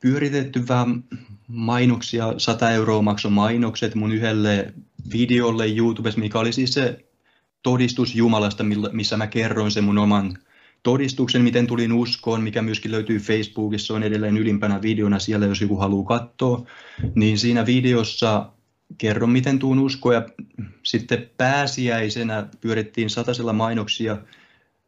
pyöritetty 0.00 0.68
vähän 0.68 1.04
mainoksia, 1.48 2.34
100 2.38 2.70
euroa 2.70 3.02
maksoi 3.02 3.30
mainokset 3.30 3.94
mun 3.94 4.12
yhdelle 4.12 4.74
videolle 5.12 5.66
YouTubessa, 5.68 6.20
mikä 6.20 6.38
oli 6.38 6.52
siis 6.52 6.74
se 6.74 7.04
todistus 7.64 8.14
Jumalasta, 8.14 8.64
missä 8.92 9.16
mä 9.16 9.26
kerroin 9.26 9.70
sen 9.70 9.84
mun 9.84 9.98
oman 9.98 10.38
todistuksen, 10.82 11.42
miten 11.42 11.66
tulin 11.66 11.92
uskoon, 11.92 12.42
mikä 12.42 12.62
myöskin 12.62 12.90
löytyy 12.90 13.18
Facebookissa, 13.18 13.94
on 13.94 14.02
edelleen 14.02 14.36
ylimpänä 14.36 14.82
videona 14.82 15.18
siellä, 15.18 15.46
jos 15.46 15.60
joku 15.60 15.76
haluaa 15.76 16.18
katsoa, 16.18 16.66
niin 17.14 17.38
siinä 17.38 17.66
videossa 17.66 18.50
kerron, 18.98 19.30
miten 19.30 19.58
tuun 19.58 19.78
uskoon, 19.78 20.14
ja 20.14 20.26
sitten 20.82 21.30
pääsiäisenä 21.36 22.48
pyörittiin 22.60 23.10
satasella 23.10 23.52
mainoksia, 23.52 24.18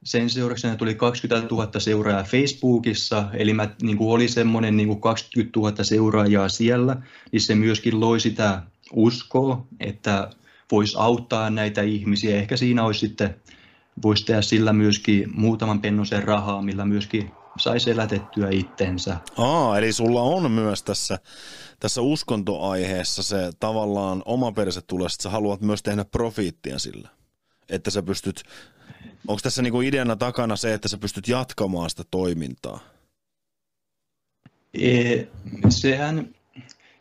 sen 0.05 0.31
seurauksena 0.31 0.77
tuli 0.77 0.95
20 0.95 1.55
000 1.55 1.81
seuraajaa 1.81 2.24
Facebookissa, 2.24 3.29
eli 3.33 3.55
mä, 3.55 3.68
niin 3.83 3.97
kuin 3.97 4.11
oli 4.11 4.29
semmoinen 4.29 4.77
niin 4.77 4.89
kuin 4.89 5.01
20 5.01 5.61
000 5.61 5.85
seuraajaa 5.85 6.49
siellä, 6.49 6.97
niin 7.33 7.41
se 7.41 7.55
myöskin 7.55 8.01
loi 8.01 8.20
sitä 8.20 8.62
uskoa, 8.93 9.66
että 9.81 10.31
voisi 10.73 10.97
auttaa 10.99 11.51
näitä 11.51 11.83
ihmisiä. 11.83 12.37
Ehkä 12.37 12.57
siinä 12.57 12.85
olisi 12.85 13.01
sitten, 13.01 13.37
voisi 14.03 14.25
tehdä 14.25 14.43
sillä 14.43 14.73
myöskin 14.73 15.31
muutaman 15.35 15.81
pennosen 15.81 16.25
rahaa, 16.25 16.62
millä 16.62 16.85
myöskin 16.85 17.31
saisi 17.59 17.91
elätettyä 17.91 18.49
itsensä. 18.51 19.17
Aa, 19.39 19.79
eli 19.79 19.93
sulla 19.93 20.23
on 20.23 20.51
myös 20.51 20.83
tässä, 20.83 21.19
tässä 21.81 22.01
uskontoaiheessa 22.01 23.23
se 23.23 23.51
tavallaan 23.61 24.23
oma 24.25 24.53
perse 24.53 24.81
tulee, 24.81 25.07
että 25.07 25.23
sä 25.23 25.31
haluat 25.31 25.61
myös 25.61 25.83
tehdä 25.83 26.05
profiittia 26.05 26.79
sillä. 26.79 27.09
Että 27.69 27.91
sä 27.91 28.03
pystyt, 28.03 28.43
onko 29.29 29.41
tässä 29.43 29.62
niinku 29.62 29.81
ideana 29.81 30.17
takana 30.17 30.57
se, 30.57 30.75
että 30.75 30.89
sä 30.89 30.99
pystyt 30.99 31.29
jatkamaan 31.29 31.91
sitä 31.91 32.03
toimintaa? 32.11 32.81
E, 34.75 35.23
sehän 35.69 36.36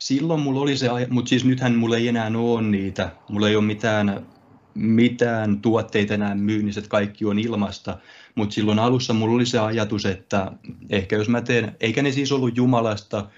silloin 0.06 0.40
mulla 0.40 0.60
oli 0.60 0.78
se, 0.78 0.90
mutta 1.10 1.30
siis 1.30 1.46
nythän 1.46 1.76
mulla 1.76 1.98
ei 1.98 2.08
enää 2.08 2.32
ole 2.36 2.62
niitä. 2.62 3.12
Mulla 3.30 3.50
ei 3.50 3.56
ole 3.56 3.66
mitään, 3.66 4.26
mitään 4.74 5.62
tuotteita 5.62 6.14
enää 6.14 6.36
myynnissä, 6.36 6.80
että 6.80 6.90
kaikki 6.90 7.26
on 7.26 7.40
ilmasta. 7.40 7.98
Mutta 8.36 8.54
silloin 8.54 8.80
alussa 8.80 9.14
mulla 9.14 9.36
oli 9.36 9.46
se 9.46 9.60
ajatus, 9.60 10.06
että 10.06 10.52
ehkä 10.90 11.16
jos 11.16 11.30
mä 11.30 11.42
teen, 11.42 11.76
eikä 11.80 12.02
ne 12.02 12.12
siis 12.12 12.32
ollut 12.32 12.58
Jumalasta 12.58 13.30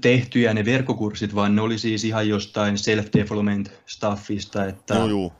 tehtyjä 0.00 0.54
ne 0.54 0.64
verkkokurssit, 0.64 1.34
vaan 1.34 1.56
ne 1.56 1.62
oli 1.62 1.78
siis 1.78 2.04
ihan 2.04 2.28
jostain 2.28 2.74
self-development 2.74 3.70
staffista, 3.86 4.64
että 4.64 4.94
no, 4.94 5.32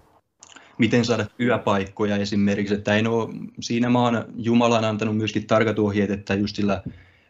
miten 0.78 1.04
saada 1.04 1.26
työpaikkoja 1.36 2.16
esimerkiksi, 2.16 2.74
että 2.74 2.96
en 2.96 3.06
ole, 3.06 3.28
siinä 3.60 3.90
mä 3.90 4.02
oon 4.02 4.24
Jumalan 4.36 4.84
antanut 4.84 5.16
myöskin 5.16 5.46
tarkat 5.46 5.78
ohjeet, 5.78 6.10
että 6.10 6.34
just 6.34 6.56
sillä 6.56 6.82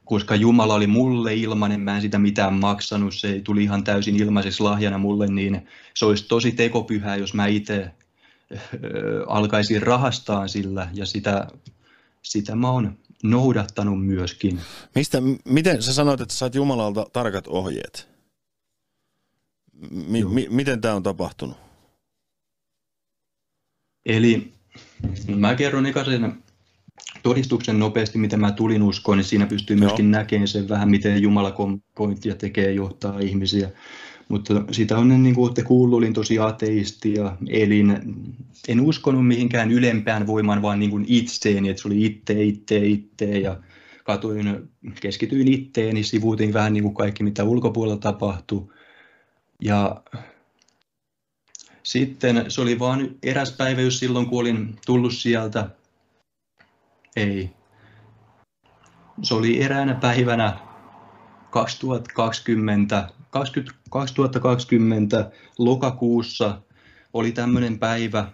koska 0.04 0.34
Jumala 0.34 0.74
oli 0.74 0.86
mulle 0.86 1.34
ilmanen, 1.34 1.80
mä 1.80 1.96
en 1.96 2.02
sitä 2.02 2.18
mitään 2.18 2.54
maksanut, 2.54 3.14
se 3.14 3.40
tuli 3.44 3.62
ihan 3.62 3.84
täysin 3.84 4.16
ilmaiseksi 4.16 4.62
lahjana 4.62 4.98
mulle, 4.98 5.26
niin 5.26 5.68
se 5.94 6.06
olisi 6.06 6.28
tosi 6.28 6.52
tekopyhää, 6.52 7.16
jos 7.16 7.34
mä 7.34 7.46
itse 7.46 7.90
alkaisin 9.26 9.82
rahastaa 9.82 10.48
sillä, 10.48 10.90
ja 10.94 11.06
sitä, 11.06 11.48
sitä 12.22 12.56
mä 12.56 12.70
oon 12.70 12.98
noudattanut 13.22 14.06
myöskin. 14.06 14.60
Mistä, 14.94 15.18
miten 15.44 15.82
sä 15.82 15.92
sanoit, 15.92 16.20
että 16.20 16.34
sait 16.34 16.54
Jumalalta 16.54 17.06
tarkat 17.12 17.46
ohjeet? 17.46 18.08
Mi, 19.90 20.24
mi, 20.24 20.46
miten 20.50 20.80
tämä 20.80 20.94
on 20.94 21.02
tapahtunut? 21.02 21.56
Eli 24.06 24.52
mä 25.36 25.54
kerron 25.54 25.86
ekaisen 25.86 26.43
todistuksen 27.24 27.78
nopeasti, 27.78 28.18
miten 28.18 28.40
mä 28.40 28.52
tulin 28.52 28.82
uskoon, 28.82 29.18
niin 29.18 29.24
siinä 29.24 29.46
pystyy 29.46 29.76
myöskin 29.76 30.10
näkemään 30.10 30.48
sen 30.48 30.68
vähän, 30.68 30.90
miten 30.90 31.22
Jumala 31.22 31.54
pointtia 31.94 32.34
tekee 32.34 32.72
johtaa 32.72 33.18
ihmisiä. 33.18 33.70
Mutta 34.28 34.64
sitä 34.70 34.98
on, 34.98 35.22
niin 35.22 35.34
kuin 35.34 35.44
olette 35.44 35.62
kuullut, 35.62 35.96
olin 35.96 36.12
tosi 36.12 36.38
ateisti 36.38 37.14
ja 37.14 37.36
elin, 37.48 38.00
en 38.68 38.80
uskonut 38.80 39.26
mihinkään 39.26 39.70
ylempään 39.70 40.26
voimaan, 40.26 40.62
vaan 40.62 40.78
niin 40.78 40.90
kuin 40.90 41.04
itseeni, 41.08 41.68
että 41.68 41.82
se 41.82 41.88
oli 41.88 42.04
itse, 42.04 42.42
itse, 42.42 42.86
itse 42.86 43.38
ja 43.38 43.56
katuin, 44.04 44.68
keskityin 45.00 45.48
itteeni, 45.48 46.02
sivuutin 46.02 46.52
vähän 46.52 46.72
niin 46.72 46.82
kuin 46.82 46.94
kaikki, 46.94 47.22
mitä 47.22 47.44
ulkopuolella 47.44 48.00
tapahtui. 48.00 48.66
Ja 49.62 50.02
sitten 51.82 52.44
se 52.48 52.60
oli 52.60 52.78
vain 52.78 53.18
eräs 53.22 53.52
päivä, 53.52 53.80
jos 53.80 53.98
silloin 53.98 54.26
kun 54.26 54.40
olin 54.40 54.76
tullut 54.86 55.14
sieltä 55.14 55.70
ei. 57.16 57.50
Se 59.22 59.34
oli 59.34 59.62
eräänä 59.62 59.94
päivänä 59.94 60.58
2020, 61.50 63.08
20, 63.30 63.80
2020 63.90 65.30
lokakuussa 65.58 66.62
oli 67.12 67.32
tämmöinen 67.32 67.78
päivä, 67.78 68.26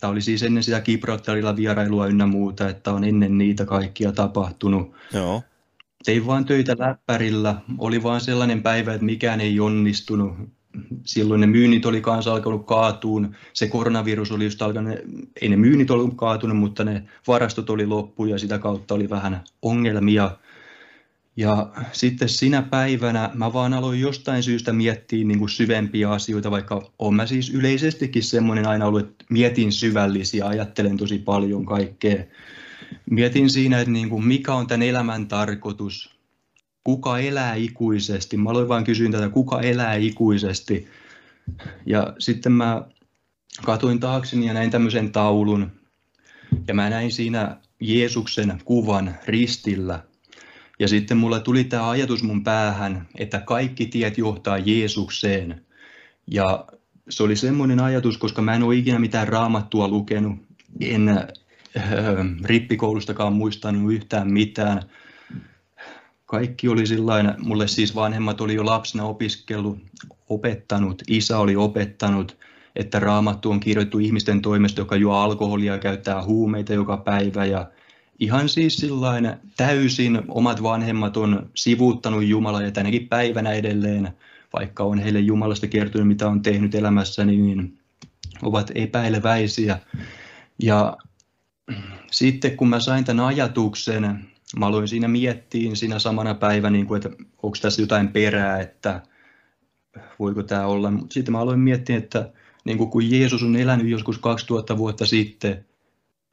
Tämä 0.00 0.10
oli 0.10 0.20
siis 0.20 0.42
ennen 0.42 0.62
sitä 0.62 0.80
Gibraltarilla 0.80 1.56
vierailua 1.56 2.06
ynnä 2.06 2.26
muuta, 2.26 2.68
että 2.68 2.92
on 2.92 3.04
ennen 3.04 3.38
niitä 3.38 3.64
kaikkia 3.64 4.12
tapahtunut. 4.12 4.94
Joo. 5.12 5.42
Tein 6.04 6.26
vaan 6.26 6.44
töitä 6.44 6.76
läppärillä. 6.78 7.60
Oli 7.78 8.02
vaan 8.02 8.20
sellainen 8.20 8.62
päivä, 8.62 8.94
että 8.94 9.04
mikään 9.04 9.40
ei 9.40 9.60
onnistunut 9.60 10.32
silloin 11.04 11.40
ne 11.40 11.46
myynnit 11.46 11.86
oli 11.86 12.00
kanssa 12.00 12.32
alkanut 12.32 12.66
kaatuun. 12.66 13.34
Se 13.52 13.68
koronavirus 13.68 14.32
oli 14.32 14.44
just 14.44 14.62
alkanut, 14.62 14.98
ei 15.40 15.48
ne 15.48 15.56
myynnit 15.56 15.90
ollut 15.90 16.16
kaatunut, 16.16 16.56
mutta 16.56 16.84
ne 16.84 17.02
varastot 17.26 17.70
oli 17.70 17.86
loppu 17.86 18.24
ja 18.24 18.38
sitä 18.38 18.58
kautta 18.58 18.94
oli 18.94 19.10
vähän 19.10 19.44
ongelmia. 19.62 20.30
Ja 21.36 21.70
sitten 21.92 22.28
sinä 22.28 22.62
päivänä 22.62 23.30
mä 23.34 23.52
vaan 23.52 23.74
aloin 23.74 24.00
jostain 24.00 24.42
syystä 24.42 24.72
miettiä 24.72 25.24
niin 25.24 25.38
kuin 25.38 25.48
syvempiä 25.48 26.10
asioita, 26.10 26.50
vaikka 26.50 26.90
olen 26.98 27.14
mä 27.14 27.26
siis 27.26 27.50
yleisestikin 27.50 28.22
semmoinen 28.22 28.68
aina 28.68 28.86
ollut, 28.86 29.00
että 29.00 29.24
mietin 29.30 29.72
syvällisiä, 29.72 30.46
ajattelen 30.46 30.96
tosi 30.96 31.18
paljon 31.18 31.66
kaikkea. 31.66 32.24
Mietin 33.10 33.50
siinä, 33.50 33.80
että 33.80 33.90
niin 33.90 34.08
kuin 34.08 34.26
mikä 34.26 34.54
on 34.54 34.66
tämän 34.66 34.82
elämän 34.82 35.28
tarkoitus, 35.28 36.17
kuka 36.88 37.18
elää 37.18 37.54
ikuisesti. 37.54 38.36
Mä 38.36 38.50
aloin 38.50 38.68
vain 38.68 38.84
kysyä 38.84 39.10
tätä, 39.10 39.28
kuka 39.28 39.60
elää 39.60 39.94
ikuisesti. 39.94 40.88
Ja 41.86 42.14
sitten 42.18 42.52
mä 42.52 42.82
katoin 43.64 44.00
taakseni 44.00 44.46
ja 44.46 44.54
näin 44.54 44.70
tämmöisen 44.70 45.12
taulun. 45.12 45.70
Ja 46.68 46.74
mä 46.74 46.90
näin 46.90 47.12
siinä 47.12 47.56
Jeesuksen 47.80 48.60
kuvan 48.64 49.14
ristillä. 49.26 50.02
Ja 50.78 50.88
sitten 50.88 51.16
mulle 51.16 51.40
tuli 51.40 51.64
tämä 51.64 51.90
ajatus 51.90 52.22
mun 52.22 52.44
päähän, 52.44 53.08
että 53.18 53.40
kaikki 53.40 53.86
tiet 53.86 54.18
johtaa 54.18 54.58
Jeesukseen. 54.58 55.66
Ja 56.26 56.66
se 57.08 57.22
oli 57.22 57.36
semmoinen 57.36 57.80
ajatus, 57.80 58.18
koska 58.18 58.42
mä 58.42 58.54
en 58.54 58.62
ole 58.62 58.76
ikinä 58.76 58.98
mitään 58.98 59.28
raamattua 59.28 59.88
lukenut, 59.88 60.38
en 60.80 61.08
äh, 61.08 61.26
rippikoulustakaan 62.44 63.32
muistanut 63.32 63.92
yhtään 63.92 64.32
mitään 64.32 64.82
kaikki 66.28 66.68
oli 66.68 66.86
sillain, 66.86 67.34
mulle 67.38 67.68
siis 67.68 67.94
vanhemmat 67.94 68.40
oli 68.40 68.54
jo 68.54 68.64
lapsena 68.66 69.04
opiskellut, 69.04 69.78
opettanut, 70.28 71.02
isä 71.08 71.38
oli 71.38 71.56
opettanut, 71.56 72.36
että 72.76 73.00
raamattu 73.00 73.50
on 73.50 73.60
kirjoittu 73.60 73.98
ihmisten 73.98 74.42
toimesta, 74.42 74.80
joka 74.80 74.96
juo 74.96 75.14
alkoholia 75.14 75.78
käyttää 75.78 76.24
huumeita 76.24 76.72
joka 76.72 76.96
päivä 76.96 77.44
ja 77.44 77.70
ihan 78.18 78.48
siis 78.48 78.76
sillain 78.76 79.32
täysin 79.56 80.22
omat 80.28 80.62
vanhemmat 80.62 81.16
on 81.16 81.50
sivuuttanut 81.54 82.24
Jumalaa 82.24 82.62
ja 82.62 82.70
tänäkin 82.70 83.08
päivänä 83.08 83.52
edelleen 83.52 84.12
vaikka 84.52 84.84
on 84.84 84.98
heille 84.98 85.20
Jumalasta 85.20 85.66
kertonut, 85.66 86.08
mitä 86.08 86.28
on 86.28 86.42
tehnyt 86.42 86.74
elämässäni, 86.74 87.36
niin 87.36 87.78
ovat 88.42 88.70
epäileväisiä. 88.74 89.78
Ja 90.62 90.96
sitten 92.10 92.56
kun 92.56 92.68
mä 92.68 92.80
sain 92.80 93.04
tämän 93.04 93.24
ajatuksen, 93.24 94.28
mä 94.56 94.66
aloin 94.66 94.88
siinä 94.88 95.08
miettiä 95.08 95.74
siinä 95.74 95.98
samana 95.98 96.34
päivänä, 96.34 96.76
niin 96.76 96.96
että 96.96 97.10
onko 97.42 97.56
tässä 97.62 97.82
jotain 97.82 98.08
perää, 98.08 98.60
että 98.60 99.02
voiko 100.18 100.42
tämä 100.42 100.66
olla. 100.66 100.90
Mutta 100.90 101.14
sitten 101.14 101.32
mä 101.32 101.40
aloin 101.40 101.60
miettiä, 101.60 101.96
että 101.96 102.30
niin 102.64 102.78
kuin 102.78 102.90
kun 102.90 103.10
Jeesus 103.10 103.42
on 103.42 103.56
elänyt 103.56 103.88
joskus 103.88 104.18
2000 104.18 104.78
vuotta 104.78 105.06
sitten, 105.06 105.64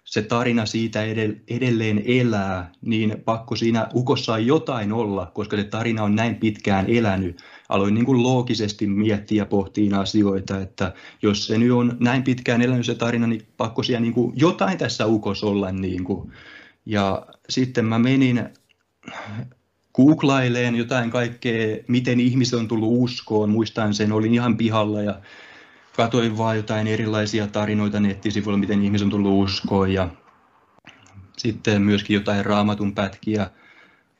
se 0.05 0.21
tarina 0.21 0.65
siitä 0.65 1.03
edelleen 1.47 2.01
elää, 2.05 2.71
niin 2.81 3.21
pakko 3.25 3.55
siinä 3.55 3.87
ukossa 3.95 4.37
jotain 4.37 4.93
olla, 4.93 5.31
koska 5.33 5.57
se 5.57 5.63
tarina 5.63 6.03
on 6.03 6.15
näin 6.15 6.35
pitkään 6.35 6.89
elänyt. 6.89 7.41
Aloin 7.69 7.93
niin 7.93 8.05
kuin 8.05 8.23
loogisesti 8.23 8.87
miettiä 8.87 9.41
ja 9.41 9.45
pohtia 9.45 9.99
asioita, 9.99 10.61
että 10.61 10.93
jos 11.21 11.47
se 11.47 11.57
nyt 11.57 11.71
on 11.71 11.97
näin 11.99 12.23
pitkään 12.23 12.61
elänyt 12.61 12.85
se 12.85 12.95
tarina, 12.95 13.27
niin 13.27 13.47
pakko 13.57 13.83
siellä 13.83 14.01
niin 14.01 14.13
kuin 14.13 14.33
jotain 14.35 14.77
tässä 14.77 15.05
ukossa 15.05 15.47
olla. 15.47 15.71
Niin 15.71 16.03
kuin. 16.03 16.31
Ja 16.85 17.25
sitten 17.49 17.85
mä 17.85 17.99
menin 17.99 18.49
googlaileen 19.93 20.75
jotain 20.75 21.11
kaikkea, 21.11 21.77
miten 21.87 22.19
ihmiset 22.19 22.59
on 22.59 22.67
tullut 22.67 23.03
uskoon. 23.03 23.49
Muistan 23.49 23.93
sen, 23.93 24.11
olin 24.11 24.33
ihan 24.33 24.57
pihalla 24.57 25.01
ja 25.01 25.19
katoin 25.95 26.37
vaan 26.37 26.57
jotain 26.57 26.87
erilaisia 26.87 27.47
tarinoita 27.47 27.99
nettisivuilla, 27.99 28.59
miten 28.59 28.83
ihmiset 28.83 29.05
on 29.05 29.11
tullut 29.11 29.43
uskoon 29.43 29.93
ja 29.93 30.09
sitten 31.37 31.81
myöskin 31.81 32.13
jotain 32.13 32.45
raamatun 32.45 32.95
pätkiä 32.95 33.49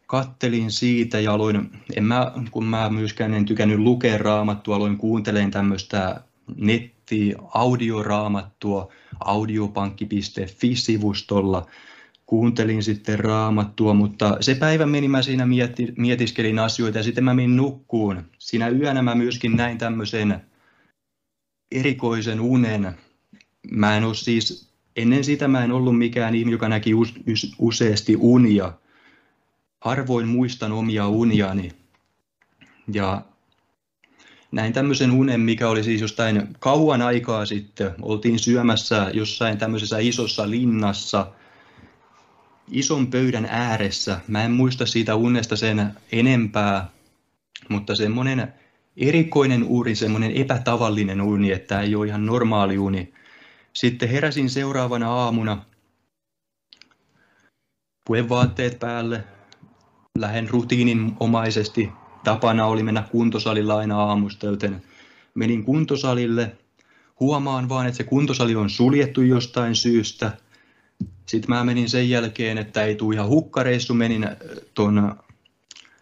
kattelin 0.08 0.72
siitä 0.72 1.20
ja 1.20 1.34
aloin, 1.34 1.70
en 1.96 2.04
mä, 2.04 2.32
kun 2.52 2.66
mä 2.66 2.90
myöskään 2.90 3.34
en 3.34 3.46
tykännyt 3.46 3.80
lukea 3.80 4.18
raamattua, 4.18 4.76
aloin 4.76 4.98
kuuntelemaan 4.98 5.52
tämmöistä 5.52 6.22
netti 6.56 7.34
audioraamattua 7.54 8.92
audiopankki.fi-sivustolla. 9.20 11.66
Kuuntelin 12.26 12.84
sitten 12.84 13.20
raamattua, 13.20 13.94
mutta 13.94 14.38
se 14.40 14.56
päivä 14.56 14.86
meni, 14.86 15.08
mä 15.08 15.22
siinä 15.22 15.46
mietti, 15.46 15.94
mietiskelin 15.98 16.60
asioita 16.60 16.98
ja 16.98 17.04
sitten 17.04 17.24
mä 17.24 17.34
menin 17.34 17.56
nukkuun. 17.56 18.24
Siinä 18.40 18.70
yönä 18.70 19.02
mä 19.02 19.16
myöskin 19.16 19.56
näin 19.56 19.78
tämmöisen 19.78 20.42
erikoisen 21.72 22.40
unen. 22.40 22.96
Mä 23.72 23.98
en 23.98 24.04
ole 24.04 24.16
siis, 24.16 24.70
ennen 24.96 25.24
sitä 25.24 25.48
mä 25.48 25.64
en 25.64 25.72
ollut 25.72 25.98
mikään 25.98 26.36
ihminen, 26.36 26.52
joka 26.52 26.70
näki 26.70 26.92
useasti 27.60 28.16
unia. 28.20 28.74
Harvoin 29.82 30.28
muistan 30.28 30.72
omia 30.72 31.08
uniani. 31.08 31.72
Ja 32.94 33.22
näin 34.52 34.74
tämmöisen 34.74 35.12
unen, 35.12 35.42
mikä 35.42 35.70
oli 35.70 35.84
siis 35.84 36.02
jostain 36.02 36.48
kauan 36.60 37.02
aikaa 37.02 37.46
sitten. 37.46 37.92
Oltiin 38.02 38.40
syömässä 38.40 39.10
jossain 39.14 39.58
tämmöisessä 39.58 39.98
isossa 39.98 40.50
linnassa, 40.50 41.32
ison 42.72 43.08
pöydän 43.08 43.46
ääressä. 43.46 44.20
Mä 44.28 44.44
en 44.44 44.52
muista 44.52 44.86
siitä 44.86 45.16
unesta 45.16 45.56
sen 45.56 45.94
enempää, 46.12 46.90
mutta 47.70 47.96
semmoinen 47.96 48.54
erikoinen 48.98 49.64
uni, 49.64 49.96
semmoinen 49.96 50.32
epätavallinen 50.32 51.22
uni, 51.22 51.52
että 51.52 51.82
ei 51.82 51.96
ole 51.96 52.08
ihan 52.08 52.26
normaali 52.26 52.78
uni. 52.78 53.14
Sitten 53.74 54.10
heräsin 54.10 54.50
seuraavana 54.50 55.10
aamuna, 55.14 55.66
puen 58.06 58.30
vaatteet 58.30 58.80
päälle, 58.80 59.24
lähden 60.20 60.50
rutiininomaisesti. 60.50 61.90
Tapana 62.24 62.66
oli 62.66 62.84
mennä 62.84 63.04
kuntosalilla 63.12 63.78
aina 63.78 64.04
aamusta, 64.04 64.46
joten 64.46 64.82
menin 65.34 65.64
kuntosalille. 65.64 66.58
Huomaan 67.20 67.70
vaan, 67.70 67.88
että 67.88 67.98
se 67.98 68.04
kuntosali 68.04 68.56
on 68.56 68.70
suljettu 68.70 69.22
jostain 69.22 69.76
syystä. 69.76 70.32
Sitten 71.26 71.50
mä 71.50 71.64
menin 71.64 71.90
sen 71.90 72.10
jälkeen, 72.10 72.58
että 72.58 72.84
ei 72.84 72.96
tule 72.96 73.16
ihan 73.16 73.28
hukkareissu, 73.28 73.94
menin 73.94 74.28
tuon 74.74 75.16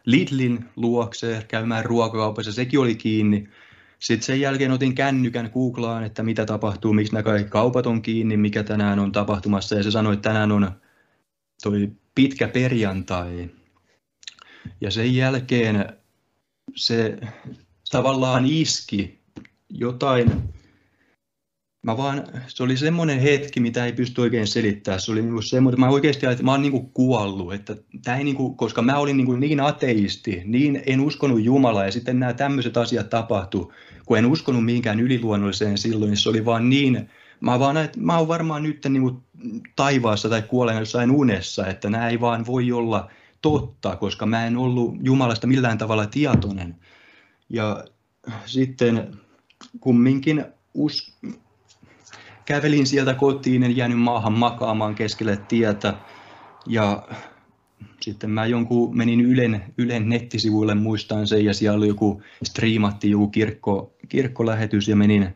Lidlin 0.06 0.66
luokse 0.76 1.46
käymään 1.48 1.86
ruokakaupassa, 1.86 2.52
sekin 2.52 2.80
oli 2.80 2.96
kiinni. 2.96 3.50
Sitten 4.00 4.26
sen 4.26 4.42
jälkeen 4.42 4.72
otin 4.72 4.96
kännykän 4.96 5.50
Googlaan, 5.54 6.04
että 6.04 6.24
mitä 6.24 6.46
tapahtuu, 6.46 6.94
miksi 6.94 7.14
nämä 7.14 7.24
kaikki 7.24 7.50
kaupat 7.50 7.86
on 7.86 8.02
kiinni, 8.02 8.38
mikä 8.38 8.64
tänään 8.64 9.00
on 9.00 9.12
tapahtumassa. 9.12 9.76
Ja 9.76 9.84
se 9.84 9.92
sanoi, 9.92 10.14
että 10.14 10.30
tänään 10.30 10.52
on 10.52 10.72
toi 11.64 11.92
pitkä 12.16 12.48
perjantai. 12.48 13.50
Ja 14.82 14.92
sen 14.92 15.16
jälkeen 15.16 15.90
se 16.76 17.18
tavallaan 17.92 18.46
iski 18.46 19.20
jotain 19.70 20.54
mä 21.84 21.98
vaan, 21.98 22.24
se 22.48 22.64
oli 22.64 22.78
semmoinen 22.78 23.20
hetki, 23.20 23.60
mitä 23.60 23.86
ei 23.86 23.94
pysty 23.94 24.22
oikein 24.22 24.48
selittämään. 24.48 25.02
Se 25.02 25.12
oli 25.12 25.22
niinku 25.22 25.42
semmoinen, 25.42 25.80
mä 25.80 25.90
oikeasti 25.90 26.26
että 26.26 26.44
mä 26.44 26.52
oon 26.52 26.62
niinku 26.62 26.82
kuollut, 26.94 27.54
että 27.54 27.76
tää 28.04 28.18
ei 28.18 28.24
niinku, 28.24 28.56
koska 28.56 28.82
mä 28.82 28.98
olin 28.98 29.18
niinku 29.18 29.36
niin 29.36 29.60
ateisti, 29.60 30.42
niin 30.46 30.84
en 30.86 31.00
uskonut 31.02 31.44
Jumalaa 31.44 31.86
ja 31.86 31.92
sitten 31.92 32.20
nämä 32.20 32.34
tämmöiset 32.34 32.78
asiat 32.78 33.10
tapahtu, 33.10 33.74
kun 34.06 34.18
en 34.18 34.26
uskonut 34.26 34.66
mihinkään 34.66 35.00
yliluonnolliseen 35.00 35.78
silloin, 35.78 36.10
niin 36.10 36.18
se 36.18 36.30
oli 36.30 36.46
vaan 36.46 36.70
niin, 36.70 37.10
mä 37.40 37.60
vaan 37.60 37.78
että 37.78 38.00
mä 38.00 38.18
oon 38.18 38.28
varmaan 38.28 38.64
nyt 38.64 38.86
niinku 38.90 39.24
taivaassa 39.76 40.30
tai 40.30 40.42
kuolen 40.42 40.80
jossain 40.80 41.12
unessa, 41.12 41.68
että 41.68 41.90
nämä 41.90 42.10
ei 42.10 42.22
vaan 42.22 42.46
voi 42.46 42.72
olla 42.72 43.12
totta, 43.42 43.96
koska 43.96 44.26
mä 44.26 44.46
en 44.46 44.58
ollut 44.58 44.96
Jumalasta 45.02 45.48
millään 45.48 45.78
tavalla 45.78 46.06
tietoinen. 46.06 46.76
Ja 47.50 47.86
sitten 48.46 49.18
kumminkin 49.80 50.46
us, 50.74 51.18
kävelin 52.46 52.88
sieltä 52.88 53.14
kotiin, 53.14 53.64
en 53.64 53.78
jäänyt 53.78 54.00
maahan 54.00 54.34
makaamaan 54.34 54.96
keskelle 54.96 55.38
tietä. 55.38 55.94
Ja 56.68 57.08
sitten 58.02 58.30
mä 58.30 58.46
jonkun 58.46 58.98
menin 58.98 59.22
Ylen, 59.22 59.64
Ylen 59.78 60.10
nettisivuille, 60.10 60.76
muistan 60.76 61.28
sen, 61.28 61.46
ja 61.46 61.54
siellä 61.54 61.78
oli 61.78 61.88
joku, 61.88 62.22
striimatti 62.44 63.10
joku 63.10 63.28
kirkko, 63.28 63.94
kirkkolähetys, 64.10 64.88
ja 64.88 64.96
menin 64.96 65.30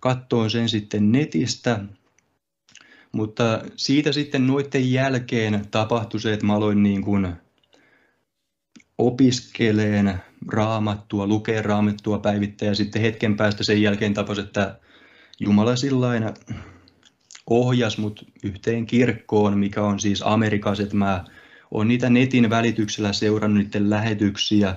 kattoon 0.00 0.50
sen 0.50 0.68
sitten 0.68 1.12
netistä. 1.12 1.80
Mutta 3.12 3.62
siitä 3.76 4.12
sitten 4.12 4.46
noiden 4.46 4.92
jälkeen 4.92 5.64
tapahtui 5.70 6.20
se, 6.20 6.32
että 6.32 6.46
mä 6.46 6.54
aloin 6.54 6.82
niin 6.82 7.02
kuin 7.02 7.28
opiskeleen 8.98 10.14
raamattua, 10.48 11.26
lukea 11.26 11.62
raamattua 11.62 12.18
päivittäin, 12.18 12.68
ja 12.68 12.74
sitten 12.74 13.02
hetken 13.02 13.36
päästä 13.36 13.64
sen 13.64 13.82
jälkeen 13.82 14.14
tapasin, 14.14 14.44
että 14.44 14.78
Jumala 15.40 15.76
sillain 15.76 16.24
ohjas 17.46 17.98
mut 17.98 18.26
yhteen 18.42 18.86
kirkkoon, 18.86 19.58
mikä 19.58 19.82
on 19.82 20.00
siis 20.00 20.22
Amerikassa, 20.24 20.82
että 20.82 20.96
mä 20.96 21.24
oon 21.70 21.88
niitä 21.88 22.10
netin 22.10 22.50
välityksellä 22.50 23.12
seurannut 23.12 23.64
niiden 23.64 23.90
lähetyksiä. 23.90 24.76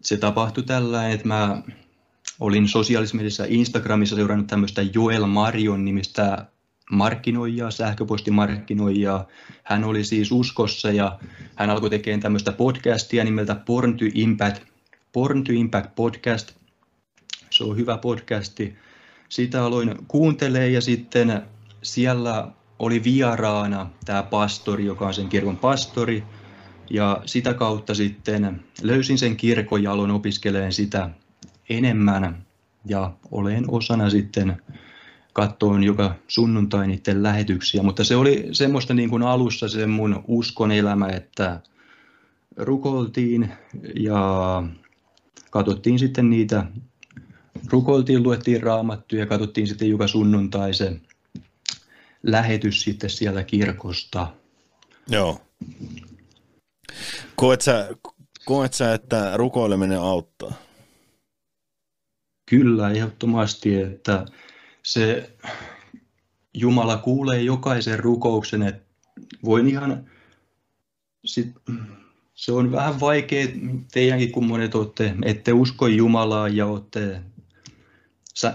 Se 0.00 0.16
tapahtui 0.16 0.64
tällä, 0.64 1.08
että 1.08 1.28
mä 1.28 1.62
olin 2.40 2.68
sosiaalisessa 2.68 3.44
Instagramissa 3.48 4.16
seurannut 4.16 4.46
tämmöistä 4.46 4.82
Joel 4.94 5.26
Marion 5.26 5.84
nimistä 5.84 6.46
markkinoijaa, 6.90 7.70
sähköpostimarkkinoijaa. 7.70 9.26
Hän 9.64 9.84
oli 9.84 10.04
siis 10.04 10.32
uskossa 10.32 10.90
ja 10.90 11.18
hän 11.56 11.70
alkoi 11.70 11.90
tekemään 11.90 12.20
tämmöistä 12.20 12.52
podcastia 12.52 13.24
nimeltä 13.24 13.54
Born 13.54 13.96
to 13.96 14.04
Impact, 14.14 14.62
Born 15.12 15.44
to 15.44 15.52
Impact 15.52 15.94
Podcast. 15.94 16.52
Se 17.50 17.64
on 17.64 17.76
hyvä 17.76 17.98
podcasti 17.98 18.76
sitä 19.28 19.64
aloin 19.64 19.94
kuuntelemaan 20.08 20.72
ja 20.72 20.80
sitten 20.80 21.42
siellä 21.82 22.48
oli 22.78 23.04
vieraana 23.04 23.90
tämä 24.04 24.22
pastori, 24.22 24.84
joka 24.84 25.06
on 25.06 25.14
sen 25.14 25.28
kirkon 25.28 25.56
pastori. 25.56 26.24
Ja 26.90 27.22
sitä 27.26 27.54
kautta 27.54 27.94
sitten 27.94 28.64
löysin 28.82 29.18
sen 29.18 29.36
kirkon 29.36 29.82
ja 29.82 29.92
aloin 29.92 30.10
opiskeleen 30.10 30.72
sitä 30.72 31.10
enemmän. 31.68 32.46
Ja 32.86 33.12
olen 33.30 33.64
osana 33.68 34.10
sitten 34.10 34.62
katsoin 35.32 35.82
joka 35.82 36.14
sunnuntai 36.28 36.86
niiden 36.86 37.22
lähetyksiä. 37.22 37.82
Mutta 37.82 38.04
se 38.04 38.16
oli 38.16 38.48
semmoista 38.52 38.94
niin 38.94 39.10
kuin 39.10 39.22
alussa 39.22 39.68
se 39.68 39.86
mun 39.86 40.24
uskon 40.28 40.72
elämä, 40.72 41.08
että 41.08 41.60
rukoltiin 42.56 43.52
ja 43.94 44.62
katsottiin 45.50 45.98
sitten 45.98 46.30
niitä 46.30 46.66
rukoiltiin, 47.70 48.22
luettiin 48.22 48.62
raamattuja 48.62 49.22
ja 49.22 49.26
katsottiin 49.26 49.66
sitten 49.66 49.90
joka 49.90 50.08
sunnuntai 50.08 50.74
se 50.74 51.00
lähetys 52.22 52.82
sitten 52.82 53.10
siellä 53.10 53.44
kirkosta. 53.44 54.32
Joo. 55.08 55.40
Koet 57.36 57.60
sä, 57.60 57.88
koet 58.44 58.72
sä, 58.72 58.94
että 58.94 59.32
rukoileminen 59.36 60.00
auttaa? 60.00 60.52
Kyllä, 62.50 62.90
ehdottomasti, 62.90 63.80
että 63.80 64.26
se 64.82 65.30
Jumala 66.54 66.96
kuulee 66.96 67.42
jokaisen 67.42 67.98
rukouksen, 67.98 68.62
että 68.62 68.84
voin 69.44 69.68
ihan 69.68 70.10
sit, 71.24 71.54
se 72.34 72.52
on 72.52 72.72
vähän 72.72 73.00
vaikea 73.00 73.46
teidänkin, 73.92 74.32
kun 74.32 74.46
monet 74.46 74.74
olette, 74.74 75.14
ette 75.24 75.52
usko 75.52 75.86
Jumalaa 75.86 76.48
ja 76.48 76.66
olette 76.66 77.20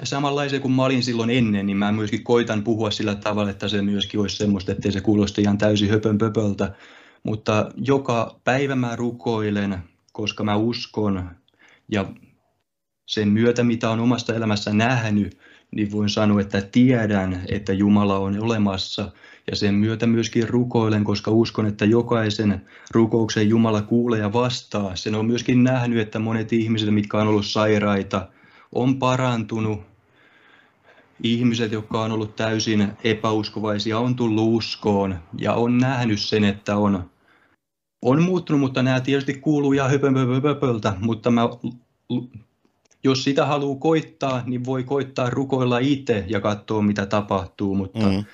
samanlaisia 0.03 0.60
kuin 0.60 0.72
mä 0.72 0.85
olin 0.85 1.03
silloin 1.03 1.30
ennen, 1.30 1.65
niin 1.65 1.77
mä 1.77 1.91
myöskin 1.91 2.23
koitan 2.23 2.64
puhua 2.64 2.91
sillä 2.91 3.15
tavalla, 3.15 3.51
että 3.51 3.68
se 3.68 3.81
myöskin 3.81 4.19
olisi 4.19 4.38
semmoista, 4.38 4.72
ettei 4.72 4.91
se 4.91 5.01
kuulosta 5.01 5.41
ihan 5.41 5.57
täysin 5.57 5.89
höpön 5.89 6.18
pöpöltä. 6.18 6.73
Mutta 7.23 7.72
joka 7.76 8.39
päivä 8.43 8.76
mä 8.76 8.95
rukoilen, 8.95 9.77
koska 10.14 10.43
mä 10.43 10.56
uskon 10.56 11.30
ja 11.91 12.06
sen 13.06 13.27
myötä, 13.27 13.64
mitä 13.64 13.89
on 13.89 13.99
omasta 13.99 14.35
elämässä 14.35 14.73
nähnyt, 14.73 15.38
niin 15.76 15.91
voin 15.91 16.10
sanoa, 16.10 16.41
että 16.41 16.61
tiedän, 16.61 17.41
että 17.47 17.73
Jumala 17.73 18.18
on 18.18 18.39
olemassa 18.39 19.11
ja 19.49 19.56
sen 19.56 19.73
myötä 19.73 20.07
myöskin 20.07 20.49
rukoilen, 20.49 21.03
koska 21.03 21.31
uskon, 21.31 21.65
että 21.65 21.85
jokaisen 21.85 22.61
rukouksen 22.91 23.49
Jumala 23.49 23.81
kuulee 23.81 24.19
ja 24.19 24.34
vastaa. 24.34 24.95
Sen 24.95 25.15
on 25.15 25.26
myöskin 25.26 25.64
nähnyt, 25.64 25.99
että 25.99 26.19
monet 26.19 26.53
ihmiset, 26.53 26.93
mitkä 26.93 27.18
on 27.18 27.27
ollut 27.27 27.45
sairaita, 27.45 28.27
on 28.71 28.99
parantunut. 28.99 29.79
Ihmiset, 31.23 31.71
jotka 31.71 32.01
on 32.01 32.11
ollut 32.11 32.35
täysin 32.35 32.91
epäuskovaisia, 33.03 33.99
on 33.99 34.15
tullut 34.15 34.55
uskoon 34.55 35.19
ja 35.37 35.53
on 35.53 35.77
nähnyt 35.77 36.21
sen, 36.21 36.43
että 36.43 36.77
on, 36.77 37.09
on 38.01 38.21
muuttunut, 38.21 38.59
mutta 38.59 38.83
nämä 38.83 39.01
tietysti 39.01 39.33
kuuluu 39.33 39.73
ihan 39.73 39.91
höpöltä, 40.43 40.93
mutta 40.99 41.31
mä, 41.31 41.49
jos 43.03 43.23
sitä 43.23 43.45
haluaa 43.45 43.79
koittaa, 43.79 44.43
niin 44.45 44.65
voi 44.65 44.83
koittaa 44.83 45.29
rukoilla 45.29 45.79
itse 45.79 46.25
ja 46.27 46.41
katsoa, 46.41 46.81
mitä 46.81 47.05
tapahtuu, 47.05 47.75
mutta 47.75 48.09
mm. 48.09 48.25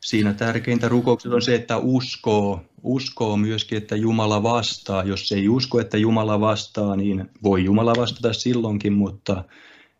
siinä 0.00 0.34
tärkeintä 0.34 0.88
rukouksessa 0.88 1.36
on 1.36 1.42
se, 1.42 1.54
että 1.54 1.76
uskoo, 1.76 2.60
uskoo 2.82 3.36
myöskin, 3.36 3.78
että 3.78 3.96
Jumala 3.96 4.42
vastaa. 4.42 5.04
Jos 5.04 5.32
ei 5.32 5.48
usko, 5.48 5.80
että 5.80 5.96
Jumala 5.96 6.40
vastaa, 6.40 6.96
niin 6.96 7.30
voi 7.42 7.64
Jumala 7.64 7.92
vastata 7.96 8.32
silloinkin, 8.32 8.92
mutta 8.92 9.44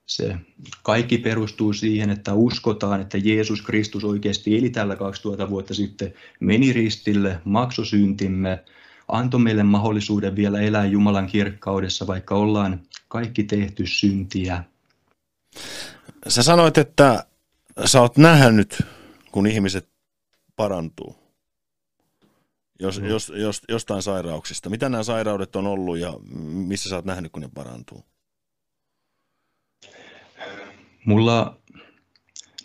se 0.06 0.36
kaikki 0.82 1.18
perustuu 1.18 1.72
siihen, 1.72 2.10
että 2.10 2.34
uskotaan, 2.34 3.00
että 3.00 3.18
Jeesus 3.18 3.62
Kristus 3.62 4.04
oikeasti 4.04 4.58
eli 4.58 4.70
tällä 4.70 4.96
2000 4.96 5.50
vuotta 5.50 5.74
sitten, 5.74 6.14
meni 6.40 6.72
ristille, 6.72 7.40
maksoi 7.44 7.86
syntimme, 7.86 8.64
antoi 9.08 9.40
meille 9.40 9.62
mahdollisuuden 9.62 10.36
vielä 10.36 10.60
elää 10.60 10.86
Jumalan 10.86 11.26
kirkkaudessa, 11.26 12.06
vaikka 12.06 12.34
ollaan 12.34 12.80
kaikki 13.08 13.44
tehty 13.44 13.86
syntiä. 13.86 14.64
Sä 16.28 16.42
sanoit, 16.42 16.78
että 16.78 17.24
sä 17.84 18.00
oot 18.00 18.16
nähnyt, 18.16 18.82
kun 19.32 19.46
ihmiset 19.46 19.88
parantuu. 20.56 21.16
Jos, 22.80 23.00
mm. 23.00 23.06
jos, 23.06 23.32
jos, 23.36 23.62
jostain 23.68 24.02
sairauksista. 24.02 24.70
Mitä 24.70 24.88
nämä 24.88 25.02
sairaudet 25.02 25.56
on 25.56 25.66
ollut 25.66 25.98
ja 25.98 26.14
missä 26.42 26.88
sä 26.88 26.96
oot 26.96 27.04
nähnyt, 27.04 27.32
kun 27.32 27.42
ne 27.42 27.48
parantuu? 27.54 28.04
Mulla, 31.04 31.58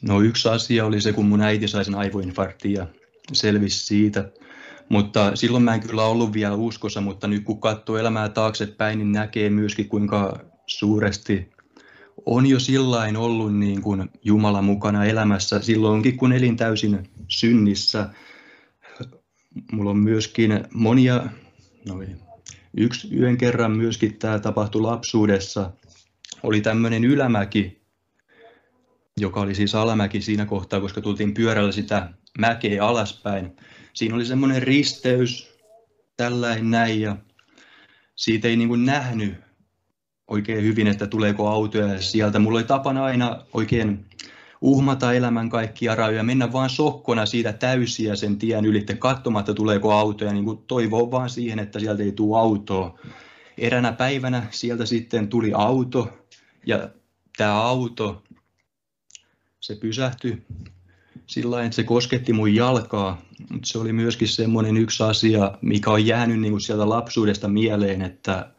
no 0.01 0.21
yksi 0.21 0.49
asia 0.49 0.85
oli 0.85 1.01
se, 1.01 1.13
kun 1.13 1.25
mun 1.25 1.41
äiti 1.41 1.67
sai 1.67 1.85
sen 1.85 1.95
aivoinfarktin 1.95 2.73
ja 2.73 2.87
selvisi 3.33 3.85
siitä. 3.85 4.31
Mutta 4.89 5.35
silloin 5.35 5.63
mä 5.63 5.73
en 5.73 5.81
kyllä 5.81 6.03
ollut 6.03 6.33
vielä 6.33 6.55
uskossa, 6.55 7.01
mutta 7.01 7.27
nyt 7.27 7.43
kun 7.43 7.61
katsoo 7.61 7.97
elämää 7.97 8.29
taaksepäin, 8.29 8.97
niin 8.97 9.11
näkee 9.11 9.49
myöskin 9.49 9.89
kuinka 9.89 10.39
suuresti 10.65 11.49
on 12.25 12.45
jo 12.45 12.59
sillain 12.59 13.17
ollut 13.17 13.55
niin 13.55 13.81
kuin 13.81 14.09
Jumala 14.23 14.61
mukana 14.61 15.05
elämässä 15.05 15.61
silloinkin, 15.61 16.17
kun 16.17 16.33
elin 16.33 16.57
täysin 16.57 17.09
synnissä. 17.27 18.09
Mulla 19.71 19.89
on 19.89 19.97
myöskin 19.97 20.63
monia, 20.73 21.27
no 21.87 22.03
yksi 22.77 23.15
yön 23.15 23.37
kerran 23.37 23.71
myöskin 23.71 24.19
tämä 24.19 24.39
tapahtui 24.39 24.81
lapsuudessa. 24.81 25.71
Oli 26.43 26.61
tämmöinen 26.61 27.03
ylämäki, 27.03 27.78
joka 29.17 29.41
oli 29.41 29.55
siis 29.55 29.75
alamäki 29.75 30.21
siinä 30.21 30.45
kohtaa, 30.45 30.81
koska 30.81 31.01
tultiin 31.01 31.33
pyörällä 31.33 31.71
sitä 31.71 32.09
mäkeä 32.39 32.85
alaspäin. 32.85 33.55
Siinä 33.93 34.15
oli 34.15 34.25
semmoinen 34.25 34.63
risteys, 34.63 35.59
tällainen 36.17 36.71
näin, 36.71 37.01
ja 37.01 37.15
siitä 38.15 38.47
ei 38.47 38.55
niin 38.55 38.69
kuin 38.69 38.85
nähnyt 38.85 39.33
oikein 40.27 40.63
hyvin, 40.63 40.87
että 40.87 41.07
tuleeko 41.07 41.47
autoja 41.47 42.01
sieltä. 42.01 42.39
Mulla 42.39 42.57
oli 42.57 42.63
tapana 42.63 43.05
aina 43.05 43.45
oikein 43.53 44.05
uhmata 44.61 45.13
elämän 45.13 45.49
kaikkia 45.49 45.95
rajoja, 45.95 46.23
mennä 46.23 46.51
vaan 46.53 46.69
sokkona 46.69 47.25
siitä 47.25 47.53
täysiä 47.53 48.15
sen 48.15 48.37
tien 48.37 48.65
ylitte 48.65 48.95
katsomatta 48.95 49.53
tuleeko 49.53 49.93
autoja, 49.93 50.33
niin 50.33 50.45
kuin 50.45 50.57
toivoo 50.67 51.11
vaan 51.11 51.29
siihen, 51.29 51.59
että 51.59 51.79
sieltä 51.79 52.03
ei 52.03 52.11
tule 52.11 52.39
autoa. 52.39 52.99
Eränä 53.57 53.91
päivänä 53.91 54.47
sieltä 54.51 54.85
sitten 54.85 55.27
tuli 55.27 55.51
auto 55.53 56.17
ja 56.65 56.89
tämä 57.37 57.61
auto 57.61 58.23
se 59.59 59.75
pysähtyi 59.75 60.43
sillä 61.27 61.63
että 61.63 61.75
se 61.75 61.83
kosketti 61.83 62.33
mun 62.33 62.55
jalkaa, 62.55 63.21
mutta 63.51 63.67
se 63.67 63.77
oli 63.77 63.93
myöskin 63.93 64.27
semmoinen 64.27 64.77
yksi 64.77 65.03
asia, 65.03 65.57
mikä 65.61 65.91
on 65.91 66.05
jäänyt 66.05 66.39
niin 66.39 66.51
kuin 66.51 66.61
sieltä 66.61 66.89
lapsuudesta 66.89 67.47
mieleen, 67.47 68.01
että 68.01 68.49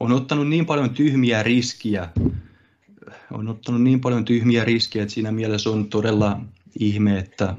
on 0.00 0.12
ottanut 0.12 0.48
niin 0.48 0.66
paljon 0.66 0.90
tyhmiä 0.90 1.42
riskiä, 1.42 2.08
on 3.30 3.48
ottanut 3.48 3.82
niin 3.82 4.00
paljon 4.00 4.24
tyhmiä 4.24 4.64
riskiä, 4.64 5.02
että 5.02 5.14
siinä 5.14 5.32
mielessä 5.32 5.70
on 5.70 5.88
todella 5.88 6.40
ihme, 6.80 7.18
että 7.18 7.56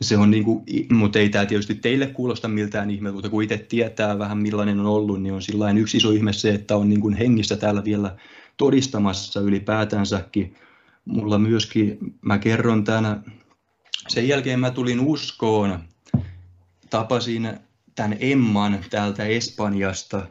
se 0.00 0.16
on 0.16 0.30
niin 0.30 0.44
kuin, 0.44 0.64
mutta 0.90 1.18
ei 1.18 1.28
tämä 1.28 1.46
tietysti 1.46 1.74
teille 1.74 2.06
kuulosta 2.06 2.48
miltään 2.48 2.90
ihme, 2.90 3.12
mutta 3.12 3.28
kun 3.28 3.42
itse 3.42 3.58
tietää 3.58 4.18
vähän 4.18 4.38
millainen 4.38 4.80
on 4.80 4.86
ollut, 4.86 5.22
niin 5.22 5.34
on 5.34 5.42
sillä 5.42 5.70
yksi 5.70 5.96
iso 5.96 6.10
ihme 6.10 6.32
se, 6.32 6.54
että 6.54 6.76
on 6.76 6.88
niin 6.88 7.00
kuin 7.00 7.14
hengissä 7.14 7.56
täällä 7.56 7.84
vielä 7.84 8.16
todistamassa 8.56 9.40
ylipäätänsäkin 9.40 10.54
mulla 11.10 11.38
myöskin, 11.38 11.98
mä 12.22 12.38
kerron 12.38 12.84
tänä, 12.84 13.22
sen 14.08 14.28
jälkeen 14.28 14.60
mä 14.60 14.70
tulin 14.70 15.00
uskoon, 15.00 15.80
tapasin 16.90 17.50
tämän 17.94 18.16
Emman 18.20 18.84
täältä 18.90 19.24
Espanjasta. 19.24 20.26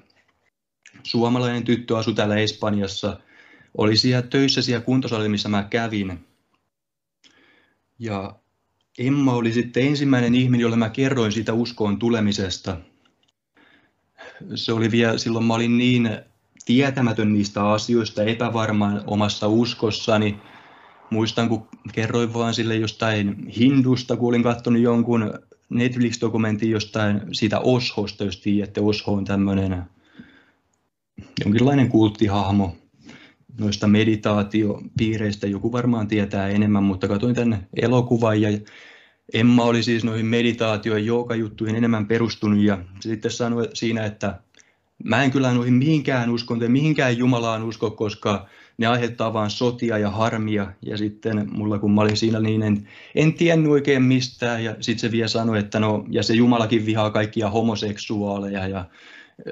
Suomalainen 1.04 1.64
tyttö 1.64 1.98
asui 1.98 2.14
täällä 2.14 2.36
Espanjassa. 2.36 3.20
Oli 3.78 3.98
siellä 3.98 4.22
töissä 4.22 4.62
siellä 4.62 4.86
kuntosalilla, 4.86 5.30
missä 5.30 5.50
mä 5.50 5.64
kävin. 5.64 6.26
Ja 8.00 8.36
Emma 8.98 9.34
oli 9.34 9.54
sitten 9.54 9.88
ensimmäinen 9.88 10.36
ihminen, 10.36 10.62
jolle 10.62 10.76
mä 10.76 10.90
kerroin 10.90 11.32
siitä 11.32 11.54
uskoon 11.54 12.00
tulemisesta. 12.00 12.78
Se 14.56 14.74
oli 14.74 14.92
vielä, 14.92 15.18
silloin 15.18 15.46
mä 15.46 15.54
olin 15.54 15.78
niin 15.78 16.10
tietämätön 16.66 17.34
niistä 17.34 17.70
asioista, 17.70 18.24
epävarma 18.24 19.02
omassa 19.08 19.48
uskossani, 19.48 20.38
muistan, 21.10 21.50
kun 21.50 21.68
kerroin 21.92 22.34
vaan 22.34 22.54
sille 22.54 22.76
jostain 22.76 23.48
hindusta, 23.48 24.18
kun 24.18 24.30
olin 24.30 24.44
katsonut 24.44 24.82
jonkun 24.82 25.34
Netflix-dokumentin 25.70 26.70
jostain 26.70 27.22
siitä 27.32 27.60
Oshosta, 27.60 28.24
jos 28.24 28.38
tiedätte, 28.38 28.82
Osho 28.82 29.14
on 29.14 29.26
tämmöinen 29.26 29.84
jonkinlainen 31.46 31.90
kulttihahmo 31.90 32.76
noista 33.60 33.88
meditaatiopiireistä. 33.88 35.48
Joku 35.48 35.72
varmaan 35.72 36.08
tietää 36.08 36.48
enemmän, 36.48 36.84
mutta 36.84 37.08
katsoin 37.08 37.36
tänne 37.36 37.68
elokuvan 37.82 38.42
ja 38.42 38.50
Emma 39.34 39.64
oli 39.64 39.84
siis 39.84 40.04
noihin 40.04 40.26
meditaatio- 40.26 40.98
ja 40.98 41.36
juttuihin 41.36 41.76
enemmän 41.76 42.08
perustunut 42.08 42.60
ja 42.60 42.78
sitten 43.00 43.32
sanoi 43.32 43.70
siinä, 43.74 44.06
että 44.06 44.40
mä 45.04 45.24
en 45.24 45.32
kyllä 45.32 45.54
noihin 45.54 45.74
mihinkään 45.74 46.30
usko, 46.30 46.56
tai 46.56 46.68
mihinkään 46.70 47.18
Jumalaan 47.18 47.64
usko, 47.64 47.92
koska 47.92 48.48
ne 48.80 48.88
aiheuttaa 48.88 49.34
vain 49.34 49.50
sotia 49.50 49.98
ja 49.98 50.10
harmia. 50.10 50.74
Ja 50.82 50.98
sitten 50.98 51.48
mulla 51.52 51.80
kun 51.80 51.92
mä 51.92 52.02
olin 52.02 52.18
siinä, 52.18 52.40
niin 52.40 52.62
en, 52.62 52.88
en 53.16 53.34
tiennyt 53.34 53.72
oikein 53.72 54.04
mistään. 54.04 54.64
Ja 54.64 54.76
sitten 54.80 55.00
se 55.00 55.12
vielä 55.12 55.28
sanoi, 55.28 55.60
että 55.60 55.80
no, 55.80 56.06
ja 56.10 56.24
se 56.24 56.34
Jumalakin 56.34 56.86
vihaa 56.86 57.12
kaikkia 57.12 57.50
homoseksuaaleja. 57.50 58.68
Ja 58.68 58.86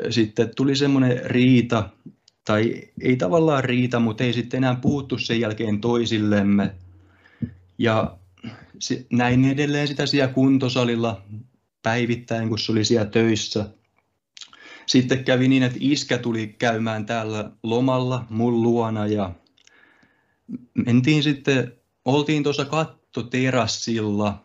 sitten 0.10 0.52
tuli 0.56 0.76
semmoinen 0.76 1.22
riita, 1.26 1.90
tai 2.46 2.82
ei 3.02 3.18
tavallaan 3.18 3.64
riita, 3.64 4.00
mutta 4.00 4.24
ei 4.24 4.34
sitten 4.34 4.58
enää 4.58 4.76
puhuttu 4.76 5.18
sen 5.18 5.40
jälkeen 5.40 5.82
toisillemme. 5.82 6.72
Ja 7.78 8.18
näin 9.12 9.46
edelleen 9.46 9.88
sitä 9.88 10.06
siellä 10.06 10.34
kuntosalilla 10.34 11.22
päivittäin, 11.84 12.50
kun 12.50 12.60
se 12.60 12.72
oli 12.72 12.86
siellä 12.86 13.06
töissä 13.06 13.66
sitten 14.88 15.24
kävi 15.24 15.48
niin, 15.48 15.64
että 15.64 15.78
iskä 15.82 16.18
tuli 16.18 16.48
käymään 16.48 17.06
täällä 17.06 17.52
lomalla 17.64 18.26
mun 18.30 18.64
luona 18.64 19.08
ja 19.08 19.32
mentiin 20.86 21.24
sitten, 21.24 21.74
oltiin 22.06 22.44
tuossa 22.44 22.66
kattoterassilla, 22.66 24.44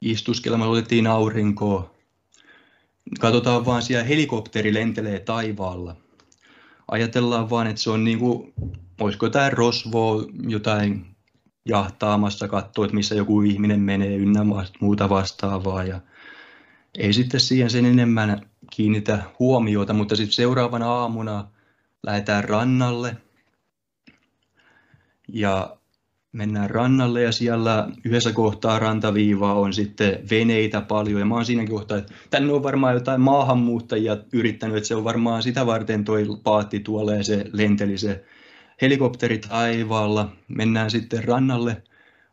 istuskelma, 0.00 0.66
otettiin 0.66 1.06
aurinkoa. 1.06 1.94
Katsotaan 3.20 3.66
vaan 3.66 3.82
siellä 3.82 4.04
helikopteri 4.04 4.74
lentelee 4.74 5.18
taivaalla. 5.18 5.96
Ajatellaan 6.88 7.50
vaan, 7.50 7.66
että 7.66 7.82
se 7.82 7.90
on 7.90 8.04
niin 8.04 8.18
kuin, 8.18 8.54
olisiko 9.00 9.28
tämä 9.30 9.50
rosvo 9.50 10.26
jotain 10.48 11.06
jahtaamassa, 11.64 12.48
katsoa, 12.48 12.84
että 12.84 12.94
missä 12.94 13.14
joku 13.14 13.42
ihminen 13.42 13.80
menee 13.80 14.16
ynnä 14.16 14.40
muuta 14.80 15.08
vastaavaa. 15.08 15.84
Ja 15.84 16.00
ei 16.98 17.12
sitten 17.12 17.40
siihen 17.40 17.70
sen 17.70 17.84
enemmän 17.84 18.49
kiinnitä 18.70 19.22
huomiota, 19.38 19.92
mutta 19.92 20.16
sitten 20.16 20.32
seuraavana 20.32 20.92
aamuna 20.92 21.48
lähdetään 22.02 22.44
rannalle. 22.44 23.16
Ja 25.28 25.76
mennään 26.32 26.70
rannalle 26.70 27.22
ja 27.22 27.32
siellä 27.32 27.88
yhdessä 28.04 28.32
kohtaa 28.32 28.78
rantaviivaa 28.78 29.54
on 29.54 29.72
sitten 29.72 30.18
veneitä 30.30 30.80
paljon. 30.80 31.20
Ja 31.20 31.26
mä 31.26 31.34
oon 31.34 31.44
siinä 31.44 31.66
kohtaa, 31.66 31.98
että 31.98 32.14
tänne 32.30 32.52
on 32.52 32.62
varmaan 32.62 32.94
jotain 32.94 33.20
maahanmuuttajia 33.20 34.16
yrittänyt, 34.32 34.76
että 34.76 34.88
se 34.88 34.94
on 34.94 35.04
varmaan 35.04 35.42
sitä 35.42 35.66
varten 35.66 36.04
toi 36.04 36.26
paatti 36.42 36.80
tuolla 36.80 37.14
ja 37.14 37.24
se 37.24 37.44
lenteli 37.52 37.98
se 37.98 38.24
helikopteri 38.82 39.38
taivaalla. 39.38 40.32
Mennään 40.48 40.90
sitten 40.90 41.24
rannalle. 41.24 41.82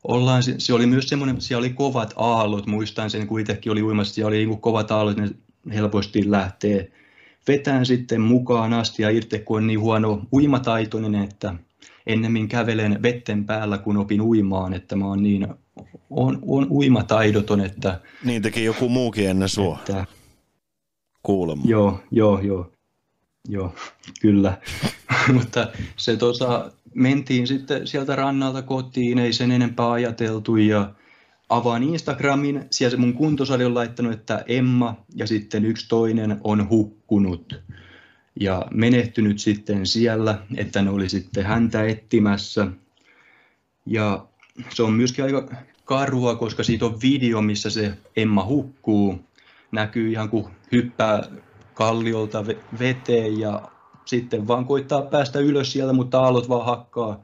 Ollaan, 0.04 0.44
se 0.58 0.74
oli 0.74 0.86
myös 0.86 1.10
semmoinen, 1.10 1.42
siellä 1.42 1.60
oli 1.60 1.74
kovat 1.74 2.14
aallot, 2.16 2.68
muistan 2.68 3.10
sen, 3.10 3.28
kun 3.28 3.40
itsekin 3.40 3.72
oli 3.72 3.84
uimassa, 3.84 4.14
siellä 4.14 4.28
oli 4.28 4.46
niin 4.46 4.62
kovat 4.62 4.92
aallot, 4.92 5.18
ne 5.18 5.30
helposti 5.74 6.32
lähtee 6.32 6.92
vetään 7.48 7.86
sitten 7.86 8.22
mukaan 8.22 8.74
asti 8.74 9.04
ja 9.04 9.10
itse 9.10 9.40
kun 9.40 9.58
on 9.58 9.68
niin 9.68 9.80
huono 9.80 10.22
uimataitoinen, 10.34 11.16
että 11.16 11.54
ennemmin 12.08 12.48
kävelen 12.48 13.04
vetten 13.04 13.46
päällä, 13.46 13.78
kun 13.78 13.98
opin 13.98 14.22
uimaan, 14.22 14.74
että 14.74 14.96
mä 14.96 15.06
oon 15.06 15.24
niin 15.24 15.48
on, 16.10 16.40
on 16.48 16.68
uimataidoton, 16.70 17.62
että... 17.62 18.00
Niin 18.24 18.42
teki 18.42 18.64
joku 18.64 18.90
muukin 18.90 19.30
ennen 19.30 19.50
sua. 19.50 19.78
Että, 19.80 20.06
Kuulemma. 21.24 21.64
Joo, 21.68 22.00
joo, 22.12 22.40
joo. 22.40 22.72
Joo, 23.50 23.76
kyllä. 24.22 24.58
Mutta 25.34 25.68
se 25.98 26.18
tuossa, 26.18 26.72
mentiin 26.96 27.48
sitten 27.48 27.88
sieltä 27.88 28.16
rannalta 28.16 28.62
kotiin, 28.62 29.20
ei 29.20 29.34
sen 29.34 29.52
enempää 29.52 29.92
ajateltu 29.92 30.56
ja 30.56 30.94
avaan 31.50 31.84
Instagramin, 31.84 32.66
siellä 32.72 32.92
se 32.92 32.98
mun 32.98 33.14
kuntosali 33.14 33.66
on 33.66 33.74
laittanut, 33.74 34.14
että 34.14 34.44
Emma 34.48 34.96
ja 35.16 35.28
sitten 35.28 35.66
yksi 35.66 35.90
toinen 35.90 36.38
on 36.44 36.70
hukkunut 36.70 37.62
ja 38.40 38.66
menehtynyt 38.74 39.40
sitten 39.40 39.86
siellä, 39.86 40.40
että 40.58 40.82
ne 40.82 40.90
oli 40.90 41.10
sitten 41.10 41.46
häntä 41.46 41.86
etsimässä. 41.86 42.68
Ja 43.86 44.28
se 44.70 44.84
on 44.84 44.94
myöskin 44.94 45.26
aika 45.26 45.50
karua, 45.86 46.36
koska 46.36 46.64
siitä 46.64 46.86
on 46.86 47.02
video, 47.02 47.42
missä 47.42 47.70
se 47.70 47.94
Emma 48.16 48.46
hukkuu. 48.46 49.20
Näkyy 49.72 50.12
ihan 50.12 50.30
kuin 50.30 50.46
hyppää 50.72 51.24
kalliolta 51.74 52.46
veteen 52.80 53.40
ja 53.40 53.62
sitten 54.06 54.48
vaan 54.48 54.66
koittaa 54.66 55.02
päästä 55.02 55.40
ylös 55.40 55.72
sieltä, 55.72 55.94
mutta 55.94 56.20
aallot 56.20 56.50
vaan 56.50 56.66
hakkaa 56.66 57.22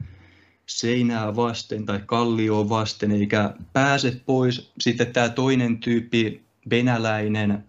seinää 0.66 1.36
vasten 1.36 1.86
tai 1.86 2.00
kallioon 2.06 2.70
vasten, 2.70 3.12
eikä 3.12 3.54
pääse 3.74 4.22
pois. 4.26 4.72
Sitten 4.80 5.14
tämä 5.14 5.30
toinen 5.30 5.78
tyyppi, 5.78 6.44
venäläinen, 6.70 7.64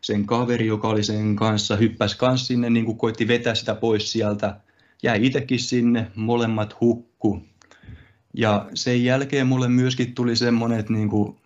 sen 0.00 0.26
kaveri, 0.26 0.66
joka 0.66 0.88
oli 0.88 1.04
sen 1.04 1.36
kanssa, 1.36 1.76
hyppäsi 1.76 2.18
kanssa 2.18 2.46
sinne, 2.46 2.70
niin 2.70 2.84
kuin 2.84 2.98
koitti 2.98 3.28
vetää 3.28 3.54
sitä 3.54 3.74
pois 3.74 4.12
sieltä. 4.12 4.60
Jäi 5.02 5.26
itsekin 5.26 5.60
sinne, 5.60 6.10
molemmat 6.14 6.80
hukku. 6.80 7.42
Ja 8.34 8.68
sen 8.74 9.04
jälkeen 9.04 9.46
mulle 9.46 9.68
myöskin 9.68 10.14
tuli 10.14 10.36
semmoinen, 10.36 10.78
että 10.78 10.92
niin 10.92 11.08
kuin 11.08 11.36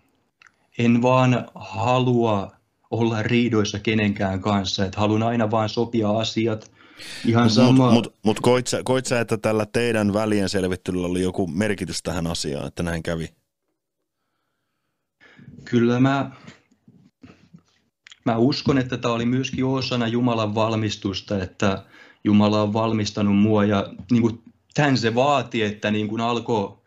en 0.78 1.02
vaan 1.02 1.46
halua 1.54 2.52
olla 2.90 3.22
riidoissa 3.22 3.78
kenenkään 3.78 4.40
kanssa, 4.40 4.84
että 4.84 5.00
haluan 5.00 5.22
aina 5.22 5.50
vaan 5.50 5.68
sopia 5.68 6.10
asiat. 6.10 6.70
Ihan 7.26 7.50
sama... 7.50 7.92
Mutta 7.92 8.10
mut, 8.10 8.18
mut 8.24 8.40
koit, 8.40 8.66
sä, 8.66 8.80
koit 8.84 9.06
sä, 9.06 9.20
että 9.20 9.38
tällä 9.38 9.66
teidän 9.66 10.12
välien 10.12 10.48
selvittelyllä 10.48 11.06
oli 11.06 11.22
joku 11.22 11.46
merkitys 11.46 12.02
tähän 12.02 12.26
asiaan, 12.26 12.66
että 12.66 12.82
näin 12.82 13.02
kävi? 13.02 13.28
Kyllä 15.64 16.00
mä, 16.00 16.30
mä 18.24 18.36
uskon, 18.36 18.78
että 18.78 18.96
tämä 18.96 19.14
oli 19.14 19.26
myöskin 19.26 19.64
osana 19.64 20.06
Jumalan 20.06 20.54
valmistusta, 20.54 21.42
että 21.42 21.84
Jumala 22.24 22.62
on 22.62 22.72
valmistanut 22.72 23.36
mua 23.38 23.64
ja 23.64 23.94
niin 24.10 24.22
kuin 24.22 24.42
tämän 24.74 24.98
se 24.98 25.14
vaati, 25.14 25.62
että 25.62 25.90
niin 25.90 26.08
kuin 26.08 26.20
alkoi 26.20 26.81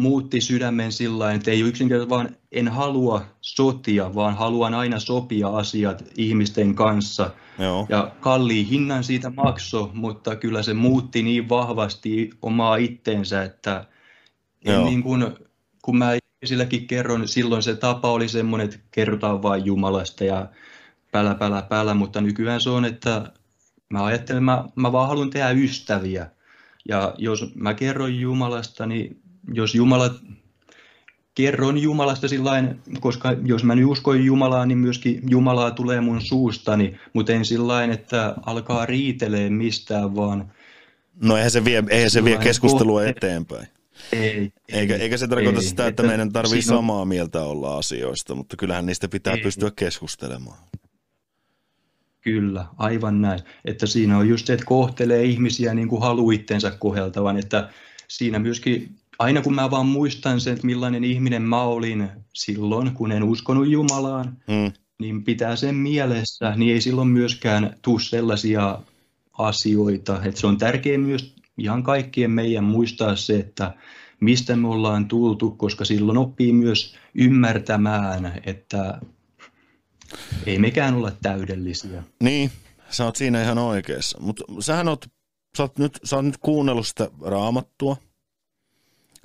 muutti 0.00 0.40
sydämen 0.40 0.92
sillä 0.92 1.32
että 1.32 1.50
ei 1.50 1.60
yksinkertaisesti 1.60 2.10
vaan 2.10 2.36
en 2.52 2.68
halua 2.68 3.24
sotia, 3.40 4.14
vaan 4.14 4.36
haluan 4.36 4.74
aina 4.74 5.00
sopia 5.00 5.48
asiat 5.48 6.04
ihmisten 6.16 6.74
kanssa. 6.74 7.30
Joo. 7.58 7.86
Ja 7.88 8.12
kalliin 8.20 8.66
hinnan 8.66 9.04
siitä 9.04 9.30
makso, 9.30 9.90
mutta 9.94 10.36
kyllä 10.36 10.62
se 10.62 10.74
muutti 10.74 11.22
niin 11.22 11.48
vahvasti 11.48 12.30
omaa 12.42 12.76
itteensä, 12.76 13.42
että 13.42 13.84
en 14.64 14.84
niin 14.84 15.02
kuin, 15.02 15.26
kun 15.82 15.98
mä 15.98 16.10
silläkin 16.44 16.86
kerron, 16.86 17.28
silloin 17.28 17.62
se 17.62 17.76
tapa 17.76 18.12
oli 18.12 18.28
semmoinen, 18.28 18.64
että 18.64 18.78
kerrotaan 18.90 19.42
vain 19.42 19.64
Jumalasta 19.64 20.24
ja 20.24 20.48
pälä, 21.12 21.34
pälä, 21.34 21.62
pälä, 21.62 21.94
mutta 21.94 22.20
nykyään 22.20 22.60
se 22.60 22.70
on, 22.70 22.84
että 22.84 23.32
mä 23.90 24.04
ajattelen, 24.04 24.44
mä, 24.44 24.64
mä 24.74 24.92
vaan 24.92 25.08
haluan 25.08 25.30
tehdä 25.30 25.50
ystäviä. 25.50 26.30
Ja 26.88 27.14
jos 27.18 27.54
mä 27.54 27.74
kerron 27.74 28.20
Jumalasta, 28.20 28.86
niin 28.86 29.25
jos 29.52 29.74
Jumala, 29.74 30.14
kerron 31.34 31.78
Jumalasta 31.78 32.28
sillain, 32.28 32.80
koska 33.00 33.36
jos 33.44 33.64
mä 33.64 33.74
nyt 33.74 33.86
uskon 33.86 34.24
Jumalaa, 34.24 34.66
niin 34.66 34.78
myöskin 34.78 35.20
Jumalaa 35.28 35.70
tulee 35.70 36.00
mun 36.00 36.20
suustani, 36.20 36.96
mutta 37.12 37.32
en 37.32 37.44
sillain, 37.44 37.90
että 37.90 38.34
alkaa 38.46 38.86
riitelee 38.86 39.50
mistään, 39.50 40.16
vaan... 40.16 40.52
No 41.22 41.36
eihän 41.36 41.50
se 41.50 41.64
vie, 41.64 41.84
eihän 41.88 42.10
se 42.10 42.24
vie 42.24 42.36
keskustelua 42.36 43.00
kohte. 43.00 43.10
eteenpäin. 43.10 43.66
Ei, 44.12 44.52
eikä, 44.68 44.96
eikä 44.96 45.16
se 45.16 45.28
tarkoita 45.28 45.58
ei, 45.58 45.64
sitä, 45.64 45.82
että, 45.82 45.88
että 45.88 46.02
meidän 46.02 46.32
tarvii 46.32 46.58
on... 46.58 46.62
samaa 46.62 47.04
mieltä 47.04 47.42
olla 47.42 47.78
asioista, 47.78 48.34
mutta 48.34 48.56
kyllähän 48.56 48.86
niistä 48.86 49.08
pitää 49.08 49.34
ei. 49.34 49.42
pystyä 49.42 49.70
keskustelemaan. 49.76 50.58
Kyllä, 52.20 52.66
aivan 52.76 53.20
näin. 53.20 53.40
Että 53.64 53.86
siinä 53.86 54.18
on 54.18 54.28
just 54.28 54.46
se, 54.46 54.52
että 54.52 54.66
kohtelee 54.66 55.24
ihmisiä 55.24 55.74
niin 55.74 55.88
kuin 55.88 56.02
haluaa 56.02 56.34
itsensä 56.34 56.70
koheltavan, 56.70 57.38
että 57.38 57.70
siinä 58.08 58.38
myöskin 58.38 58.95
aina 59.18 59.42
kun 59.42 59.54
mä 59.54 59.70
vaan 59.70 59.86
muistan 59.86 60.40
sen, 60.40 60.52
että 60.52 60.66
millainen 60.66 61.04
ihminen 61.04 61.42
mä 61.42 61.62
olin 61.62 62.08
silloin, 62.34 62.94
kun 62.94 63.12
en 63.12 63.22
uskonut 63.22 63.68
Jumalaan, 63.68 64.36
mm. 64.48 64.72
niin 64.98 65.24
pitää 65.24 65.56
sen 65.56 65.74
mielessä, 65.74 66.52
niin 66.56 66.74
ei 66.74 66.80
silloin 66.80 67.08
myöskään 67.08 67.76
tule 67.82 68.00
sellaisia 68.00 68.78
asioita. 69.38 70.22
Että 70.24 70.40
se 70.40 70.46
on 70.46 70.58
tärkeää 70.58 70.98
myös 70.98 71.34
ihan 71.58 71.82
kaikkien 71.82 72.30
meidän 72.30 72.64
muistaa 72.64 73.16
se, 73.16 73.36
että 73.36 73.74
mistä 74.20 74.56
me 74.56 74.68
ollaan 74.68 75.08
tultu, 75.08 75.50
koska 75.50 75.84
silloin 75.84 76.18
oppii 76.18 76.52
myös 76.52 76.96
ymmärtämään, 77.14 78.40
että 78.44 79.00
ei 80.46 80.58
mekään 80.58 80.94
olla 80.94 81.12
täydellisiä. 81.22 82.02
Niin, 82.22 82.50
sä 82.90 83.04
oot 83.04 83.16
siinä 83.16 83.42
ihan 83.42 83.58
oikeassa. 83.58 84.18
Mutta 84.20 84.44
sähän 84.60 84.88
oot, 84.88 85.06
sä 85.56 85.62
oot 85.62 85.78
nyt, 85.78 85.98
sä 86.04 86.16
oot 86.16 86.24
nyt 86.24 86.38
kuunnellut 86.38 86.86
sitä 86.86 87.10
raamattua, 87.22 87.96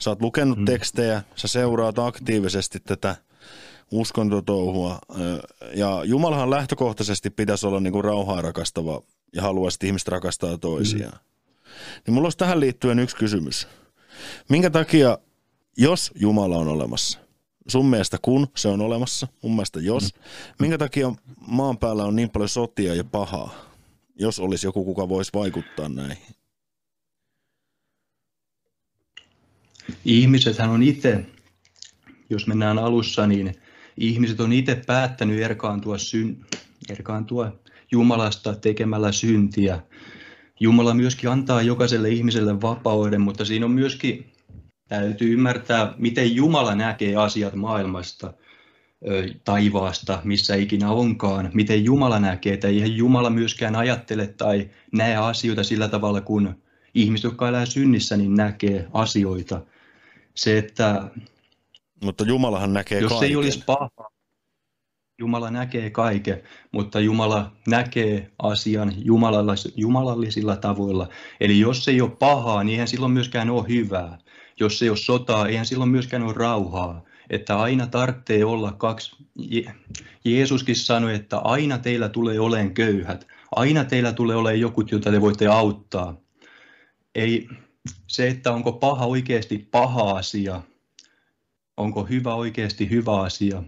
Sä 0.01 0.09
oot 0.09 0.21
lukenut 0.21 0.57
mm. 0.57 0.65
tekstejä, 0.65 1.23
sä 1.35 1.47
seuraat 1.47 1.99
aktiivisesti 1.99 2.79
tätä 2.79 3.15
uskontotouhua. 3.91 4.99
Ja 5.75 6.01
Jumalahan 6.05 6.49
lähtökohtaisesti 6.49 7.29
pitäisi 7.29 7.67
olla 7.67 7.79
niin 7.79 7.93
kuin 7.93 8.03
rauhaa 8.03 8.41
rakastava 8.41 9.01
ja 9.35 9.41
haluaisi, 9.41 9.75
että 9.75 9.87
ihmiset 9.87 10.07
rakastaa 10.07 10.57
toisiaan. 10.57 11.13
Mm. 11.13 11.19
Niin 12.05 12.13
mulla 12.13 12.25
olisi 12.25 12.37
tähän 12.37 12.59
liittyen 12.59 12.99
yksi 12.99 13.15
kysymys. 13.15 13.67
Minkä 14.49 14.69
takia, 14.69 15.17
jos 15.77 16.11
Jumala 16.15 16.57
on 16.57 16.67
olemassa, 16.67 17.19
sun 17.67 17.85
mielestä 17.85 18.17
kun 18.21 18.47
se 18.55 18.67
on 18.67 18.81
olemassa, 18.81 19.27
mun 19.41 19.51
mielestä 19.51 19.79
jos, 19.79 20.03
mm. 20.03 20.21
minkä 20.59 20.77
takia 20.77 21.11
maan 21.47 21.77
päällä 21.77 22.03
on 22.03 22.15
niin 22.15 22.29
paljon 22.29 22.49
sotia 22.49 22.95
ja 22.95 23.03
pahaa, 23.03 23.53
jos 24.15 24.39
olisi 24.39 24.67
joku, 24.67 24.85
kuka 24.85 25.09
voisi 25.09 25.31
vaikuttaa 25.33 25.89
näihin? 25.89 26.35
Ihmisethän 30.05 30.69
on 30.69 30.83
itse, 30.83 31.25
jos 32.29 32.47
mennään 32.47 32.79
alussa, 32.79 33.27
niin 33.27 33.55
ihmiset 33.97 34.39
on 34.39 34.53
itse 34.53 34.81
päättänyt 34.87 35.41
erkaantua, 35.41 35.97
syn, 35.97 36.37
erkaantua 36.89 37.59
Jumalasta 37.91 38.55
tekemällä 38.55 39.11
syntiä. 39.11 39.79
Jumala 40.59 40.93
myöskin 40.93 41.29
antaa 41.29 41.61
jokaiselle 41.61 42.09
ihmiselle 42.09 42.61
vapauden, 42.61 43.21
mutta 43.21 43.45
siinä 43.45 43.65
on 43.65 43.71
myöskin, 43.71 44.31
täytyy 44.87 45.33
ymmärtää, 45.33 45.93
miten 45.97 46.35
Jumala 46.35 46.75
näkee 46.75 47.15
asiat 47.15 47.55
maailmasta, 47.55 48.33
taivaasta, 49.43 50.21
missä 50.23 50.55
ikinä 50.55 50.91
onkaan, 50.91 51.49
miten 51.53 51.85
Jumala 51.85 52.19
näkee, 52.19 52.53
että 52.53 52.67
eihän 52.67 52.97
Jumala 52.97 53.29
myöskään 53.29 53.75
ajattele 53.75 54.27
tai 54.27 54.69
näe 54.91 55.15
asioita 55.15 55.63
sillä 55.63 55.87
tavalla, 55.87 56.21
kun 56.21 56.55
ihmiset, 56.93 57.23
jotka 57.23 57.47
elää 57.47 57.65
synnissä, 57.65 58.17
niin 58.17 58.35
näkee 58.35 58.87
asioita 58.93 59.61
se, 60.35 60.57
että 60.57 61.11
mutta 62.03 62.23
Jumalahan 62.23 62.73
näkee 62.73 62.99
jos 62.99 63.11
kaiken. 63.11 63.29
ei 63.29 63.35
olisi 63.35 63.63
paha, 63.65 63.89
Jumala 65.21 65.51
näkee 65.51 65.89
kaiken, 65.89 66.41
mutta 66.71 66.99
Jumala 66.99 67.51
näkee 67.67 68.31
asian 68.39 68.93
jumalallisilla 69.75 70.57
tavoilla. 70.57 71.09
Eli 71.39 71.59
jos 71.59 71.87
ei 71.87 72.01
ole 72.01 72.11
pahaa, 72.19 72.63
niin 72.63 72.71
eihän 72.71 72.87
silloin 72.87 73.11
myöskään 73.11 73.49
ole 73.49 73.67
hyvää. 73.67 74.17
Jos 74.59 74.81
ei 74.81 74.89
ole 74.89 74.97
sotaa, 74.97 75.47
eihän 75.47 75.65
silloin 75.65 75.89
myöskään 75.89 76.23
ole 76.23 76.33
rauhaa. 76.33 77.03
että 77.29 77.59
aina 77.59 77.87
tarvitsee 77.87 78.45
olla 78.45 78.71
kaksi. 78.71 79.15
Jeesuskin 80.25 80.75
sanoi, 80.75 81.15
että 81.15 81.37
aina 81.37 81.77
teillä 81.77 82.09
tulee 82.09 82.39
olemaan 82.39 82.73
köyhät, 82.73 83.27
aina 83.55 83.83
teillä 83.83 84.13
tulee 84.13 84.35
olemaan 84.35 84.59
joku, 84.59 84.83
jota 84.91 85.11
te 85.11 85.21
voitte 85.21 85.47
auttaa. 85.47 86.17
Ei 87.15 87.47
se, 88.07 88.27
että 88.27 88.51
onko 88.51 88.71
paha 88.71 89.05
oikeasti 89.05 89.67
paha 89.71 90.11
asia, 90.11 90.61
onko 91.77 92.03
hyvä 92.03 92.35
oikeasti 92.35 92.89
hyvä 92.89 93.21
asia. 93.21 93.63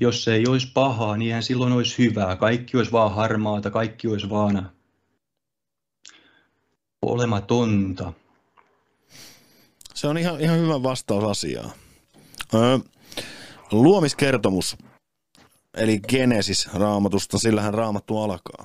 Jos 0.00 0.24
se 0.24 0.34
ei 0.34 0.46
olisi 0.46 0.70
pahaa, 0.74 1.16
niin 1.16 1.28
eihän 1.28 1.42
silloin 1.42 1.72
olisi 1.72 1.98
hyvää. 1.98 2.36
Kaikki 2.36 2.76
olisi 2.76 2.92
vaan 2.92 3.14
harmaata, 3.14 3.70
kaikki 3.70 4.08
olisi 4.08 4.30
vaan 4.30 4.70
olematonta. 7.02 8.12
Se 9.94 10.06
on 10.08 10.18
ihan, 10.18 10.40
ihan 10.40 10.58
hyvä 10.58 10.82
vastaus 10.82 11.24
asiaan. 11.24 11.70
Öö, 12.54 12.78
luomiskertomus, 13.72 14.76
eli 15.74 16.00
Genesis 16.08 16.68
raamatusta, 16.74 17.38
sillähän 17.38 17.74
raamattu 17.74 18.18
alkaa. 18.18 18.64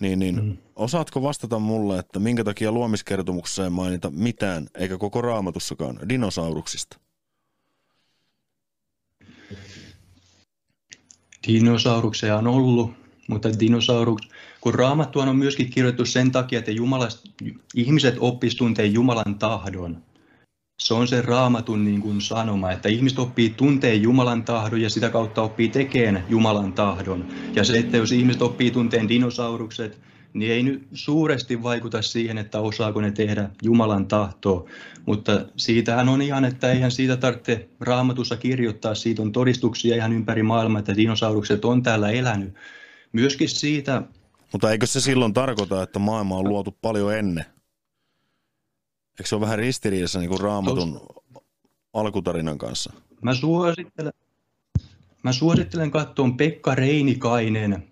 Niin, 0.00 0.18
niin 0.18 0.44
mm. 0.44 0.56
osaatko 0.76 1.22
vastata 1.22 1.58
mulle, 1.58 1.98
että 1.98 2.18
minkä 2.18 2.44
takia 2.44 2.72
luomiskertomuksessa 2.72 3.64
ei 3.64 3.70
mainita 3.70 4.10
mitään, 4.10 4.66
eikä 4.74 4.98
koko 4.98 5.20
raamatussakaan, 5.20 6.08
dinosauruksista? 6.08 6.98
Dinosauruksia 11.46 12.38
on 12.38 12.46
ollut, 12.46 12.90
mutta 13.28 13.60
dinosaurus, 13.60 14.28
kun 14.60 14.74
raamattu 14.74 15.20
on 15.20 15.36
myöskin 15.36 15.70
kirjoitettu 15.70 16.04
sen 16.04 16.32
takia, 16.32 16.58
että 16.58 16.70
Jumala, 16.70 17.08
ihmiset 17.74 18.14
oppisivat 18.18 18.58
tuntea 18.58 18.84
Jumalan 18.84 19.38
tahdon. 19.38 20.02
Se 20.78 20.94
on 20.94 21.08
se 21.08 21.22
raamatun 21.22 21.84
niin 21.84 22.00
kuin 22.00 22.20
sanoma, 22.20 22.72
että 22.72 22.88
ihmiset 22.88 23.18
oppii 23.18 23.50
tunteen 23.50 24.02
Jumalan 24.02 24.44
tahdon 24.44 24.80
ja 24.80 24.90
sitä 24.90 25.10
kautta 25.10 25.42
oppii 25.42 25.68
tekemään 25.68 26.24
Jumalan 26.28 26.72
tahdon. 26.72 27.28
Ja 27.54 27.64
se, 27.64 27.78
että 27.78 27.96
jos 27.96 28.12
ihmiset 28.12 28.42
oppii 28.42 28.70
tunteen 28.70 29.08
dinosaurukset, 29.08 30.00
niin 30.32 30.52
ei 30.52 30.62
nyt 30.62 30.88
suuresti 30.92 31.62
vaikuta 31.62 32.02
siihen, 32.02 32.38
että 32.38 32.60
osaako 32.60 33.00
ne 33.00 33.10
tehdä 33.10 33.50
Jumalan 33.62 34.06
tahtoa. 34.06 34.68
Mutta 35.06 35.46
siitähän 35.56 36.08
on 36.08 36.22
ihan, 36.22 36.44
että 36.44 36.72
eihän 36.72 36.90
siitä 36.90 37.16
tarvitse 37.16 37.68
raamatussa 37.80 38.36
kirjoittaa, 38.36 38.94
siitä 38.94 39.22
on 39.22 39.32
todistuksia 39.32 39.96
ihan 39.96 40.12
ympäri 40.12 40.42
maailmaa, 40.42 40.78
että 40.78 40.96
dinosaurukset 40.96 41.64
on 41.64 41.82
täällä 41.82 42.10
elänyt. 42.10 42.54
Myöskin 43.12 43.48
siitä... 43.48 44.02
Mutta 44.52 44.70
eikö 44.70 44.86
se 44.86 45.00
silloin 45.00 45.34
tarkoita, 45.34 45.82
että 45.82 45.98
maailma 45.98 46.36
on 46.36 46.48
luotu 46.48 46.76
paljon 46.82 47.14
ennen? 47.14 47.53
Eikö 49.18 49.28
se 49.28 49.34
ole 49.34 49.40
vähän 49.40 49.58
ristiriidassa 49.58 50.18
niin 50.18 50.28
kuin 50.28 50.40
raamatun 50.40 50.92
Tos... 50.92 51.42
alkutarinan 51.92 52.58
kanssa? 52.58 52.92
Mä 53.22 53.34
suosittelen, 53.34 54.12
mä 55.22 55.32
suosittelen 55.32 55.90
katsoa 55.90 56.30
Pekka 56.36 56.74
Reinikainen, 56.74 57.88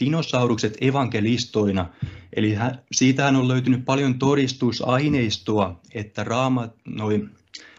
dinosaurukset 0.00 0.76
evankelistoina. 0.80 1.88
Eli 2.36 2.54
hän, 2.54 2.82
siitähän 2.92 3.36
on 3.36 3.48
löytynyt 3.48 3.84
paljon 3.84 4.18
todistusaineistoa, 4.18 5.80
että 5.94 6.24
raamat, 6.24 6.74
noi, 6.84 7.28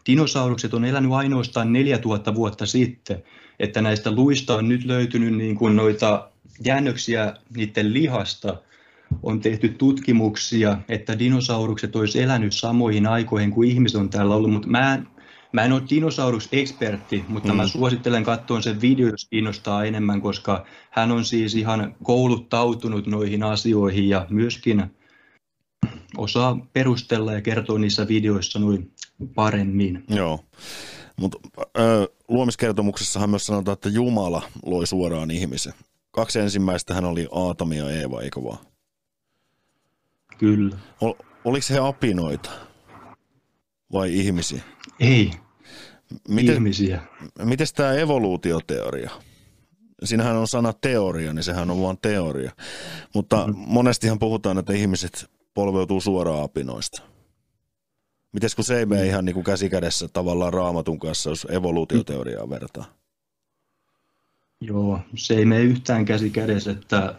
dinosaurukset 0.09 0.73
on 0.73 0.85
elänyt 0.85 1.11
ainoastaan 1.11 1.73
4000 1.73 2.35
vuotta 2.35 2.65
sitten, 2.65 3.23
että 3.59 3.81
näistä 3.81 4.11
luista 4.11 4.55
on 4.55 4.69
nyt 4.69 4.85
löytynyt 4.85 5.33
niin 5.33 5.55
kuin 5.55 5.75
noita 5.75 6.31
jäännöksiä 6.65 7.33
niiden 7.55 7.93
lihasta, 7.93 8.61
on 9.23 9.39
tehty 9.39 9.69
tutkimuksia, 9.69 10.77
että 10.89 11.19
dinosaurukset 11.19 11.95
olisi 11.95 12.21
elänyt 12.21 12.53
samoihin 12.53 13.07
aikoihin 13.07 13.51
kuin 13.51 13.69
ihmiset 13.69 14.01
on 14.01 14.09
täällä 14.09 14.35
ollut, 14.35 14.51
mutta 14.51 14.67
mä 14.67 14.93
en, 14.93 15.07
mä 15.51 15.63
en 15.63 15.71
ole 15.71 15.81
dinosaurus-ekspertti, 15.89 17.25
mutta 17.27 17.49
mm. 17.49 17.57
mä 17.57 17.67
suosittelen 17.67 18.23
katsoa 18.23 18.61
sen 18.61 18.81
video, 18.81 19.07
jos 19.07 19.27
kiinnostaa 19.29 19.85
enemmän, 19.85 20.21
koska 20.21 20.65
hän 20.91 21.11
on 21.11 21.25
siis 21.25 21.55
ihan 21.55 21.95
kouluttautunut 22.03 23.07
noihin 23.07 23.43
asioihin 23.43 24.09
ja 24.09 24.27
myöskin 24.29 24.83
osaa 26.17 26.67
perustella 26.73 27.33
ja 27.33 27.41
kertoa 27.41 27.79
niissä 27.79 28.07
videoissa 28.07 28.59
noin 28.59 28.91
paremmin. 29.35 30.03
Joo, 30.09 30.39
mutta 31.15 31.37
luomiskertomuksessahan 32.27 33.29
myös 33.29 33.45
sanotaan, 33.45 33.73
että 33.73 33.89
Jumala 33.89 34.41
loi 34.65 34.87
suoraan 34.87 35.31
ihmisen. 35.31 35.73
Kaksi 36.11 36.39
ensimmäistä 36.39 36.93
hän 36.93 37.05
oli 37.05 37.27
Aatami 37.31 37.77
ja 37.77 37.89
Eeva, 37.89 38.21
eikö 38.21 38.43
vaan? 38.43 38.57
Kyllä. 40.37 40.77
Ol, 41.01 41.13
oliko 41.45 41.65
he 41.69 41.79
apinoita 41.79 42.49
vai 43.93 44.13
ihmisiä? 44.13 44.61
Ei, 44.99 45.31
miten, 46.27 46.55
ihmisiä. 46.55 47.01
Miten 47.43 47.67
tämä 47.75 47.93
evoluutioteoria? 47.93 49.11
Siinähän 50.03 50.35
on 50.35 50.47
sana 50.47 50.73
teoria, 50.73 51.33
niin 51.33 51.43
sehän 51.43 51.71
on 51.71 51.81
vain 51.81 51.97
teoria. 52.01 52.51
Mutta 53.13 53.47
mm. 53.47 53.53
monestihan 53.57 54.19
puhutaan, 54.19 54.57
että 54.57 54.73
ihmiset 54.73 55.25
polveutuu 55.53 56.01
suoraan 56.01 56.43
apinoista. 56.43 57.01
Miten 58.33 58.49
kun 58.55 58.65
se 58.65 58.79
ei 58.79 58.85
mene 58.85 59.01
mm. 59.01 59.07
ihan 59.07 59.25
niin 59.25 59.33
kuin 59.33 59.43
käsikädessä 59.43 60.07
tavallaan 60.07 60.53
raamatun 60.53 60.99
kanssa, 60.99 61.29
jos 61.29 61.47
evoluutioteoriaa 61.49 62.49
vertaa? 62.49 62.85
Joo, 64.61 64.99
se 65.15 65.33
ei 65.33 65.45
mene 65.45 65.61
yhtään 65.61 66.05
käsikädessä, 66.05 66.71
että 66.71 67.15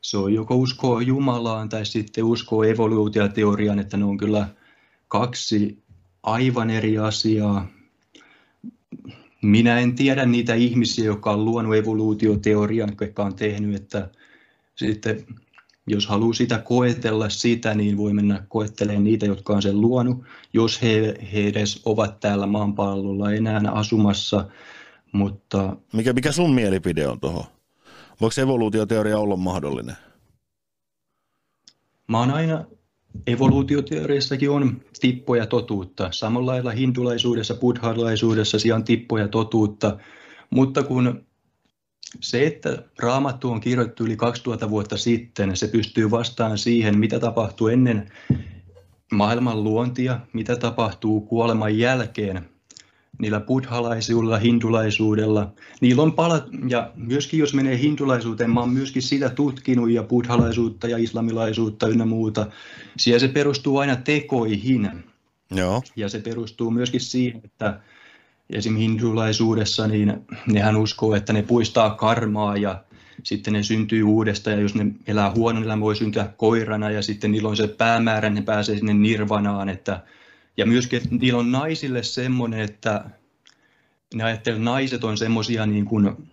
se 0.00 0.16
on 0.18 0.34
joko 0.34 0.56
uskoa 0.56 1.02
Jumalaan 1.02 1.68
tai 1.68 1.86
sitten 1.86 2.24
uskoa 2.24 2.66
evoluutioteoriaan, 2.66 3.78
että 3.78 3.96
ne 3.96 4.04
on 4.04 4.18
kyllä 4.18 4.48
kaksi 5.08 5.82
aivan 6.22 6.70
eri 6.70 6.98
asiaa. 6.98 7.66
Minä 9.42 9.78
en 9.78 9.94
tiedä 9.94 10.26
niitä 10.26 10.54
ihmisiä, 10.54 11.04
jotka 11.04 11.30
on 11.30 11.44
luonut 11.44 11.76
evoluutioteorian, 11.76 12.92
jotka 13.00 13.24
on 13.24 13.34
tehnyt, 13.34 13.74
että 13.74 14.10
sitten 14.76 15.26
jos 15.86 16.06
haluaa 16.06 16.34
sitä 16.34 16.58
koetella 16.58 17.28
sitä, 17.28 17.74
niin 17.74 17.96
voi 17.96 18.12
mennä 18.12 18.44
koettelemaan 18.48 19.04
niitä, 19.04 19.26
jotka 19.26 19.52
on 19.52 19.62
sen 19.62 19.80
luonut, 19.80 20.24
jos 20.52 20.82
he, 20.82 21.14
he 21.32 21.48
edes 21.48 21.82
ovat 21.84 22.20
täällä 22.20 22.46
maanpallolla 22.46 23.32
enää 23.32 23.60
asumassa. 23.72 24.48
Mutta... 25.12 25.76
Mikä, 25.92 26.12
mikä 26.12 26.32
sun 26.32 26.54
mielipide 26.54 27.06
on 27.08 27.20
tuohon? 27.20 27.44
Voiko 28.20 28.40
evoluutioteoria 28.40 29.18
olla 29.18 29.36
mahdollinen? 29.36 29.96
Mä 32.08 32.18
oon 32.18 32.30
aina, 32.30 32.64
evoluutioteoriassakin 33.26 34.50
on 34.50 34.80
tippoja 35.00 35.46
totuutta. 35.46 36.08
Samalla 36.12 36.52
lailla 36.52 36.70
hindulaisuudessa, 36.70 37.54
buddhalaisuudessa 37.54 38.58
on 38.74 38.84
tippoja 38.84 39.28
totuutta. 39.28 39.98
Mutta 40.50 40.82
kun 40.82 41.26
se, 42.20 42.46
että 42.46 42.82
raamattu 42.98 43.50
on 43.50 43.60
kirjoittu 43.60 44.04
yli 44.04 44.16
2000 44.16 44.70
vuotta 44.70 44.96
sitten, 44.96 45.56
se 45.56 45.68
pystyy 45.68 46.10
vastaan 46.10 46.58
siihen, 46.58 46.98
mitä 46.98 47.20
tapahtuu 47.20 47.68
ennen 47.68 48.12
maailman 49.12 49.64
luontia, 49.64 50.20
mitä 50.32 50.56
tapahtuu 50.56 51.20
kuoleman 51.20 51.78
jälkeen, 51.78 52.48
niillä 53.20 53.40
buddhalaisuudella, 53.40 54.38
hindulaisuudella. 54.38 55.52
Niillä 55.80 56.02
on 56.02 56.12
palat, 56.12 56.44
ja 56.68 56.92
myöskin 56.96 57.40
jos 57.40 57.54
menee 57.54 57.78
hindulaisuuteen, 57.78 58.50
mä 58.50 58.60
oon 58.60 58.70
myöskin 58.70 59.02
sitä 59.02 59.28
tutkinut, 59.28 59.90
ja 59.90 60.02
buddhalaisuutta 60.02 60.88
ja 60.88 60.98
islamilaisuutta 60.98 61.88
ynnä 61.88 62.04
muuta. 62.04 62.46
Siellä 62.96 63.18
se 63.18 63.28
perustuu 63.28 63.78
aina 63.78 63.96
tekoihin. 63.96 64.90
Joo. 65.50 65.82
Ja 65.96 66.08
se 66.08 66.18
perustuu 66.18 66.70
myöskin 66.70 67.00
siihen, 67.00 67.40
että 67.44 67.80
esim. 68.50 68.76
hindulaisuudessa, 68.76 69.86
niin 69.86 70.26
nehän 70.46 70.76
uskoo, 70.76 71.14
että 71.14 71.32
ne 71.32 71.42
puistaa 71.42 71.90
karmaa 71.90 72.56
ja 72.56 72.84
sitten 73.22 73.52
ne 73.52 73.62
syntyy 73.62 74.02
uudestaan 74.02 74.56
ja 74.56 74.62
jos 74.62 74.74
ne 74.74 74.86
elää 75.06 75.30
huonon 75.30 75.64
elämän, 75.64 75.80
voi 75.80 75.96
syntyä 75.96 76.28
koirana 76.36 76.90
ja 76.90 77.02
sitten 77.02 77.32
niillä 77.32 77.48
on 77.48 77.56
se 77.56 77.68
päämäärä, 77.68 78.30
ne 78.30 78.42
pääsee 78.42 78.76
sinne 78.76 78.94
nirvanaan, 78.94 79.68
että 79.68 80.00
ja 80.56 80.66
myöskin, 80.66 80.96
että 80.96 81.14
niillä 81.14 81.38
on 81.38 81.52
naisille 81.52 82.02
semmoinen, 82.02 82.60
että 82.60 83.04
ne 84.14 84.24
ajattelee, 84.24 84.56
että 84.56 84.64
naiset 84.64 85.04
on 85.04 85.18
semmoisia 85.18 85.66
niin 85.66 85.84
kuin 85.84 86.28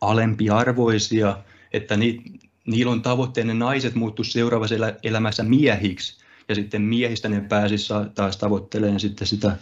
alempiarvoisia, 0.00 1.38
että 1.72 1.96
ni, 1.96 2.22
niillä 2.66 2.92
on 2.92 3.02
tavoitteena, 3.02 3.54
ne 3.54 3.58
naiset 3.58 3.94
muuttu 3.94 4.24
seuraavassa 4.24 4.74
elämässä 5.02 5.42
miehiksi, 5.42 6.24
ja 6.48 6.54
sitten 6.54 6.82
miehistä 6.82 7.28
ne 7.28 7.40
pääsisi 7.40 7.92
taas 8.14 8.36
tavoittelemaan 8.36 9.00
sitten 9.00 9.26
sitä 9.26 9.56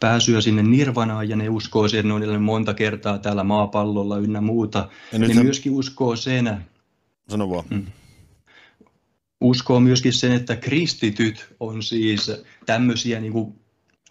pääsyä 0.00 0.40
sinne 0.40 0.62
nirvanaan, 0.62 1.28
ja 1.28 1.36
ne 1.36 1.48
uskoo 1.48 1.88
sen, 1.88 1.98
että 1.98 2.26
ne 2.26 2.32
on 2.32 2.42
monta 2.42 2.74
kertaa 2.74 3.18
täällä 3.18 3.44
maapallolla 3.44 4.18
ynnä 4.18 4.40
muuta. 4.40 4.88
Ja 5.12 5.18
ne 5.18 5.42
myöskin 5.42 5.72
uskoo 5.72 6.16
sen, 6.16 6.64
Sano 7.28 7.50
vaan. 7.50 7.64
Mm 7.70 7.86
uskoo 9.40 9.80
myöskin 9.80 10.12
sen, 10.12 10.32
että 10.32 10.56
kristityt 10.56 11.54
on 11.60 11.82
siis 11.82 12.32
tämmöisiä 12.66 13.20
niin 13.20 13.32
kuin 13.32 13.54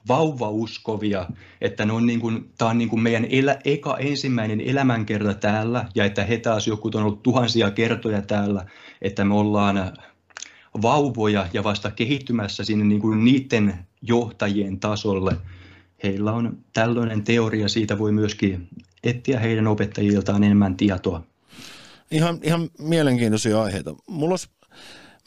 vauvauskovia, 0.08 1.30
että 1.62 1.86
ne 1.86 1.94
on 1.94 2.06
niin 2.06 2.20
kuin, 2.20 2.52
tämä 2.58 2.72
on 2.72 2.78
niin 2.78 2.90
kuin 2.90 3.02
meidän 3.02 3.26
elä, 3.30 3.60
eka 3.66 3.98
ensimmäinen 3.98 4.62
elämänkerta 4.62 5.34
täällä, 5.34 5.86
ja 5.95 6.06
että 6.06 6.24
he 6.24 6.38
taas 6.38 6.68
joku 6.68 6.91
on 6.94 7.04
ollut 7.04 7.24
tuhansia 7.24 7.72
kertoja 7.72 8.22
täällä, 8.22 8.66
että 9.02 9.26
me 9.26 9.34
ollaan 9.34 9.94
vauvoja 10.82 11.48
ja 11.54 11.64
vasta 11.64 11.91
kehittymässä 11.91 12.64
sinne 12.64 12.86
niin 12.86 13.02
kuin 13.02 13.26
niiden 13.26 13.74
johtajien 14.02 14.80
tasolle. 14.80 15.38
Heillä 16.04 16.32
on 16.32 16.58
tällainen 16.74 17.24
teoria, 17.24 17.68
siitä 17.68 17.98
voi 17.98 18.12
myöskin 18.12 18.68
etsiä 19.04 19.40
heidän 19.40 19.68
opettajiltaan 19.68 20.44
enemmän 20.44 20.78
tietoa. 20.78 21.24
Ihan, 22.12 22.40
ihan 22.44 22.70
mielenkiintoisia 22.80 23.62
aiheita. 23.62 23.95
Mulla 24.08 24.34
olisi, 24.34 24.49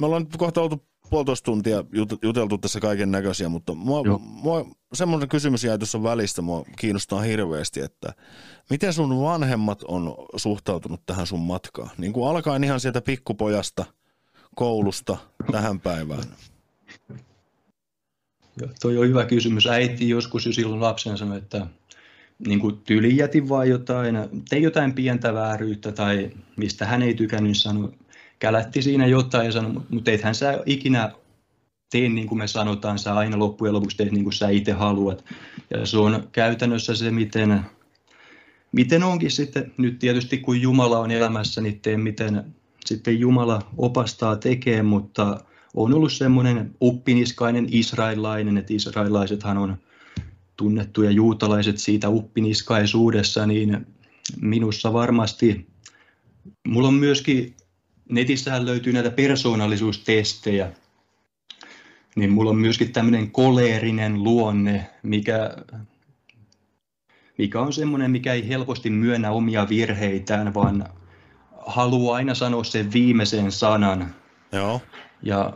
me 0.00 0.06
ollaan 0.06 0.26
kohta 0.38 0.60
oltu 0.60 0.84
puolitoista 1.10 1.44
tuntia 1.44 1.84
juteltu 2.22 2.58
tässä 2.58 2.80
kaiken 2.80 3.10
näköisiä, 3.10 3.48
mutta 3.48 3.74
mua, 3.74 4.18
mua, 4.18 4.66
semmoinen 4.92 5.28
kysymys 5.28 5.64
jäi 5.64 5.78
tuossa 5.78 6.02
välistä, 6.02 6.42
mua 6.42 6.64
kiinnostaa 6.78 7.20
hirveästi, 7.20 7.80
että 7.80 8.12
miten 8.70 8.92
sun 8.92 9.22
vanhemmat 9.22 9.82
on 9.82 10.14
suhtautunut 10.36 11.06
tähän 11.06 11.26
sun 11.26 11.40
matkaan? 11.40 11.90
Niin 11.98 12.12
kuin 12.12 12.30
alkaen 12.30 12.64
ihan 12.64 12.80
sieltä 12.80 13.00
pikkupojasta 13.00 13.84
koulusta 14.54 15.16
tähän 15.52 15.80
päivään. 15.80 16.24
Joo, 18.60 18.70
toi 18.80 18.98
on 18.98 19.08
hyvä 19.08 19.24
kysymys. 19.24 19.66
Äiti 19.66 20.08
joskus 20.08 20.46
jo 20.46 20.52
silloin 20.52 20.80
lapsen 20.80 21.18
sanoi, 21.18 21.38
että 21.38 21.66
niin 22.46 22.60
kuin 22.60 22.78
tyli 22.78 23.16
jätin 23.16 23.48
vaan 23.48 23.68
jotain, 23.68 24.16
tei 24.48 24.62
jotain 24.62 24.94
pientä 24.94 25.34
vääryyttä 25.34 25.92
tai 25.92 26.30
mistä 26.56 26.86
hän 26.86 27.02
ei 27.02 27.14
tykännyt, 27.14 27.58
sanoi, 27.58 27.92
kälätti 28.40 28.82
siinä 28.82 29.06
jotain 29.06 29.46
ja 29.46 29.52
sanoi, 29.52 29.82
mutta 29.90 30.10
ethän 30.10 30.34
sä 30.34 30.62
ikinä 30.66 31.12
tee 31.90 32.08
niin 32.08 32.26
kuin 32.26 32.38
me 32.38 32.46
sanotaan, 32.46 32.98
sä 32.98 33.14
aina 33.14 33.38
loppujen 33.38 33.74
lopuksi 33.74 33.96
teet 33.96 34.12
niin 34.12 34.24
kuin 34.24 34.32
sä 34.32 34.48
itse 34.48 34.72
haluat. 34.72 35.24
Ja 35.70 35.86
se 35.86 35.98
on 35.98 36.28
käytännössä 36.32 36.94
se, 36.94 37.10
miten, 37.10 37.60
miten 38.72 39.02
onkin 39.02 39.30
sitten, 39.30 39.72
nyt 39.76 39.98
tietysti 39.98 40.38
kun 40.38 40.60
Jumala 40.60 40.98
on 40.98 41.10
elämässä, 41.10 41.60
niin 41.60 41.80
tee 41.80 41.96
miten 41.96 42.44
sitten 42.86 43.20
Jumala 43.20 43.62
opastaa 43.76 44.36
tekee, 44.36 44.82
mutta 44.82 45.40
on 45.74 45.94
ollut 45.94 46.12
semmoinen 46.12 46.74
uppiniskainen 46.82 47.66
israelilainen, 47.70 48.58
että 48.58 48.74
israelilaisethan 48.74 49.58
on 49.58 49.76
tunnettuja 50.56 51.10
juutalaiset 51.10 51.78
siitä 51.78 52.08
uppiniskaisuudessa, 52.08 53.46
niin 53.46 53.86
minussa 54.40 54.92
varmasti, 54.92 55.66
mulla 56.68 56.88
on 56.88 56.94
myöskin, 56.94 57.54
netissähän 58.11 58.66
löytyy 58.66 58.93
näitä 58.93 59.11
persoonallisuustestejä, 59.11 60.73
niin 62.16 62.32
mulla 62.32 62.51
on 62.51 62.59
myöskin 62.59 62.93
tämmöinen 62.93 63.31
koleerinen 63.31 64.23
luonne, 64.23 64.91
mikä, 65.03 65.57
mikä 67.39 67.61
on 67.61 67.73
semmoinen, 67.73 68.11
mikä 68.11 68.32
ei 68.32 68.49
helposti 68.49 68.91
myönnä 68.91 69.31
omia 69.31 69.69
virheitään, 69.69 70.55
vaan 70.55 70.85
haluaa 71.66 72.16
aina 72.16 72.35
sanoa 72.35 72.65
sen 72.65 72.93
viimeisen 72.93 73.53
sanan. 73.53 74.15
Joo. 74.53 74.81
Ja 75.23 75.53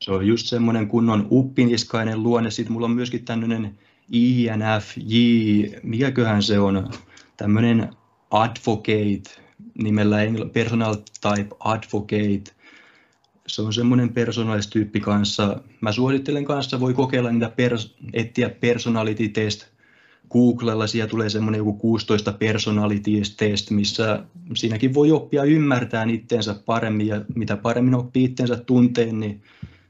se 0.00 0.12
on 0.12 0.26
just 0.26 0.46
semmoinen 0.46 0.88
kunnon 0.88 1.28
uppiniskainen 1.30 2.22
luonne. 2.22 2.50
Sitten 2.50 2.72
mulla 2.72 2.84
on 2.84 2.90
myöskin 2.90 3.24
tämmöinen 3.24 3.78
INFJ, 4.12 5.14
mikäköhän 5.82 6.42
se 6.42 6.58
on, 6.58 6.90
tämmöinen 7.36 7.90
advocate, 8.30 9.45
nimellä 9.78 10.16
personal 10.52 10.94
type 10.94 11.56
advocate. 11.60 12.56
Se 13.46 13.62
on 13.62 13.72
semmoinen 13.72 14.12
persoonallistyyppi 14.12 15.00
kanssa. 15.00 15.60
Mä 15.80 15.92
suosittelen 15.92 16.44
kanssa, 16.44 16.80
voi 16.80 16.94
kokeilla 16.94 17.32
niitä, 17.32 17.52
pers- 17.56 17.94
etsiä 18.12 18.48
personality 18.50 19.28
test 19.28 19.66
Googlella 20.30 20.86
siellä 20.86 21.10
tulee 21.10 21.30
semmoinen 21.30 21.58
joku 21.58 21.72
16 21.72 22.32
personality 22.32 23.10
test, 23.36 23.70
missä 23.70 24.22
siinäkin 24.54 24.94
voi 24.94 25.12
oppia 25.12 25.44
ymmärtää 25.44 26.06
itteensä 26.10 26.54
paremmin 26.66 27.06
ja 27.06 27.24
mitä 27.34 27.56
paremmin 27.56 27.94
oppii 27.94 28.24
itteensä 28.24 28.56
tunteen, 28.56 29.20
niin 29.20 29.42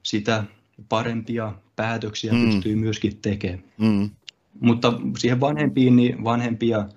sitä 0.03 0.45
parempia 0.89 1.53
päätöksiä 1.77 2.33
mm. 2.33 2.45
pystyy 2.45 2.77
myöskin 2.77 3.17
tekemään. 3.23 3.65
Mm. 3.79 4.11
Mutta 4.61 4.93
siihen 5.19 5.41
vanhempiin, 5.41 5.97
niin 5.97 6.25
vanhempia 6.25 6.89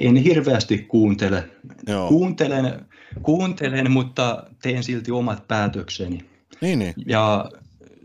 en 0.00 0.16
hirveästi 0.16 0.78
kuuntele. 0.78 1.50
Joo. 1.86 2.08
Kuuntelen, 2.08 2.84
kuuntelen, 3.22 3.90
mutta 3.90 4.44
teen 4.62 4.82
silti 4.82 5.10
omat 5.10 5.48
päätökseni. 5.48 6.24
Niin, 6.60 6.78
niin. 6.78 6.94
Ja 7.06 7.50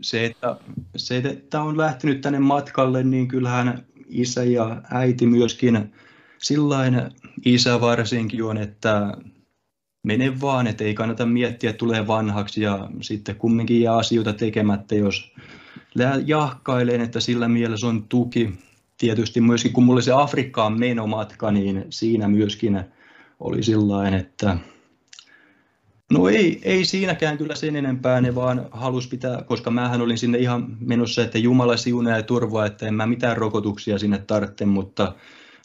se, 0.00 0.24
että, 0.24 0.56
se, 0.96 1.16
että 1.16 1.62
on 1.62 1.78
lähtenyt 1.78 2.20
tänne 2.20 2.38
matkalle, 2.38 3.04
niin 3.04 3.28
kyllähän 3.28 3.86
isä 4.08 4.44
ja 4.44 4.82
äiti 4.90 5.26
myöskin, 5.26 5.92
sillain 6.38 7.02
isä 7.44 7.80
varsinkin 7.80 8.44
on, 8.44 8.58
että 8.58 9.16
mene 10.02 10.40
vaan, 10.40 10.66
että 10.66 10.84
ei 10.84 10.94
kannata 10.94 11.26
miettiä, 11.26 11.70
että 11.70 11.78
tulee 11.78 12.06
vanhaksi 12.06 12.62
ja 12.62 12.88
sitten 13.00 13.36
kumminkin 13.36 13.80
jää 13.80 13.96
asioita 13.96 14.32
tekemättä, 14.32 14.94
jos 14.94 15.34
jahkailen, 16.26 17.00
että 17.00 17.20
sillä 17.20 17.48
mielessä 17.48 17.86
on 17.86 18.04
tuki. 18.08 18.52
Tietysti 19.00 19.40
myöskin 19.40 19.72
kun 19.72 19.84
mulla 19.84 20.00
se 20.00 20.12
Afrikkaan 20.12 20.78
menomatka, 20.78 21.50
niin 21.50 21.86
siinä 21.90 22.28
myöskin 22.28 22.84
oli 23.40 23.62
sillain, 23.62 24.14
että 24.14 24.56
No 26.12 26.28
ei, 26.28 26.60
ei 26.62 26.84
siinäkään 26.84 27.38
kyllä 27.38 27.54
sen 27.54 27.76
enempää, 27.76 28.20
ne 28.20 28.34
vaan 28.34 28.66
halus 28.70 29.08
pitää, 29.08 29.42
koska 29.42 29.70
mähän 29.70 30.00
olin 30.00 30.18
sinne 30.18 30.38
ihan 30.38 30.76
menossa, 30.80 31.22
että 31.22 31.38
Jumala 31.38 31.76
siunaa 31.76 32.16
ja 32.16 32.22
turvaa, 32.22 32.66
että 32.66 32.86
en 32.86 32.94
mä 32.94 33.06
mitään 33.06 33.36
rokotuksia 33.36 33.98
sinne 33.98 34.18
tarvitse, 34.18 34.66
mutta 34.66 35.14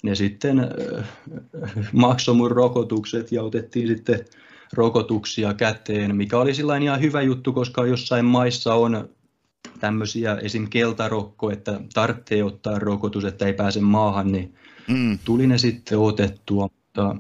ne 0.03 0.15
sitten 0.15 0.59
äh, 0.59 1.05
maksoi 1.91 2.35
mun 2.35 2.51
rokotukset 2.51 3.31
ja 3.31 3.43
otettiin 3.43 3.87
sitten 3.87 4.25
rokotuksia 4.73 5.53
käteen, 5.53 6.15
mikä 6.15 6.37
oli 6.37 6.53
sillä 6.53 6.77
ihan 6.77 7.01
hyvä 7.01 7.21
juttu, 7.21 7.53
koska 7.53 7.85
jossain 7.85 8.25
maissa 8.25 8.73
on 8.73 9.09
tämmöisiä 9.79 10.35
esim. 10.35 10.67
keltarokko, 10.69 11.51
että 11.51 11.79
tarvitsee 11.93 12.43
ottaa 12.43 12.79
rokotus, 12.79 13.25
että 13.25 13.45
ei 13.45 13.53
pääse 13.53 13.79
maahan, 13.79 14.31
niin 14.31 14.55
mm. 14.87 15.19
tuli 15.25 15.47
ne 15.47 15.57
sitten 15.57 15.99
otettua. 15.99 16.69
Mutta 16.95 17.15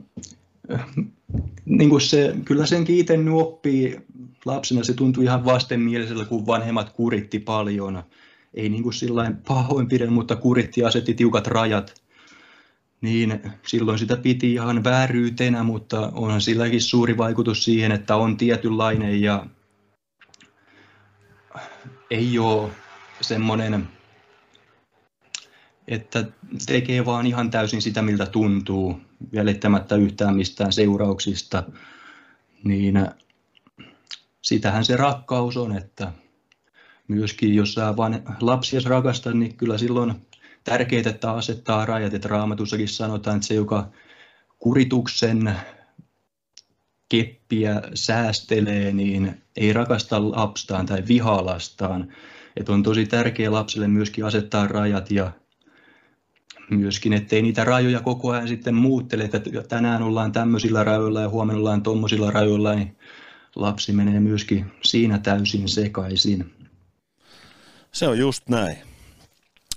niin 1.65 1.89
kuin 1.89 2.01
se, 2.01 2.35
kyllä 2.45 2.65
sen 2.65 2.83
kiiten 2.83 3.29
oppii 3.29 3.99
lapsena, 4.45 4.83
se 4.83 4.93
tuntui 4.93 5.23
ihan 5.23 5.45
vastenmielisellä, 5.45 6.25
kun 6.25 6.47
vanhemmat 6.47 6.89
kuritti 6.89 7.39
paljon. 7.39 8.03
Ei 8.53 8.69
niin 8.69 8.83
kuin 8.83 8.93
sillain 8.93 9.35
pahoinpiden, 9.47 10.13
mutta 10.13 10.35
kuritti 10.35 10.81
ja 10.81 10.87
asetti 10.87 11.13
tiukat 11.13 11.47
rajat. 11.47 12.01
Niin 13.01 13.41
silloin 13.67 13.99
sitä 13.99 14.17
piti 14.17 14.53
ihan 14.53 14.83
vääryytenä, 14.83 15.63
mutta 15.63 16.11
onhan 16.13 16.41
silläkin 16.41 16.81
suuri 16.81 17.17
vaikutus 17.17 17.63
siihen, 17.63 17.91
että 17.91 18.15
on 18.15 18.37
tietynlainen 18.37 19.21
ja 19.21 19.45
ei 22.11 22.39
ole 22.39 22.71
semmoinen 23.21 23.87
että 25.87 26.25
tekee 26.65 27.05
vaan 27.05 27.27
ihan 27.27 27.51
täysin 27.51 27.81
sitä, 27.81 28.01
miltä 28.01 28.25
tuntuu, 28.25 29.01
välittämättä 29.35 29.95
yhtään 29.95 30.35
mistään 30.35 30.73
seurauksista, 30.73 31.63
niin 32.63 33.07
sitähän 34.41 34.85
se 34.85 34.97
rakkaus 34.97 35.57
on, 35.57 35.77
että 35.77 36.11
myöskin 37.07 37.55
jos 37.55 37.73
sä 37.73 37.97
vaan 37.97 38.21
lapsia 38.41 38.79
rakastat, 38.85 39.33
niin 39.33 39.57
kyllä 39.57 39.77
silloin 39.77 40.13
tärkeää, 40.63 41.03
että 41.05 41.31
asettaa 41.31 41.85
rajat, 41.85 42.13
että 42.13 42.27
raamatussakin 42.27 42.87
sanotaan, 42.87 43.35
että 43.35 43.47
se, 43.47 43.53
joka 43.53 43.89
kurituksen 44.59 45.55
keppiä 47.17 47.81
säästelee, 47.93 48.91
niin 48.91 49.41
ei 49.57 49.73
rakasta 49.73 50.31
lapstaan 50.31 50.85
tai 50.85 51.03
vihaa 51.07 51.45
lastaan. 51.45 52.13
Että 52.55 52.71
on 52.71 52.83
tosi 52.83 53.05
tärkeää 53.05 53.51
lapselle 53.51 53.87
myöskin 53.87 54.25
asettaa 54.25 54.67
rajat 54.67 55.11
ja 55.11 55.31
myöskin, 56.69 57.13
ettei 57.13 57.41
niitä 57.41 57.63
rajoja 57.63 57.99
koko 57.99 58.31
ajan 58.31 58.47
sitten 58.47 58.75
muuttele, 58.75 59.23
että 59.23 59.39
tänään 59.69 60.03
ollaan 60.03 60.31
tämmöisillä 60.31 60.83
rajoilla 60.83 61.21
ja 61.21 61.29
huomenna 61.29 61.59
ollaan 61.59 61.83
tuommoisilla 61.83 62.31
rajoilla, 62.31 62.75
niin 62.75 62.97
lapsi 63.55 63.91
menee 63.91 64.19
myöskin 64.19 64.71
siinä 64.83 65.19
täysin 65.19 65.69
sekaisin. 65.69 66.53
Se 67.91 68.07
on 68.07 68.19
just 68.19 68.49
näin. 68.49 68.77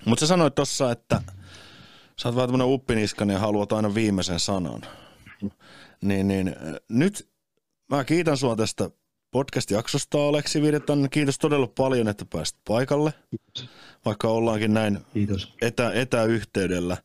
Mutta 0.05 0.21
sä 0.21 0.27
sanoit 0.27 0.55
tuossa, 0.55 0.91
että 0.91 1.23
sä 2.17 2.29
oot 2.29 2.37
vähän 2.37 2.49
tämmöinen 2.49 2.75
uppiniskanen 2.75 3.35
ja 3.35 3.41
haluat 3.41 3.73
aina 3.73 3.95
viimeisen 3.95 4.41
sanan. 4.41 4.83
Niin, 6.03 6.29
niin 6.29 6.57
nyt 6.89 7.29
mä 7.91 8.05
kiitän 8.05 8.37
sua 8.37 8.57
tästä 8.57 8.91
podcast-jaksosta, 9.31 10.29
Aleksi 10.29 10.63
Virtan. 10.63 11.09
Kiitos 11.11 11.39
todella 11.39 11.67
paljon, 11.67 12.09
että 12.09 12.25
pääsit 12.25 12.59
paikalle. 12.69 13.13
Kiitos 13.31 13.71
vaikka 14.05 14.29
ollaankin 14.29 14.75
näin 14.75 14.99
Kiitos. 15.13 15.55
Etä, 15.63 15.93
etäyhteydellä. 15.93 16.97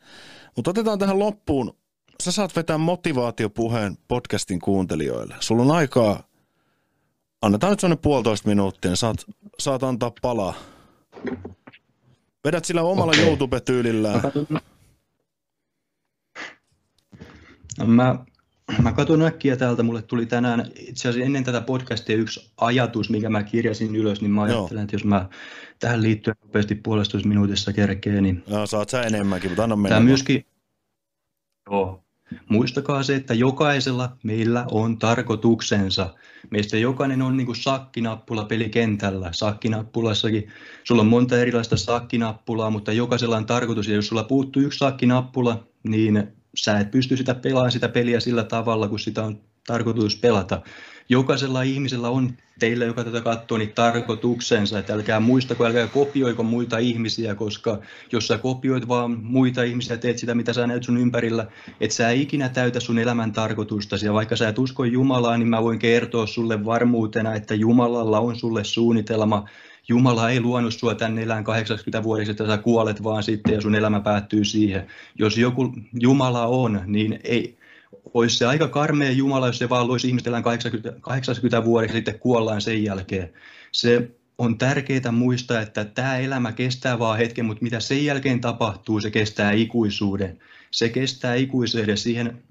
Mutta 0.56 0.72
otetaan 0.72 1.00
tähän 1.00 1.20
loppuun. 1.20 1.78
Sä 2.24 2.32
saat 2.32 2.56
vetää 2.56 2.78
motivaatiopuheen 2.78 3.98
podcastin 4.08 4.60
kuuntelijoille. 4.60 5.36
Sulla 5.40 5.64
on 5.64 5.72
aikaa, 5.72 6.28
annetaan 7.42 7.72
nyt 7.72 7.80
sellainen 7.80 8.02
puolitoista 8.02 8.50
minuuttia, 8.50 8.92
niin 8.92 8.98
saat, 8.98 9.18
saat 9.60 9.84
antaa 9.84 10.12
palaa. 10.22 10.54
Vedät 12.46 12.66
sillä 12.66 12.82
omalla 12.82 13.12
okay. 13.12 13.26
YouTube-tyylillään. 13.26 14.22
No 17.80 17.86
mä, 17.86 18.26
mä 18.82 18.92
katson 18.92 19.22
äkkiä 19.22 19.56
täältä, 19.58 19.84
mulle 19.84 20.02
tuli 20.02 20.26
tänään 20.26 20.72
itse 20.80 21.10
asiassa 21.10 21.26
ennen 21.26 21.44
tätä 21.44 21.62
podcastia 21.62 22.16
yksi 22.16 22.52
ajatus, 22.58 23.10
mikä 23.10 23.30
mä 23.30 23.44
kirjasin 23.44 23.96
ylös, 23.96 24.22
niin 24.22 24.32
mä 24.32 24.42
ajattelen, 24.44 24.80
Joo. 24.80 24.84
että 24.84 24.96
jos 24.96 25.06
mä 25.06 25.30
tähän 25.80 26.02
liittyen 26.02 26.36
nopeasti 26.42 26.76
puolestoista 26.76 27.30
minuutissa 27.30 27.74
kerkee, 27.74 28.22
niin... 28.22 28.44
Joo, 28.48 28.68
saat 28.68 28.90
sä 28.90 29.02
enemmänkin, 29.02 29.50
mutta 29.50 29.64
anna 29.64 29.76
mennä. 29.76 29.90
Tämä 29.90 30.06
myöskin, 30.06 30.46
Joo. 31.72 32.04
Muistakaa 32.50 33.04
se, 33.04 33.16
että 33.16 33.34
jokaisella 33.34 34.18
meillä 34.24 34.66
on 34.72 34.98
tarkoituksensa. 35.00 36.14
Meistä 36.50 36.78
jokainen 36.78 37.22
on 37.22 37.38
niin 37.38 37.46
kuin 37.46 37.56
sakkinappula 37.56 38.46
pelikentällä. 38.46 39.30
Sakkinappulassakin, 39.32 40.48
sulla 40.84 41.02
on 41.02 41.08
monta 41.08 41.38
erilaista 41.38 41.78
sakkinappulaa, 41.78 42.70
mutta 42.70 42.92
jokaisella 42.92 43.38
on 43.38 43.46
tarkoitus. 43.46 43.88
Ja 43.88 43.96
jos 43.96 44.08
sulla 44.08 44.24
puuttuu 44.24 44.62
yksi 44.62 44.80
sakkinappula, 44.80 45.68
niin 45.84 46.28
sä 46.56 46.80
et 46.80 46.92
pysty 46.92 47.18
sitä 47.18 47.36
pelaamaan 47.36 47.72
sitä 47.72 47.90
peliä 47.90 48.20
sillä 48.20 48.44
tavalla, 48.44 48.88
kun 48.88 49.00
sitä 49.00 49.24
on 49.24 49.40
tarkoitus 49.68 50.16
pelata. 50.16 50.62
Jokaisella 51.10 51.62
ihmisellä 51.62 52.10
on 52.10 52.38
teille, 52.60 52.86
joka 52.86 53.04
tätä 53.04 53.22
katsoo, 53.22 53.58
niin 53.58 53.74
tarkoituksensa, 53.76 54.80
että 54.80 54.94
älkää 54.94 55.20
muistako, 55.20 55.66
älkää 55.66 55.88
kopioiko 55.88 56.44
muita 56.44 56.78
ihmisiä, 56.78 57.36
koska 57.36 57.80
jos 58.12 58.28
sä 58.28 58.38
kopioit 58.38 58.88
vaan 58.88 59.24
muita 59.24 59.64
ihmisiä, 59.64 59.98
teet 59.98 60.18
sitä, 60.18 60.36
mitä 60.36 60.54
sä 60.54 60.68
näet 60.68 60.84
sun 60.84 60.98
ympärillä, 60.98 61.48
et 61.82 61.92
sä 61.92 62.12
ikinä 62.12 62.50
täytä 62.50 62.80
sun 62.80 63.00
elämän 63.00 63.32
tarkoitusta. 63.32 63.96
Ja 64.04 64.14
vaikka 64.14 64.36
sä 64.36 64.50
et 64.50 64.60
usko 64.60 64.84
Jumalaa, 64.84 65.38
niin 65.38 65.48
mä 65.48 65.64
voin 65.64 65.80
kertoa 65.80 66.28
sulle 66.28 66.66
varmuutena, 66.66 67.36
että 67.36 67.56
Jumalalla 67.56 68.20
on 68.20 68.36
sulle 68.36 68.64
suunnitelma, 68.64 69.46
Jumala 69.88 70.30
ei 70.30 70.42
luonut 70.42 70.74
sua 70.74 70.96
tänne 70.96 71.24
elään 71.24 71.44
80 71.44 72.04
vuodeksi, 72.04 72.32
että 72.32 72.48
sä 72.48 72.58
kuolet 72.58 73.04
vaan 73.04 73.24
sitten 73.24 73.54
ja 73.54 73.62
sun 73.62 73.76
elämä 73.76 74.00
päättyy 74.00 74.46
siihen. 74.46 74.88
Jos 75.20 75.38
joku 75.38 75.74
Jumala 76.00 76.48
on, 76.48 76.82
niin 76.86 77.20
ei, 77.24 77.58
olisi 78.14 78.38
se 78.38 78.46
aika 78.46 78.68
karmea 78.68 79.12
Jumala, 79.12 79.48
jos 79.48 79.58
se 79.58 79.70
vaan 79.70 79.88
loisi 79.88 80.08
ihmiset 80.08 80.28
elään 80.28 80.44
80, 80.44 81.00
80 81.02 81.66
vuodeksi 81.66 81.96
sitten 81.96 82.20
kuollaan 82.20 82.62
sen 82.62 82.84
jälkeen. 82.84 83.34
Se 83.72 84.12
on 84.38 84.58
tärkeää 84.58 85.12
muistaa, 85.12 85.62
että 85.62 85.86
tämä 85.86 86.18
elämä 86.18 86.52
kestää 86.52 87.00
vaan 87.00 87.18
hetken, 87.18 87.46
mutta 87.46 87.64
mitä 87.64 87.80
sen 87.80 88.06
jälkeen 88.06 88.42
tapahtuu, 88.42 89.02
se 89.02 89.12
kestää 89.12 89.52
ikuisuuden. 89.52 90.40
Se 90.72 90.90
kestää 90.90 91.36
ikuisuuden, 91.36 91.98
siihen 91.98 92.44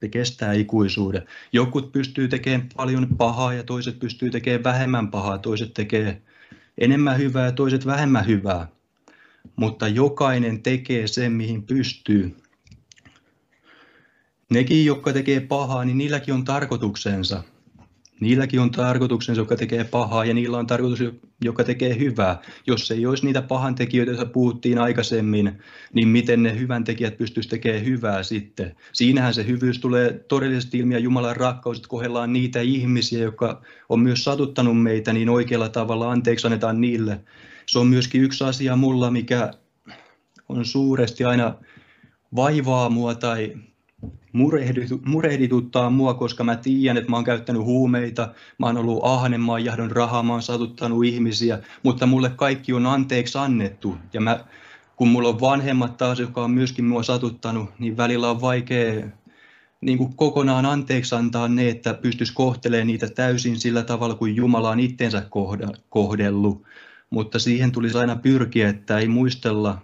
se 0.00 0.08
kestää 0.08 0.52
ikuisuuden. 0.52 1.26
Jokut 1.52 1.92
pystyy 1.92 2.28
tekemään 2.28 2.68
paljon 2.76 3.08
pahaa 3.16 3.54
ja 3.54 3.62
toiset 3.62 3.98
pystyy 3.98 4.30
tekemään 4.30 4.64
vähemmän 4.64 5.10
pahaa, 5.10 5.38
toiset 5.38 5.74
tekee 5.74 6.22
enemmän 6.78 7.18
hyvää 7.18 7.46
ja 7.46 7.52
toiset 7.52 7.86
vähemmän 7.86 8.26
hyvää. 8.26 8.68
Mutta 9.56 9.88
jokainen 9.88 10.62
tekee 10.62 11.06
sen, 11.06 11.32
mihin 11.32 11.62
pystyy. 11.62 12.36
Nekin, 14.50 14.86
jotka 14.86 15.12
tekee 15.12 15.40
pahaa, 15.40 15.84
niin 15.84 15.98
niilläkin 15.98 16.34
on 16.34 16.44
tarkoituksensa. 16.44 17.42
Niilläkin 18.22 18.60
on 18.60 18.70
tarkoituksensa, 18.70 19.40
jotka 19.40 19.56
tekee 19.56 19.84
pahaa, 19.84 20.24
ja 20.24 20.34
niillä 20.34 20.58
on 20.58 20.66
tarkoitus, 20.66 21.04
joka 21.44 21.64
tekee 21.64 21.98
hyvää. 21.98 22.42
Jos 22.66 22.90
ei 22.90 23.06
olisi 23.06 23.26
niitä 23.26 23.42
pahan 23.42 23.74
tekijöitä, 23.74 24.10
joista 24.10 24.26
puhuttiin 24.26 24.78
aikaisemmin, 24.78 25.52
niin 25.92 26.08
miten 26.08 26.42
ne 26.42 26.58
hyvän 26.58 26.84
tekijät 26.84 27.18
pystyisivät 27.18 27.50
tekemään 27.50 27.84
hyvää 27.84 28.22
sitten? 28.22 28.76
Siinähän 28.92 29.34
se 29.34 29.46
hyvyys 29.46 29.78
tulee 29.78 30.12
todellisesti 30.28 30.78
ilmi, 30.78 30.94
ja 30.94 31.00
Jumalan 31.00 31.36
rakkaus, 31.36 31.76
että 31.76 31.88
kohdellaan 31.88 32.32
niitä 32.32 32.60
ihmisiä, 32.60 33.22
jotka 33.22 33.62
on 33.88 34.00
myös 34.00 34.24
satuttanut 34.24 34.82
meitä, 34.82 35.12
niin 35.12 35.28
oikealla 35.28 35.68
tavalla 35.68 36.10
anteeksi 36.10 36.46
annetaan 36.46 36.80
niille. 36.80 37.20
Se 37.66 37.78
on 37.78 37.86
myöskin 37.86 38.22
yksi 38.22 38.44
asia 38.44 38.76
mulla, 38.76 39.10
mikä 39.10 39.50
on 40.48 40.64
suuresti 40.64 41.24
aina 41.24 41.54
vaivaa 42.36 42.90
mua 42.90 43.14
tai 43.14 43.56
murehdituttaa 45.04 45.90
mua, 45.90 46.14
koska 46.14 46.44
mä 46.44 46.56
tiedän, 46.56 46.96
että 46.96 47.10
mä 47.10 47.16
oon 47.16 47.24
käyttänyt 47.24 47.62
huumeita, 47.62 48.28
mä 48.58 48.66
oon 48.66 48.76
ollut 48.76 49.00
ahne, 49.02 49.38
mä 49.38 49.52
oon 49.52 49.64
jahdon 49.64 49.90
rahaa, 49.90 50.22
mä 50.22 50.32
oon 50.32 50.42
satuttanut 50.42 51.04
ihmisiä, 51.04 51.58
mutta 51.82 52.06
mulle 52.06 52.30
kaikki 52.30 52.72
on 52.72 52.86
anteeksi 52.86 53.38
annettu. 53.38 53.96
Ja 54.12 54.20
mä, 54.20 54.44
kun 54.96 55.08
mulla 55.08 55.28
on 55.28 55.40
vanhemmat 55.40 55.96
taas, 55.96 56.20
joka 56.20 56.44
on 56.44 56.50
myöskin 56.50 56.84
mua 56.84 57.02
satuttanut, 57.02 57.70
niin 57.78 57.96
välillä 57.96 58.30
on 58.30 58.40
vaikea 58.40 59.06
niin 59.80 59.98
kuin 59.98 60.16
kokonaan 60.16 60.66
anteeksi 60.66 61.14
antaa 61.14 61.48
ne, 61.48 61.68
että 61.68 61.94
pystyisi 61.94 62.34
kohtelemaan 62.34 62.86
niitä 62.86 63.08
täysin 63.08 63.60
sillä 63.60 63.82
tavalla, 63.82 64.14
kuin 64.14 64.36
Jumala 64.36 64.70
on 64.70 64.80
itsensä 64.80 65.26
kohdellut. 65.90 66.62
Mutta 67.10 67.38
siihen 67.38 67.72
tulisi 67.72 67.98
aina 67.98 68.16
pyrkiä, 68.16 68.68
että 68.68 68.98
ei 68.98 69.08
muistella 69.08 69.78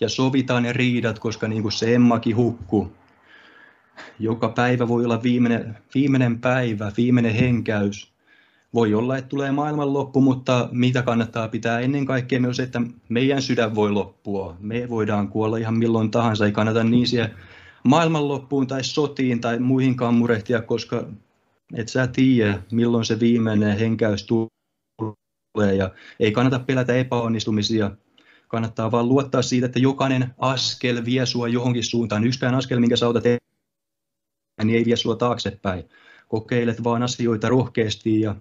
ja 0.00 0.08
sovitaan 0.08 0.62
ne 0.62 0.72
riidat, 0.72 1.18
koska 1.18 1.48
niin 1.48 1.62
kuin 1.62 1.72
se 1.72 1.94
Emmakin 1.94 2.36
hukku, 2.36 2.92
joka 4.18 4.48
päivä 4.48 4.88
voi 4.88 5.04
olla 5.04 5.22
viimeinen, 5.22 5.78
viimeinen 5.94 6.38
päivä, 6.38 6.92
viimeinen 6.96 7.34
henkäys. 7.34 8.12
Voi 8.74 8.94
olla, 8.94 9.16
että 9.16 9.28
tulee 9.28 9.52
maailmanloppu, 9.52 10.20
mutta 10.20 10.68
mitä 10.72 11.02
kannattaa 11.02 11.48
pitää 11.48 11.80
ennen 11.80 12.06
kaikkea 12.06 12.40
myös, 12.40 12.60
että 12.60 12.82
meidän 13.08 13.42
sydän 13.42 13.74
voi 13.74 13.90
loppua. 13.90 14.56
Me 14.60 14.88
voidaan 14.88 15.28
kuolla 15.28 15.56
ihan 15.56 15.78
milloin 15.78 16.10
tahansa, 16.10 16.46
ei 16.46 16.52
kannata 16.52 16.84
niin 16.84 17.06
siihen 17.06 17.34
maailmanloppuun 17.84 18.66
tai 18.66 18.84
sotiin 18.84 19.40
tai 19.40 19.58
muihinkaan 19.58 20.14
murehtia, 20.14 20.62
koska 20.62 21.06
et 21.74 21.88
sä 21.88 22.06
tiedä, 22.06 22.62
milloin 22.70 23.04
se 23.04 23.20
viimeinen 23.20 23.78
henkäys 23.78 24.26
tulee 24.26 25.74
ja 25.74 25.90
ei 26.20 26.32
kannata 26.32 26.58
pelätä 26.58 26.94
epäonnistumisia. 26.94 27.90
Kannattaa 28.48 28.90
vaan 28.90 29.08
luottaa 29.08 29.42
siitä, 29.42 29.66
että 29.66 29.78
jokainen 29.78 30.34
askel 30.38 31.04
vie 31.04 31.26
sua 31.26 31.48
johonkin 31.48 31.84
suuntaan. 31.84 32.24
Yksikään 32.24 32.54
askel, 32.54 32.80
minkä 32.80 32.96
sä 32.96 33.08
otat 33.08 33.24
niin 34.64 34.78
ei 34.78 34.84
vie 34.84 34.96
sinua 34.96 35.16
taaksepäin. 35.16 35.84
Kokeilet 36.28 36.84
vaan 36.84 37.02
asioita 37.02 37.48
rohkeasti 37.48 38.20
ja 38.20 38.34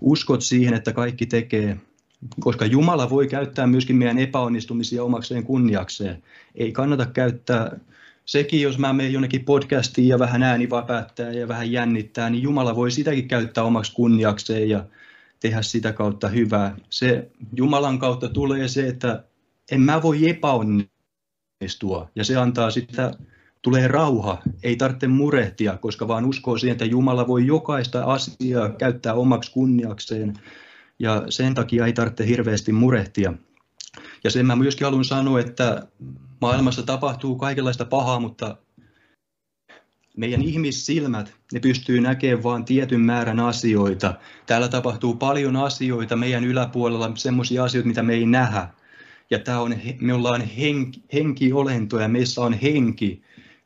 uskot 0.00 0.42
siihen, 0.42 0.74
että 0.74 0.92
kaikki 0.92 1.26
tekee. 1.26 1.76
Koska 2.40 2.66
Jumala 2.66 3.10
voi 3.10 3.28
käyttää 3.28 3.66
myöskin 3.66 3.96
meidän 3.96 4.18
epäonnistumisia 4.18 5.04
omakseen 5.04 5.44
kunniakseen. 5.44 6.22
Ei 6.54 6.72
kannata 6.72 7.06
käyttää 7.06 7.76
sekin, 8.24 8.62
jos 8.62 8.78
mä 8.78 8.92
menen 8.92 9.12
jonnekin 9.12 9.44
podcastiin 9.44 10.08
ja 10.08 10.18
vähän 10.18 10.42
ääni 10.42 10.70
vaan 10.70 10.86
päättää 10.86 11.32
ja 11.32 11.48
vähän 11.48 11.72
jännittää, 11.72 12.30
niin 12.30 12.42
Jumala 12.42 12.76
voi 12.76 12.90
sitäkin 12.90 13.28
käyttää 13.28 13.64
omaksi 13.64 13.92
kunniakseen 13.92 14.68
ja 14.68 14.84
tehdä 15.40 15.62
sitä 15.62 15.92
kautta 15.92 16.28
hyvää. 16.28 16.76
Se 16.90 17.30
Jumalan 17.56 17.98
kautta 17.98 18.28
tulee 18.28 18.68
se, 18.68 18.86
että 18.86 19.24
en 19.72 19.80
mä 19.80 20.02
voi 20.02 20.28
epäonnistua 20.28 22.10
ja 22.14 22.24
se 22.24 22.36
antaa 22.36 22.70
sitä 22.70 23.12
tulee 23.62 23.88
rauha, 23.88 24.42
ei 24.62 24.76
tarvitse 24.76 25.08
murehtia, 25.08 25.76
koska 25.76 26.08
vaan 26.08 26.24
uskoo 26.24 26.58
siihen, 26.58 26.72
että 26.72 26.84
Jumala 26.84 27.26
voi 27.26 27.46
jokaista 27.46 28.04
asiaa 28.04 28.68
käyttää 28.68 29.14
omaksi 29.14 29.52
kunniakseen 29.52 30.34
ja 30.98 31.22
sen 31.28 31.54
takia 31.54 31.86
ei 31.86 31.92
tarvitse 31.92 32.26
hirveästi 32.26 32.72
murehtia. 32.72 33.32
Ja 34.24 34.30
sen 34.30 34.46
mä 34.46 34.56
myöskin 34.56 34.84
haluan 34.84 35.04
sanoa, 35.04 35.40
että 35.40 35.86
maailmassa 36.40 36.82
tapahtuu 36.82 37.36
kaikenlaista 37.36 37.84
pahaa, 37.84 38.20
mutta 38.20 38.56
meidän 40.16 40.42
ihmissilmät, 40.42 41.34
ne 41.52 41.60
pystyy 41.60 42.00
näkemään 42.00 42.42
vain 42.42 42.64
tietyn 42.64 43.00
määrän 43.00 43.40
asioita. 43.40 44.14
Täällä 44.46 44.68
tapahtuu 44.68 45.14
paljon 45.14 45.56
asioita 45.56 46.16
meidän 46.16 46.44
yläpuolella, 46.44 47.12
semmoisia 47.14 47.64
asioita, 47.64 47.88
mitä 47.88 48.02
me 48.02 48.14
ei 48.14 48.26
nähdä. 48.26 48.68
Ja 49.30 49.38
tämä 49.38 49.60
on, 49.60 49.74
me 50.00 50.14
ollaan 50.14 50.40
henki, 50.40 51.02
henkiolentoja, 51.12 52.08
meissä 52.08 52.40
on 52.40 52.52
henki 52.52 53.22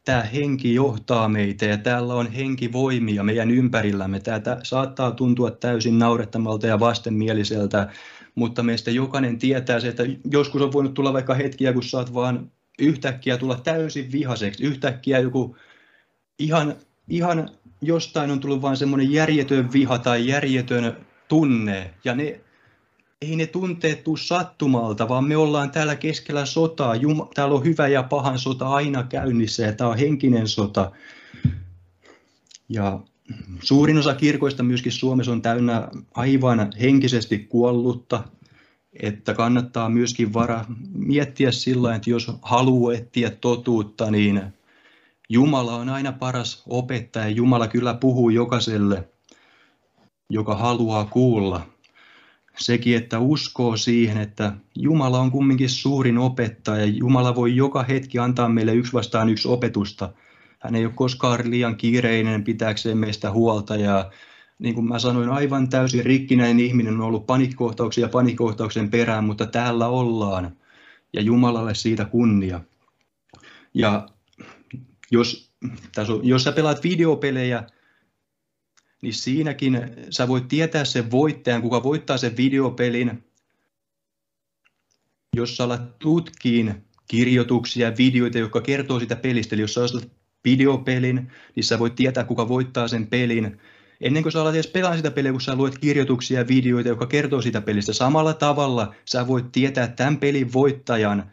tämä 0.07 0.23
henki 0.23 0.75
johtaa 0.75 1.29
meitä 1.29 1.65
ja 1.65 1.77
täällä 1.77 2.15
on 2.15 2.33
henkivoimia 2.33 3.23
meidän 3.23 3.51
ympärillämme. 3.51 4.21
Tämä 4.21 4.41
saattaa 4.63 5.11
tuntua 5.11 5.51
täysin 5.51 5.99
naurettamalta 5.99 6.67
ja 6.67 6.81
vastenmieliseltä, 6.81 7.89
mutta 8.35 8.63
meistä 8.63 8.91
jokainen 8.91 9.39
tietää 9.39 9.81
se, 9.81 9.89
että 9.89 10.03
joskus 10.31 10.63
on 10.63 10.73
voinut 10.73 10.95
tulla 10.95 11.13
vaikka 11.13 11.35
hetkiä, 11.35 11.73
kun 11.73 11.83
saat 11.83 12.15
vaan 12.15 12.51
yhtäkkiä 12.79 13.37
tulla 13.37 13.57
täysin 13.57 14.13
vihaseksi. 14.13 14.65
Yhtäkkiä 14.65 15.19
joku 15.19 15.57
ihan, 16.39 16.75
ihan 17.09 17.49
jostain 17.81 18.31
on 18.31 18.41
tullut 18.41 18.63
vain 18.63 18.77
semmoinen 18.77 19.13
järjetön 19.13 19.73
viha 19.73 19.99
tai 19.99 20.29
järjetön 20.29 20.97
tunne, 21.29 21.95
ja 22.05 22.15
ne 22.15 22.41
ei 23.27 23.37
ne 23.37 23.47
tunteet 23.47 24.05
sattumalta, 24.21 25.09
vaan 25.09 25.25
me 25.25 25.37
ollaan 25.37 25.71
täällä 25.71 25.97
keskellä 25.97 26.47
sotaa. 26.47 26.95
Jum, 26.95 27.29
täällä 27.35 27.55
on 27.55 27.65
hyvä 27.65 27.89
ja 27.89 28.03
pahan 28.03 28.39
sota 28.39 28.69
aina 28.69 29.03
käynnissä 29.03 29.63
ja 29.63 29.73
tämä 29.73 29.91
on 29.91 29.99
henkinen 29.99 30.49
sota. 30.49 30.91
Ja 32.69 33.01
suurin 33.63 33.99
osa 33.99 34.15
kirkoista 34.15 34.63
myöskin 34.63 34.93
Suomessa 34.93 35.33
on 35.33 35.43
täynnä 35.43 35.89
aivan 36.15 36.73
henkisesti 36.81 37.39
kuollutta, 37.39 38.25
että 39.03 39.35
kannattaa 39.35 39.89
myöskin 39.89 40.33
vara 40.33 40.65
miettiä 40.95 41.53
sillä 41.53 41.95
että 41.95 42.11
jos 42.11 42.33
haluaa 42.43 42.95
etsiä 42.95 43.31
totuutta, 43.31 44.11
niin 44.11 44.43
Jumala 45.29 45.77
on 45.77 45.89
aina 45.89 46.13
paras 46.13 46.63
opettaja. 46.69 47.29
Jumala 47.29 47.69
kyllä 47.69 47.95
puhuu 47.95 48.31
jokaiselle, 48.31 49.09
joka 50.31 50.57
haluaa 50.57 51.05
kuulla 51.05 51.76
sekin, 52.59 52.97
että 52.97 53.19
uskoo 53.19 53.77
siihen, 53.77 54.17
että 54.17 54.53
Jumala 54.75 55.21
on 55.21 55.31
kumminkin 55.31 55.71
suurin 55.71 56.19
opettaja. 56.19 56.85
Jumala 56.85 57.35
voi 57.35 57.57
joka 57.57 57.83
hetki 57.83 58.19
antaa 58.19 58.49
meille 58.49 58.75
yksi 58.75 58.93
vastaan 58.93 59.29
yksi 59.29 59.49
opetusta. 59.49 60.13
hän 60.59 60.75
ei 60.75 60.85
ole 60.85 60.93
koskaan 60.97 61.51
liian 61.51 61.77
kiireinen 61.77 62.45
pitääkseen 62.45 62.99
meistä 62.99 63.31
huolta 63.31 63.77
ja 63.77 64.11
niin 64.59 64.75
kuin 64.75 64.89
mä 64.89 64.99
sanoin, 64.99 65.29
aivan 65.29 65.69
täysin 65.69 66.05
rikkinäinen 66.05 66.61
ihminen 66.61 66.95
on 66.95 67.01
ollut 67.01 67.27
panikkohtauksia 67.27 68.05
ja 68.05 68.09
panikkohtauksen 68.09 68.91
perään, 68.91 69.25
mutta 69.25 69.47
täällä 69.47 69.89
ollaan 69.89 70.57
ja 71.13 71.23
Jumalalle 71.23 71.75
siitä 71.75 72.05
kunnia. 72.05 72.61
Ja 73.75 74.09
jos, 75.11 75.53
on, 76.09 76.21
jos 76.23 76.45
sä 76.45 76.53
pelaat 76.53 76.85
videopelejä, 76.85 77.65
niin 79.03 79.15
siinäkin 79.15 79.81
sä 80.11 80.29
voit 80.29 80.49
tietää 80.49 80.85
sen 80.85 81.11
voittajan, 81.11 81.63
kuka 81.63 81.83
voittaa 81.83 82.17
sen 82.17 82.37
videopelin. 82.37 83.25
Jos 85.37 85.57
sä 85.57 85.65
alat 85.65 85.99
tutkiin 85.99 86.85
kirjoituksia, 87.09 87.97
videoita, 87.99 88.39
jotka 88.39 88.61
kertoo 88.61 89.01
sitä 89.01 89.17
pelistä, 89.17 89.55
eli 89.55 89.63
jos 89.63 89.75
sä 89.75 89.83
ostat 89.83 90.09
videopelin, 90.45 91.33
niin 91.57 91.65
sä 91.65 91.79
voit 91.79 91.95
tietää, 91.95 92.25
kuka 92.25 92.49
voittaa 92.49 92.89
sen 92.89 93.07
pelin. 93.07 93.61
Ennen 94.01 94.23
kuin 94.23 94.33
sä 94.33 94.41
alat 94.41 94.55
edes 94.55 94.67
pelaa 94.67 94.97
sitä 94.97 95.11
peliä, 95.11 95.33
kun 95.33 95.41
sä 95.41 95.57
luet 95.57 95.79
kirjoituksia 95.79 96.39
ja 96.39 96.49
videoita, 96.49 96.89
jotka 96.89 97.07
kertoo 97.07 97.43
sitä 97.43 97.61
pelistä, 97.61 97.93
samalla 97.93 98.35
tavalla 98.35 98.95
sä 99.05 99.27
voit 99.27 99.53
tietää 99.53 99.89
tämän 99.89 100.17
pelin 100.17 100.53
voittajan 100.53 101.31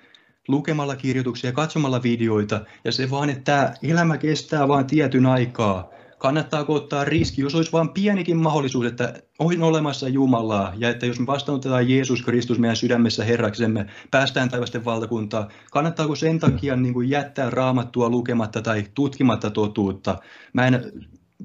lukemalla 0.47 0.95
kirjoituksia 0.95 1.49
ja 1.49 1.53
katsomalla 1.53 2.03
videoita. 2.03 2.65
Ja 2.83 2.91
se 2.91 3.09
vaan, 3.09 3.29
että 3.29 3.43
tämä 3.43 3.73
elämä 3.83 4.17
kestää 4.17 4.67
vain 4.67 4.87
tietyn 4.87 5.25
aikaa 5.25 5.89
kannattaako 6.23 6.73
ottaa 6.73 7.05
riski, 7.05 7.41
jos 7.41 7.55
olisi 7.55 7.71
vain 7.71 7.89
pienikin 7.89 8.37
mahdollisuus, 8.37 8.85
että 8.85 9.13
on 9.39 9.63
olemassa 9.63 10.09
Jumalaa 10.09 10.73
ja 10.77 10.89
että 10.89 11.05
jos 11.05 11.19
me 11.19 11.25
vastaanotetaan 11.25 11.89
Jeesus 11.89 12.21
Kristus 12.21 12.59
meidän 12.59 12.75
sydämessä 12.75 13.23
Herraksemme, 13.23 13.85
päästään 14.11 14.49
taivasten 14.49 14.85
valtakuntaa, 14.85 15.49
kannattaako 15.71 16.15
sen 16.15 16.39
takia 16.39 16.75
niin 16.75 16.93
kuin 16.93 17.09
jättää 17.09 17.49
raamattua 17.49 18.09
lukematta 18.09 18.61
tai 18.61 18.83
tutkimatta 18.93 19.49
totuutta? 19.49 20.17
Mä 20.53 20.67
en 20.67 20.91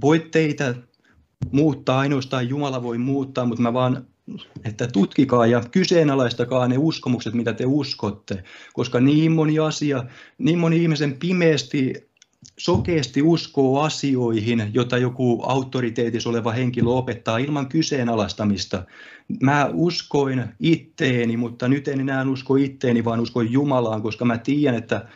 voi 0.01 0.19
teitä 0.31 0.75
muuttaa, 1.53 1.99
ainoastaan 1.99 2.49
Jumala 2.49 2.83
voi 2.83 2.99
muuttaa, 2.99 3.47
mutta 3.47 3.63
mä 3.63 3.73
vaan 3.73 4.07
että 4.65 4.87
tutkikaa 4.87 5.47
ja 5.47 5.63
kyseenalaistakaa 5.71 6.69
ne 6.69 6.79
uskomukset, 6.79 7.35
mitä 7.35 7.53
te 7.53 7.67
uskotte, 7.67 8.45
koska 8.73 9.01
niin 9.01 9.33
moni 9.33 9.59
asia, 9.59 10.05
niin 10.39 10.59
moni 10.59 10.83
ihmisen 10.83 11.19
pimeästi 11.19 12.08
sokeasti 12.59 13.23
uskoo 13.23 13.81
asioihin, 13.81 14.71
jota 14.75 14.99
joku 14.99 15.43
auktoriteetissa 15.47 16.31
oleva 16.31 16.53
henkilö 16.53 16.89
opettaa 16.89 17.39
ilman 17.39 17.69
kyseenalaistamista. 17.69 18.85
Mä 19.43 19.71
uskoin 19.73 20.45
itteeni, 20.61 21.37
mutta 21.37 21.69
nyt 21.69 21.89
en 21.89 22.01
enää 22.01 22.31
usko 22.31 22.57
itteeni, 22.57 23.05
vaan 23.05 23.21
uskon 23.21 23.53
Jumalaan, 23.53 24.03
koska 24.03 24.25
mä 24.25 24.39
tiedän, 24.39 24.79
että 24.79 25.09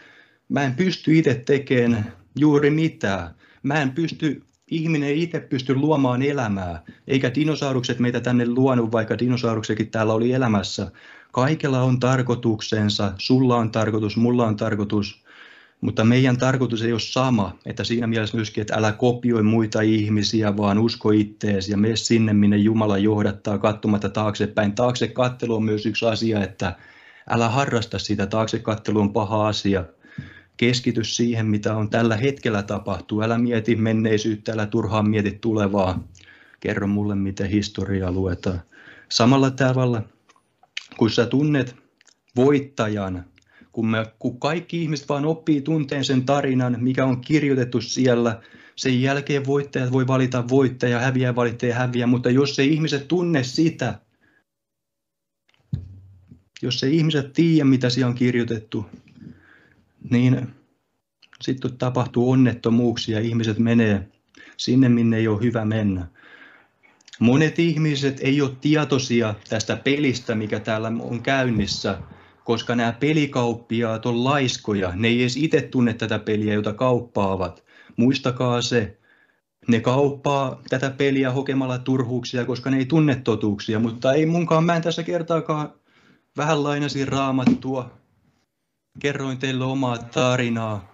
mä 0.48 0.62
en 0.62 0.74
pysty 0.74 1.18
itse 1.18 1.34
tekemään 1.34 2.12
juuri 2.38 2.70
mitään. 2.70 3.34
Mä 3.62 3.82
en 3.82 3.90
pysty, 3.90 4.42
ihminen 4.70 5.08
ei 5.08 5.22
itse 5.22 5.40
pysty 5.40 5.74
luomaan 5.74 6.22
elämää, 6.22 6.82
eikä 7.08 7.34
dinosaurukset 7.34 7.98
meitä 7.98 8.20
tänne 8.20 8.48
luonut, 8.48 8.92
vaikka 8.92 9.18
dinosauruksekin 9.18 9.90
täällä 9.90 10.12
oli 10.12 10.32
elämässä. 10.32 10.90
Kaikella 11.32 11.82
on 11.82 12.00
tarkoituksensa, 12.00 13.12
sulla 13.18 13.56
on 13.56 13.70
tarkoitus, 13.70 14.16
mulla 14.16 14.46
on 14.46 14.56
tarkoitus, 14.56 15.21
mutta 15.82 16.04
meidän 16.04 16.36
tarkoitus 16.36 16.82
ei 16.82 16.92
ole 16.92 17.00
sama, 17.00 17.59
että 17.66 17.84
siinä 17.84 18.06
mielessä 18.06 18.36
myöskin, 18.36 18.62
että 18.62 18.74
älä 18.74 18.92
kopioi 18.92 19.42
muita 19.42 19.80
ihmisiä, 19.80 20.56
vaan 20.56 20.78
usko 20.78 21.10
itteesi 21.10 21.70
ja 21.72 21.76
mene 21.76 21.96
sinne, 21.96 22.32
minne 22.32 22.56
Jumala 22.56 22.98
johdattaa 22.98 23.59
katsomatta 23.59 24.09
taaksepäin. 24.09 24.74
Taakse 24.74 25.09
kattelu 25.09 25.54
on 25.54 25.64
myös 25.64 25.86
yksi 25.86 26.06
asia, 26.06 26.44
että 26.44 26.76
älä 27.30 27.48
harrasta 27.48 27.98
sitä. 27.98 28.26
Taakse 28.26 28.59
kattelu 28.59 29.00
on 29.00 29.12
paha 29.12 29.48
asia. 29.48 29.84
Keskity 30.56 31.04
siihen, 31.04 31.46
mitä 31.46 31.76
on 31.76 31.90
tällä 31.90 32.16
hetkellä 32.16 32.62
tapahtuu. 32.62 33.22
Älä 33.22 33.38
mieti 33.38 33.76
menneisyyttä, 33.76 34.52
älä 34.52 34.66
turhaan 34.66 35.10
mieti 35.10 35.38
tulevaa. 35.40 36.09
Kerro 36.60 36.86
mulle, 36.86 37.14
miten 37.14 37.50
historiaa 37.50 38.12
luetaan. 38.12 38.62
Samalla 39.09 39.50
tavalla, 39.50 40.02
kun 40.96 41.10
sä 41.10 41.26
tunnet 41.26 41.76
voittajan, 42.36 43.24
kun, 43.72 43.86
me, 43.86 44.06
kun 44.18 44.40
kaikki 44.40 44.82
ihmiset 44.82 45.08
vaan 45.08 45.24
oppii 45.24 45.60
tunteen 45.60 46.04
sen 46.04 46.24
tarinan, 46.24 46.76
mikä 46.80 47.04
on 47.04 47.20
kirjoitettu 47.20 47.80
siellä, 47.80 48.40
sen 48.76 49.02
jälkeen 49.02 49.46
voittajat 49.46 49.92
voi 49.92 50.06
valita 50.06 50.48
voittaja, 50.48 50.98
häviää 50.98 51.34
valittaja 51.34 51.74
häviää, 51.74 52.06
mutta 52.06 52.30
jos 52.30 52.58
ei 52.58 52.72
ihmiset 52.72 53.08
tunne 53.08 53.44
sitä, 53.44 53.98
jos 56.62 56.82
ei 56.82 56.96
ihmiset 56.96 57.32
tiedä, 57.32 57.64
mitä 57.64 57.90
siellä 57.90 58.08
on 58.08 58.14
kirjoitettu, 58.14 58.86
niin 60.10 60.48
sitten 61.40 61.78
tapahtuu 61.78 62.30
onnettomuuksia, 62.30 63.20
ihmiset 63.20 63.58
menee 63.58 64.08
sinne, 64.56 64.88
minne 64.88 65.16
ei 65.16 65.28
ole 65.28 65.42
hyvä 65.42 65.64
mennä. 65.64 66.06
Monet 67.18 67.58
ihmiset 67.58 68.20
ei 68.20 68.42
ole 68.42 68.56
tietoisia 68.60 69.34
tästä 69.48 69.76
pelistä, 69.76 70.34
mikä 70.34 70.60
täällä 70.60 70.92
on 71.00 71.22
käynnissä, 71.22 71.98
koska 72.44 72.74
nämä 72.74 72.93
pelikauppiaat 72.93 74.06
on 74.06 74.24
laiskoja. 74.24 74.93
Ne 74.94 75.09
ei 75.09 75.20
edes 75.20 75.36
itse 75.36 75.60
tunne 75.60 75.94
tätä 75.94 76.19
peliä, 76.19 76.55
jota 76.55 76.73
kauppaavat. 76.73 77.64
Muistakaa 77.97 78.62
se. 78.62 78.98
Ne 79.69 79.81
kauppaa 79.81 80.62
tätä 80.69 80.90
peliä 80.90 81.31
hokemalla 81.32 81.78
turhuuksia, 81.78 82.44
koska 82.44 82.70
ne 82.70 82.77
ei 82.77 82.86
tunne 82.86 83.14
totuuksia, 83.14 83.78
mutta 83.78 84.12
ei 84.12 84.27
munkaan, 84.27 84.64
mä 84.64 84.77
en 84.77 84.82
tässä 84.82 85.02
kertaakaan 85.02 85.73
vähän 86.36 86.62
lainasin 86.62 87.09
raamattua. 87.09 87.90
Kerroin 88.98 89.39
teille 89.39 89.64
omaa 89.64 89.98
tarinaa, 89.98 90.93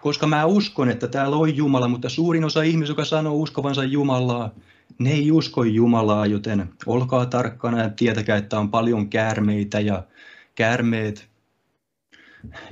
koska 0.00 0.26
mä 0.26 0.44
uskon, 0.44 0.90
että 0.90 1.08
täällä 1.08 1.36
on 1.36 1.56
Jumala, 1.56 1.88
mutta 1.88 2.08
suurin 2.08 2.44
osa 2.44 2.62
ihmisistä, 2.62 2.92
joka 2.92 3.04
sanoo 3.04 3.34
uskovansa 3.34 3.84
Jumalaa, 3.84 4.50
ne 4.98 5.10
ei 5.10 5.32
usko 5.32 5.64
Jumalaa, 5.64 6.26
joten 6.26 6.68
olkaa 6.86 7.26
tarkkana 7.26 7.82
ja 7.82 7.90
tietäkää, 7.90 8.36
että 8.36 8.58
on 8.58 8.70
paljon 8.70 9.10
käärmeitä 9.10 9.80
ja 9.80 10.02
käärmeet. 10.58 11.28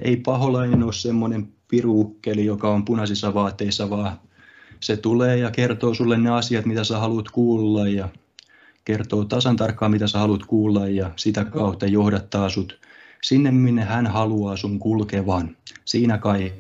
Ei 0.03 0.17
paholainen 0.17 0.83
ole 0.83 0.93
semmoinen 0.93 1.49
piruukkeli, 1.69 2.45
joka 2.45 2.71
on 2.71 2.85
punaisissa 2.85 3.35
vaatteissa, 3.35 3.91
vaan 3.91 4.21
se 4.81 4.97
tulee 4.97 5.37
ja 5.37 5.51
kertoo 5.51 5.95
sulle 5.95 6.19
ne 6.19 6.31
asiat, 6.31 6.67
mitä 6.67 6.85
sä 6.85 6.99
haluat 6.99 7.29
kuulla 7.29 7.89
ja 7.89 8.09
kertoo 8.85 9.25
tasan 9.25 9.57
tarkkaan, 9.57 9.91
mitä 9.91 10.07
sä 10.07 10.19
haluat 10.19 10.47
kuulla 10.47 10.89
ja 10.89 11.11
sitä 11.17 11.45
kautta 11.45 11.87
johdattaa 11.87 12.49
sut 12.49 12.81
sinne, 13.23 13.51
minne 13.51 13.85
hän 13.85 14.07
haluaa 14.07 14.57
sun 14.57 14.79
kulkevan. 14.79 15.57
Siinä 15.85 16.19
kai 16.19 16.53